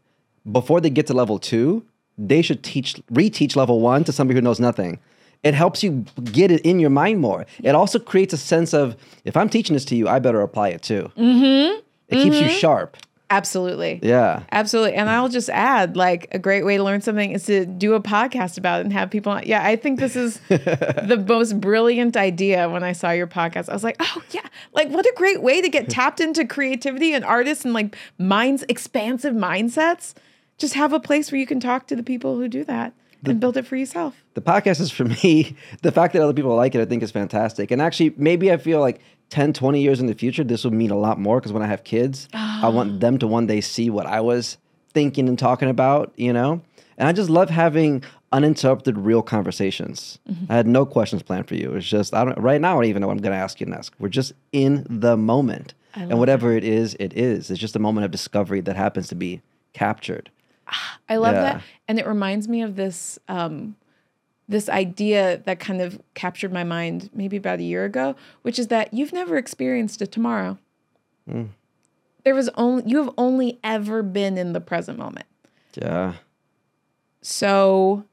before 0.49 0.79
they 0.79 0.89
get 0.89 1.07
to 1.07 1.13
level 1.13 1.37
two, 1.37 1.85
they 2.17 2.41
should 2.41 2.63
teach 2.63 2.95
reteach 3.11 3.57
level 3.57 3.81
one 3.81 4.05
to 4.05 4.13
somebody 4.13 4.37
who 4.37 4.41
knows 4.41 4.59
nothing. 4.59 4.99
It 5.43 5.53
helps 5.53 5.81
you 5.81 6.05
get 6.23 6.51
it 6.51 6.61
in 6.61 6.79
your 6.79 6.91
mind 6.91 7.19
more. 7.19 7.45
It 7.63 7.73
also 7.73 7.97
creates 7.97 8.33
a 8.33 8.37
sense 8.37 8.73
of 8.73 8.95
if 9.25 9.35
I'm 9.35 9.49
teaching 9.49 9.73
this 9.73 9.85
to 9.85 9.95
you, 9.95 10.07
I 10.07 10.19
better 10.19 10.41
apply 10.41 10.69
it 10.69 10.81
too. 10.83 11.11
Mm-hmm. 11.17 11.79
It 12.09 12.23
keeps 12.23 12.39
you 12.39 12.49
sharp. 12.49 12.97
Absolutely. 13.31 14.01
Yeah. 14.03 14.43
Absolutely. 14.51 14.93
And 14.93 15.09
I'll 15.09 15.29
just 15.29 15.49
add 15.49 15.95
like 15.95 16.27
a 16.33 16.37
great 16.37 16.65
way 16.65 16.75
to 16.75 16.83
learn 16.83 16.99
something 16.99 17.31
is 17.31 17.45
to 17.45 17.65
do 17.65 17.93
a 17.93 18.01
podcast 18.01 18.57
about 18.57 18.81
it 18.81 18.83
and 18.83 18.93
have 18.93 19.09
people 19.09 19.31
on. 19.31 19.43
Yeah, 19.45 19.65
I 19.65 19.77
think 19.77 20.01
this 20.01 20.17
is 20.17 20.41
the 20.49 21.23
most 21.25 21.61
brilliant 21.61 22.17
idea 22.17 22.67
when 22.67 22.83
I 22.83 22.91
saw 22.91 23.11
your 23.11 23.27
podcast. 23.27 23.69
I 23.69 23.73
was 23.73 23.85
like, 23.85 23.95
oh, 24.01 24.21
yeah. 24.31 24.45
Like, 24.73 24.89
what 24.89 25.05
a 25.05 25.13
great 25.15 25.41
way 25.41 25.61
to 25.61 25.69
get 25.69 25.89
tapped 25.89 26.19
into 26.19 26.45
creativity 26.45 27.13
and 27.13 27.23
artists 27.23 27.63
and 27.63 27.73
like 27.73 27.95
minds, 28.17 28.65
expansive 28.67 29.33
mindsets. 29.33 30.13
Just 30.57 30.73
have 30.73 30.91
a 30.91 30.99
place 30.99 31.31
where 31.31 31.39
you 31.39 31.47
can 31.47 31.61
talk 31.61 31.87
to 31.87 31.95
the 31.95 32.03
people 32.03 32.35
who 32.35 32.49
do 32.49 32.65
that 32.65 32.93
and 33.29 33.39
build 33.39 33.57
it 33.57 33.67
for 33.67 33.75
yourself. 33.75 34.23
The 34.33 34.41
podcast 34.41 34.79
is 34.79 34.91
for 34.91 35.05
me. 35.23 35.55
The 35.81 35.91
fact 35.91 36.13
that 36.13 36.21
other 36.21 36.33
people 36.33 36.55
like 36.55 36.75
it, 36.75 36.81
I 36.81 36.85
think, 36.85 37.03
is 37.03 37.11
fantastic. 37.11 37.71
And 37.71 37.81
actually, 37.81 38.13
maybe 38.17 38.51
I 38.51 38.57
feel 38.57 38.79
like 38.79 39.01
10, 39.29 39.53
20 39.53 39.81
years 39.81 39.99
in 39.99 40.07
the 40.07 40.13
future, 40.13 40.43
this 40.43 40.63
will 40.63 40.71
mean 40.71 40.91
a 40.91 40.97
lot 40.97 41.19
more 41.19 41.39
because 41.39 41.53
when 41.53 41.63
I 41.63 41.67
have 41.67 41.83
kids, 41.83 42.27
I 42.33 42.69
want 42.69 42.93
ah. 42.93 42.97
them 42.99 43.17
to 43.19 43.27
one 43.27 43.47
day 43.47 43.61
see 43.61 43.89
what 43.89 44.05
I 44.05 44.21
was 44.21 44.57
thinking 44.93 45.29
and 45.29 45.39
talking 45.39 45.69
about, 45.69 46.11
you 46.15 46.33
know? 46.33 46.61
And 46.97 47.07
I 47.07 47.13
just 47.13 47.29
love 47.29 47.49
having 47.49 48.03
uninterrupted 48.31 48.97
real 48.97 49.21
conversations. 49.21 50.19
Mm-hmm. 50.29 50.51
I 50.51 50.55
had 50.55 50.67
no 50.67 50.85
questions 50.85 51.23
planned 51.23 51.47
for 51.47 51.55
you. 51.55 51.73
It's 51.73 51.87
just 51.87 52.13
I 52.13 52.25
don't 52.25 52.37
right 52.37 52.61
now 52.61 52.73
I 52.73 52.75
don't 52.75 52.85
even 52.85 53.01
know 53.01 53.07
what 53.07 53.13
I'm 53.13 53.23
gonna 53.23 53.35
ask 53.35 53.59
you 53.59 53.65
next. 53.65 53.91
We're 53.99 54.09
just 54.09 54.33
in 54.51 54.85
the 54.89 55.17
moment. 55.17 55.73
And 55.93 56.19
whatever 56.19 56.53
it 56.55 56.63
is, 56.63 56.95
it 57.01 57.17
is. 57.17 57.51
It's 57.51 57.59
just 57.59 57.75
a 57.75 57.79
moment 57.79 58.05
of 58.05 58.11
discovery 58.11 58.61
that 58.61 58.77
happens 58.77 59.09
to 59.09 59.15
be 59.15 59.41
captured. 59.73 60.29
I 61.09 61.17
love 61.17 61.35
Yeah. 61.35 61.41
that. 61.43 61.61
And 61.87 61.99
it 61.99 62.07
reminds 62.07 62.47
me 62.47 62.61
of 62.61 62.75
this 62.75 63.19
um 63.27 63.75
this 64.47 64.67
idea 64.67 65.37
that 65.45 65.59
kind 65.59 65.81
of 65.81 66.01
captured 66.13 66.51
my 66.51 66.63
mind 66.65 67.09
maybe 67.13 67.37
about 67.37 67.59
a 67.59 67.63
year 67.63 67.85
ago, 67.85 68.15
which 68.41 68.59
is 68.59 68.67
that 68.67 68.93
you've 68.93 69.13
never 69.13 69.37
experienced 69.37 70.01
a 70.01 70.07
tomorrow. 70.07 70.57
There 72.25 72.35
was 72.35 72.49
only 72.55 72.83
you 72.85 72.97
have 72.97 73.13
only 73.17 73.59
ever 73.63 74.03
been 74.03 74.37
in 74.37 74.51
the 74.51 74.59
present 74.59 74.99
moment. 74.99 75.25
Yeah. 75.75 76.15
So 77.21 78.03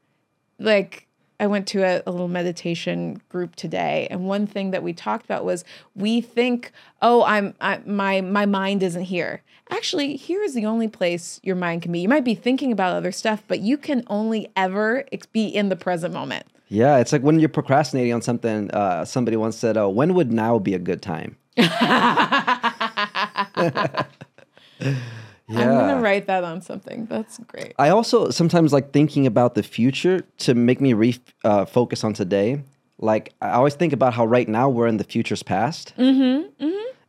like 0.60 1.07
I 1.40 1.46
went 1.46 1.66
to 1.68 1.82
a, 1.82 2.02
a 2.06 2.10
little 2.10 2.28
meditation 2.28 3.20
group 3.28 3.54
today, 3.54 4.08
and 4.10 4.26
one 4.26 4.46
thing 4.46 4.72
that 4.72 4.82
we 4.82 4.92
talked 4.92 5.24
about 5.24 5.44
was 5.44 5.64
we 5.94 6.20
think, 6.20 6.72
"Oh, 7.00 7.22
I'm 7.24 7.54
I, 7.60 7.80
my 7.86 8.20
my 8.20 8.46
mind 8.46 8.82
isn't 8.82 9.04
here." 9.04 9.42
Actually, 9.70 10.16
here 10.16 10.42
is 10.42 10.54
the 10.54 10.66
only 10.66 10.88
place 10.88 11.40
your 11.42 11.56
mind 11.56 11.82
can 11.82 11.92
be. 11.92 12.00
You 12.00 12.08
might 12.08 12.24
be 12.24 12.34
thinking 12.34 12.72
about 12.72 12.96
other 12.96 13.12
stuff, 13.12 13.42
but 13.46 13.60
you 13.60 13.76
can 13.76 14.02
only 14.08 14.50
ever 14.56 15.04
be 15.32 15.46
in 15.46 15.68
the 15.68 15.76
present 15.76 16.12
moment. 16.12 16.46
Yeah, 16.68 16.98
it's 16.98 17.12
like 17.12 17.22
when 17.22 17.38
you're 17.38 17.48
procrastinating 17.48 18.12
on 18.12 18.22
something. 18.22 18.70
Uh, 18.72 19.04
somebody 19.04 19.36
once 19.36 19.56
said, 19.56 19.76
"Oh, 19.76 19.88
when 19.88 20.14
would 20.14 20.32
now 20.32 20.58
be 20.58 20.74
a 20.74 20.78
good 20.78 21.02
time?" 21.02 21.36
I'm 25.48 25.68
gonna 25.68 26.00
write 26.00 26.26
that 26.26 26.44
on 26.44 26.60
something. 26.60 27.06
That's 27.06 27.38
great. 27.38 27.74
I 27.78 27.88
also 27.88 28.30
sometimes 28.30 28.72
like 28.72 28.92
thinking 28.92 29.26
about 29.26 29.54
the 29.54 29.62
future 29.62 30.20
to 30.38 30.54
make 30.54 30.80
me 30.80 30.92
re 30.92 31.16
uh, 31.44 31.64
focus 31.64 32.04
on 32.04 32.12
today. 32.12 32.62
Like 32.98 33.32
I 33.40 33.50
always 33.50 33.74
think 33.74 33.92
about 33.92 34.12
how 34.14 34.26
right 34.26 34.48
now 34.48 34.68
we're 34.68 34.88
in 34.88 34.96
the 34.98 35.04
future's 35.04 35.42
past. 35.42 35.94
Mm-hmm, 35.96 36.64
mm-hmm. 36.64 36.64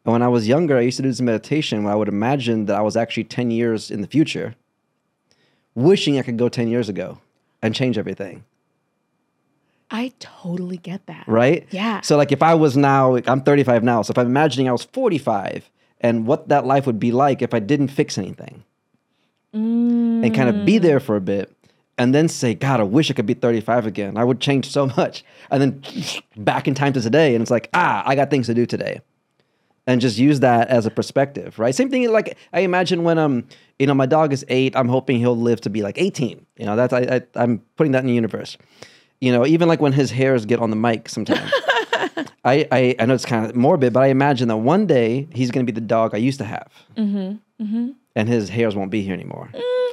And 0.05 0.13
when 0.13 0.21
I 0.21 0.27
was 0.27 0.47
younger, 0.47 0.77
I 0.77 0.81
used 0.81 0.97
to 0.97 1.03
do 1.03 1.09
this 1.09 1.19
meditation 1.19 1.83
where 1.83 1.91
I 1.93 1.95
would 1.95 2.07
imagine 2.07 2.65
that 2.67 2.75
I 2.75 2.81
was 2.81 2.95
actually 2.95 3.25
ten 3.25 3.51
years 3.51 3.91
in 3.91 4.01
the 4.01 4.07
future, 4.07 4.55
wishing 5.75 6.17
I 6.17 6.21
could 6.21 6.37
go 6.37 6.47
ten 6.49 6.67
years 6.67 6.87
ago 6.89 7.19
and 7.61 7.75
change 7.75 7.97
everything. 7.97 8.45
I 9.91 10.13
totally 10.19 10.77
get 10.77 11.05
that. 11.07 11.23
right? 11.27 11.65
Yeah. 11.71 12.01
So 12.01 12.15
like 12.15 12.31
if 12.31 12.43
I 12.43 12.53
was 12.53 12.77
now, 12.77 13.15
I'm 13.25 13.41
35 13.41 13.83
now. 13.83 14.03
So 14.03 14.11
if 14.11 14.19
I'm 14.19 14.27
imagining 14.27 14.69
I 14.69 14.71
was 14.71 14.83
45 14.83 15.67
and 16.01 16.25
what 16.25 16.49
that 16.49 16.65
life 16.65 16.85
would 16.85 16.99
be 16.99 17.11
like 17.11 17.41
if 17.41 17.53
I 17.53 17.59
didn't 17.59 17.89
fix 17.89 18.17
anything, 18.17 18.63
and 19.53 20.33
kind 20.35 20.49
of 20.49 20.65
be 20.65 20.77
there 20.77 20.99
for 20.99 21.15
a 21.15 21.21
bit, 21.21 21.51
and 21.97 22.13
then 22.13 22.27
say, 22.27 22.53
God, 22.53 22.79
I 22.79 22.83
wish 22.83 23.09
I 23.09 23.13
could 23.13 23.25
be 23.25 23.33
35 23.33 23.85
again. 23.85 24.17
I 24.17 24.23
would 24.23 24.39
change 24.39 24.69
so 24.69 24.87
much, 24.97 25.23
and 25.51 25.61
then 25.61 25.83
back 26.37 26.67
in 26.67 26.73
time 26.73 26.93
to 26.93 27.01
today, 27.01 27.35
and 27.35 27.41
it's 27.41 27.51
like, 27.51 27.69
ah, 27.73 28.03
I 28.05 28.15
got 28.15 28.29
things 28.29 28.47
to 28.47 28.53
do 28.53 28.65
today. 28.65 29.01
And 29.87 29.99
just 29.99 30.19
use 30.19 30.41
that 30.41 30.67
as 30.67 30.85
a 30.85 30.91
perspective, 30.91 31.57
right? 31.57 31.73
Same 31.73 31.89
thing. 31.89 32.07
Like 32.11 32.37
I 32.53 32.59
imagine 32.59 33.03
when 33.03 33.17
um, 33.17 33.47
you 33.79 33.87
know, 33.87 33.95
my 33.95 34.05
dog 34.05 34.33
is 34.33 34.45
eight. 34.47 34.75
I'm 34.75 34.87
hoping 34.87 35.17
he'll 35.17 35.35
live 35.35 35.61
to 35.61 35.69
be 35.71 35.81
like 35.81 35.97
18. 35.97 36.45
You 36.57 36.65
know, 36.67 36.75
that's 36.75 36.93
I, 36.93 36.99
I 36.99 37.21
I'm 37.33 37.63
putting 37.75 37.93
that 37.93 38.01
in 38.01 38.05
the 38.05 38.13
universe 38.13 38.55
you 39.21 39.31
know, 39.31 39.45
even 39.45 39.67
like 39.67 39.81
when 39.81 39.93
his 39.93 40.11
hairs 40.11 40.45
get 40.45 40.59
on 40.59 40.69
the 40.69 40.75
mic 40.75 41.09
sometimes. 41.09 41.51
I, 42.45 42.67
I, 42.71 42.95
I 42.99 43.05
know 43.05 43.13
it's 43.13 43.25
kind 43.25 43.45
of 43.45 43.55
morbid, 43.55 43.93
but 43.93 44.03
I 44.03 44.07
imagine 44.07 44.47
that 44.47 44.57
one 44.57 44.85
day 44.85 45.27
he's 45.33 45.51
going 45.51 45.65
to 45.65 45.71
be 45.71 45.75
the 45.75 45.85
dog 45.85 46.13
I 46.13 46.17
used 46.17 46.39
to 46.39 46.45
have. 46.45 46.71
Mm-hmm, 46.95 47.63
mm-hmm. 47.63 47.89
And 48.15 48.29
his 48.29 48.49
hairs 48.49 48.75
won't 48.75 48.91
be 48.91 49.01
here 49.01 49.13
anymore. 49.13 49.49
Mm, 49.53 49.91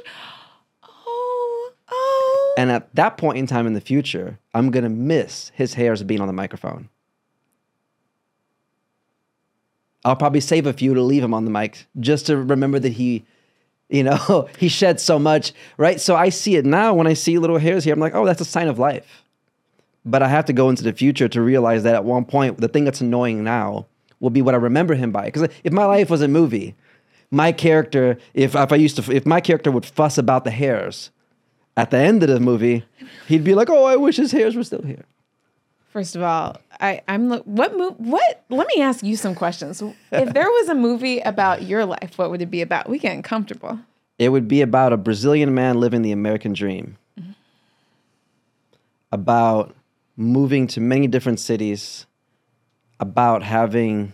oh, 0.83 1.71
oh. 1.89 2.55
And 2.57 2.71
at 2.71 2.93
that 2.95 3.17
point 3.17 3.37
in 3.37 3.47
time 3.47 3.67
in 3.67 3.73
the 3.73 3.81
future, 3.81 4.39
I'm 4.53 4.71
going 4.71 4.83
to 4.83 4.89
miss 4.89 5.51
his 5.55 5.73
hairs 5.73 6.03
being 6.03 6.21
on 6.21 6.27
the 6.27 6.33
microphone. 6.33 6.89
I'll 10.05 10.15
probably 10.15 10.39
save 10.39 10.65
a 10.65 10.73
few 10.73 10.93
to 10.93 11.01
leave 11.01 11.23
him 11.23 11.33
on 11.33 11.43
the 11.43 11.51
mic 11.51 11.85
just 11.99 12.27
to 12.27 12.37
remember 12.37 12.79
that 12.79 12.93
he, 12.93 13.25
you 13.89 14.03
know, 14.03 14.47
he 14.57 14.69
shed 14.69 14.99
so 14.99 15.19
much, 15.19 15.53
right? 15.77 15.99
So 15.99 16.15
I 16.15 16.29
see 16.29 16.55
it 16.55 16.65
now 16.65 16.93
when 16.93 17.07
I 17.07 17.13
see 17.13 17.37
little 17.37 17.57
hairs 17.57 17.83
here. 17.83 17.93
I'm 17.93 17.99
like, 17.99 18.15
oh, 18.15 18.25
that's 18.25 18.41
a 18.41 18.45
sign 18.45 18.67
of 18.67 18.79
life. 18.79 19.25
But 20.09 20.23
I 20.23 20.27
have 20.29 20.45
to 20.45 20.53
go 20.53 20.69
into 20.69 20.83
the 20.83 20.93
future 20.93 21.27
to 21.27 21.41
realize 21.41 21.83
that 21.83 21.93
at 21.93 22.05
one 22.05 22.25
point, 22.25 22.59
the 22.59 22.67
thing 22.67 22.85
that's 22.85 23.01
annoying 23.01 23.43
now 23.43 23.85
will 24.19 24.29
be 24.29 24.41
what 24.41 24.53
I 24.53 24.57
remember 24.57 24.95
him 24.95 25.11
by. 25.11 25.25
Because 25.25 25.49
if 25.63 25.73
my 25.73 25.85
life 25.85 26.09
was 26.09 26.21
a 26.21 26.27
movie, 26.27 26.75
my 27.29 27.51
character, 27.51 28.17
if, 28.33 28.55
if 28.55 28.71
I 28.71 28.75
used 28.75 28.95
to, 28.95 29.11
if 29.11 29.25
my 29.25 29.41
character 29.41 29.69
would 29.69 29.85
fuss 29.85 30.17
about 30.17 30.45
the 30.45 30.51
hairs, 30.51 31.11
at 31.75 31.91
the 31.91 31.97
end 31.97 32.23
of 32.23 32.29
the 32.29 32.39
movie, 32.39 32.83
he'd 33.27 33.43
be 33.43 33.53
like, 33.53 33.69
"Oh, 33.69 33.85
I 33.85 33.95
wish 33.97 34.17
his 34.17 34.31
hairs 34.31 34.55
were 34.55 34.63
still 34.63 34.81
here." 34.81 35.05
First 35.91 36.15
of 36.15 36.23
all, 36.23 36.57
I, 36.79 37.01
I'm 37.07 37.29
what 37.29 37.77
mo- 37.77 37.95
what? 37.97 38.43
Let 38.49 38.67
me 38.75 38.81
ask 38.81 39.03
you 39.03 39.15
some 39.15 39.35
questions. 39.35 39.81
If 40.11 40.33
there 40.33 40.49
was 40.49 40.69
a 40.69 40.75
movie 40.75 41.19
about 41.19 41.63
your 41.63 41.85
life, 41.85 42.17
what 42.17 42.31
would 42.31 42.41
it 42.41 42.51
be 42.51 42.61
about? 42.61 42.89
We 42.89 42.97
getting 42.97 43.21
comfortable. 43.21 43.79
It 44.17 44.29
would 44.29 44.47
be 44.47 44.61
about 44.61 44.93
a 44.93 44.97
Brazilian 44.97 45.53
man 45.53 45.79
living 45.79 46.01
the 46.01 46.11
American 46.11 46.53
dream. 46.53 46.97
Mm-hmm. 47.19 47.31
About 49.11 49.75
moving 50.17 50.67
to 50.67 50.81
many 50.81 51.07
different 51.07 51.39
cities, 51.39 52.07
about 52.99 53.43
having 53.43 54.13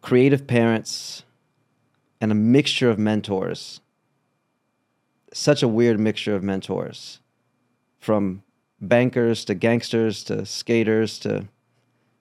creative 0.00 0.46
parents 0.46 1.24
and 2.20 2.30
a 2.30 2.34
mixture 2.34 2.88
of 2.88 2.98
mentors. 2.98 3.80
Such 5.32 5.62
a 5.62 5.68
weird 5.68 5.98
mixture 5.98 6.36
of 6.36 6.42
mentors 6.44 7.20
from 7.98 8.42
bankers 8.80 9.44
to 9.46 9.54
gangsters 9.54 10.22
to 10.24 10.46
skaters 10.46 11.18
to 11.20 11.48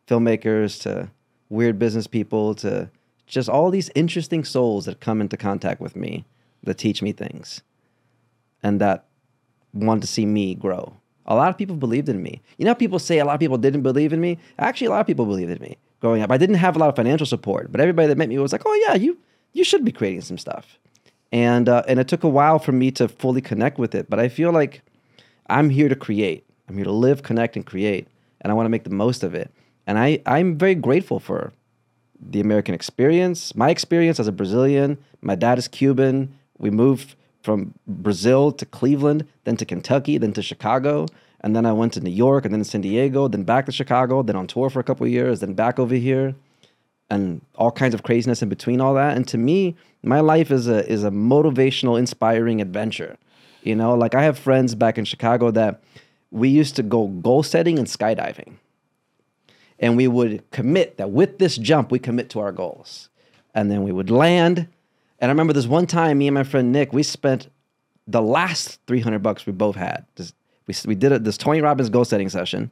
filmmakers 0.08 0.82
to 0.82 1.10
weird 1.50 1.78
business 1.78 2.08
people 2.08 2.56
to 2.56 2.90
just 3.28 3.50
all 3.50 3.70
these 3.70 3.92
interesting 3.94 4.44
souls 4.44 4.86
that 4.86 5.00
come 5.00 5.22
into 5.22 5.38
contact 5.38 5.80
with 5.80 5.96
me 5.96 6.26
that 6.64 6.78
teach 6.78 7.02
me 7.02 7.12
things 7.12 7.62
and 8.64 8.80
that 8.82 9.06
want 9.74 10.02
to 10.02 10.08
see 10.08 10.26
me 10.26 10.56
grow. 10.56 10.96
A 11.26 11.36
lot 11.36 11.50
of 11.50 11.58
people 11.58 11.76
believed 11.76 12.10
in 12.10 12.22
me. 12.22 12.42
You 12.58 12.66
know, 12.66 12.76
people 12.76 13.00
say 13.00 13.20
a 13.20 13.26
lot 13.26 13.34
of 13.34 13.40
people 13.40 13.58
didn't 13.58 13.82
believe 13.82 14.14
in 14.14 14.20
me. 14.20 14.38
Actually, 14.60 14.88
a 14.88 14.90
lot 14.92 15.02
of 15.02 15.08
people 15.08 15.26
believed 15.26 15.52
in 15.52 15.62
me 15.62 15.78
growing 16.02 16.22
up. 16.22 16.32
I 16.32 16.38
didn't 16.38 16.56
have 16.56 16.76
a 16.76 16.80
lot 16.80 16.90
of 16.90 16.96
financial 16.96 17.26
support, 17.26 17.72
but 17.72 17.80
everybody 17.80 18.10
that 18.10 18.18
met 18.18 18.30
me 18.30 18.38
was 18.38 18.52
like, 18.52 18.64
"Oh 18.66 18.86
yeah, 18.88 18.96
you 18.96 19.18
you 19.54 19.64
should 19.64 19.86
be 19.86 19.92
creating 19.92 20.22
some 20.22 20.38
stuff." 20.38 20.78
And 21.32 21.70
uh, 21.70 21.84
and 21.88 22.00
it 22.00 22.08
took 22.08 22.24
a 22.24 22.30
while 22.30 22.60
for 22.60 22.74
me 22.74 22.92
to 22.92 23.08
fully 23.08 23.42
connect 23.42 23.80
with 23.80 23.96
it, 23.96 24.10
but 24.10 24.20
I 24.20 24.28
feel 24.28 24.52
like 24.52 24.82
I'm 25.50 25.70
here 25.70 25.90
to 25.90 25.96
create. 25.96 26.46
I'm 26.68 26.76
here 26.76 26.86
to 26.86 26.92
live, 26.92 27.24
connect, 27.24 27.56
and 27.56 27.66
create, 27.66 28.08
and 28.42 28.52
I 28.52 28.54
want 28.54 28.66
to 28.66 28.70
make 28.70 28.84
the 28.84 28.90
most 28.90 29.24
of 29.24 29.34
it. 29.34 29.50
And 29.88 29.98
I 29.98 30.22
I'm 30.26 30.58
very 30.58 30.76
grateful 30.76 31.20
for 31.20 31.54
the 32.20 32.40
American 32.40 32.76
experience, 32.76 33.56
my 33.56 33.70
experience 33.70 34.20
as 34.20 34.28
a 34.28 34.32
Brazilian. 34.32 34.98
My 35.22 35.36
dad 35.36 35.58
is 35.58 35.68
Cuban. 35.68 36.34
We 36.58 36.70
moved 36.70 37.16
from 37.44 37.74
Brazil 37.86 38.52
to 38.54 38.66
Cleveland, 38.66 39.28
then 39.44 39.58
to 39.58 39.66
Kentucky, 39.66 40.18
then 40.18 40.34
to 40.34 40.42
Chicago. 40.42 41.06
And 41.42 41.56
then 41.56 41.66
I 41.66 41.74
went 41.74 41.94
to 41.94 42.00
New 42.00 42.10
York 42.10 42.46
and 42.46 42.54
then 42.54 42.62
to 42.62 42.66
San 42.66 42.82
Diego, 42.82 43.28
then 43.28 43.44
back 43.44 43.66
to 43.66 43.72
Chicago, 43.72 44.24
then 44.24 44.38
on 44.38 44.48
tour 44.48 44.70
for 44.70 44.80
a 44.80 44.84
couple 44.84 45.06
years, 45.06 45.42
then 45.42 45.54
back 45.54 45.78
over 45.78 45.96
here, 45.96 46.36
and 47.10 47.42
all 47.56 47.70
kinds 47.70 47.94
of 47.94 48.04
craziness 48.04 48.42
in 48.42 48.48
between 48.48 48.80
all 48.80 48.94
that. 48.94 49.18
And 49.18 49.28
to 49.28 49.38
me, 49.38 49.76
my 50.02 50.22
life 50.22 50.52
is 50.52 50.68
a 50.68 50.90
is 50.90 51.04
a 51.04 51.12
motivational, 51.12 52.00
inspiring 52.00 52.62
adventure. 52.62 53.18
You 53.62 53.76
know, 53.76 53.94
like 53.94 54.16
I 54.16 54.24
have 54.24 54.40
friends 54.40 54.74
back 54.74 54.98
in 54.98 55.06
Chicago 55.06 55.52
that 55.52 55.82
we 56.32 56.50
used 56.50 56.76
to 56.78 56.84
go 56.84 57.08
goal 57.08 57.44
setting 57.44 57.78
and 57.78 57.88
skydiving. 57.88 58.54
And 59.80 59.98
we 59.98 60.08
would 60.08 60.50
commit 60.52 60.98
that 60.98 61.12
with 61.12 61.40
this 61.40 61.58
jump, 61.58 61.92
we 61.92 62.00
commit 62.00 62.30
to 62.32 62.40
our 62.40 62.54
goals. 62.54 63.10
And 63.54 63.70
then 63.70 63.84
we 63.84 63.92
would 63.92 64.10
land. 64.10 64.68
And 65.24 65.30
I 65.30 65.32
remember 65.32 65.54
this 65.54 65.68
one 65.68 65.88
time, 65.88 66.18
me 66.18 66.28
and 66.28 66.36
my 66.36 66.44
friend 66.44 66.74
Nick, 66.74 66.92
we 66.92 67.02
spent 67.02 67.48
the 68.06 68.22
last 68.22 68.82
300 68.88 69.20
bucks 69.20 69.46
we 69.46 69.54
both 69.54 69.78
had. 69.78 70.06
We, 70.68 70.76
we 70.86 70.96
did 70.96 71.14
a, 71.14 71.20
this 71.20 71.38
Tony 71.38 71.62
Robbins 71.62 71.90
goal 71.90 72.04
setting 72.04 72.28
session. 72.28 72.70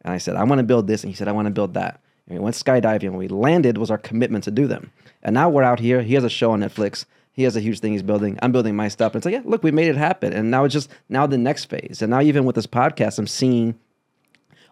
And 0.00 0.12
I 0.12 0.18
said, 0.18 0.34
I 0.34 0.42
want 0.42 0.58
to 0.58 0.64
build 0.64 0.88
this. 0.88 1.04
And 1.04 1.12
he 1.12 1.14
said, 1.14 1.28
I 1.28 1.32
want 1.32 1.46
to 1.46 1.52
build 1.52 1.74
that. 1.74 2.00
And 2.26 2.36
we 2.36 2.42
went 2.42 2.56
skydiving. 2.56 3.10
When 3.10 3.18
we 3.18 3.28
landed 3.28 3.78
was 3.78 3.92
our 3.92 3.98
commitment 3.98 4.42
to 4.42 4.50
do 4.50 4.66
them. 4.66 4.90
And 5.22 5.34
now 5.34 5.48
we're 5.48 5.62
out 5.62 5.78
here. 5.78 6.02
He 6.02 6.14
has 6.14 6.24
a 6.24 6.28
show 6.28 6.50
on 6.50 6.62
Netflix. 6.62 7.04
He 7.30 7.44
has 7.44 7.54
a 7.54 7.60
huge 7.60 7.78
thing 7.78 7.92
he's 7.92 8.02
building. 8.02 8.40
I'm 8.42 8.50
building 8.50 8.74
my 8.74 8.88
stuff. 8.88 9.12
And 9.12 9.20
it's 9.20 9.26
like, 9.26 9.34
yeah, 9.34 9.42
look, 9.48 9.62
we 9.62 9.70
made 9.70 9.86
it 9.86 9.96
happen. 9.96 10.32
And 10.32 10.50
now 10.50 10.64
it's 10.64 10.74
just 10.74 10.90
now 11.08 11.28
the 11.28 11.38
next 11.38 11.66
phase. 11.66 12.02
And 12.02 12.10
now 12.10 12.22
even 12.22 12.44
with 12.44 12.56
this 12.56 12.66
podcast, 12.66 13.20
I'm 13.20 13.28
seeing 13.28 13.78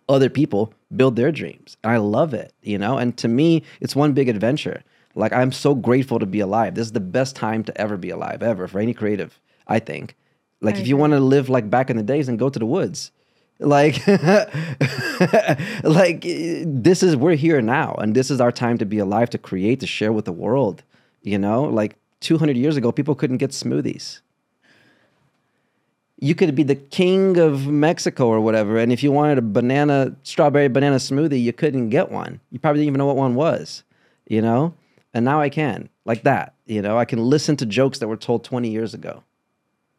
other 0.08 0.28
people 0.28 0.74
build 0.96 1.14
their 1.14 1.30
dreams. 1.30 1.76
And 1.84 1.92
I 1.92 1.98
love 1.98 2.34
it, 2.34 2.52
you 2.62 2.78
know? 2.78 2.98
And 2.98 3.16
to 3.18 3.28
me, 3.28 3.62
it's 3.80 3.94
one 3.94 4.12
big 4.12 4.28
adventure. 4.28 4.82
Like 5.14 5.32
I'm 5.32 5.52
so 5.52 5.74
grateful 5.74 6.18
to 6.18 6.26
be 6.26 6.40
alive. 6.40 6.74
This 6.74 6.86
is 6.86 6.92
the 6.92 7.00
best 7.00 7.36
time 7.36 7.64
to 7.64 7.80
ever 7.80 7.96
be 7.96 8.10
alive, 8.10 8.42
ever, 8.42 8.66
for 8.66 8.80
any 8.80 8.94
creative, 8.94 9.38
I 9.68 9.78
think. 9.78 10.16
Like 10.60 10.76
I 10.76 10.78
if 10.78 10.86
you 10.86 10.96
want 10.96 11.12
to 11.12 11.20
live 11.20 11.48
like 11.48 11.68
back 11.68 11.90
in 11.90 11.96
the 11.96 12.02
days 12.02 12.28
and 12.28 12.38
go 12.38 12.48
to 12.48 12.58
the 12.58 12.66
woods. 12.66 13.10
Like 13.58 14.04
like 15.82 16.22
this 16.22 17.02
is 17.02 17.14
we're 17.14 17.36
here 17.36 17.60
now 17.62 17.94
and 17.94 18.14
this 18.14 18.30
is 18.30 18.40
our 18.40 18.50
time 18.50 18.78
to 18.78 18.84
be 18.84 18.98
alive 18.98 19.30
to 19.30 19.38
create 19.38 19.80
to 19.80 19.86
share 19.86 20.12
with 20.12 20.24
the 20.24 20.32
world. 20.32 20.82
You 21.22 21.38
know, 21.38 21.64
like 21.64 21.96
200 22.20 22.56
years 22.56 22.76
ago 22.76 22.90
people 22.90 23.14
couldn't 23.14 23.36
get 23.36 23.50
smoothies 23.50 24.20
you 26.22 26.36
could 26.36 26.54
be 26.54 26.62
the 26.62 26.76
king 26.76 27.36
of 27.36 27.66
Mexico 27.66 28.28
or 28.28 28.40
whatever. 28.40 28.78
And 28.78 28.92
if 28.92 29.02
you 29.02 29.10
wanted 29.10 29.38
a 29.38 29.42
banana, 29.42 30.14
strawberry 30.22 30.68
banana 30.68 30.96
smoothie, 30.96 31.42
you 31.42 31.52
couldn't 31.52 31.88
get 31.88 32.12
one. 32.12 32.38
You 32.52 32.60
probably 32.60 32.82
didn't 32.82 32.90
even 32.90 32.98
know 32.98 33.06
what 33.06 33.16
one 33.16 33.34
was, 33.34 33.82
you 34.28 34.40
know? 34.40 34.72
And 35.14 35.24
now 35.24 35.40
I 35.40 35.48
can, 35.48 35.88
like 36.04 36.22
that, 36.22 36.54
you 36.66 36.80
know? 36.80 36.98
I 36.98 37.04
can 37.04 37.18
listen 37.18 37.56
to 37.56 37.66
jokes 37.66 37.98
that 37.98 38.08
were 38.08 38.16
told 38.16 38.44
20 38.44 38.70
years 38.70 38.94
ago. 38.94 39.22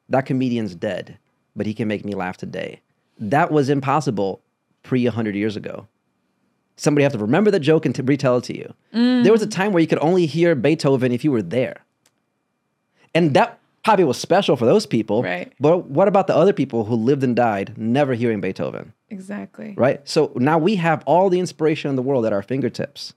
That 0.09 0.26
comedian's 0.26 0.76
dead, 0.76 1.18
but 1.55 1.66
he 1.66 1.74
can 1.74 1.88
make 1.88 2.03
me 2.03 2.14
laugh 2.14 2.38
today. 2.38 2.82
That 3.20 3.51
was 3.51 3.70
impossible 3.70 4.41
pre 4.82 5.05
100 5.05 5.36
years 5.36 5.55
ago. 5.55 5.88
Somebody 6.76 7.03
have 7.03 7.14
to 7.14 7.20
remember 7.20 7.51
the 7.51 7.59
joke 7.59 7.86
and 7.86 7.93
to 7.95 8.03
retell 8.03 8.38
it 8.38 8.45
to 8.45 8.57
you. 8.57 8.74
There 8.91 9.32
was 9.32 9.43
a 9.43 9.47
mm. 9.47 9.51
time 9.51 9.72
where 9.72 9.82
you 9.82 9.88
could 9.88 9.99
only 10.01 10.26
hear 10.26 10.55
Beethoven 10.55 11.11
if 11.11 11.24
you 11.24 11.32
were 11.32 11.43
there. 11.43 11.86
And 13.14 13.36
that 13.36 13.59
probably 13.84 14.05
was 14.05 14.18
special 14.18 14.55
for 14.55 14.66
those 14.66 14.86
people. 14.86 15.22
Right. 15.22 15.53
But 15.59 15.86
what 15.86 16.07
about 16.07 16.28
the 16.28 16.36
other 16.36 16.53
people 16.53 16.86
who 16.86 16.95
lived 16.95 17.24
and 17.24 17.36
died 17.36 17.78
never 17.78 18.16
hearing 18.16 18.41
Beethoven? 18.41 18.93
Exactly. 19.09 19.76
Right. 19.78 20.01
So 20.07 20.32
now 20.36 20.57
we 20.57 20.76
have 20.78 21.03
all 21.05 21.30
the 21.30 21.39
inspiration 21.39 21.89
in 21.89 21.95
the 21.95 22.01
world 22.01 22.26
at 22.26 22.34
our 22.34 22.41
fingertips, 22.41 23.14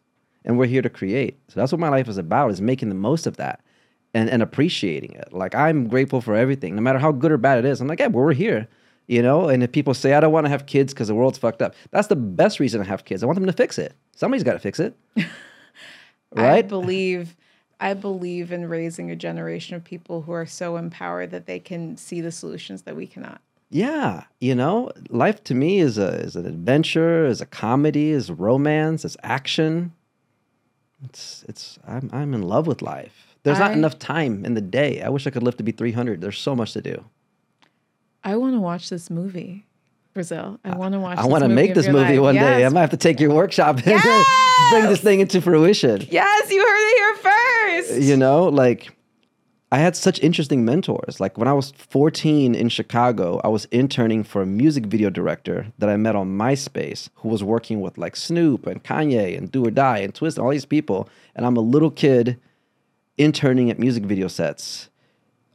and 0.47 0.57
we're 0.57 0.66
here 0.66 0.82
to 0.82 0.88
create. 0.88 1.38
So 1.49 1.61
that's 1.61 1.72
what 1.72 1.80
my 1.80 1.90
life 1.90 2.09
is 2.09 2.16
about: 2.16 2.51
is 2.51 2.62
making 2.62 2.88
the 2.88 2.94
most 2.94 3.26
of 3.26 3.36
that 3.36 3.61
and 4.14 4.30
and 4.30 4.42
appreciating 4.42 5.12
it. 5.12 5.32
Like 5.32 5.55
I'm 5.55 5.88
grateful 5.88 6.20
for 6.20 6.34
everything, 6.34 6.74
no 6.74 6.80
matter 6.80 6.99
how 6.99 7.12
good 7.12 7.30
or 7.30 7.36
bad 7.36 7.59
it 7.59 7.64
is. 7.64 7.80
I'm 7.80 7.88
like, 7.88 8.01
yeah, 8.01 8.07
well, 8.07 8.24
we're 8.24 8.32
here. 8.32 8.68
You 9.09 9.22
know, 9.22 9.49
and 9.49 9.62
if 9.62 9.70
people 9.70 9.94
say 9.94 10.14
I 10.14 10.20
don't 10.20 10.32
want 10.32 10.47
to 10.47 10.51
have 10.51 10.66
kids 10.66 10.92
because 10.92 11.07
the 11.07 11.14
world's 11.14 11.38
fucked 11.38 11.62
up, 11.62 11.74
that's 11.92 12.09
the 12.09 12.16
best 12.16 12.59
reason 12.59 12.80
to 12.80 12.88
have 12.88 13.05
kids. 13.05 13.22
I 13.22 13.26
want 13.26 13.36
them 13.36 13.47
to 13.47 13.53
fix 13.53 13.78
it. 13.78 13.94
Somebody's 14.16 14.42
got 14.42 14.55
to 14.55 14.59
fix 14.59 14.80
it, 14.80 14.97
right? 16.34 16.59
I 16.59 16.62
believe 16.62 17.36
I 17.78 17.94
believe 17.94 18.53
in 18.53 18.68
raising 18.68 19.11
a 19.11 19.16
generation 19.16 19.76
of 19.76 19.84
people 19.84 20.22
who 20.22 20.32
are 20.32 20.47
so 20.47 20.76
empowered 20.76 21.30
that 21.30 21.47
they 21.47 21.61
can 21.61 21.97
see 21.97 22.20
the 22.20 22.32
solutions 22.32 22.82
that 22.82 22.97
we 22.97 23.07
cannot. 23.07 23.40
Yeah, 23.68 24.24
you 24.40 24.55
know, 24.55 24.90
life 25.11 25.42
to 25.44 25.55
me 25.55 25.80
is 25.80 25.99
a 25.99 26.09
is 26.20 26.36
an 26.36 26.47
adventure, 26.47 27.26
is 27.26 27.40
a 27.40 27.47
comedy, 27.47 28.11
is 28.11 28.30
romance, 28.30 29.05
is 29.05 29.16
action. 29.22 29.92
It's 31.05 31.44
it's 31.49 31.78
I'm 31.86 32.11
I'm 32.12 32.34
in 32.34 32.42
love 32.42 32.66
with 32.66 32.82
life. 32.82 33.36
There's 33.42 33.59
not 33.61 33.72
enough 33.72 33.97
time 33.99 34.44
in 34.44 34.55
the 34.55 34.61
day. 34.61 35.03
I 35.03 35.09
wish 35.09 35.24
I 35.26 35.30
could 35.30 35.44
live 35.44 35.57
to 35.59 35.62
be 35.62 35.70
300. 35.70 36.20
There's 36.20 36.38
so 36.38 36.57
much 36.57 36.72
to 36.72 36.80
do. 36.82 37.05
I 38.24 38.34
want 38.36 38.55
to 38.55 38.61
watch 38.61 38.90
this 38.90 39.09
movie, 39.09 39.66
Brazil. 40.14 40.59
I 40.64 40.74
want 40.74 40.94
to 40.94 40.99
watch. 41.01 41.16
I 41.18 41.26
want 41.26 41.44
to 41.44 41.49
make 41.49 41.74
this 41.74 41.86
movie 41.86 42.14
life. 42.18 42.20
one 42.20 42.34
day. 42.34 42.64
I 42.64 42.68
might 42.70 42.80
have 42.80 42.90
to 42.90 42.97
take 42.97 43.20
your 43.20 43.32
workshop 43.32 43.76
and 43.86 44.03
bring 44.70 44.86
this 44.86 45.01
thing 45.01 45.20
into 45.20 45.40
fruition. 45.40 46.05
Yes, 46.11 46.51
you 46.51 46.61
heard 46.61 46.88
it 46.88 46.97
here 46.97 47.16
first. 47.92 48.03
You 48.03 48.16
know, 48.16 48.47
like 48.49 48.90
I 49.73 49.79
had 49.79 49.97
such 49.97 50.21
interesting 50.21 50.64
mentors. 50.64 51.19
Like 51.19 51.37
when 51.37 51.49
I 51.49 51.53
was 51.53 51.73
14 51.73 52.55
in 52.55 52.69
Chicago, 52.69 53.41
I 53.43 53.49
was 53.49 53.64
interning 53.67 54.23
for 54.23 54.41
a 54.43 54.47
music 54.47 54.87
video 54.87 55.11
director 55.11 55.73
that 55.79 55.89
I 55.89 55.97
met 55.97 56.14
on 56.14 56.39
MySpace 56.39 57.09
who 57.17 57.29
was 57.29 57.43
working 57.43 57.81
with 57.81 57.99
like 57.99 58.14
Snoop 58.14 58.67
and 58.67 58.83
Kanye 58.85 59.37
and 59.37 59.51
Do 59.51 59.67
or 59.67 59.73
Die 59.73 59.99
and 59.99 60.14
Twista 60.14 60.37
and 60.37 60.45
all 60.47 60.53
these 60.53 60.64
people. 60.64 61.09
And 61.35 61.45
I'm 61.45 61.57
a 61.57 61.61
little 61.61 61.91
kid 61.91 62.39
interning 63.19 63.69
at 63.71 63.79
music 63.79 64.05
video 64.05 64.29
sets 64.29 64.89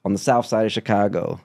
on 0.04 0.12
the 0.12 0.20
south 0.20 0.46
side 0.46 0.66
of 0.66 0.74
Chicago, 0.74 1.40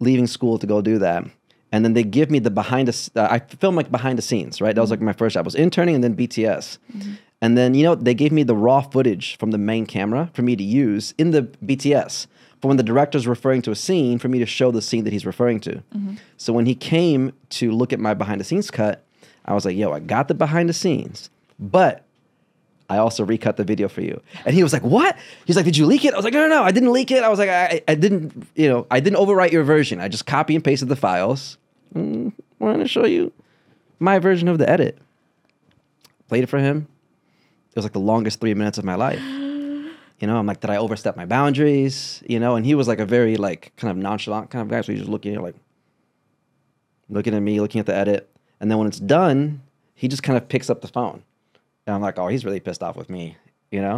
leaving 0.00 0.26
school 0.26 0.58
to 0.58 0.66
go 0.66 0.80
do 0.80 0.98
that. 0.98 1.24
And 1.70 1.84
then 1.84 1.92
they 1.92 2.04
give 2.04 2.30
me 2.30 2.38
the 2.38 2.50
behind 2.50 2.88
the 2.88 3.10
uh, 3.20 3.28
I 3.30 3.40
filmed 3.40 3.76
like 3.76 3.90
behind 3.90 4.16
the 4.16 4.22
scenes, 4.22 4.62
right? 4.62 4.74
That 4.74 4.80
was 4.80 4.90
like 4.90 5.02
my 5.02 5.12
first 5.12 5.34
job. 5.34 5.44
I 5.44 5.48
was 5.48 5.54
interning 5.54 5.94
and 5.94 6.02
then 6.02 6.16
BTS. 6.16 6.78
And 7.40 7.56
then, 7.56 7.74
you 7.74 7.84
know, 7.84 7.94
they 7.94 8.14
gave 8.14 8.32
me 8.32 8.42
the 8.42 8.56
raw 8.56 8.80
footage 8.80 9.36
from 9.38 9.52
the 9.52 9.58
main 9.58 9.86
camera 9.86 10.30
for 10.34 10.42
me 10.42 10.56
to 10.56 10.64
use 10.64 11.14
in 11.18 11.30
the 11.30 11.42
BTS 11.64 12.26
for 12.60 12.68
when 12.68 12.76
the 12.76 12.82
director's 12.82 13.26
referring 13.28 13.62
to 13.62 13.70
a 13.70 13.76
scene 13.76 14.18
for 14.18 14.28
me 14.28 14.40
to 14.40 14.46
show 14.46 14.72
the 14.72 14.82
scene 14.82 15.04
that 15.04 15.12
he's 15.12 15.24
referring 15.24 15.60
to. 15.60 15.82
So 16.36 16.52
when 16.52 16.66
he 16.66 16.74
came 16.74 17.32
to 17.50 17.70
look 17.70 17.92
at 17.92 18.00
my 18.00 18.14
behind 18.14 18.40
the 18.40 18.44
scenes 18.44 18.70
cut, 18.70 19.04
I 19.44 19.54
was 19.54 19.64
like, 19.64 19.76
yo, 19.76 19.92
I 19.92 20.00
got 20.00 20.26
the 20.28 20.34
behind 20.34 20.68
the 20.68 20.72
scenes, 20.72 21.30
but 21.58 22.04
I 22.90 22.98
also 22.98 23.24
recut 23.24 23.56
the 23.56 23.64
video 23.64 23.86
for 23.88 24.00
you. 24.00 24.20
And 24.44 24.54
he 24.54 24.62
was 24.62 24.72
like, 24.72 24.82
what? 24.82 25.16
He's 25.46 25.56
like, 25.56 25.64
did 25.64 25.76
you 25.76 25.86
leak 25.86 26.04
it? 26.04 26.14
I 26.14 26.16
was 26.16 26.24
like, 26.24 26.34
no, 26.34 26.48
no, 26.48 26.56
no, 26.56 26.62
I 26.64 26.72
didn't 26.72 26.92
leak 26.92 27.10
it. 27.10 27.22
I 27.22 27.28
was 27.28 27.38
like, 27.38 27.50
I, 27.50 27.82
I 27.86 27.94
didn't, 27.94 28.48
you 28.56 28.68
know, 28.68 28.86
I 28.90 28.98
didn't 28.98 29.18
overwrite 29.18 29.52
your 29.52 29.62
version. 29.62 30.00
I 30.00 30.08
just 30.08 30.26
copy 30.26 30.54
and 30.54 30.64
pasted 30.64 30.88
the 30.88 30.96
files. 30.96 31.58
Mm, 31.94 32.32
want 32.58 32.80
to 32.80 32.88
show 32.88 33.06
you 33.06 33.32
my 34.00 34.18
version 34.18 34.48
of 34.48 34.58
the 34.58 34.68
edit. 34.68 34.98
Played 36.28 36.44
it 36.44 36.48
for 36.48 36.58
him. 36.58 36.88
It 37.70 37.76
was 37.76 37.84
like 37.84 37.92
the 37.92 38.00
longest 38.00 38.40
three 38.40 38.54
minutes 38.54 38.78
of 38.78 38.84
my 38.84 38.94
life. 38.94 39.20
You 39.20 40.26
know, 40.26 40.36
I'm 40.36 40.46
like, 40.46 40.60
did 40.60 40.70
I 40.70 40.78
overstep 40.78 41.16
my 41.16 41.26
boundaries? 41.26 42.22
You 42.28 42.40
know, 42.40 42.56
and 42.56 42.66
he 42.66 42.74
was 42.74 42.88
like 42.88 42.98
a 42.98 43.06
very 43.06 43.36
like 43.36 43.72
kind 43.76 43.90
of 43.90 43.96
nonchalant 43.96 44.50
kind 44.50 44.62
of 44.62 44.68
guy. 44.68 44.80
So 44.80 44.92
he's 44.92 45.02
just 45.02 45.10
looking 45.10 45.34
at 45.34 45.42
like 45.42 45.54
looking 47.08 47.34
at 47.34 47.40
me, 47.40 47.60
looking 47.60 47.78
at 47.78 47.86
the 47.86 47.94
edit. 47.94 48.28
And 48.60 48.70
then 48.70 48.78
when 48.78 48.88
it's 48.88 48.98
done, 48.98 49.62
he 49.94 50.08
just 50.08 50.22
kind 50.22 50.36
of 50.36 50.48
picks 50.48 50.68
up 50.68 50.80
the 50.80 50.88
phone. 50.88 51.22
And 51.86 51.94
I'm 51.94 52.02
like, 52.02 52.18
oh, 52.18 52.28
he's 52.28 52.44
really 52.44 52.60
pissed 52.60 52.82
off 52.82 52.96
with 52.96 53.08
me, 53.08 53.36
you 53.70 53.80
know? 53.80 53.96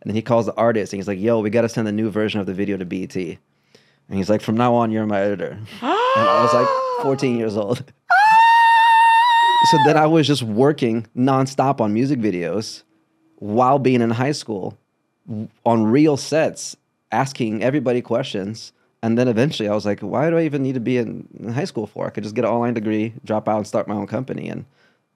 And 0.00 0.10
then 0.10 0.14
he 0.14 0.22
calls 0.22 0.46
the 0.46 0.54
artist 0.54 0.92
and 0.92 0.98
he's 0.98 1.08
like, 1.08 1.18
yo, 1.18 1.40
we 1.40 1.50
got 1.50 1.62
to 1.62 1.68
send 1.68 1.86
the 1.86 1.92
new 1.92 2.10
version 2.10 2.40
of 2.40 2.46
the 2.46 2.54
video 2.54 2.76
to 2.76 2.84
BET. 2.84 3.14
And 3.16 3.38
he's 4.10 4.28
like, 4.28 4.42
from 4.42 4.56
now 4.56 4.74
on, 4.74 4.90
you're 4.90 5.06
my 5.06 5.20
editor. 5.20 5.50
and 5.50 5.66
I 5.80 6.42
was 6.42 6.52
like 6.52 6.68
14 7.02 7.38
years 7.38 7.56
old. 7.56 7.78
so 9.70 9.78
then 9.86 9.96
I 9.96 10.06
was 10.06 10.26
just 10.26 10.42
working 10.42 11.06
nonstop 11.16 11.80
on 11.80 11.94
music 11.94 12.18
videos 12.18 12.82
while 13.42 13.80
being 13.80 14.00
in 14.00 14.10
high 14.10 14.30
school 14.30 14.78
on 15.66 15.82
real 15.82 16.16
sets, 16.16 16.76
asking 17.10 17.60
everybody 17.60 18.00
questions. 18.00 18.72
And 19.02 19.18
then 19.18 19.26
eventually 19.26 19.68
I 19.68 19.74
was 19.74 19.84
like, 19.84 19.98
why 19.98 20.30
do 20.30 20.38
I 20.38 20.44
even 20.44 20.62
need 20.62 20.74
to 20.74 20.80
be 20.80 20.96
in, 20.96 21.26
in 21.40 21.52
high 21.52 21.64
school 21.64 21.88
for? 21.88 22.06
I 22.06 22.10
could 22.10 22.22
just 22.22 22.36
get 22.36 22.44
an 22.44 22.52
online 22.52 22.74
degree, 22.74 23.14
drop 23.24 23.48
out 23.48 23.56
and 23.56 23.66
start 23.66 23.88
my 23.88 23.96
own 23.96 24.06
company 24.06 24.48
and 24.48 24.64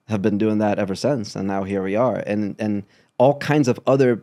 have 0.09 0.21
been 0.21 0.37
doing 0.37 0.57
that 0.57 0.77
ever 0.77 0.93
since. 0.93 1.37
And 1.37 1.47
now 1.47 1.63
here 1.63 1.81
we 1.81 1.95
are. 1.95 2.17
And 2.17 2.57
and 2.59 2.83
all 3.17 3.37
kinds 3.37 3.69
of 3.69 3.79
other 3.87 4.21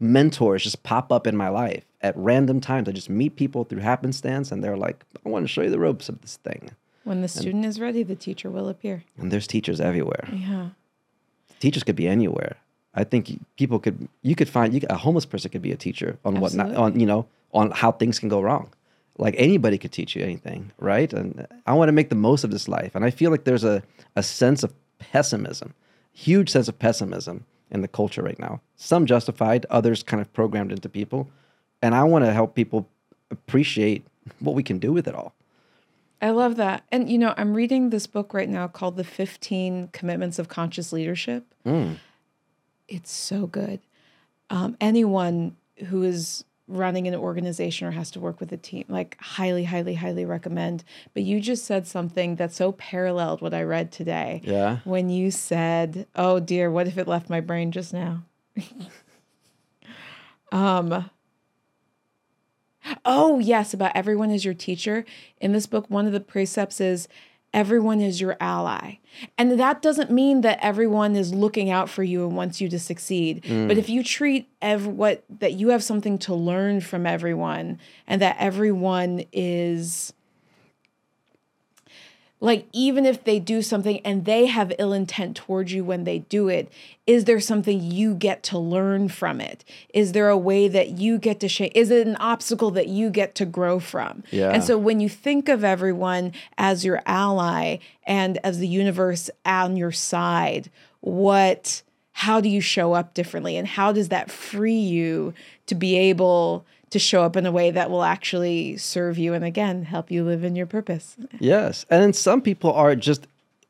mentors 0.00 0.62
just 0.62 0.82
pop 0.82 1.12
up 1.12 1.26
in 1.26 1.36
my 1.36 1.50
life 1.50 1.84
at 2.00 2.16
random 2.16 2.62
times. 2.62 2.88
I 2.88 2.92
just 2.92 3.10
meet 3.10 3.36
people 3.36 3.64
through 3.64 3.80
happenstance 3.80 4.52
and 4.52 4.64
they're 4.64 4.78
like, 4.78 5.04
I 5.24 5.28
want 5.28 5.44
to 5.44 5.48
show 5.48 5.60
you 5.60 5.70
the 5.70 5.78
ropes 5.78 6.08
of 6.08 6.22
this 6.22 6.38
thing. 6.38 6.70
When 7.04 7.20
the 7.20 7.28
student 7.28 7.66
is 7.66 7.78
ready, 7.78 8.02
the 8.02 8.16
teacher 8.16 8.50
will 8.50 8.70
appear. 8.70 9.04
And 9.18 9.30
there's 9.30 9.46
teachers 9.46 9.82
everywhere. 9.82 10.30
Yeah. 10.32 10.70
Teachers 11.60 11.82
could 11.82 11.96
be 11.96 12.08
anywhere. 12.08 12.56
I 12.94 13.04
think 13.04 13.40
people 13.56 13.78
could 13.78 14.08
you 14.22 14.34
could 14.34 14.48
find 14.48 14.72
you 14.72 14.80
could, 14.80 14.90
a 14.90 14.96
homeless 14.96 15.26
person 15.26 15.50
could 15.50 15.62
be 15.62 15.72
a 15.72 15.76
teacher 15.76 16.18
on 16.24 16.40
what 16.40 16.54
not 16.54 16.74
on 16.74 16.98
you 16.98 17.06
know 17.06 17.26
on 17.52 17.70
how 17.70 17.92
things 17.92 18.18
can 18.18 18.28
go 18.28 18.40
wrong. 18.40 18.72
Like 19.16 19.34
anybody 19.38 19.78
could 19.78 19.92
teach 19.92 20.16
you 20.16 20.22
anything, 20.22 20.72
right? 20.78 21.12
And 21.12 21.46
I 21.66 21.74
want 21.74 21.88
to 21.88 21.92
make 21.92 22.08
the 22.08 22.16
most 22.16 22.42
of 22.42 22.50
this 22.50 22.66
life. 22.68 22.94
And 22.94 23.04
I 23.04 23.10
feel 23.10 23.30
like 23.30 23.44
there's 23.44 23.64
a 23.64 23.82
a 24.16 24.22
sense 24.22 24.62
of 24.62 24.72
pessimism, 24.98 25.74
huge 26.12 26.50
sense 26.50 26.68
of 26.68 26.78
pessimism 26.78 27.44
in 27.70 27.82
the 27.82 27.88
culture 27.88 28.22
right 28.22 28.38
now. 28.38 28.60
Some 28.76 29.06
justified, 29.06 29.66
others 29.70 30.02
kind 30.02 30.20
of 30.20 30.32
programmed 30.32 30.72
into 30.72 30.88
people. 30.88 31.28
And 31.82 31.94
I 31.94 32.04
want 32.04 32.24
to 32.24 32.32
help 32.32 32.54
people 32.54 32.88
appreciate 33.30 34.06
what 34.38 34.54
we 34.54 34.62
can 34.62 34.78
do 34.78 34.92
with 34.92 35.06
it 35.06 35.14
all. 35.14 35.34
I 36.22 36.30
love 36.30 36.56
that. 36.56 36.84
And 36.90 37.10
you 37.10 37.18
know, 37.18 37.34
I'm 37.36 37.54
reading 37.54 37.90
this 37.90 38.06
book 38.06 38.32
right 38.32 38.48
now 38.48 38.66
called 38.68 38.96
The 38.96 39.04
15 39.04 39.88
Commitments 39.88 40.38
of 40.38 40.48
Conscious 40.48 40.92
Leadership. 40.92 41.44
Mm. 41.66 41.96
It's 42.88 43.10
so 43.10 43.46
good. 43.46 43.80
Um, 44.50 44.76
anyone 44.80 45.56
who 45.86 46.02
is 46.02 46.44
running 46.66 47.06
an 47.06 47.14
organization 47.14 47.86
or 47.86 47.90
has 47.90 48.10
to 48.12 48.20
work 48.20 48.40
with 48.40 48.52
a 48.52 48.56
team, 48.56 48.84
like 48.88 49.16
highly, 49.20 49.64
highly, 49.64 49.94
highly 49.94 50.24
recommend. 50.24 50.84
But 51.12 51.24
you 51.24 51.40
just 51.40 51.64
said 51.64 51.86
something 51.86 52.36
that 52.36 52.52
so 52.52 52.72
paralleled 52.72 53.42
what 53.42 53.54
I 53.54 53.62
read 53.62 53.92
today. 53.92 54.40
Yeah. 54.44 54.78
When 54.84 55.10
you 55.10 55.30
said, 55.30 56.06
"Oh 56.14 56.40
dear, 56.40 56.70
what 56.70 56.86
if 56.86 56.96
it 56.98 57.08
left 57.08 57.28
my 57.28 57.40
brain 57.40 57.72
just 57.72 57.92
now?" 57.92 58.24
um. 60.52 61.10
Oh 63.06 63.38
yes, 63.38 63.72
about 63.72 63.92
everyone 63.94 64.30
is 64.30 64.44
your 64.44 64.52
teacher. 64.54 65.06
In 65.40 65.52
this 65.52 65.66
book, 65.66 65.86
one 65.88 66.06
of 66.06 66.12
the 66.12 66.20
precepts 66.20 66.80
is 66.82 67.08
everyone 67.54 68.00
is 68.00 68.20
your 68.20 68.36
ally. 68.40 68.96
And 69.38 69.58
that 69.58 69.80
doesn't 69.80 70.10
mean 70.10 70.40
that 70.42 70.58
everyone 70.60 71.14
is 71.16 71.32
looking 71.32 71.70
out 71.70 71.88
for 71.88 72.02
you 72.02 72.26
and 72.26 72.36
wants 72.36 72.60
you 72.60 72.68
to 72.68 72.78
succeed. 72.78 73.44
Mm. 73.44 73.68
But 73.68 73.78
if 73.78 73.88
you 73.88 74.02
treat 74.02 74.48
ev- 74.60 74.88
what 74.88 75.24
that 75.38 75.52
you 75.52 75.68
have 75.68 75.82
something 75.82 76.18
to 76.18 76.34
learn 76.34 76.80
from 76.80 77.06
everyone 77.06 77.78
and 78.06 78.20
that 78.20 78.36
everyone 78.38 79.24
is 79.32 80.12
like 82.44 82.66
even 82.72 83.06
if 83.06 83.24
they 83.24 83.40
do 83.40 83.62
something 83.62 84.00
and 84.00 84.26
they 84.26 84.44
have 84.46 84.70
ill 84.78 84.92
intent 84.92 85.34
towards 85.34 85.72
you 85.72 85.82
when 85.82 86.04
they 86.04 86.18
do 86.18 86.48
it 86.48 86.70
is 87.06 87.24
there 87.24 87.40
something 87.40 87.82
you 87.82 88.14
get 88.14 88.42
to 88.42 88.58
learn 88.58 89.10
from 89.10 89.38
it? 89.38 89.62
Is 89.92 90.12
there 90.12 90.30
a 90.30 90.38
way 90.38 90.68
that 90.68 90.98
you 90.98 91.18
get 91.18 91.40
to 91.40 91.48
shape 91.48 91.72
is 91.74 91.90
it 91.90 92.06
an 92.06 92.16
obstacle 92.16 92.70
that 92.72 92.88
you 92.88 93.10
get 93.10 93.34
to 93.36 93.46
grow 93.46 93.80
from? 93.80 94.22
Yeah. 94.30 94.50
and 94.50 94.62
so 94.62 94.76
when 94.76 95.00
you 95.00 95.08
think 95.08 95.48
of 95.48 95.64
everyone 95.64 96.32
as 96.58 96.84
your 96.84 97.00
ally 97.06 97.78
and 98.06 98.38
as 98.44 98.58
the 98.58 98.68
universe 98.68 99.30
on 99.46 99.76
your 99.76 99.92
side 99.92 100.70
what 101.00 101.82
how 102.16 102.40
do 102.40 102.48
you 102.48 102.60
show 102.60 102.92
up 102.92 103.12
differently? 103.12 103.56
And 103.56 103.66
how 103.66 103.90
does 103.90 104.10
that 104.10 104.30
free 104.30 104.78
you 104.78 105.34
to 105.66 105.74
be 105.74 105.96
able 105.96 106.64
to 106.94 106.98
show 106.98 107.22
up 107.22 107.36
in 107.36 107.44
a 107.44 107.52
way 107.52 107.70
that 107.70 107.90
will 107.90 108.04
actually 108.04 108.76
serve 108.78 109.18
you 109.18 109.34
and 109.34 109.44
again 109.44 109.82
help 109.82 110.10
you 110.10 110.24
live 110.24 110.42
in 110.42 110.56
your 110.56 110.66
purpose 110.66 111.16
Yes. 111.38 111.84
And 111.90 112.02
then 112.02 112.12
some 112.12 112.40
people 112.40 112.72
are 112.72 112.94
just 112.96 113.26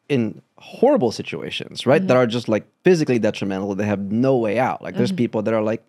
in 0.09 0.43
horrible 0.59 1.13
situations, 1.13 1.87
right? 1.87 2.01
That 2.01 2.15
mm-hmm. 2.15 2.23
are 2.23 2.27
just 2.27 2.49
like 2.49 2.65
physically 2.85 3.19
detrimental. 3.19 3.75
They 3.75 3.87
have 3.87 4.01
no 4.01 4.37
way 4.37 4.59
out. 4.59 4.83
Like 4.83 4.95
there's 4.95 5.11
mm-hmm. 5.11 5.17
people 5.17 5.43
that 5.43 5.55
are 5.55 5.63
like 5.63 5.83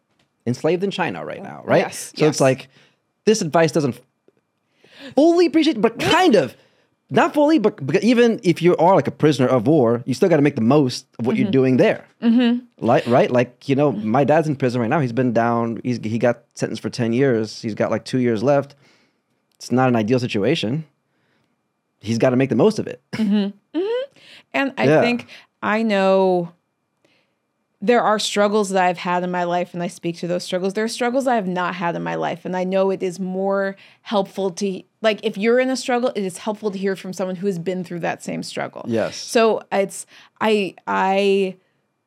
enslaved 0.46 0.84
in 0.84 0.92
China 0.92 1.26
right 1.26 1.42
now, 1.42 1.62
right? 1.66 1.80
Yes, 1.80 2.14
So 2.16 2.26
yes. 2.26 2.36
it's 2.36 2.42
like 2.42 2.68
this 3.26 3.42
advice 3.42 3.72
doesn't 3.72 4.00
fully 5.16 5.46
appreciate, 5.46 5.80
but 5.82 6.00
kind 6.00 6.36
of. 6.36 6.56
Not 7.12 7.36
fully, 7.36 7.60
but, 7.60 7.86
but 7.86 8.04
even 8.04 8.40
if 8.44 8.62
you 8.64 8.76
are 8.78 8.96
like 8.96 9.08
a 9.08 9.12
prisoner 9.12 9.48
of 9.48 9.68
war, 9.68 10.02
you 10.06 10.16
still 10.16 10.28
got 10.28 10.38
to 10.38 10.42
make 10.42 10.56
the 10.56 10.62
most 10.62 11.06
of 11.20 11.28
what 11.28 11.36
you're 11.36 11.46
mm-hmm. 11.46 11.52
doing 11.52 11.78
there. 11.78 12.04
Mm-hmm. 12.22 12.66
Like, 12.84 13.06
right? 13.06 13.30
Like, 13.30 13.70
you 13.70 13.76
know, 13.76 13.92
my 13.92 14.24
dad's 14.24 14.48
in 14.48 14.56
prison 14.56 14.82
right 14.82 14.90
now. 14.90 15.00
He's 15.00 15.14
been 15.14 15.32
down, 15.32 15.80
he's, 15.84 16.00
he 16.04 16.18
got 16.18 16.44
sentenced 16.56 16.82
for 16.82 16.90
10 16.90 17.14
years. 17.14 17.62
He's 17.62 17.76
got 17.76 17.92
like 17.92 18.06
two 18.06 18.18
years 18.18 18.42
left. 18.42 18.74
It's 19.58 19.72
not 19.72 19.88
an 19.88 19.96
ideal 19.96 20.20
situation. 20.20 20.84
He's 22.00 22.18
got 22.18 22.32
to 22.32 22.36
make 22.36 22.50
the 22.50 22.56
most 22.56 22.80
of 22.80 22.88
it. 22.88 23.02
Mm-hmm. 23.14 23.78
Mm-hmm. 23.78 24.20
And 24.54 24.74
I 24.78 24.86
Yeah. 24.86 25.02
think 25.02 25.28
I 25.62 25.84
know 25.84 26.54
there 27.86 28.02
are 28.02 28.18
struggles 28.18 28.70
that 28.70 28.84
I've 28.84 28.98
had 28.98 29.24
in 29.24 29.30
my 29.30 29.44
life, 29.44 29.74
and 29.74 29.84
I 29.84 29.88
speak 29.88 30.18
to 30.18 30.28
those 30.28 30.44
struggles. 30.44 30.74
There 30.74 30.84
are 30.84 30.90
struggles 30.90 31.28
I 31.28 31.36
have 31.36 31.48
not 31.48 31.76
had 31.76 31.96
in 31.96 32.02
my 32.02 32.16
life, 32.16 32.44
and 32.44 32.56
I 32.56 32.64
know 32.64 32.90
it 32.90 33.04
is 33.04 33.20
more 33.20 33.76
helpful 34.02 34.50
to, 34.52 34.82
like, 35.02 35.20
if 35.24 35.38
you're 35.38 35.60
in 35.60 35.70
a 35.70 35.78
struggle, 35.78 36.12
it 36.16 36.24
is 36.24 36.40
helpful 36.40 36.72
to 36.72 36.78
hear 36.78 36.96
from 36.96 37.14
someone 37.14 37.36
who 37.36 37.46
has 37.48 37.60
been 37.60 37.84
through 37.84 38.00
that 38.00 38.24
same 38.24 38.42
struggle. 38.42 38.86
Yes. 38.88 39.18
So 39.18 39.62
it's, 39.72 40.08
I, 40.42 40.76
I, 40.88 41.58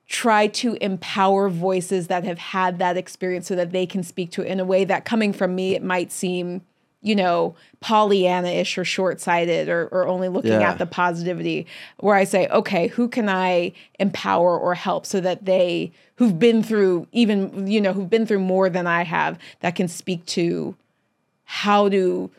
try 0.08 0.46
to 0.46 0.74
empower 0.80 1.50
voices 1.50 2.06
that 2.06 2.24
have 2.24 2.38
had 2.38 2.78
that 2.78 2.96
experience 2.96 3.46
so 3.46 3.54
that 3.54 3.72
they 3.72 3.84
can 3.84 4.02
speak 4.02 4.30
to 4.30 4.40
it 4.40 4.46
in 4.46 4.58
a 4.58 4.64
way 4.64 4.82
that 4.82 5.04
coming 5.04 5.34
from 5.34 5.54
me 5.54 5.74
it 5.74 5.82
might 5.82 6.10
seem 6.10 6.62
you 7.00 7.14
know 7.14 7.54
pollyanna-ish 7.80 8.76
or 8.76 8.84
short-sighted 8.84 9.68
or, 9.68 9.86
or 9.88 10.06
only 10.06 10.28
looking 10.28 10.52
Yeah. 10.52 10.70
at 10.70 10.78
the 10.78 10.86
positivity 10.86 11.66
where 11.98 12.16
i 12.16 12.24
say 12.24 12.48
okay 12.48 12.88
who 12.88 13.08
can 13.08 13.28
i 13.28 13.72
empower 13.98 14.58
or 14.58 14.74
help 14.74 15.06
so 15.06 15.20
that 15.20 15.44
they 15.44 15.92
who've 16.16 16.38
been 16.38 16.62
through 16.62 17.06
even 17.12 17.66
you 17.66 17.80
know 17.80 17.92
who've 17.92 18.10
been 18.10 18.26
through 18.26 18.40
more 18.40 18.68
than 18.68 18.86
i 18.86 19.04
have 19.04 19.38
that 19.60 19.76
can 19.76 19.88
speak 19.88 20.24
to 20.26 20.74
how 21.44 21.88
to 21.88 22.30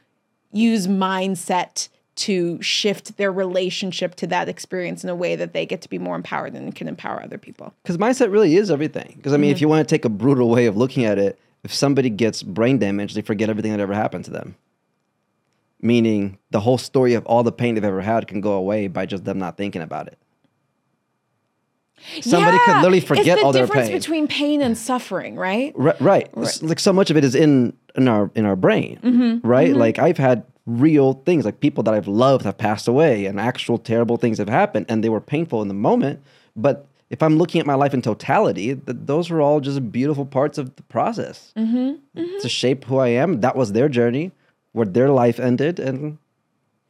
use 0.51 0.87
mindset 0.87 1.89
to 2.19 2.61
shift 2.61 3.15
their 3.15 3.31
relationship 3.31 4.13
to 4.15 4.27
that 4.27 4.49
experience 4.49 5.05
in 5.05 5.09
a 5.09 5.15
way 5.15 5.37
that 5.37 5.53
they 5.53 5.65
get 5.65 5.81
to 5.81 5.89
be 5.89 5.97
more 5.97 6.15
empowered 6.15 6.53
and 6.53 6.75
can 6.75 6.89
empower 6.89 7.23
other 7.23 7.37
people. 7.37 7.73
Because 7.81 7.97
mindset 7.97 8.29
really 8.29 8.57
is 8.57 8.69
everything. 8.69 9.13
Because 9.15 9.31
I 9.31 9.37
mean, 9.37 9.51
if 9.51 9.57
mm-hmm. 9.57 9.63
you 9.63 9.67
want 9.69 9.87
to 9.87 9.95
take 9.95 10.03
a 10.03 10.09
brutal 10.09 10.49
way 10.49 10.65
of 10.65 10.75
looking 10.75 11.05
at 11.05 11.17
it, 11.17 11.39
if 11.63 11.73
somebody 11.73 12.09
gets 12.09 12.43
brain 12.43 12.77
damage, 12.79 13.13
they 13.13 13.21
forget 13.21 13.49
everything 13.49 13.71
that 13.71 13.79
ever 13.79 13.93
happened 13.93 14.25
to 14.25 14.31
them. 14.31 14.55
Meaning, 15.81 16.37
the 16.51 16.59
whole 16.59 16.77
story 16.77 17.13
of 17.13 17.25
all 17.25 17.43
the 17.43 17.51
pain 17.51 17.75
they've 17.75 17.83
ever 17.83 18.01
had 18.01 18.27
can 18.27 18.41
go 18.41 18.53
away 18.53 18.87
by 18.87 19.05
just 19.05 19.23
them 19.23 19.39
not 19.39 19.55
thinking 19.57 19.81
about 19.81 20.07
it. 20.07 20.17
Somebody 22.21 22.57
could 22.65 22.77
literally 22.77 22.99
forget 23.01 23.27
it's 23.27 23.39
the 23.41 23.45
all 23.45 23.51
their 23.51 23.65
difference 23.65 23.89
pain. 23.89 23.97
between 23.97 24.27
pain 24.27 24.61
and 24.61 24.77
suffering, 24.77 25.35
right? 25.35 25.73
Right, 25.75 25.99
right. 25.99 26.37
Like 26.61 26.79
so 26.79 26.93
much 26.93 27.09
of 27.09 27.17
it 27.17 27.23
is 27.23 27.35
in 27.35 27.73
in 27.95 28.07
our 28.07 28.31
in 28.35 28.45
our 28.45 28.55
brain, 28.55 28.99
Mm-hmm, 29.03 29.47
right? 29.47 29.73
Like 29.75 29.99
I've 29.99 30.17
had 30.17 30.43
real 30.65 31.13
things, 31.25 31.45
like 31.45 31.59
people 31.59 31.83
that 31.83 31.93
I've 31.93 32.07
loved 32.07 32.45
have 32.45 32.57
passed 32.57 32.87
away, 32.87 33.25
and 33.25 33.39
actual 33.39 33.77
terrible 33.77 34.17
things 34.17 34.37
have 34.37 34.49
happened, 34.49 34.85
and 34.87 35.03
they 35.03 35.09
were 35.09 35.21
painful 35.21 35.61
in 35.61 35.67
the 35.67 35.73
moment. 35.73 36.21
But 36.55 36.87
if 37.09 37.23
I'm 37.23 37.37
looking 37.37 37.59
at 37.59 37.65
my 37.67 37.73
life 37.75 37.93
in 37.93 38.01
totality, 38.01 38.75
th- 38.75 38.81
those 38.85 39.29
were 39.29 39.41
all 39.41 39.59
just 39.61 39.91
beautiful 39.91 40.25
parts 40.25 40.57
of 40.57 40.75
the 40.75 40.83
process 40.83 41.51
Mm-hmm, 41.57 42.39
to 42.41 42.49
shape 42.49 42.85
who 42.85 42.97
I 42.97 43.07
am. 43.09 43.41
That 43.41 43.55
was 43.55 43.71
their 43.73 43.89
journey, 43.89 44.31
where 44.73 44.85
their 44.85 45.09
life 45.09 45.39
ended, 45.39 45.79
and 45.79 46.17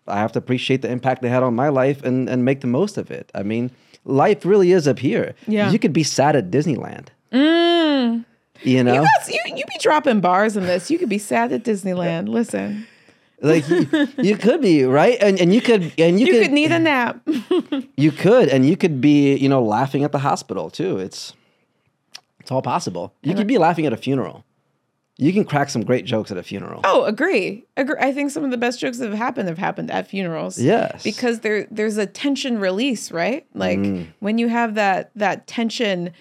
I 0.08 0.18
have 0.20 0.32
to 0.34 0.40
appreciate 0.40 0.82
the 0.82 0.90
impact 0.92 1.22
they 1.22 1.30
had 1.30 1.44
on 1.44 1.56
my 1.56 1.70
life 1.70 2.04
and 2.04 2.28
and 2.30 2.44
make 2.44 2.60
the 2.62 2.68
most 2.68 2.98
of 2.98 3.12
it. 3.12 3.32
I 3.34 3.44
mean, 3.44 3.72
life 4.06 4.46
really 4.46 4.72
is 4.72 4.88
up 4.88 5.00
here. 5.00 5.36
Yeah. 5.48 5.72
you 5.72 5.80
could 5.80 5.94
be 5.94 6.04
sad 6.04 6.36
at 6.36 6.50
Disneyland. 6.52 7.08
You 8.62 8.84
know, 8.84 8.94
You, 8.94 9.00
guys, 9.02 9.30
you, 9.30 9.40
you 9.56 9.64
be 9.66 9.78
dropping 9.80 10.20
bars 10.20 10.58
in 10.58 10.66
this. 10.66 10.92
You 10.92 10.98
could 11.00 11.08
be 11.08 11.18
sad 11.18 11.54
at 11.54 11.64
Disneyland. 11.64 12.28
Listen, 12.28 12.86
like 13.42 13.68
you, 13.70 13.88
you 14.18 14.38
could 14.38 14.62
be 14.62 14.84
right, 14.84 15.18
and 15.22 15.40
and 15.40 15.54
you 15.54 15.62
could 15.62 15.94
and 15.98 16.20
you, 16.20 16.28
you 16.28 16.34
could, 16.34 16.44
could 16.44 16.52
need 16.52 16.72
a 16.72 16.80
nap. 16.80 17.22
you 17.98 18.12
could 18.12 18.50
and 18.50 18.66
you 18.66 18.76
could 18.78 19.00
be 19.02 19.36
you 19.36 19.50
know 19.50 19.64
laughing 19.64 20.04
at 20.04 20.12
the 20.12 20.20
hospital 20.20 20.70
too. 20.70 20.98
It's 21.00 21.34
it's 22.40 22.52
all 22.52 22.62
possible. 22.62 23.14
You 23.22 23.36
could 23.36 23.48
be 23.48 23.58
laughing 23.58 23.86
at 23.86 23.94
a 23.94 23.98
funeral. 23.98 24.44
You 25.22 25.34
can 25.34 25.44
crack 25.44 25.70
some 25.70 25.84
great 25.84 26.06
jokes 26.06 26.32
at 26.32 26.38
a 26.38 26.44
funeral. 26.44 26.80
Oh, 26.86 27.04
agree. 27.04 27.66
Agree. 27.76 27.98
I 28.00 28.14
think 28.14 28.32
some 28.32 28.46
of 28.46 28.52
the 28.52 28.58
best 28.58 28.80
jokes 28.80 29.00
that 29.00 29.10
have 29.10 29.18
happened 29.18 29.50
have 29.50 29.58
happened 29.58 29.92
at 29.92 30.08
funerals. 30.08 30.58
Yes. 30.58 31.04
Because 31.04 31.42
there 31.42 31.68
there's 31.70 31.98
a 31.98 32.06
tension 32.06 32.58
release, 32.58 33.12
right? 33.12 33.46
Like 33.54 33.80
Mm. 33.80 34.08
when 34.20 34.38
you 34.38 34.48
have 34.48 34.76
that 34.76 35.12
that 35.16 35.46
tension 35.46 36.12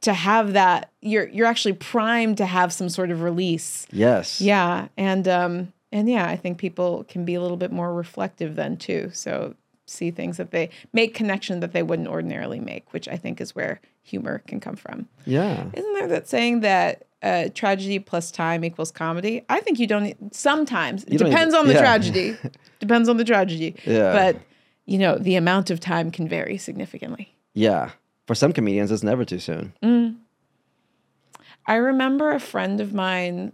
to 0.00 0.14
have 0.14 0.54
that 0.54 0.90
you're 1.02 1.28
you're 1.28 1.46
actually 1.46 1.74
primed 1.74 2.38
to 2.38 2.46
have 2.46 2.72
some 2.72 2.88
sort 2.88 3.10
of 3.10 3.20
release. 3.22 3.86
Yes. 3.92 4.40
Yeah. 4.40 4.88
And 4.96 5.28
um 5.28 5.72
and 5.92 6.08
yeah, 6.08 6.28
I 6.28 6.36
think 6.36 6.58
people 6.58 7.04
can 7.04 7.24
be 7.24 7.34
a 7.34 7.40
little 7.40 7.56
bit 7.56 7.72
more 7.72 7.94
reflective 7.94 8.56
then 8.56 8.76
too. 8.76 9.10
So 9.12 9.54
see 9.86 10.10
things 10.10 10.36
that 10.36 10.50
they 10.50 10.68
make 10.92 11.14
connection 11.14 11.60
that 11.60 11.72
they 11.72 11.82
wouldn't 11.82 12.08
ordinarily 12.08 12.60
make, 12.60 12.92
which 12.92 13.08
I 13.08 13.16
think 13.16 13.40
is 13.40 13.54
where 13.54 13.80
humor 14.02 14.42
can 14.46 14.60
come 14.60 14.76
from. 14.76 15.08
Yeah. 15.24 15.66
Isn't 15.72 15.94
there 15.94 16.08
that 16.08 16.28
saying 16.28 16.60
that 16.60 17.06
uh, 17.22 17.48
tragedy 17.54 17.98
plus 17.98 18.30
time 18.30 18.64
equals 18.64 18.90
comedy? 18.90 19.44
I 19.48 19.60
think 19.60 19.78
you 19.78 19.86
don't. 19.86 20.34
Sometimes 20.34 21.04
it 21.04 21.18
don't 21.18 21.30
depends 21.30 21.52
need- 21.54 21.58
on 21.60 21.66
the 21.68 21.74
yeah. 21.74 21.80
tragedy. 21.80 22.36
depends 22.80 23.08
on 23.08 23.16
the 23.16 23.24
tragedy. 23.24 23.76
Yeah. 23.84 24.12
But 24.12 24.40
you 24.86 24.98
know, 24.98 25.18
the 25.18 25.36
amount 25.36 25.70
of 25.70 25.80
time 25.80 26.10
can 26.10 26.28
vary 26.28 26.58
significantly. 26.58 27.34
Yeah. 27.54 27.90
For 28.26 28.34
some 28.34 28.52
comedians, 28.52 28.90
it's 28.90 29.02
never 29.04 29.24
too 29.24 29.38
soon. 29.38 29.72
I 31.66 31.74
remember 31.74 32.30
a 32.30 32.40
friend 32.40 32.80
of 32.80 32.92
mine 32.92 33.52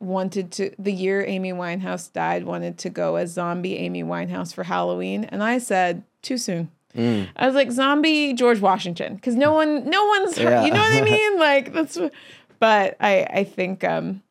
wanted 0.00 0.50
to 0.52 0.70
the 0.78 0.92
year 0.92 1.22
Amy 1.26 1.52
Winehouse 1.52 2.12
died 2.12 2.44
wanted 2.44 2.78
to 2.78 2.90
go 2.90 3.16
as 3.16 3.32
zombie 3.32 3.76
Amy 3.76 4.02
Winehouse 4.02 4.52
for 4.54 4.64
Halloween, 4.64 5.24
and 5.24 5.42
I 5.42 5.58
said 5.58 6.02
too 6.22 6.38
soon. 6.38 6.70
I 6.96 7.28
was 7.46 7.54
like 7.54 7.70
zombie 7.70 8.32
George 8.32 8.60
Washington 8.60 9.14
because 9.14 9.36
no 9.36 9.52
one, 9.52 9.88
no 9.88 10.04
one's, 10.06 10.36
Yeah. 10.36 10.64
you 10.64 10.72
know 10.72 10.80
what 10.80 10.92
I 10.92 11.02
mean? 11.04 11.38
Like 11.38 11.72
that's, 11.72 11.96
but 12.58 12.96
I, 12.98 13.26
I 13.32 13.44
think, 13.44 13.84
um, 13.84 14.22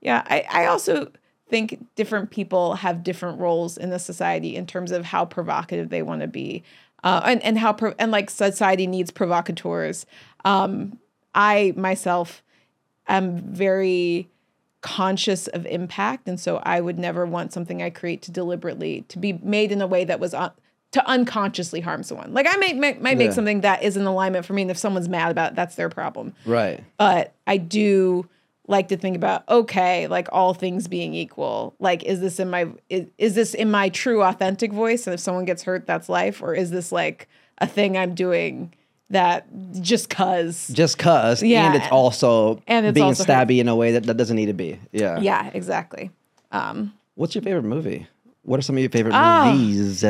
yeah, 0.00 0.22
I, 0.26 0.44
I 0.50 0.66
also 0.66 1.12
think 1.48 1.86
different 1.94 2.30
people 2.32 2.74
have 2.74 3.04
different 3.04 3.38
roles 3.38 3.76
in 3.78 3.90
the 3.90 4.00
society 4.00 4.56
in 4.56 4.66
terms 4.66 4.90
of 4.90 5.04
how 5.04 5.24
provocative 5.24 5.90
they 5.90 6.02
want 6.02 6.22
to 6.22 6.26
be, 6.26 6.64
uh, 7.04 7.20
and 7.24 7.40
and 7.44 7.56
how 7.58 7.72
pro- 7.72 7.94
and 8.00 8.10
like 8.10 8.30
society 8.30 8.86
needs 8.88 9.10
provocateurs. 9.12 10.04
Um, 10.44 10.98
I 11.36 11.72
myself 11.76 12.42
am 13.06 13.36
very 13.38 14.28
conscious 14.82 15.46
of 15.48 15.64
impact, 15.66 16.28
and 16.28 16.38
so 16.38 16.58
I 16.64 16.80
would 16.80 16.98
never 16.98 17.24
want 17.24 17.52
something 17.52 17.82
I 17.82 17.88
create 17.90 18.20
to 18.22 18.30
deliberately 18.30 19.04
to 19.08 19.18
be 19.18 19.32
made 19.42 19.72
in 19.72 19.80
a 19.80 19.86
way 19.86 20.04
that 20.04 20.20
was. 20.20 20.34
Un- 20.34 20.50
to 20.92 21.02
unconsciously 21.08 21.80
harm 21.80 22.02
someone. 22.02 22.34
Like 22.34 22.46
I 22.46 22.54
may, 22.58 22.74
may 22.74 22.92
might 23.00 23.16
make 23.16 23.28
Yeah. 23.28 23.32
something 23.32 23.62
that 23.62 23.82
is 23.82 23.96
in 23.96 24.04
alignment 24.04 24.44
for 24.44 24.52
me, 24.52 24.60
and 24.60 24.70
if 24.70 24.76
someone's 24.76 25.08
mad 25.08 25.30
about 25.30 25.52
it, 25.52 25.56
that's 25.56 25.74
their 25.74 25.88
problem 25.88 26.34
Right. 26.44 26.84
but 26.98 27.32
I 27.46 27.56
do 27.56 28.28
like 28.68 28.88
to 28.88 28.98
think 28.98 29.16
about 29.16 29.48
okay, 29.48 30.06
like 30.08 30.28
all 30.32 30.52
things 30.52 30.88
being 30.88 31.14
equal, 31.14 31.74
like 31.78 32.02
is 32.04 32.20
this 32.20 32.38
in 32.38 32.50
my 32.50 32.66
is, 32.90 33.06
is 33.16 33.34
this 33.34 33.54
in 33.54 33.70
my 33.70 33.88
true 33.88 34.22
authentic 34.22 34.70
voice 34.70 35.06
and 35.06 35.14
if 35.14 35.20
someone 35.20 35.46
gets 35.46 35.62
hurt 35.62 35.86
that's 35.86 36.10
life 36.10 36.42
or 36.42 36.54
is 36.54 36.70
this 36.70 36.92
like 36.92 37.26
a 37.56 37.66
thing 37.66 37.96
I'm 37.96 38.14
doing 38.14 38.74
that 39.12 39.46
just 39.80 40.10
cuz 40.10 40.68
Just 40.68 40.98
cuz. 40.98 41.42
Yeah. 41.42 41.66
And 41.66 41.76
it's 41.82 41.90
also 41.92 42.60
And 42.66 42.86
it's 42.86 42.94
being 42.94 43.06
also 43.06 43.24
stabby 43.24 43.58
in 43.60 43.68
a 43.68 43.76
way 43.76 43.92
that, 43.92 44.04
that 44.04 44.16
doesn't 44.16 44.36
need 44.36 44.46
to 44.46 44.52
be. 44.54 44.78
Yeah. 44.92 45.20
yeah, 45.20 45.50
exactly. 45.54 46.10
Um 46.50 46.92
What's 47.14 47.34
your 47.34 47.42
favorite 47.42 47.64
movie? 47.64 48.06
What 48.42 48.58
are 48.58 48.62
some 48.62 48.76
of 48.76 48.80
your 48.80 48.90
favorite 48.90 49.14
Oh. 49.14 49.52
movies? 49.52 50.04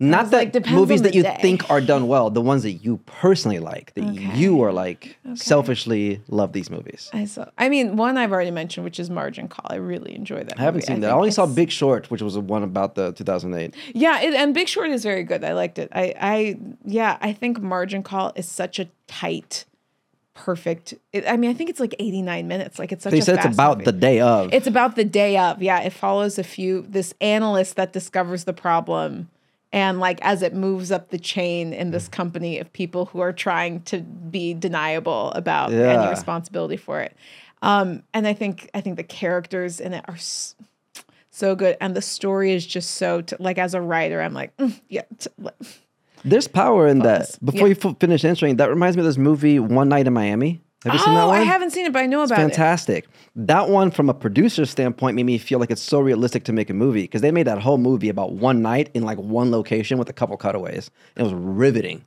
Not 0.00 0.30
that 0.30 0.54
like, 0.54 0.70
movies 0.70 1.02
that 1.02 1.12
you 1.14 1.24
day. 1.24 1.36
think 1.42 1.68
are 1.70 1.80
done 1.80 2.06
well, 2.06 2.30
the 2.30 2.40
ones 2.40 2.62
that 2.62 2.74
you 2.84 2.98
personally 3.06 3.58
like, 3.58 3.92
that 3.94 4.04
Okay. 4.04 4.36
you 4.36 4.62
are 4.62 4.72
like 4.72 5.18
selfishly 5.34 6.20
love 6.28 6.52
these 6.52 6.70
movies. 6.70 7.10
I 7.12 7.24
saw 7.24 7.46
I 7.58 7.68
mean 7.68 7.96
one 7.96 8.16
I've 8.16 8.30
already 8.30 8.52
mentioned 8.52 8.84
which 8.84 9.00
is 9.00 9.10
Margin 9.10 9.48
Call. 9.48 9.66
I 9.68 9.74
really 9.76 10.14
enjoy 10.14 10.44
that. 10.44 10.58
I 10.58 10.62
haven't 10.62 10.82
movie. 10.82 10.86
seen 10.86 11.00
that. 11.00 11.10
I 11.10 11.14
only 11.14 11.32
saw 11.32 11.46
Big 11.46 11.70
Short, 11.72 12.10
which 12.12 12.22
was 12.22 12.34
the 12.34 12.40
one 12.40 12.62
about 12.62 12.94
the 12.94 13.10
2008. 13.12 13.74
Yeah, 13.92 14.20
it, 14.20 14.34
and 14.34 14.54
Big 14.54 14.68
Short 14.68 14.90
is 14.90 15.02
very 15.02 15.24
good. 15.24 15.42
I 15.42 15.52
liked 15.54 15.78
it. 15.80 15.88
I, 15.92 16.14
I, 16.20 16.58
yeah, 16.84 17.18
I 17.20 17.32
think 17.32 17.60
Margin 17.60 18.04
Call 18.04 18.32
is 18.36 18.46
such 18.48 18.78
a 18.78 18.88
tight, 19.08 19.64
perfect. 20.34 20.94
It, 21.12 21.24
I 21.26 21.36
mean, 21.36 21.50
I 21.50 21.54
think 21.54 21.70
it's 21.70 21.80
like 21.80 21.94
eighty 21.98 22.22
nine 22.22 22.46
minutes. 22.46 22.78
Like 22.78 22.92
it's 22.92 23.02
such. 23.02 23.12
A 23.14 23.22
said 23.22 23.36
it's 23.44 23.46
about 23.54 23.78
movie. 23.78 23.90
the 23.90 23.98
day 23.98 24.20
of. 24.20 24.52
It's 24.54 24.66
about 24.68 24.94
the 24.96 25.04
day 25.04 25.36
of. 25.38 25.60
Yeah, 25.62 25.80
it 25.80 25.92
follows 25.92 26.38
a 26.38 26.44
few 26.44 26.82
this 26.88 27.14
analyst 27.20 27.74
that 27.76 27.92
discovers 27.92 28.44
the 28.44 28.52
problem, 28.52 29.28
and 29.72 30.00
like 30.00 30.18
as 30.22 30.42
it 30.42 30.54
moves 30.54 30.90
up 30.90 31.10
the 31.10 31.18
chain 31.18 31.72
in 31.72 31.90
this 31.90 32.08
company 32.08 32.58
of 32.58 32.72
people 32.72 33.06
who 33.06 33.20
are 33.20 33.32
trying 33.32 33.82
to 33.82 34.00
be 34.00 34.54
deniable 34.54 35.30
about 35.32 35.72
any 35.72 36.08
responsibility 36.08 36.76
for 36.76 37.00
it. 37.00 37.14
Um, 37.62 38.02
and 38.14 38.26
I 38.26 38.34
think 38.34 38.70
I 38.74 38.80
think 38.80 38.96
the 38.96 39.02
characters 39.04 39.80
in 39.80 39.92
it 39.94 40.04
are. 40.08 40.14
s 40.14 40.54
so 41.30 41.54
good 41.54 41.76
and 41.80 41.94
the 41.94 42.02
story 42.02 42.52
is 42.52 42.66
just 42.66 42.92
so 42.92 43.20
t- 43.20 43.36
like 43.38 43.58
as 43.58 43.72
a 43.72 43.80
writer 43.80 44.20
i'm 44.20 44.34
like 44.34 44.56
mm, 44.56 44.72
yeah 44.88 45.02
t- 45.20 45.30
There's 46.24 46.48
power 46.48 46.88
in 46.88 47.00
Pause. 47.00 47.06
that. 47.38 47.44
Before 47.44 47.68
Yeah. 47.68 47.74
you 47.74 47.90
f- 47.90 47.96
finish 48.00 48.24
answering, 48.24 48.56
that 48.56 48.68
reminds 48.70 48.96
me 48.96 49.02
of 49.02 49.06
this 49.06 49.18
movie, 49.18 49.60
One 49.60 49.88
Night 49.88 50.08
in 50.08 50.12
Miami. 50.14 50.60
Have 50.84 50.92
you 50.94 50.98
seen 51.00 51.14
that 51.14 51.24
oh 51.24 51.28
one? 51.28 51.40
i 51.40 51.42
haven't 51.42 51.70
seen 51.70 51.86
it 51.86 51.92
but 51.92 52.00
i 52.02 52.06
know 52.06 52.22
about 52.22 52.38
it 52.38 52.42
Fantastic. 52.42 53.06
That 53.36 53.68
one, 53.68 53.90
from 53.92 54.08
a 54.08 54.14
producer 54.14 54.64
standpoint, 54.66 55.14
made 55.16 55.24
me 55.26 55.38
feel 55.38 55.58
like 55.60 55.70
it's 55.70 55.82
so 55.82 56.00
realistic 56.00 56.42
to 56.44 56.52
make 56.52 56.70
a 56.70 56.74
movie 56.74 57.02
because 57.02 57.20
they 57.20 57.30
made 57.30 57.46
that 57.46 57.60
whole 57.60 57.78
movie 57.78 58.08
about 58.08 58.32
one 58.32 58.62
night 58.62 58.90
in 58.94 59.04
like 59.04 59.18
one 59.18 59.50
location 59.52 59.96
with 59.98 60.08
a 60.08 60.12
couple 60.12 60.36
cutaways. 60.36 60.90
It 61.16 61.22
was 61.22 61.32
riveting. 61.32 62.04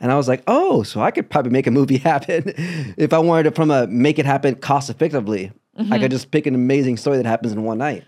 And 0.00 0.10
I 0.10 0.16
was 0.16 0.26
like, 0.26 0.42
oh, 0.48 0.82
so 0.82 1.00
I 1.00 1.12
could 1.12 1.30
probably 1.30 1.52
make 1.52 1.68
a 1.68 1.70
movie 1.70 1.98
happen 2.12 2.52
if 2.96 3.12
I 3.12 3.18
wanted 3.18 3.44
to 3.44 3.50
from 3.52 3.70
a 3.70 3.86
make 3.86 4.18
it 4.18 4.26
happen 4.26 4.56
cost 4.56 4.90
effectively. 4.90 5.52
I 5.76 5.82
Mm-hmm. 5.82 5.92
could 6.02 6.10
just 6.12 6.30
pick 6.30 6.46
an 6.46 6.54
amazing 6.54 6.96
story 6.98 7.16
that 7.16 7.26
happens 7.26 7.52
in 7.52 7.62
one 7.64 7.78
night. 7.78 8.04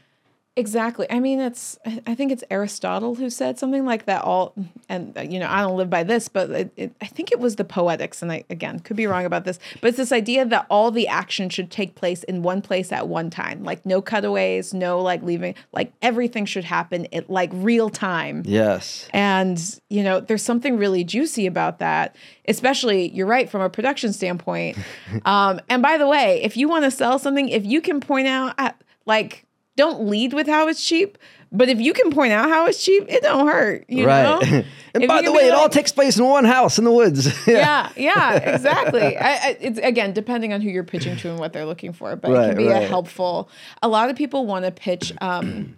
Exactly. 0.59 1.07
I 1.11 1.21
mean, 1.21 1.39
it's, 1.39 1.79
I 2.07 2.15
think 2.15 2.33
it's 2.33 2.43
Aristotle 2.51 3.15
who 3.15 3.29
said 3.29 3.59
something 3.59 3.85
like 3.85 4.07
that. 4.07 4.25
All, 4.25 4.55
and, 4.89 5.15
you 5.31 5.39
know, 5.39 5.49
I 5.51 5.61
don't 5.61 5.77
live 5.77 5.91
by 5.91 6.03
this, 6.03 6.31
but 6.31 6.49
it, 6.51 6.73
it, 6.79 6.97
I 7.03 7.07
think 7.07 7.31
it 7.31 7.39
was 7.39 7.57
the 7.57 7.65
Poetics. 7.65 8.23
And 8.23 8.33
I, 8.33 8.45
again, 8.49 8.81
could 8.81 8.97
be 8.97 9.07
wrong 9.07 9.27
about 9.27 9.45
this, 9.45 9.59
but 9.83 9.89
it's 9.89 9.99
this 9.99 10.13
idea 10.13 10.47
that 10.47 10.65
all 10.71 10.91
the 10.91 11.09
action 11.09 11.51
should 11.51 11.71
take 11.71 11.95
place 11.95 12.23
in 12.25 12.43
one 12.43 12.63
place 12.63 12.91
at 12.91 13.07
one 13.07 13.29
time. 13.29 13.65
Like, 13.65 13.85
no 13.85 14.01
cutaways, 14.01 14.73
no 14.73 14.99
like 14.99 15.23
leaving, 15.23 15.55
like 15.73 15.93
everything 16.01 16.47
should 16.47 16.65
happen 16.65 17.07
at 17.13 17.29
like 17.29 17.51
real 17.53 17.91
time. 17.91 18.43
Yes. 18.47 19.11
And, 19.13 19.61
you 19.91 20.03
know, 20.03 20.21
there's 20.21 20.43
something 20.43 20.79
really 20.79 21.05
juicy 21.05 21.47
about 21.47 21.81
that, 21.81 22.17
especially, 22.49 23.11
you're 23.11 23.27
right, 23.27 23.51
from 23.51 23.61
a 23.61 23.69
production 23.69 24.15
standpoint. 24.15 24.79
um, 25.27 25.61
and 25.69 25.83
by 25.83 25.99
the 25.99 26.07
way, 26.07 26.43
if 26.43 26.57
you 26.57 26.67
want 26.67 26.87
to 26.87 26.91
sell 26.91 27.19
something, 27.19 27.51
if 27.51 27.67
you 27.67 27.83
can 27.83 28.01
point 28.01 28.27
out, 28.27 28.55
uh, 28.57 28.73
like, 29.05 29.46
don't 29.77 30.09
lead 30.09 30.33
with 30.33 30.47
how 30.47 30.69
it's 30.69 30.85
cheap, 30.85 31.19
but 31.53 31.69
if 31.69 31.81
you 31.81 31.93
can 31.93 32.11
point 32.11 32.33
out 32.33 32.49
how 32.49 32.67
it's 32.67 32.83
cheap, 32.83 33.05
it 33.09 33.23
don't 33.23 33.47
hurt, 33.47 33.85
you 33.89 34.07
right. 34.07 34.23
know? 34.23 34.41
and 34.95 35.05
If 35.05 35.09
by 35.09 35.23
the 35.23 35.33
way, 35.33 35.43
be 35.45 35.49
it 35.49 35.55
all 35.55 35.69
takes 35.69 35.93
place 35.93 36.19
in 36.19 36.25
one 36.25 36.45
house 36.45 36.79
in 36.79 36.85
the 36.85 36.93
woods. 36.93 37.29
yeah, 37.47 37.91
yeah, 37.97 38.33
exactly. 38.55 39.17
I, 39.17 39.35
I, 39.35 39.57
it's 39.61 39.79
again 39.79 40.13
depending 40.13 40.53
on 40.53 40.61
who 40.61 40.71
you're 40.71 40.85
pitching 40.85 41.17
to 41.19 41.31
and 41.31 41.39
what 41.39 41.53
they're 41.53 41.67
looking 41.67 41.93
for, 41.93 42.17
but 42.17 42.31
it 42.31 42.49
can 42.49 42.57
be 42.57 42.67
right. 42.69 42.83
a 42.83 42.87
helpful. 42.87 43.49
A 43.83 43.89
lot 43.89 44.11
of 44.11 44.17
people 44.17 44.47
want 44.47 44.65
to 44.65 44.71
pitch. 44.73 45.13
Um, 45.21 45.77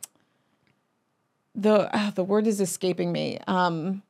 the 1.54 1.90
ah, 1.92 2.12
the 2.14 2.24
word 2.24 2.46
is 2.46 2.60
escaping 2.60 3.12
me. 3.12 3.38
Um, 3.46 4.02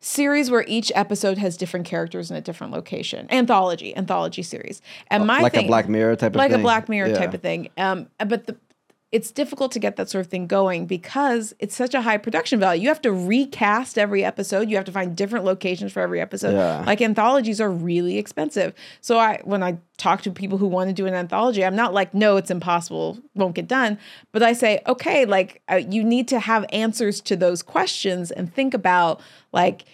series 0.00 0.50
where 0.50 0.64
each 0.68 0.92
episode 0.94 1.38
has 1.38 1.56
different 1.56 1.86
characters 1.86 2.30
in 2.30 2.36
a 2.36 2.40
different 2.40 2.72
location. 2.72 3.26
Anthology, 3.30 3.96
anthology 3.96 4.42
series, 4.42 4.80
and 5.08 5.26
my 5.26 5.40
like 5.40 5.52
thing, 5.52 5.64
a 5.64 5.68
Black 5.68 5.88
Mirror 5.88 6.16
type 6.16 6.28
of 6.28 6.32
thing. 6.34 6.38
like 6.38 6.50
thing. 6.52 6.60
a 6.60 6.62
Black 6.62 6.88
Mirror 6.88 7.08
Yeah. 7.08 7.18
type 7.18 7.34
of 7.34 7.42
thing. 7.42 7.68
Um, 7.76 8.08
but 8.18 8.46
the 8.46 8.56
it's 9.12 9.30
difficult 9.30 9.70
to 9.70 9.78
get 9.78 9.96
that 9.96 10.10
sort 10.10 10.24
of 10.24 10.30
thing 10.30 10.48
going 10.48 10.84
because 10.84 11.54
it's 11.60 11.76
such 11.76 11.94
a 11.94 12.02
high 12.02 12.18
production 12.18 12.58
value. 12.58 12.82
You 12.82 12.88
have 12.88 13.00
to 13.02 13.12
recast 13.12 13.98
every 13.98 14.24
episode. 14.24 14.68
You 14.68 14.76
have 14.76 14.84
to 14.86 14.92
find 14.92 15.16
different 15.16 15.44
locations 15.44 15.92
for 15.92 16.00
every 16.00 16.20
episode. 16.20 16.54
Yeah. 16.54 16.82
Like 16.84 17.00
anthologies 17.00 17.60
are 17.60 17.70
really 17.70 18.18
expensive. 18.18 18.74
So 19.00 19.18
I 19.18 19.40
when 19.44 19.62
I 19.62 19.78
talk 19.96 20.22
to 20.22 20.32
people 20.32 20.58
who 20.58 20.66
want 20.66 20.88
to 20.88 20.94
do 20.94 21.06
an 21.06 21.14
anthology, 21.14 21.64
I'm 21.64 21.76
not 21.76 21.94
like, 21.94 22.14
no, 22.14 22.36
it's 22.36 22.50
impossible, 22.50 23.18
won't 23.34 23.54
get 23.54 23.68
done. 23.68 23.96
But 24.32 24.42
I 24.42 24.52
say, 24.52 24.82
okay, 24.88 25.24
like 25.24 25.62
uh, 25.70 25.76
you 25.76 26.02
need 26.02 26.26
to 26.28 26.40
have 26.40 26.66
answers 26.70 27.20
to 27.22 27.36
those 27.36 27.62
questions 27.62 28.32
and 28.32 28.52
think 28.52 28.74
about 28.74 29.20
like, 29.52 29.84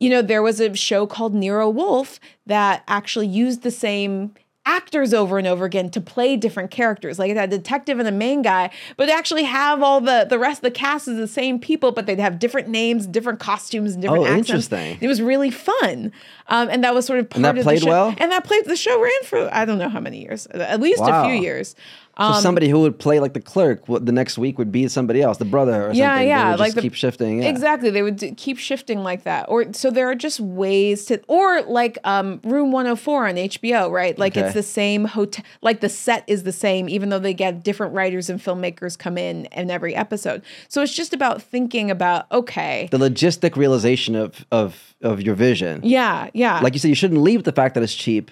you 0.00 0.10
know, 0.10 0.20
there 0.20 0.42
was 0.42 0.60
a 0.60 0.74
show 0.74 1.06
called 1.06 1.34
Nero 1.34 1.68
Wolfe 1.70 2.20
that 2.44 2.82
actually 2.86 3.26
used 3.26 3.62
the 3.62 3.70
same 3.70 4.34
actors 4.70 5.12
over 5.12 5.38
and 5.38 5.46
over 5.46 5.64
again 5.64 5.90
to 5.90 6.00
play 6.00 6.36
different 6.36 6.70
characters. 6.70 7.18
Like 7.18 7.30
a 7.34 7.46
detective 7.46 7.98
and 7.98 8.06
the 8.06 8.12
main 8.12 8.42
guy, 8.42 8.70
but 8.96 9.08
actually 9.08 9.44
have 9.44 9.82
all 9.82 10.00
the 10.00 10.26
the 10.28 10.38
rest 10.38 10.58
of 10.58 10.62
the 10.62 10.70
cast 10.70 11.08
is 11.08 11.16
the 11.16 11.26
same 11.28 11.58
people, 11.58 11.92
but 11.92 12.06
they'd 12.06 12.18
have 12.20 12.38
different 12.38 12.68
names, 12.68 13.06
different 13.06 13.40
costumes, 13.40 13.92
and 13.94 14.02
different 14.02 14.24
Oh, 14.24 14.26
accents. 14.26 14.48
interesting. 14.50 14.98
It 15.00 15.08
was 15.08 15.20
really 15.20 15.50
fun, 15.50 16.12
um, 16.48 16.68
and 16.70 16.84
that 16.84 16.94
was 16.94 17.06
sort 17.06 17.18
of 17.18 17.28
part 17.30 17.42
that 17.42 17.58
of 17.58 17.64
played 17.64 17.78
the 17.78 17.84
show. 17.84 17.90
well? 17.90 18.14
And 18.18 18.30
that 18.32 18.44
played 18.44 18.64
the 18.66 18.76
show 18.76 19.00
ran 19.00 19.22
for 19.24 19.48
I 19.52 19.64
don't 19.64 19.78
know 19.78 19.88
how 19.88 20.00
many 20.00 20.22
years, 20.22 20.46
at 20.46 20.80
least 20.80 21.00
a 21.04 21.24
few 21.24 21.34
years. 21.34 21.74
So 22.20 22.26
Um, 22.26 22.42
somebody 22.42 22.68
who 22.68 22.80
would 22.80 22.98
play 22.98 23.18
like 23.18 23.32
the 23.32 23.40
clerk 23.40 23.88
what, 23.88 24.04
the 24.04 24.12
next 24.12 24.36
week 24.36 24.58
would 24.58 24.70
be 24.70 24.86
somebody 24.88 25.22
else, 25.22 25.38
the 25.38 25.44
brother 25.46 25.86
or 25.88 25.92
Yeah, 25.92 26.10
something. 26.14 26.28
Yeah, 26.28 26.50
would 26.50 26.60
like 26.60 26.66
just 26.68 26.76
the- 26.76 26.82
keep 26.82 26.94
shifting. 26.94 27.42
Yeah. 27.42 27.48
Exactly. 27.48 27.88
They 27.90 28.02
would 28.02 28.16
d- 28.16 28.32
keep 28.36 28.58
shifting 28.58 29.02
like 29.02 29.24
that. 29.24 29.46
Or 29.48 29.72
so 29.72 29.90
there 29.90 30.10
are 30.10 30.14
just 30.14 30.38
ways 30.38 31.06
to 31.06 31.20
or 31.28 31.62
like 31.62 31.98
um 32.04 32.40
Room 32.44 32.72
104 32.72 33.28
on 33.28 33.34
HBO, 33.36 33.90
right? 33.90 34.18
Like 34.18 34.36
Okay. 34.36 34.44
it's 34.44 34.54
the 34.54 34.62
same 34.62 35.06
hotel 35.06 35.44
like 35.62 35.80
the 35.80 35.88
set 35.88 36.24
is 36.26 36.42
the 36.42 36.52
same 36.52 36.88
even 36.90 37.08
though 37.08 37.18
they 37.18 37.32
get 37.34 37.62
different 37.64 37.94
writers 37.94 38.28
and 38.28 38.38
filmmakers 38.38 38.98
come 38.98 39.16
in 39.16 39.46
in 39.46 39.70
every 39.70 39.94
episode. 39.94 40.42
So 40.68 40.82
it's 40.82 40.94
just 40.94 41.14
about 41.14 41.40
thinking 41.42 41.90
about 41.90 42.26
okay. 42.30 42.88
The 42.90 42.98
logistic 42.98 43.56
realization 43.56 44.14
of 44.14 44.44
of 44.52 44.94
of 45.02 45.22
your 45.22 45.34
vision. 45.34 45.80
yeah, 45.82 46.28
yeah. 46.34 46.60
Like 46.60 46.74
you 46.74 46.78
said, 46.78 46.88
you 46.88 46.94
shouldn't 46.94 47.22
leave 47.22 47.44
the 47.44 47.52
fact 47.52 47.72
that 47.74 47.82
it's 47.82 47.94
cheap, 47.94 48.30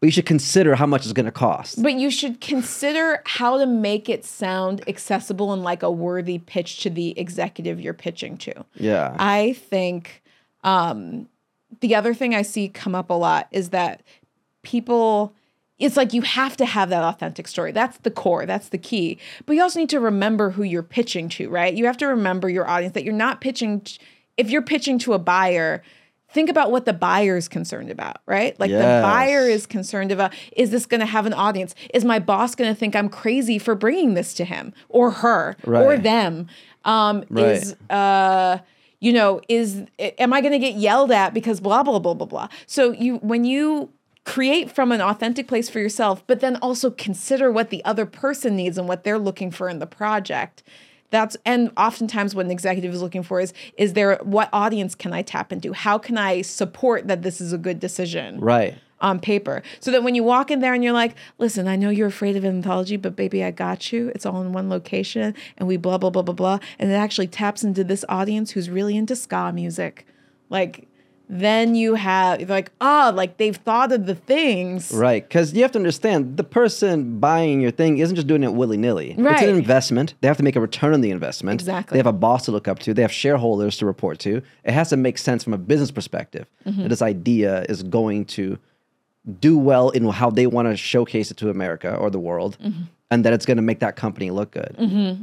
but 0.00 0.06
you 0.06 0.10
should 0.12 0.26
consider 0.26 0.76
how 0.76 0.86
much 0.86 1.04
it's 1.04 1.12
going 1.12 1.26
to 1.26 1.32
cost. 1.32 1.82
But 1.82 1.94
you 1.94 2.10
should 2.10 2.40
consider 2.40 3.22
how 3.26 3.58
to 3.58 3.66
make 3.66 4.08
it 4.08 4.24
sound 4.24 4.82
accessible 4.88 5.52
and 5.52 5.62
like 5.62 5.82
a 5.82 5.90
worthy 5.90 6.38
pitch 6.38 6.80
to 6.82 6.90
the 6.90 7.18
executive 7.18 7.80
you're 7.80 7.94
pitching 7.94 8.36
to. 8.38 8.64
yeah. 8.74 9.16
I 9.18 9.54
think 9.54 10.22
um, 10.62 11.28
the 11.80 11.94
other 11.94 12.14
thing 12.14 12.34
I 12.34 12.42
see 12.42 12.68
come 12.68 12.94
up 12.94 13.10
a 13.10 13.14
lot 13.14 13.48
is 13.50 13.70
that 13.70 14.02
people, 14.62 15.34
it's 15.78 15.96
like 15.96 16.12
you 16.12 16.22
have 16.22 16.56
to 16.58 16.64
have 16.64 16.90
that 16.90 17.02
authentic 17.02 17.48
story. 17.48 17.72
That's 17.72 17.98
the 17.98 18.10
core, 18.10 18.46
that's 18.46 18.68
the 18.68 18.78
key. 18.78 19.18
But 19.46 19.56
you 19.56 19.62
also 19.62 19.80
need 19.80 19.90
to 19.90 20.00
remember 20.00 20.50
who 20.50 20.62
you're 20.62 20.82
pitching 20.82 21.28
to, 21.30 21.48
right? 21.48 21.74
You 21.74 21.86
have 21.86 21.98
to 21.98 22.06
remember 22.06 22.48
your 22.48 22.68
audience 22.68 22.94
that 22.94 23.04
you're 23.04 23.14
not 23.14 23.40
pitching, 23.40 23.80
t- 23.80 23.98
if 24.36 24.48
you're 24.50 24.62
pitching 24.62 25.00
to 25.00 25.14
a 25.14 25.18
buyer, 25.18 25.82
think 26.30 26.50
about 26.50 26.70
what 26.70 26.84
the 26.84 26.92
buyer 26.92 27.36
is 27.36 27.48
concerned 27.48 27.90
about, 27.90 28.18
right? 28.26 28.58
Like 28.60 28.70
the 28.98 29.02
buyer 29.02 29.48
is 29.48 29.66
concerned 29.66 30.12
about 30.12 30.34
is 30.56 30.70
this 30.70 30.86
going 30.86 31.00
to 31.00 31.06
have 31.06 31.26
an 31.26 31.32
audience? 31.32 31.74
Is 31.94 32.04
my 32.04 32.18
boss 32.18 32.54
going 32.54 32.72
to 32.72 32.78
think 32.78 32.94
I'm 32.94 33.08
crazy 33.08 33.58
for 33.58 33.74
bringing 33.74 34.14
this 34.14 34.34
to 34.34 34.44
him 34.44 34.72
or 34.88 35.10
her 35.10 35.56
or 35.86 35.96
them? 35.98 36.48
Um, 36.84 37.24
Is 37.52 37.76
uh, 37.90 38.58
you 39.00 39.12
know, 39.12 39.40
is 39.48 39.84
am 39.98 40.32
I 40.32 40.40
going 40.40 40.52
to 40.52 40.58
get 40.58 40.74
yelled 40.74 41.12
at 41.12 41.32
because 41.34 41.60
blah 41.60 41.82
blah 41.82 41.98
blah 41.98 42.14
blah 42.14 42.26
blah? 42.26 42.48
So 42.66 42.92
you 42.92 43.16
when 43.18 43.44
you 43.44 43.90
create 44.24 44.70
from 44.70 44.92
an 44.92 45.00
authentic 45.00 45.48
place 45.48 45.70
for 45.70 45.78
yourself, 45.78 46.22
but 46.26 46.40
then 46.40 46.56
also 46.56 46.90
consider 46.90 47.50
what 47.50 47.70
the 47.70 47.82
other 47.86 48.04
person 48.04 48.56
needs 48.56 48.76
and 48.76 48.86
what 48.86 49.02
they're 49.02 49.18
looking 49.18 49.50
for 49.50 49.70
in 49.70 49.78
the 49.78 49.86
project. 49.86 50.62
That's 51.10 51.36
and 51.44 51.70
oftentimes 51.76 52.34
what 52.34 52.44
an 52.44 52.50
executive 52.50 52.92
is 52.92 53.00
looking 53.00 53.22
for 53.22 53.40
is 53.40 53.52
is 53.76 53.94
there 53.94 54.18
what 54.22 54.48
audience 54.52 54.94
can 54.94 55.12
I 55.12 55.22
tap 55.22 55.52
into? 55.52 55.72
How 55.72 55.98
can 55.98 56.18
I 56.18 56.42
support 56.42 57.08
that 57.08 57.22
this 57.22 57.40
is 57.40 57.52
a 57.52 57.58
good 57.58 57.80
decision? 57.80 58.40
Right. 58.40 58.76
on 59.00 59.20
paper. 59.20 59.62
So 59.78 59.92
that 59.92 60.02
when 60.02 60.16
you 60.16 60.24
walk 60.24 60.50
in 60.50 60.58
there 60.58 60.74
and 60.74 60.82
you're 60.82 60.92
like, 60.92 61.14
listen, 61.38 61.68
I 61.68 61.76
know 61.76 61.88
you're 61.88 62.08
afraid 62.08 62.34
of 62.36 62.44
anthology, 62.44 62.96
but 62.96 63.14
baby, 63.14 63.44
I 63.44 63.52
got 63.52 63.92
you. 63.92 64.10
It's 64.12 64.26
all 64.26 64.42
in 64.42 64.52
one 64.52 64.68
location 64.68 65.34
and 65.56 65.68
we 65.68 65.76
blah, 65.76 65.98
blah, 65.98 66.10
blah, 66.10 66.22
blah, 66.22 66.34
blah. 66.34 66.58
And 66.80 66.90
it 66.90 66.94
actually 66.94 67.28
taps 67.28 67.62
into 67.62 67.84
this 67.84 68.04
audience 68.08 68.50
who's 68.50 68.68
really 68.68 68.96
into 68.96 69.14
ska 69.14 69.52
music. 69.52 70.04
Like, 70.50 70.87
then 71.30 71.74
you 71.74 71.94
have 71.94 72.48
like, 72.48 72.70
oh, 72.80 73.12
like 73.14 73.36
they've 73.36 73.56
thought 73.56 73.92
of 73.92 74.06
the 74.06 74.14
things. 74.14 74.90
Right, 74.92 75.22
because 75.22 75.52
you 75.52 75.62
have 75.62 75.72
to 75.72 75.78
understand 75.78 76.36
the 76.36 76.44
person 76.44 77.18
buying 77.20 77.60
your 77.60 77.70
thing 77.70 77.98
isn't 77.98 78.16
just 78.16 78.26
doing 78.26 78.42
it 78.42 78.54
willy 78.54 78.76
nilly. 78.78 79.14
right. 79.18 79.34
It's 79.34 79.42
an 79.42 79.50
investment. 79.56 80.14
They 80.20 80.28
have 80.28 80.38
to 80.38 80.42
make 80.42 80.56
a 80.56 80.60
return 80.60 80.94
on 80.94 81.00
the 81.02 81.10
investment. 81.10 81.60
Exactly. 81.60 81.94
They 81.94 81.98
have 81.98 82.06
a 82.06 82.12
boss 82.12 82.46
to 82.46 82.50
look 82.52 82.66
up 82.66 82.78
to. 82.80 82.94
They 82.94 83.02
have 83.02 83.12
shareholders 83.12 83.76
to 83.78 83.86
report 83.86 84.18
to. 84.20 84.42
It 84.64 84.72
has 84.72 84.88
to 84.90 84.96
make 84.96 85.18
sense 85.18 85.44
from 85.44 85.52
a 85.52 85.58
business 85.58 85.90
perspective 85.90 86.46
Mm-hmm. 86.66 86.82
that 86.82 86.88
this 86.88 87.02
idea 87.02 87.62
is 87.68 87.82
going 87.82 88.24
to 88.26 88.58
do 89.40 89.56
well 89.58 89.90
in 89.90 90.06
how 90.08 90.30
they 90.30 90.46
want 90.46 90.68
to 90.68 90.76
showcase 90.76 91.30
it 91.30 91.36
to 91.38 91.50
America 91.50 91.94
or 91.94 92.08
the 92.10 92.18
world, 92.18 92.56
Mm-hmm. 92.62 92.82
and 93.10 93.24
that 93.24 93.32
it's 93.32 93.44
going 93.46 93.56
to 93.58 93.62
make 93.62 93.80
that 93.80 93.96
company 93.96 94.30
look 94.30 94.50
good. 94.50 94.74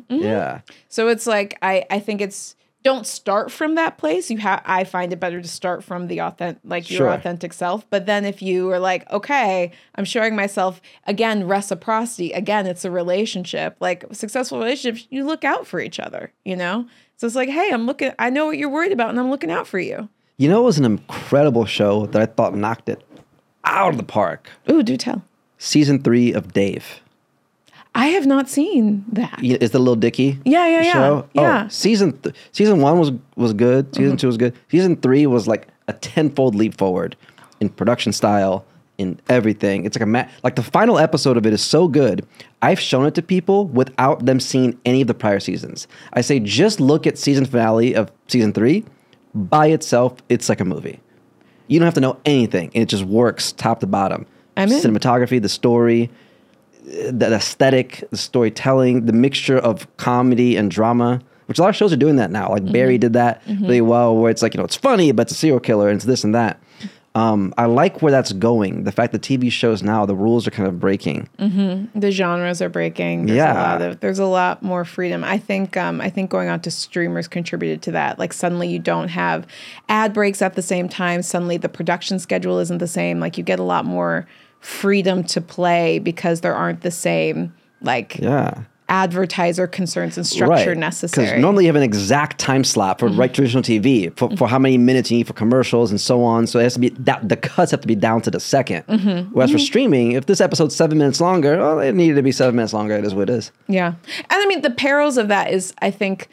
Yeah. 0.10 0.62
So 0.90 1.08
it's 1.08 1.26
like 1.28 1.58
I 1.62 1.86
I 1.90 2.00
think 2.00 2.22
it's 2.22 2.56
don't 2.86 3.08
start 3.08 3.52
from 3.52 3.76
that 3.76 3.98
place. 3.98 4.30
You 4.30 4.38
have 4.38 4.62
I 4.64 4.84
find 4.84 5.12
it 5.12 5.20
better 5.20 5.42
to 5.42 5.48
start 5.48 5.84
from 5.84 6.06
the 6.08 6.22
authentic 6.22 6.62
like 6.64 6.90
your 6.90 7.10
authentic 7.10 7.52
self. 7.52 7.90
But 7.90 8.06
then 8.06 8.26
if 8.26 8.44
you 8.44 8.70
are 8.72 8.78
like, 8.78 9.10
okay, 9.12 9.72
I'm 9.96 10.06
showing 10.06 10.36
myself 10.36 10.80
again 11.08 11.48
reciprocity. 11.48 12.32
Again, 12.32 12.68
it's 12.68 12.86
a 12.86 12.92
relationship. 12.92 13.76
Like 13.80 14.06
successful 14.12 14.60
relationships, 14.60 15.08
you 15.10 15.26
look 15.26 15.44
out 15.44 15.66
for 15.66 15.80
each 15.80 16.00
other, 16.00 16.32
you 16.46 16.56
know? 16.56 16.88
So 17.18 17.26
it's 17.26 17.36
like, 17.36 17.50
hey, 17.50 17.72
I'm 17.74 17.88
looking 17.88 18.12
I 18.20 18.30
know 18.30 18.46
what 18.46 18.60
you're 18.60 18.70
worried 18.70 18.92
about 18.92 19.10
and 19.10 19.20
I'm 19.20 19.32
looking 19.32 19.52
out 19.52 19.66
for 19.66 19.80
you. 19.80 20.08
You 20.38 20.48
know, 20.48 20.62
it 20.62 20.66
was 20.66 20.78
an 20.78 20.86
incredible 20.86 21.66
show 21.66 22.06
that 22.06 22.22
I 22.22 22.28
thought 22.28 22.56
knocked 22.56 22.88
it 22.88 23.04
out 23.64 23.94
of 23.94 23.98
the 23.98 24.04
park. 24.04 24.52
Ooh, 24.70 24.84
do 24.84 24.96
tell. 24.96 25.24
Season 25.58 26.04
three 26.04 26.34
of 26.34 26.54
Dave. 26.54 27.02
I 27.96 28.08
have 28.08 28.26
not 28.28 28.50
seen 28.50 29.06
that. 29.14 29.40
Y- 29.42 29.58
Is 29.60 29.72
the 29.72 29.80
Little 29.80 29.96
Dicky? 29.96 30.38
Yeah, 30.44 30.68
yeah, 30.68 30.82
yeah. 30.84 30.94
show? 30.94 31.30
Yeah. 31.34 31.42
Mm-hmm. 31.42 31.66
Oh, 31.66 31.70
season 31.70 32.18
th- 32.20 32.36
season 32.52 32.82
one 32.82 33.00
was 33.00 33.12
was 33.36 33.54
good. 33.54 33.96
Season 33.96 34.18
two 34.18 34.28
was 34.28 34.38
good. 34.38 34.54
Season 34.70 34.96
three 34.98 35.26
was 35.26 35.48
like 35.48 35.68
a 35.88 35.94
tenfold 35.94 36.56
leap 36.56 36.78
forward 36.78 37.16
in 37.62 37.70
production 37.70 38.12
style, 38.12 38.66
in 38.98 39.20
everything. 39.30 39.86
It's 39.86 39.96
like 39.96 40.04
a 40.04 40.06
ma- 40.08 40.28
like 40.44 40.56
the 40.56 40.64
final 40.64 41.00
episode 41.00 41.38
of 41.38 41.46
it 41.46 41.54
is 41.54 41.64
so 41.64 41.88
good. 41.88 42.26
I've 42.62 42.80
shown 42.80 43.06
it 43.06 43.16
to 43.16 43.22
people 43.22 43.68
without 43.68 44.26
them 44.26 44.40
seeing 44.42 44.78
any 44.86 45.02
of 45.02 45.08
the 45.08 45.14
prior 45.14 45.40
seasons. 45.40 45.88
I 46.14 46.22
say 46.22 46.40
just 46.42 46.80
look 46.82 47.08
at 47.08 47.18
season 47.18 47.46
finale 47.46 47.96
of 47.96 48.12
season 48.28 48.52
three. 48.52 48.84
By 49.34 49.68
itself, 49.68 50.16
it's 50.30 50.48
like 50.50 50.60
a 50.62 50.66
movie. 50.66 51.00
You 51.68 51.80
don't 51.80 51.86
have 51.86 51.94
to 51.96 52.02
know 52.02 52.18
anything. 52.26 52.72
And 52.76 52.84
it 52.84 52.90
just 52.90 53.04
works 53.04 53.52
top 53.54 53.80
to 53.82 53.88
bottom. 53.88 54.26
I'm 54.58 54.72
in. 54.72 54.82
Cinematography, 54.82 55.42
the 55.42 55.50
story, 55.50 56.10
the 56.86 57.34
aesthetic, 57.34 58.04
the 58.12 58.18
storytelling, 58.18 59.06
the 59.06 59.14
mixture 59.14 59.58
of 59.58 59.88
comedy 59.98 60.56
and 60.56 60.70
drama, 60.72 61.22
which 61.48 61.60
a 61.60 61.62
lot 61.62 61.70
of 61.70 61.76
shows 61.76 61.92
are 61.94 61.98
doing 61.98 62.16
that 62.18 62.32
now. 62.32 62.50
Like 62.50 62.64
Mm-hmm. 62.64 62.72
Barry 62.74 62.98
did 62.98 63.14
that 63.14 63.42
really 63.48 63.82
well, 63.82 64.16
where 64.16 64.32
it's 64.32 64.42
like, 64.42 64.54
you 64.54 64.58
know, 64.60 64.66
it's 64.66 64.76
funny, 64.76 65.12
but 65.12 65.24
it's 65.24 65.32
a 65.32 65.36
serial 65.36 65.60
killer 65.60 65.90
and 65.90 65.98
it's 65.98 66.06
this 66.06 66.24
and 66.24 66.34
that. 66.36 66.62
Um, 67.16 67.54
I 67.58 67.66
like 67.66 68.02
where 68.02 68.12
that's 68.12 68.34
going. 68.34 68.84
The 68.84 68.92
fact 68.92 69.14
that 69.14 69.22
TV 69.22 69.50
shows 69.50 69.82
now, 69.82 70.06
the 70.06 70.14
rules 70.16 70.46
are 70.48 70.52
kind 70.52 70.68
of 70.68 70.82
breaking. 70.82 71.30
the 71.40 72.12
genres 72.12 72.62
are 72.62 72.68
breaking. 72.68 73.28
There's 73.28 73.38
Yeah. 73.38 73.54
a 73.54 73.56
lot 73.72 73.82
of 73.82 74.00
there's 74.02 74.20
a 74.20 74.26
lot 74.26 74.62
more 74.62 74.84
freedom. 74.84 75.24
I 75.24 75.38
think 75.38 75.78
um, 75.78 76.02
I 76.02 76.10
think 76.10 76.30
going 76.30 76.50
on 76.50 76.60
to 76.62 76.72
streamers 76.72 77.30
contributed 77.30 77.82
to 77.84 77.92
that. 77.92 78.20
Like 78.20 78.34
suddenly 78.34 78.68
you 78.68 78.80
don't 78.80 79.08
have 79.08 79.48
ad 79.88 80.14
breaks 80.14 80.42
at 80.42 80.56
the 80.56 80.62
same 80.62 80.90
time. 80.90 81.22
Suddenly 81.22 81.56
the 81.56 81.70
production 81.70 82.20
schedule 82.20 82.60
isn't 82.60 82.80
the 82.80 82.88
same. 82.88 83.22
Like 83.22 83.38
you 83.38 83.46
get 83.46 83.60
a 83.60 83.64
lot 83.64 83.86
more 83.86 84.28
freedom 84.66 85.24
to 85.24 85.40
play 85.40 86.00
because 86.00 86.42
there 86.42 86.56
aren't 86.56 86.82
the 86.82 86.90
same 86.90 87.54
like 87.82 88.18
Yeah. 88.18 88.62
advertiser 88.90 89.68
concerns 89.68 90.18
and 90.18 90.26
structure 90.26 90.74
necessary. 90.74 91.28
Because 91.28 91.42
normally 91.42 91.66
you 91.66 91.70
have 91.70 91.76
an 91.76 91.84
exact 91.84 92.40
time 92.40 92.64
slot 92.64 92.98
for 92.98 93.08
mm-hmm. 93.08 93.20
right 93.20 93.34
traditional 93.34 93.62
TV 93.62 94.16
for, 94.18 94.36
for 94.38 94.48
how 94.48 94.58
many 94.58 94.80
minutes 94.80 95.12
you 95.12 95.18
need 95.18 95.28
for 95.28 95.34
commercials 95.34 95.92
and 95.92 96.02
so 96.02 96.24
on. 96.24 96.48
So 96.48 96.58
it 96.60 96.64
has 96.64 96.74
to 96.74 96.80
be 96.80 96.90
that 96.90 97.30
the 97.30 97.36
cuts 97.36 97.70
have 97.72 97.82
to 97.82 97.88
be 97.88 97.96
down 97.96 98.22
to 98.24 98.32
the 98.32 98.40
2nd 98.40 98.86
mm-hmm. 98.86 99.32
Whereas 99.34 99.52
for 99.52 99.58
mm-hmm. 99.58 99.66
streaming, 99.66 100.12
if 100.14 100.26
this 100.26 100.42
episode's 100.42 100.76
seven 100.76 100.98
minutes 100.98 101.22
longer, 101.22 101.58
well, 101.58 101.80
it 101.80 101.94
needed 101.94 102.16
to 102.16 102.24
be 102.24 102.32
seven 102.32 102.56
minutes 102.56 102.74
longer. 102.74 102.96
It 102.96 103.06
is 103.06 103.14
what 103.14 103.30
it 103.30 103.34
is. 103.36 103.52
Yeah. 103.68 103.88
And 103.88 104.26
I 104.30 104.46
mean, 104.48 104.62
the 104.62 104.72
perils 104.72 105.18
of 105.18 105.28
that 105.28 105.52
is, 105.52 105.76
I 105.80 105.92
think, 105.92 106.28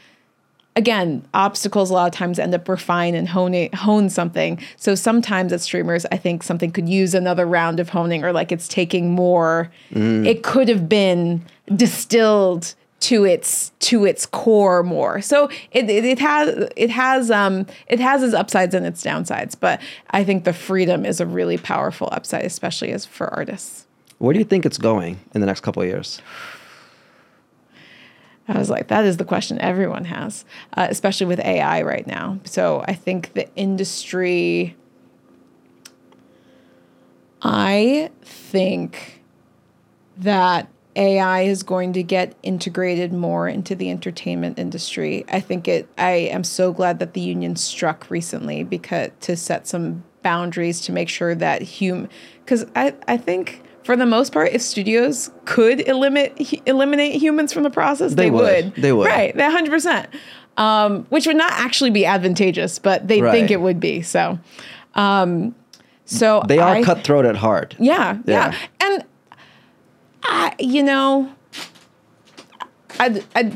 again, 0.77 1.27
obstacles 1.35 1.91
a 1.91 1.95
lot 1.95 2.07
of 2.07 2.13
times 2.13 2.39
end 2.39 2.55
up 2.55 2.69
refine 2.69 3.15
and 3.15 3.29
hone 3.29 3.69
hone 3.75 4.09
something. 4.09 4.59
So 4.77 4.95
sometimes 4.95 5.53
as 5.53 5.63
streamers, 5.63 6.07
I 6.11 6.17
think 6.17 6.43
something 6.43 6.71
could 6.71 6.89
use 6.89 7.15
another 7.15 7.47
round 7.47 7.81
of 7.81 7.91
honing 7.91 8.25
or 8.25 8.33
like 8.33 8.53
it's 8.53 8.69
taking 8.69 9.11
more. 9.11 9.71
It 10.27 10.43
could 10.43 10.69
have 10.69 10.89
been 10.89 11.45
distilled 11.75 12.75
to 13.01 13.25
its 13.25 13.73
to 13.81 14.05
its 14.05 14.27
core 14.27 14.85
more. 14.85 15.21
So 15.21 15.51
it, 15.73 15.91
it, 15.91 16.05
it 16.05 16.19
has 16.21 16.71
it 16.77 16.91
has 16.91 17.31
um 17.31 17.67
it 17.89 17.99
has 18.01 18.23
its 18.23 18.35
upsides 18.35 18.75
and 18.75 18.87
its 18.87 19.03
downsides, 19.03 19.57
but 19.59 19.81
I 20.11 20.25
think 20.25 20.45
the 20.45 20.53
freedom 20.53 21.05
is 21.05 21.21
a 21.21 21.27
really 21.27 21.59
powerful 21.59 22.09
upside, 22.13 22.45
especially 22.45 22.93
as 22.93 23.05
for 23.05 23.29
artists. 23.35 23.87
Where 24.19 24.33
do 24.33 24.39
you 24.39 24.45
think 24.45 24.65
it's 24.65 24.79
going 24.79 25.19
in 25.35 25.41
the 25.41 25.49
next 25.49 25.61
couple 25.61 25.83
of 25.83 25.89
years? 25.89 26.23
I 28.53 28.59
was 28.59 28.69
like, 28.69 28.89
that 28.89 29.07
is 29.07 29.17
the 29.17 29.25
question 29.25 29.59
everyone 29.61 30.05
has, 30.05 30.45
uh, 30.77 30.87
especially 30.91 31.27
with 31.27 31.41
AI 31.41 31.81
right 31.83 32.07
now. 32.07 32.39
So 32.45 32.85
I 32.87 32.93
think 32.93 33.33
the 33.33 33.53
industry, 33.57 34.77
I 37.41 38.11
think 38.23 39.23
that 40.19 40.69
AI 40.95 41.43
is 41.43 41.63
going 41.63 41.95
to 41.95 42.03
get 42.03 42.37
integrated 42.43 43.15
more 43.15 43.49
into 43.49 43.75
the 43.75 43.91
entertainment 43.91 44.59
industry. 44.59 45.25
I 45.29 45.41
think 45.41 45.67
it, 45.67 45.89
I 45.97 46.11
am 46.11 46.45
so 46.45 46.75
glad 46.75 46.99
that 46.99 47.15
the 47.15 47.23
union 47.23 47.57
struck 47.57 48.11
recently 48.11 48.65
because 48.65 49.13
to 49.21 49.35
set 49.35 49.67
some 49.67 50.05
boundaries 50.23 50.83
to 50.83 50.93
make 50.93 51.09
sure 51.09 51.35
that 51.35 51.63
hum, 51.79 52.11
because 52.45 52.67
I, 52.77 52.95
I 53.09 53.17
think 53.17 53.63
for 53.85 53.97
the 53.97 54.07
most 54.07 54.33
part, 54.33 54.53
if 54.53 54.63
studios 54.63 55.31
could 55.45 55.87
eliminate 55.89 56.63
eliminate 56.67 57.21
humans 57.21 57.53
from 57.53 57.63
the 57.65 57.71
process, 57.71 58.15
they, 58.15 58.25
They 58.25 58.31
would. 58.31 58.75
They 58.77 58.93
would. 58.93 59.07
Right, 59.07 59.35
they 59.37 59.45
hundred 59.51 59.71
percent. 59.71 60.09
Um, 60.57 61.05
which 61.09 61.27
would 61.27 61.37
not 61.37 61.53
actually 61.53 61.91
be 61.91 62.05
advantageous, 62.05 62.79
but 62.79 63.09
they 63.09 63.23
Right. 63.23 63.33
think 63.33 63.51
it 63.51 63.61
would 63.61 63.81
be. 63.81 64.03
So, 64.03 64.39
um, 64.95 65.55
so 66.05 66.43
They 66.47 66.59
are 66.59 66.75
I- 66.77 66.83
cutthroat 66.83 67.25
at 67.25 67.37
heart. 67.37 67.75
yeah, 67.79 68.19
yeah, 68.27 68.53
Yeah. 68.53 68.87
and 68.87 69.05
I, 70.23 70.55
you 70.59 70.83
know, 70.83 71.31
I, 73.01 73.23
I, 73.35 73.53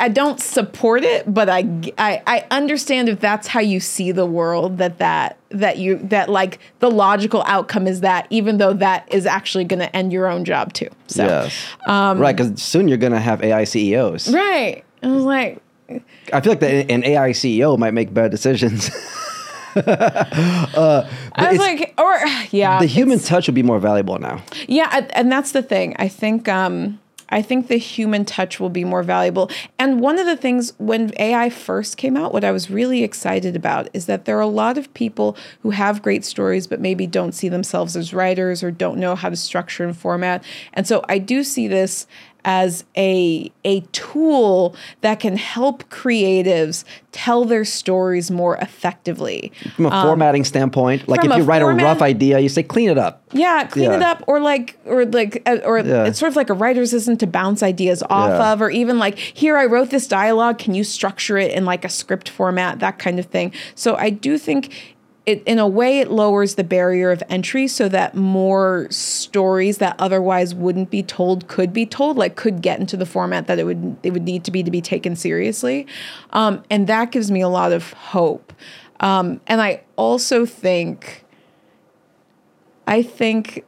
I 0.00 0.08
don't 0.08 0.40
support 0.40 1.02
it, 1.04 1.32
but 1.32 1.48
I, 1.48 1.60
I, 1.98 2.22
I 2.26 2.46
understand 2.50 3.08
if 3.08 3.20
that's 3.20 3.46
how 3.48 3.60
you 3.60 3.80
see 3.80 4.12
the 4.12 4.26
world. 4.26 4.78
That 4.78 4.98
that 4.98 5.38
that 5.50 5.78
you 5.78 5.98
that 6.04 6.28
like 6.28 6.58
the 6.80 6.90
logical 6.90 7.42
outcome 7.46 7.86
is 7.86 8.00
that, 8.00 8.26
even 8.30 8.58
though 8.58 8.72
that 8.74 9.12
is 9.12 9.26
actually 9.26 9.64
going 9.64 9.80
to 9.80 9.94
end 9.96 10.12
your 10.12 10.26
own 10.26 10.44
job 10.44 10.72
too. 10.72 10.88
So, 11.08 11.24
yes. 11.24 11.54
um, 11.86 12.18
right, 12.18 12.36
because 12.36 12.62
soon 12.62 12.88
you're 12.88 12.98
going 12.98 13.12
to 13.12 13.20
have 13.20 13.42
AI 13.42 13.64
CEOs. 13.64 14.32
right. 14.32 14.84
I 15.02 15.06
was 15.08 15.24
like, 15.24 15.62
I 16.32 16.40
feel 16.40 16.52
like 16.52 16.60
the, 16.60 16.90
an 16.90 17.04
AI 17.04 17.30
CEO 17.30 17.78
might 17.78 17.92
make 17.94 18.12
better 18.12 18.28
decisions. 18.28 18.90
I 19.76 21.06
was 21.50 21.58
like, 21.58 21.94
or 21.98 22.18
yeah, 22.50 22.80
the 22.80 22.86
human 22.86 23.18
touch 23.18 23.46
would 23.46 23.54
be 23.54 23.62
more 23.62 23.78
valuable 23.78 24.18
now. 24.18 24.42
Yeah, 24.66 24.88
and- 24.92 25.14
and 25.14 25.32
that's 25.32 25.52
the 25.52 25.62
thing. 25.62 25.94
I 25.98 26.08
think 26.08 26.48
um 26.48 26.98
I 27.28 27.42
think 27.42 27.68
the 27.68 27.76
human 27.76 28.24
touch 28.24 28.60
will 28.60 28.70
be 28.70 28.84
more 28.84 29.02
valuable. 29.02 29.50
And 29.78 30.00
one 30.00 30.18
of 30.18 30.26
the 30.26 30.36
things 30.36 30.72
when 30.78 31.12
AI 31.18 31.50
first 31.50 31.96
came 31.96 32.16
out, 32.16 32.32
what 32.32 32.44
I 32.44 32.52
was 32.52 32.70
really 32.70 33.02
excited 33.02 33.56
about 33.56 33.88
is 33.92 34.06
that 34.06 34.24
there 34.24 34.36
are 34.38 34.42
a 34.42 34.46
lot 34.46 34.78
of 34.78 34.92
people 34.94 35.36
who 35.60 35.70
have 35.70 36.02
great 36.02 36.24
stories 36.24 36.66
but 36.66 36.80
maybe 36.80 37.06
don't 37.06 37.32
see 37.32 37.48
themselves 37.48 37.96
as 37.96 38.14
writers 38.14 38.62
or 38.62 38.70
don't 38.70 38.98
know 38.98 39.14
how 39.14 39.28
to 39.28 39.36
structure 39.36 39.84
and 39.84 39.96
format. 39.96 40.44
And 40.72 40.86
so 40.86 41.04
I 41.08 41.18
do 41.18 41.42
see 41.42 41.68
this 41.68 42.06
as 42.46 42.84
a 42.96 43.50
a 43.64 43.80
tool 43.92 44.74
that 45.00 45.18
can 45.20 45.36
help 45.36 45.82
creatives 45.90 46.84
tell 47.10 47.44
their 47.44 47.64
stories 47.64 48.30
more 48.30 48.56
effectively. 48.58 49.50
From 49.74 49.86
a 49.86 50.02
formatting 50.02 50.44
standpoint, 50.44 51.08
like 51.08 51.24
Um, 51.24 51.32
if 51.32 51.38
you 51.38 51.42
write 51.44 51.60
format- 51.62 51.82
a 51.82 51.84
rough 51.86 52.02
idea, 52.02 52.38
you 52.38 52.48
say 52.48 52.62
clean 52.62 52.88
it 52.88 52.96
up. 52.98 53.22
Yeah, 53.32 53.64
clean 53.64 53.90
it 53.90 54.02
up, 54.02 54.22
or 54.28 54.38
like, 54.38 54.78
or 54.86 55.04
like, 55.04 55.42
uh, 55.46 55.58
or 55.64 55.80
Yeah. 55.80 56.04
it's 56.04 56.18
sort 56.20 56.30
of 56.30 56.36
like 56.36 56.48
a 56.48 56.54
writer's 56.54 56.92
assistant 56.92 57.18
to 57.20 57.26
bounce 57.26 57.62
ideas 57.62 58.02
off 58.08 58.30
Yeah. 58.30 58.52
of, 58.52 58.62
or 58.62 58.70
even 58.70 58.98
like, 58.98 59.18
here 59.18 59.56
I 59.58 59.66
wrote 59.66 59.90
this 59.90 60.06
dialogue. 60.06 60.58
Can 60.58 60.74
you 60.74 60.84
structure 60.84 61.36
it 61.38 61.50
in 61.52 61.64
like 61.64 61.84
a 61.84 61.88
script 61.88 62.28
format, 62.28 62.78
that 62.78 62.98
kind 63.00 63.18
of 63.18 63.26
thing. 63.26 63.50
So 63.74 63.96
I 63.96 64.10
do 64.10 64.38
think 64.38 64.70
it 65.26 65.42
in 65.44 65.58
a 65.58 65.66
way 65.66 65.98
it 65.98 66.10
lowers 66.10 66.54
the 66.54 66.64
barrier 66.64 67.10
of 67.10 67.22
entry 67.28 67.66
so 67.66 67.88
that 67.88 68.14
more 68.14 68.86
stories 68.90 69.78
that 69.78 69.96
otherwise 69.98 70.54
wouldn't 70.54 70.88
be 70.88 71.02
told 71.02 71.48
could 71.48 71.72
be 71.72 71.84
told 71.84 72.16
like 72.16 72.36
could 72.36 72.62
get 72.62 72.78
into 72.78 72.96
the 72.96 73.06
format 73.06 73.48
that 73.48 73.58
it 73.58 73.64
would 73.64 73.96
it 74.04 74.12
would 74.12 74.22
need 74.22 74.44
to 74.44 74.50
be 74.52 74.62
to 74.62 74.70
be 74.70 74.80
taken 74.80 75.16
seriously. 75.16 75.86
Um, 76.30 76.62
and 76.70 76.86
that 76.86 77.10
gives 77.10 77.30
me 77.30 77.40
a 77.40 77.48
lot 77.48 77.72
of 77.72 77.92
hope. 77.92 78.52
Um, 79.00 79.40
and 79.46 79.60
i 79.60 79.82
also 79.96 80.46
think 80.46 81.24
i 82.86 83.02
think 83.02 83.62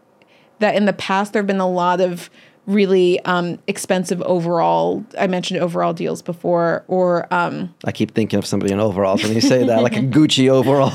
that 0.59 0.75
in 0.75 0.87
the 0.87 0.95
past 0.95 1.35
there 1.35 1.43
have 1.43 1.47
been 1.47 1.61
a 1.61 1.69
lot 1.69 2.01
of 2.01 2.31
really 2.69 3.19
um, 3.25 3.59
expensive 3.67 4.21
overall. 4.23 5.05
I 5.19 5.27
mentioned 5.27 5.61
overall 5.61 5.95
deals 5.95 6.21
before, 6.23 6.85
or 6.87 7.27
um, 7.35 7.75
I 7.85 7.93
keep 7.93 8.13
thinking 8.15 8.39
of 8.39 8.47
somebody 8.47 8.73
in 8.73 8.79
overalls 8.79 9.25
when 9.25 9.33
you 9.33 9.41
say 9.41 9.65
that, 9.65 9.83
like 9.83 9.97
a 9.97 10.01
Gucci 10.03 10.49
overall. 10.51 10.93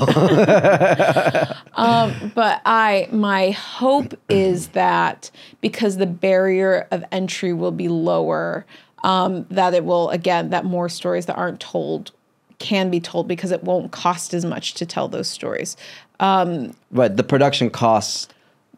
um, 1.74 2.32
but 2.34 2.62
I, 2.64 3.08
my 3.10 3.50
hope 3.50 4.14
is 4.28 4.68
that 4.68 5.30
because 5.60 5.96
the 5.96 6.06
barrier 6.06 6.86
of 6.92 7.04
entry 7.10 7.52
will 7.52 7.72
be 7.72 7.88
lower, 7.88 8.64
um, 9.02 9.44
that 9.50 9.74
it 9.74 9.84
will 9.84 10.08
again 10.10 10.50
that 10.50 10.64
more 10.64 10.88
stories 10.88 11.26
that 11.26 11.36
aren't 11.36 11.60
told 11.60 12.12
can 12.60 12.88
be 12.88 13.00
told 13.00 13.26
because 13.26 13.50
it 13.50 13.64
won't 13.64 13.90
cost 13.90 14.32
as 14.32 14.44
much 14.44 14.74
to 14.74 14.86
tell 14.86 15.08
those 15.08 15.28
stories. 15.28 15.76
Um, 16.20 16.74
but 16.92 17.16
the 17.16 17.24
production 17.24 17.68
costs. 17.68 18.28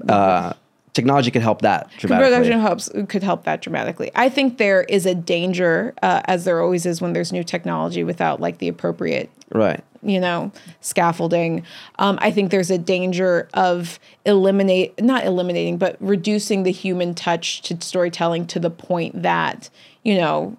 Uh, 0.09 0.53
technology 0.97 1.31
could 1.31 1.43
help 1.43 1.63
that 1.63 1.89
dramatically. 1.99 2.31
Production 2.33 2.61
helps 2.61 2.91
could 3.09 3.23
help 3.23 3.45
that 3.45 3.61
dramatically. 3.61 4.11
I 4.15 4.29
think 4.29 4.59
there 4.59 4.83
is 4.85 5.07
a 5.07 5.15
danger, 5.15 5.95
uh, 6.03 6.23
as 6.25 6.45
there 6.45 6.61
always 6.61 6.87
is 6.87 7.01
when 7.01 7.13
there's 7.13 7.33
new 7.33 7.45
technology 7.45 8.03
without 8.03 8.41
like 8.41 8.59
the 8.59 8.67
appropriate 8.67 9.31
right 9.53 9.85
you 10.03 10.19
know 10.19 10.51
scaffolding 10.81 11.65
um, 12.01 12.19
i 12.21 12.31
think 12.31 12.51
there's 12.51 12.71
a 12.71 12.79
danger 12.79 13.49
of 13.55 14.01
eliminate 14.25 15.01
not 15.01 15.25
eliminating 15.25 15.79
but 15.79 15.97
reducing 16.01 16.65
the 16.65 16.73
human 16.73 17.15
touch 17.15 17.63
to 17.63 17.81
storytelling 17.81 18.45
to 18.47 18.59
the 18.59 18.71
point 18.71 19.23
that 19.23 19.71
you 20.03 20.17
know 20.17 20.57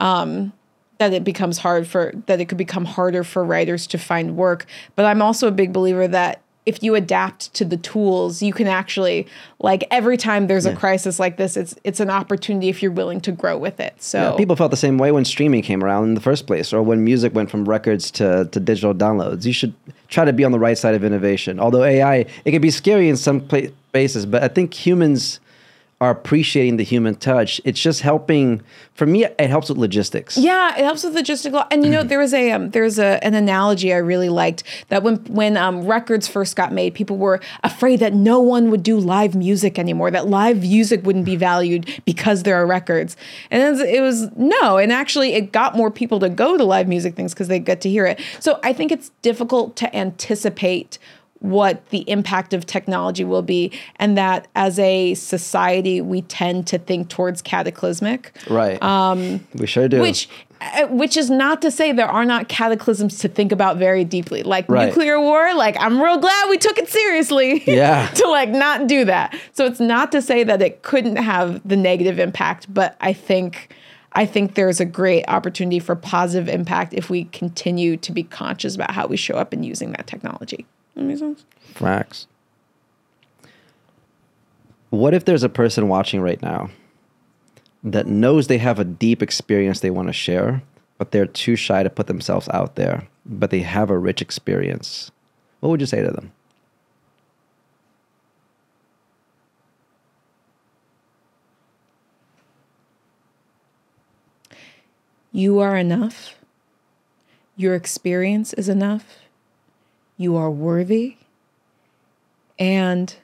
um, 0.00 0.52
that 0.98 1.12
it 1.12 1.24
becomes 1.24 1.58
hard 1.58 1.86
for 1.86 2.12
that 2.26 2.40
it 2.40 2.46
could 2.46 2.58
become 2.58 2.84
harder 2.84 3.24
for 3.24 3.44
writers 3.44 3.86
to 3.86 3.98
find 3.98 4.36
work 4.36 4.64
but 4.94 5.04
i'm 5.04 5.20
also 5.20 5.48
a 5.48 5.52
big 5.52 5.72
believer 5.72 6.06
that 6.06 6.40
if 6.66 6.82
you 6.82 6.94
adapt 6.94 7.52
to 7.54 7.64
the 7.64 7.76
tools, 7.76 8.42
you 8.42 8.52
can 8.52 8.66
actually 8.66 9.26
like 9.60 9.84
every 9.90 10.16
time 10.16 10.46
there's 10.46 10.64
yeah. 10.64 10.72
a 10.72 10.76
crisis 10.76 11.18
like 11.18 11.36
this, 11.36 11.56
it's 11.56 11.74
it's 11.84 12.00
an 12.00 12.10
opportunity 12.10 12.68
if 12.68 12.82
you're 12.82 12.92
willing 12.92 13.20
to 13.22 13.32
grow 13.32 13.58
with 13.58 13.80
it. 13.80 13.94
So 14.02 14.30
yeah, 14.30 14.36
people 14.36 14.56
felt 14.56 14.70
the 14.70 14.76
same 14.76 14.98
way 14.98 15.12
when 15.12 15.24
streaming 15.24 15.62
came 15.62 15.84
around 15.84 16.04
in 16.04 16.14
the 16.14 16.20
first 16.20 16.46
place, 16.46 16.72
or 16.72 16.82
when 16.82 17.04
music 17.04 17.34
went 17.34 17.50
from 17.50 17.68
records 17.68 18.10
to, 18.12 18.48
to 18.50 18.60
digital 18.60 18.94
downloads. 18.94 19.44
You 19.44 19.52
should 19.52 19.74
try 20.08 20.24
to 20.24 20.32
be 20.32 20.44
on 20.44 20.52
the 20.52 20.58
right 20.58 20.78
side 20.78 20.94
of 20.94 21.04
innovation. 21.04 21.60
Although 21.60 21.84
AI, 21.84 22.26
it 22.44 22.50
can 22.50 22.62
be 22.62 22.70
scary 22.70 23.08
in 23.08 23.16
some 23.16 23.46
places, 23.92 24.26
but 24.26 24.42
I 24.42 24.48
think 24.48 24.72
humans 24.74 25.40
are 26.04 26.10
appreciating 26.10 26.76
the 26.76 26.84
human 26.84 27.14
touch. 27.14 27.60
It's 27.64 27.80
just 27.80 28.02
helping. 28.02 28.60
For 28.92 29.06
me, 29.06 29.24
it 29.24 29.48
helps 29.48 29.70
with 29.70 29.78
logistics. 29.78 30.36
Yeah, 30.36 30.76
it 30.76 30.84
helps 30.84 31.02
with 31.02 31.14
logistical. 31.14 31.66
And 31.70 31.82
you 31.82 31.90
know, 31.90 32.04
there 32.04 32.18
was 32.18 32.34
a 32.34 32.52
um, 32.52 32.70
there's 32.70 32.98
a 32.98 33.24
an 33.24 33.32
analogy 33.34 33.92
I 33.92 33.96
really 33.96 34.28
liked 34.28 34.64
that 34.88 35.02
when 35.02 35.16
when 35.24 35.56
um, 35.56 35.86
records 35.86 36.28
first 36.28 36.56
got 36.56 36.72
made, 36.72 36.92
people 36.94 37.16
were 37.16 37.40
afraid 37.62 38.00
that 38.00 38.12
no 38.12 38.38
one 38.38 38.70
would 38.70 38.82
do 38.82 38.98
live 38.98 39.34
music 39.34 39.78
anymore. 39.78 40.10
That 40.10 40.28
live 40.28 40.60
music 40.60 41.04
wouldn't 41.04 41.24
be 41.24 41.36
valued 41.36 42.02
because 42.04 42.42
there 42.42 42.56
are 42.56 42.66
records. 42.66 43.16
And 43.50 43.62
it 43.62 44.00
was, 44.00 44.20
was 44.20 44.30
no. 44.36 44.76
And 44.76 44.92
actually, 44.92 45.32
it 45.32 45.52
got 45.52 45.74
more 45.74 45.90
people 45.90 46.20
to 46.20 46.28
go 46.28 46.58
to 46.58 46.64
live 46.64 46.86
music 46.86 47.16
things 47.16 47.32
because 47.32 47.48
they 47.48 47.58
get 47.58 47.80
to 47.80 47.88
hear 47.88 48.04
it. 48.04 48.20
So 48.40 48.60
I 48.62 48.74
think 48.74 48.92
it's 48.92 49.10
difficult 49.22 49.74
to 49.76 49.96
anticipate 49.96 50.98
what 51.44 51.86
the 51.90 52.08
impact 52.08 52.54
of 52.54 52.64
technology 52.64 53.22
will 53.22 53.42
be 53.42 53.70
and 53.96 54.16
that 54.16 54.48
as 54.54 54.78
a 54.78 55.12
society 55.12 56.00
we 56.00 56.22
tend 56.22 56.66
to 56.66 56.78
think 56.78 57.10
towards 57.10 57.42
cataclysmic. 57.42 58.34
Right. 58.48 58.82
Um, 58.82 59.46
we 59.54 59.66
sure 59.66 59.86
do. 59.86 60.00
which 60.00 60.26
uh, 60.62 60.86
which 60.86 61.18
is 61.18 61.28
not 61.28 61.60
to 61.60 61.70
say 61.70 61.92
there 61.92 62.08
are 62.08 62.24
not 62.24 62.48
cataclysms 62.48 63.18
to 63.18 63.28
think 63.28 63.52
about 63.52 63.76
very 63.76 64.04
deeply. 64.04 64.42
Like 64.42 64.66
right. 64.70 64.86
nuclear 64.86 65.20
war 65.20 65.54
like 65.54 65.76
i'm 65.78 66.00
real 66.00 66.16
glad 66.16 66.48
we 66.48 66.56
took 66.56 66.78
it 66.78 66.88
seriously 66.88 67.62
yeah. 67.66 68.06
to 68.14 68.26
like 68.28 68.48
not 68.48 68.86
do 68.86 69.04
that. 69.04 69.38
So 69.52 69.66
it's 69.66 69.80
not 69.80 70.12
to 70.12 70.22
say 70.22 70.44
that 70.44 70.62
it 70.62 70.82
couldn't 70.82 71.16
have 71.16 71.60
the 71.68 71.76
negative 71.76 72.18
impact 72.18 72.72
but 72.72 72.96
i 73.02 73.12
think 73.12 73.74
I 74.16 74.26
think 74.26 74.54
there's 74.54 74.78
a 74.78 74.84
great 74.84 75.24
opportunity 75.26 75.80
for 75.80 75.96
positive 75.96 76.48
impact 76.48 76.94
if 76.94 77.10
we 77.10 77.24
continue 77.24 77.96
to 77.96 78.12
be 78.12 78.22
conscious 78.22 78.76
about 78.76 78.92
how 78.92 79.08
we 79.08 79.16
show 79.16 79.34
up 79.34 79.52
in 79.52 79.64
using 79.64 79.90
that 79.90 80.06
technology. 80.06 80.66
That 80.94 81.04
makes 81.04 81.20
sense. 81.20 81.44
Facts. 81.74 82.26
What 84.90 85.14
if 85.14 85.24
there's 85.24 85.42
a 85.42 85.48
person 85.48 85.88
watching 85.88 86.20
right 86.20 86.40
now 86.40 86.70
that 87.82 88.06
knows 88.06 88.46
they 88.46 88.58
have 88.58 88.78
a 88.78 88.84
deep 88.84 89.22
experience 89.22 89.80
they 89.80 89.90
want 89.90 90.08
to 90.08 90.12
share, 90.12 90.62
but 90.98 91.10
they're 91.10 91.26
too 91.26 91.56
shy 91.56 91.82
to 91.82 91.90
put 91.90 92.06
themselves 92.06 92.48
out 92.50 92.76
there, 92.76 93.08
but 93.26 93.50
they 93.50 93.60
have 93.60 93.90
a 93.90 93.98
rich 93.98 94.22
experience? 94.22 95.10
What 95.60 95.70
would 95.70 95.80
you 95.80 95.86
say 95.86 96.02
to 96.02 96.10
them? 96.10 96.32
You 105.32 105.58
are 105.58 105.76
enough. 105.76 106.36
Your 107.56 107.74
experience 107.74 108.52
is 108.52 108.68
enough 108.68 109.23
you 110.16 110.36
are 110.36 110.50
worthy, 110.50 111.16
and 112.58 113.16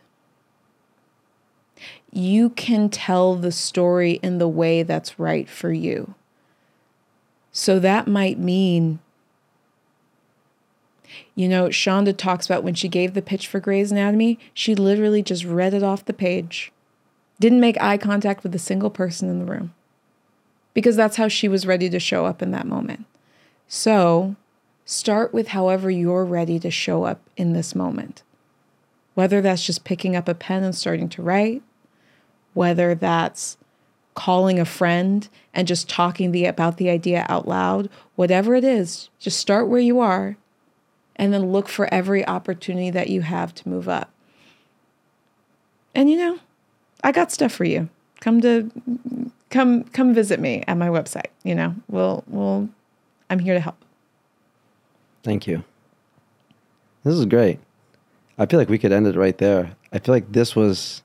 you 2.13 2.51
can 2.51 2.89
tell 2.89 3.37
the 3.37 3.53
story 3.53 4.13
in 4.23 4.39
the 4.39 4.49
way 4.49 4.83
that's 4.83 5.19
right 5.19 5.49
for 5.49 5.73
you. 5.73 6.15
So 7.53 7.79
that 7.79 8.09
might 8.09 8.39
mean, 8.39 9.01
you 11.35 11.49
know, 11.49 11.69
Shonda 11.69 12.17
talks 12.17 12.47
about 12.47 12.65
when 12.65 12.75
she 12.75 12.89
gave 12.89 13.15
the 13.15 13.23
pitch 13.23 13.47
for 13.47 13.61
Grey's 13.61 13.93
Anatomy, 13.93 14.39
she 14.55 14.75
literally 14.75 15.23
just 15.23 15.45
read 15.45 15.75
it 15.75 15.83
off 15.83 16.05
the 16.05 16.13
page, 16.13 16.73
didn't 17.39 17.61
make 17.61 17.81
eye 17.81 17.97
contact 17.97 18.43
with 18.43 18.55
a 18.55 18.59
single 18.59 18.91
person 18.91 19.29
in 19.29 19.39
the 19.39 19.45
room 19.45 19.75
because 20.75 20.97
that's 20.97 21.17
how 21.17 21.29
she 21.29 21.49
was 21.49 21.67
ready 21.67 21.89
to 21.91 21.99
show 21.99 22.27
up 22.27 22.43
in 22.43 22.51
that 22.53 22.67
moment. 22.67 23.07
So 23.69 24.37
Start 24.91 25.33
with 25.33 25.47
however 25.47 25.89
you're 25.89 26.25
ready 26.25 26.59
to 26.59 26.69
show 26.69 27.05
up 27.05 27.21
in 27.37 27.53
this 27.53 27.77
moment. 27.77 28.25
Whether 29.15 29.41
that's 29.41 29.65
just 29.65 29.85
picking 29.85 30.17
up 30.17 30.27
a 30.27 30.35
pen 30.35 30.65
and 30.65 30.75
starting 30.75 31.09
to 31.11 31.23
write, 31.23 31.63
whether 32.55 32.97
that's 32.97 33.57
calling 34.15 34.59
a 34.59 34.65
friend 34.65 35.29
and 35.55 35.69
just 35.69 35.89
talking 35.89 36.33
the, 36.33 36.45
about 36.45 36.77
the 36.77 36.91
idea 36.91 37.25
out 37.29 37.47
loud, 37.47 37.89
whatever 38.17 38.57
it 38.57 38.65
is, 38.65 39.11
just 39.21 39.39
start 39.39 39.69
where 39.69 39.79
you 39.79 40.01
are 40.01 40.37
and 41.15 41.33
then 41.33 41.53
look 41.53 41.69
for 41.69 41.87
every 41.95 42.27
opportunity 42.27 42.91
that 42.91 43.11
you 43.11 43.21
have 43.21 43.55
to 43.55 43.69
move 43.69 43.89
up. 43.89 44.11
And 45.95 46.11
you 46.11 46.17
know, 46.17 46.41
I 47.05 47.13
got 47.13 47.31
stuff 47.31 47.53
for 47.53 47.65
you. 47.65 47.89
Come 48.19 48.41
to 48.41 48.69
come 49.51 49.85
come 49.85 50.13
visit 50.13 50.41
me 50.41 50.65
at 50.67 50.77
my 50.77 50.89
website, 50.89 51.31
you 51.45 51.55
know. 51.55 51.77
We'll 51.87 52.25
we'll 52.27 52.69
I'm 53.31 53.39
here 53.39 53.55
to 53.55 53.61
help. 53.61 53.85
Thank 55.23 55.47
you. 55.47 55.65
This 57.05 57.15
is 57.15 57.27
great. 57.27 57.59
I 58.39 58.47
feel 58.47 58.59
like 58.59 58.69
we 58.69 58.79
could 58.79 58.93
end 58.93 59.07
it 59.07 59.17
right 59.17 59.37
there. 59.37 59.77
I 59.93 59.99
feel 59.99 60.15
like 60.15 60.33
this 60.33 60.57
was 60.57 61.03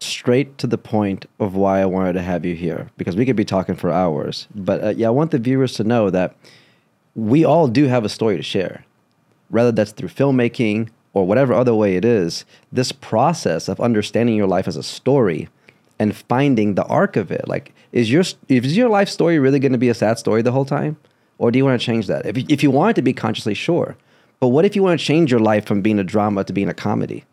straight 0.00 0.58
to 0.58 0.66
the 0.66 0.78
point 0.78 1.26
of 1.40 1.56
why 1.56 1.80
I 1.80 1.86
wanted 1.86 2.12
to 2.14 2.22
have 2.22 2.44
you 2.44 2.54
here 2.54 2.90
because 2.96 3.16
we 3.16 3.26
could 3.26 3.36
be 3.36 3.44
talking 3.44 3.74
for 3.74 3.90
hours. 3.90 4.46
But 4.54 4.84
uh, 4.84 4.88
yeah, 4.90 5.08
I 5.08 5.10
want 5.10 5.32
the 5.32 5.38
viewers 5.38 5.74
to 5.74 5.84
know 5.84 6.10
that 6.10 6.36
we 7.14 7.44
all 7.44 7.66
do 7.66 7.86
have 7.86 8.04
a 8.04 8.08
story 8.08 8.36
to 8.36 8.42
share, 8.42 8.84
whether 9.48 9.72
that's 9.72 9.90
through 9.90 10.10
filmmaking 10.10 10.90
or 11.12 11.26
whatever 11.26 11.52
other 11.52 11.74
way 11.74 11.96
it 11.96 12.04
is. 12.04 12.44
This 12.70 12.92
process 12.92 13.68
of 13.68 13.80
understanding 13.80 14.36
your 14.36 14.46
life 14.46 14.68
as 14.68 14.76
a 14.76 14.82
story 14.82 15.48
and 15.98 16.14
finding 16.14 16.74
the 16.74 16.84
arc 16.84 17.16
of 17.16 17.32
it, 17.32 17.48
like, 17.48 17.74
is 17.90 18.12
your 18.12 18.22
is 18.48 18.76
your 18.76 18.88
life 18.88 19.08
story 19.08 19.38
really 19.38 19.58
going 19.58 19.72
to 19.72 19.78
be 19.78 19.88
a 19.88 19.94
sad 19.94 20.18
story 20.18 20.42
the 20.42 20.52
whole 20.52 20.64
time? 20.64 20.96
Or 21.38 21.50
do 21.50 21.58
you 21.58 21.64
want 21.64 21.80
to 21.80 21.84
change 21.84 22.08
that? 22.08 22.26
If 22.26 22.36
you, 22.36 22.44
if 22.48 22.62
you 22.62 22.70
want 22.70 22.90
it 22.90 22.94
to 22.96 23.02
be 23.02 23.12
consciously, 23.12 23.54
sure. 23.54 23.96
But 24.40 24.48
what 24.48 24.64
if 24.64 24.76
you 24.76 24.82
want 24.82 24.98
to 24.98 25.06
change 25.06 25.30
your 25.30 25.40
life 25.40 25.66
from 25.66 25.82
being 25.82 25.98
a 25.98 26.04
drama 26.04 26.44
to 26.44 26.52
being 26.52 26.68
a 26.68 26.74
comedy? 26.74 27.24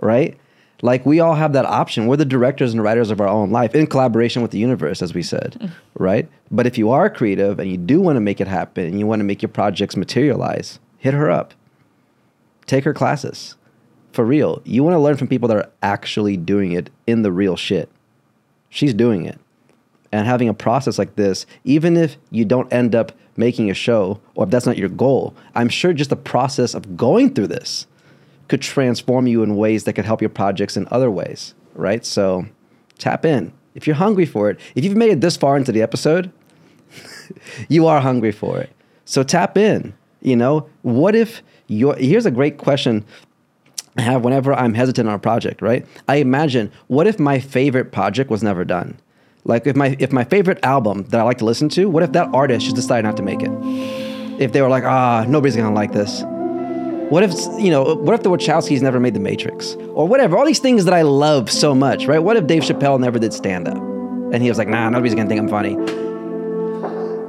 Right? 0.00 0.38
Like 0.82 1.04
we 1.04 1.20
all 1.20 1.34
have 1.34 1.52
that 1.52 1.66
option. 1.66 2.06
We're 2.06 2.16
the 2.16 2.24
directors 2.24 2.72
and 2.72 2.82
writers 2.82 3.10
of 3.10 3.20
our 3.20 3.28
own 3.28 3.50
life 3.50 3.74
in 3.74 3.86
collaboration 3.86 4.42
with 4.42 4.50
the 4.50 4.58
universe, 4.58 5.02
as 5.02 5.12
we 5.12 5.22
said, 5.22 5.56
mm. 5.60 5.70
right? 5.94 6.28
But 6.50 6.66
if 6.66 6.78
you 6.78 6.90
are 6.90 7.10
creative 7.10 7.58
and 7.58 7.70
you 7.70 7.76
do 7.76 8.00
want 8.00 8.16
to 8.16 8.20
make 8.20 8.40
it 8.40 8.48
happen 8.48 8.86
and 8.86 8.98
you 8.98 9.06
want 9.06 9.20
to 9.20 9.24
make 9.24 9.42
your 9.42 9.50
projects 9.50 9.96
materialize, 9.96 10.78
hit 10.98 11.14
her 11.14 11.30
up. 11.30 11.52
Take 12.66 12.84
her 12.84 12.94
classes. 12.94 13.56
For 14.12 14.24
real. 14.24 14.62
You 14.64 14.82
want 14.82 14.94
to 14.94 14.98
learn 14.98 15.16
from 15.16 15.28
people 15.28 15.48
that 15.48 15.56
are 15.56 15.70
actually 15.82 16.36
doing 16.36 16.72
it 16.72 16.90
in 17.06 17.22
the 17.22 17.32
real 17.32 17.56
shit. 17.56 17.90
She's 18.68 18.94
doing 18.94 19.26
it 19.26 19.39
and 20.12 20.26
having 20.26 20.48
a 20.48 20.54
process 20.54 20.98
like 20.98 21.16
this, 21.16 21.46
even 21.64 21.96
if 21.96 22.16
you 22.30 22.44
don't 22.44 22.72
end 22.72 22.94
up 22.94 23.12
making 23.36 23.70
a 23.70 23.74
show 23.74 24.20
or 24.34 24.44
if 24.44 24.50
that's 24.50 24.66
not 24.66 24.76
your 24.76 24.88
goal, 24.88 25.34
I'm 25.54 25.68
sure 25.68 25.92
just 25.92 26.10
the 26.10 26.16
process 26.16 26.74
of 26.74 26.96
going 26.96 27.34
through 27.34 27.48
this 27.48 27.86
could 28.48 28.60
transform 28.60 29.26
you 29.26 29.42
in 29.42 29.56
ways 29.56 29.84
that 29.84 29.92
could 29.92 30.04
help 30.04 30.20
your 30.20 30.30
projects 30.30 30.76
in 30.76 30.88
other 30.90 31.10
ways, 31.10 31.54
right? 31.74 32.04
So 32.04 32.46
tap 32.98 33.24
in. 33.24 33.52
If 33.74 33.86
you're 33.86 33.96
hungry 33.96 34.26
for 34.26 34.50
it, 34.50 34.58
if 34.74 34.84
you've 34.84 34.96
made 34.96 35.10
it 35.10 35.20
this 35.20 35.36
far 35.36 35.56
into 35.56 35.70
the 35.70 35.82
episode, 35.82 36.32
you 37.68 37.86
are 37.86 38.00
hungry 38.00 38.32
for 38.32 38.58
it. 38.58 38.70
So 39.04 39.22
tap 39.22 39.56
in. 39.56 39.94
You 40.20 40.36
know, 40.36 40.68
what 40.82 41.14
if 41.14 41.42
your 41.68 41.96
here's 41.96 42.26
a 42.26 42.30
great 42.30 42.58
question 42.58 43.04
I 43.96 44.02
have 44.02 44.22
whenever 44.22 44.52
I'm 44.52 44.74
hesitant 44.74 45.08
on 45.08 45.14
a 45.14 45.18
project, 45.18 45.62
right? 45.62 45.86
I 46.08 46.16
imagine 46.16 46.70
what 46.88 47.06
if 47.06 47.18
my 47.18 47.38
favorite 47.38 47.92
project 47.92 48.30
was 48.30 48.42
never 48.42 48.64
done? 48.64 48.98
Like 49.44 49.66
if 49.66 49.74
my 49.74 49.96
if 49.98 50.12
my 50.12 50.24
favorite 50.24 50.58
album 50.62 51.04
that 51.04 51.20
I 51.20 51.22
like 51.22 51.38
to 51.38 51.44
listen 51.44 51.68
to, 51.70 51.88
what 51.88 52.02
if 52.02 52.12
that 52.12 52.28
artist 52.34 52.64
just 52.64 52.76
decided 52.76 53.06
not 53.06 53.16
to 53.16 53.22
make 53.22 53.42
it? 53.42 53.50
If 54.40 54.52
they 54.52 54.62
were 54.62 54.68
like, 54.68 54.84
ah, 54.84 55.24
nobody's 55.26 55.56
gonna 55.56 55.74
like 55.74 55.92
this. 55.92 56.22
What 57.10 57.22
if 57.22 57.32
you 57.58 57.70
know? 57.70 57.94
What 57.96 58.14
if 58.14 58.22
the 58.22 58.30
Wachowskis 58.30 58.82
never 58.82 59.00
made 59.00 59.14
The 59.14 59.20
Matrix 59.20 59.74
or 59.94 60.06
whatever? 60.06 60.38
All 60.38 60.46
these 60.46 60.60
things 60.60 60.84
that 60.84 60.94
I 60.94 61.02
love 61.02 61.50
so 61.50 61.74
much, 61.74 62.06
right? 62.06 62.20
What 62.20 62.36
if 62.36 62.46
Dave 62.46 62.62
Chappelle 62.62 63.00
never 63.00 63.18
did 63.18 63.32
stand 63.32 63.66
up, 63.66 63.76
and 63.76 64.42
he 64.42 64.48
was 64.48 64.58
like, 64.58 64.68
nah, 64.68 64.88
nobody's 64.90 65.14
gonna 65.14 65.28
think 65.28 65.40
I'm 65.40 65.48
funny. 65.48 65.76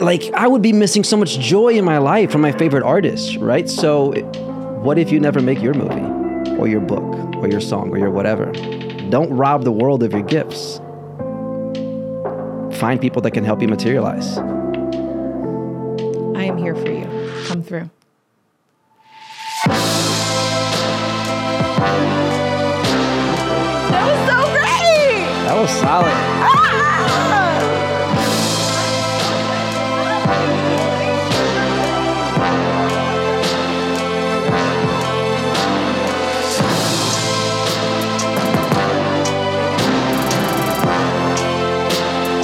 Like 0.04 0.32
I 0.34 0.48
would 0.48 0.62
be 0.62 0.74
missing 0.74 1.04
so 1.04 1.18
much 1.18 1.40
joy 1.40 1.70
in 1.70 1.86
my 1.86 1.98
life 1.98 2.32
from 2.32 2.42
my 2.42 2.52
favorite 2.52 2.84
artists, 2.84 3.38
right? 3.38 3.70
So, 3.70 4.12
what 4.84 5.00
if 5.00 5.12
you 5.12 5.20
never 5.20 5.42
make 5.42 5.62
your 5.62 5.74
movie, 5.74 6.52
or 6.58 6.68
your 6.68 6.82
book, 6.82 7.36
or 7.38 7.48
your 7.48 7.62
song, 7.62 7.90
or 7.90 7.98
your 7.98 8.12
whatever? 8.12 8.52
Don't 9.10 9.32
rob 9.34 9.64
the 9.64 9.72
world 9.72 10.04
of 10.04 10.12
your 10.12 10.24
gifts. 10.24 10.80
Find 12.82 13.00
people 13.00 13.22
that 13.22 13.30
can 13.30 13.44
help 13.44 13.62
you 13.62 13.68
materialize. 13.68 14.40
I 14.40 14.42
am 16.46 16.58
here 16.58 16.74
for 16.74 16.90
you. 16.90 17.06
Come 17.46 17.62
through. 17.62 17.92
That 23.92 24.04
was 24.08 24.20
so 24.28 24.38
great! 24.52 25.46
That 25.46 25.62
was 25.62 25.70
solid. 25.70 26.10
Ah! 26.10 27.01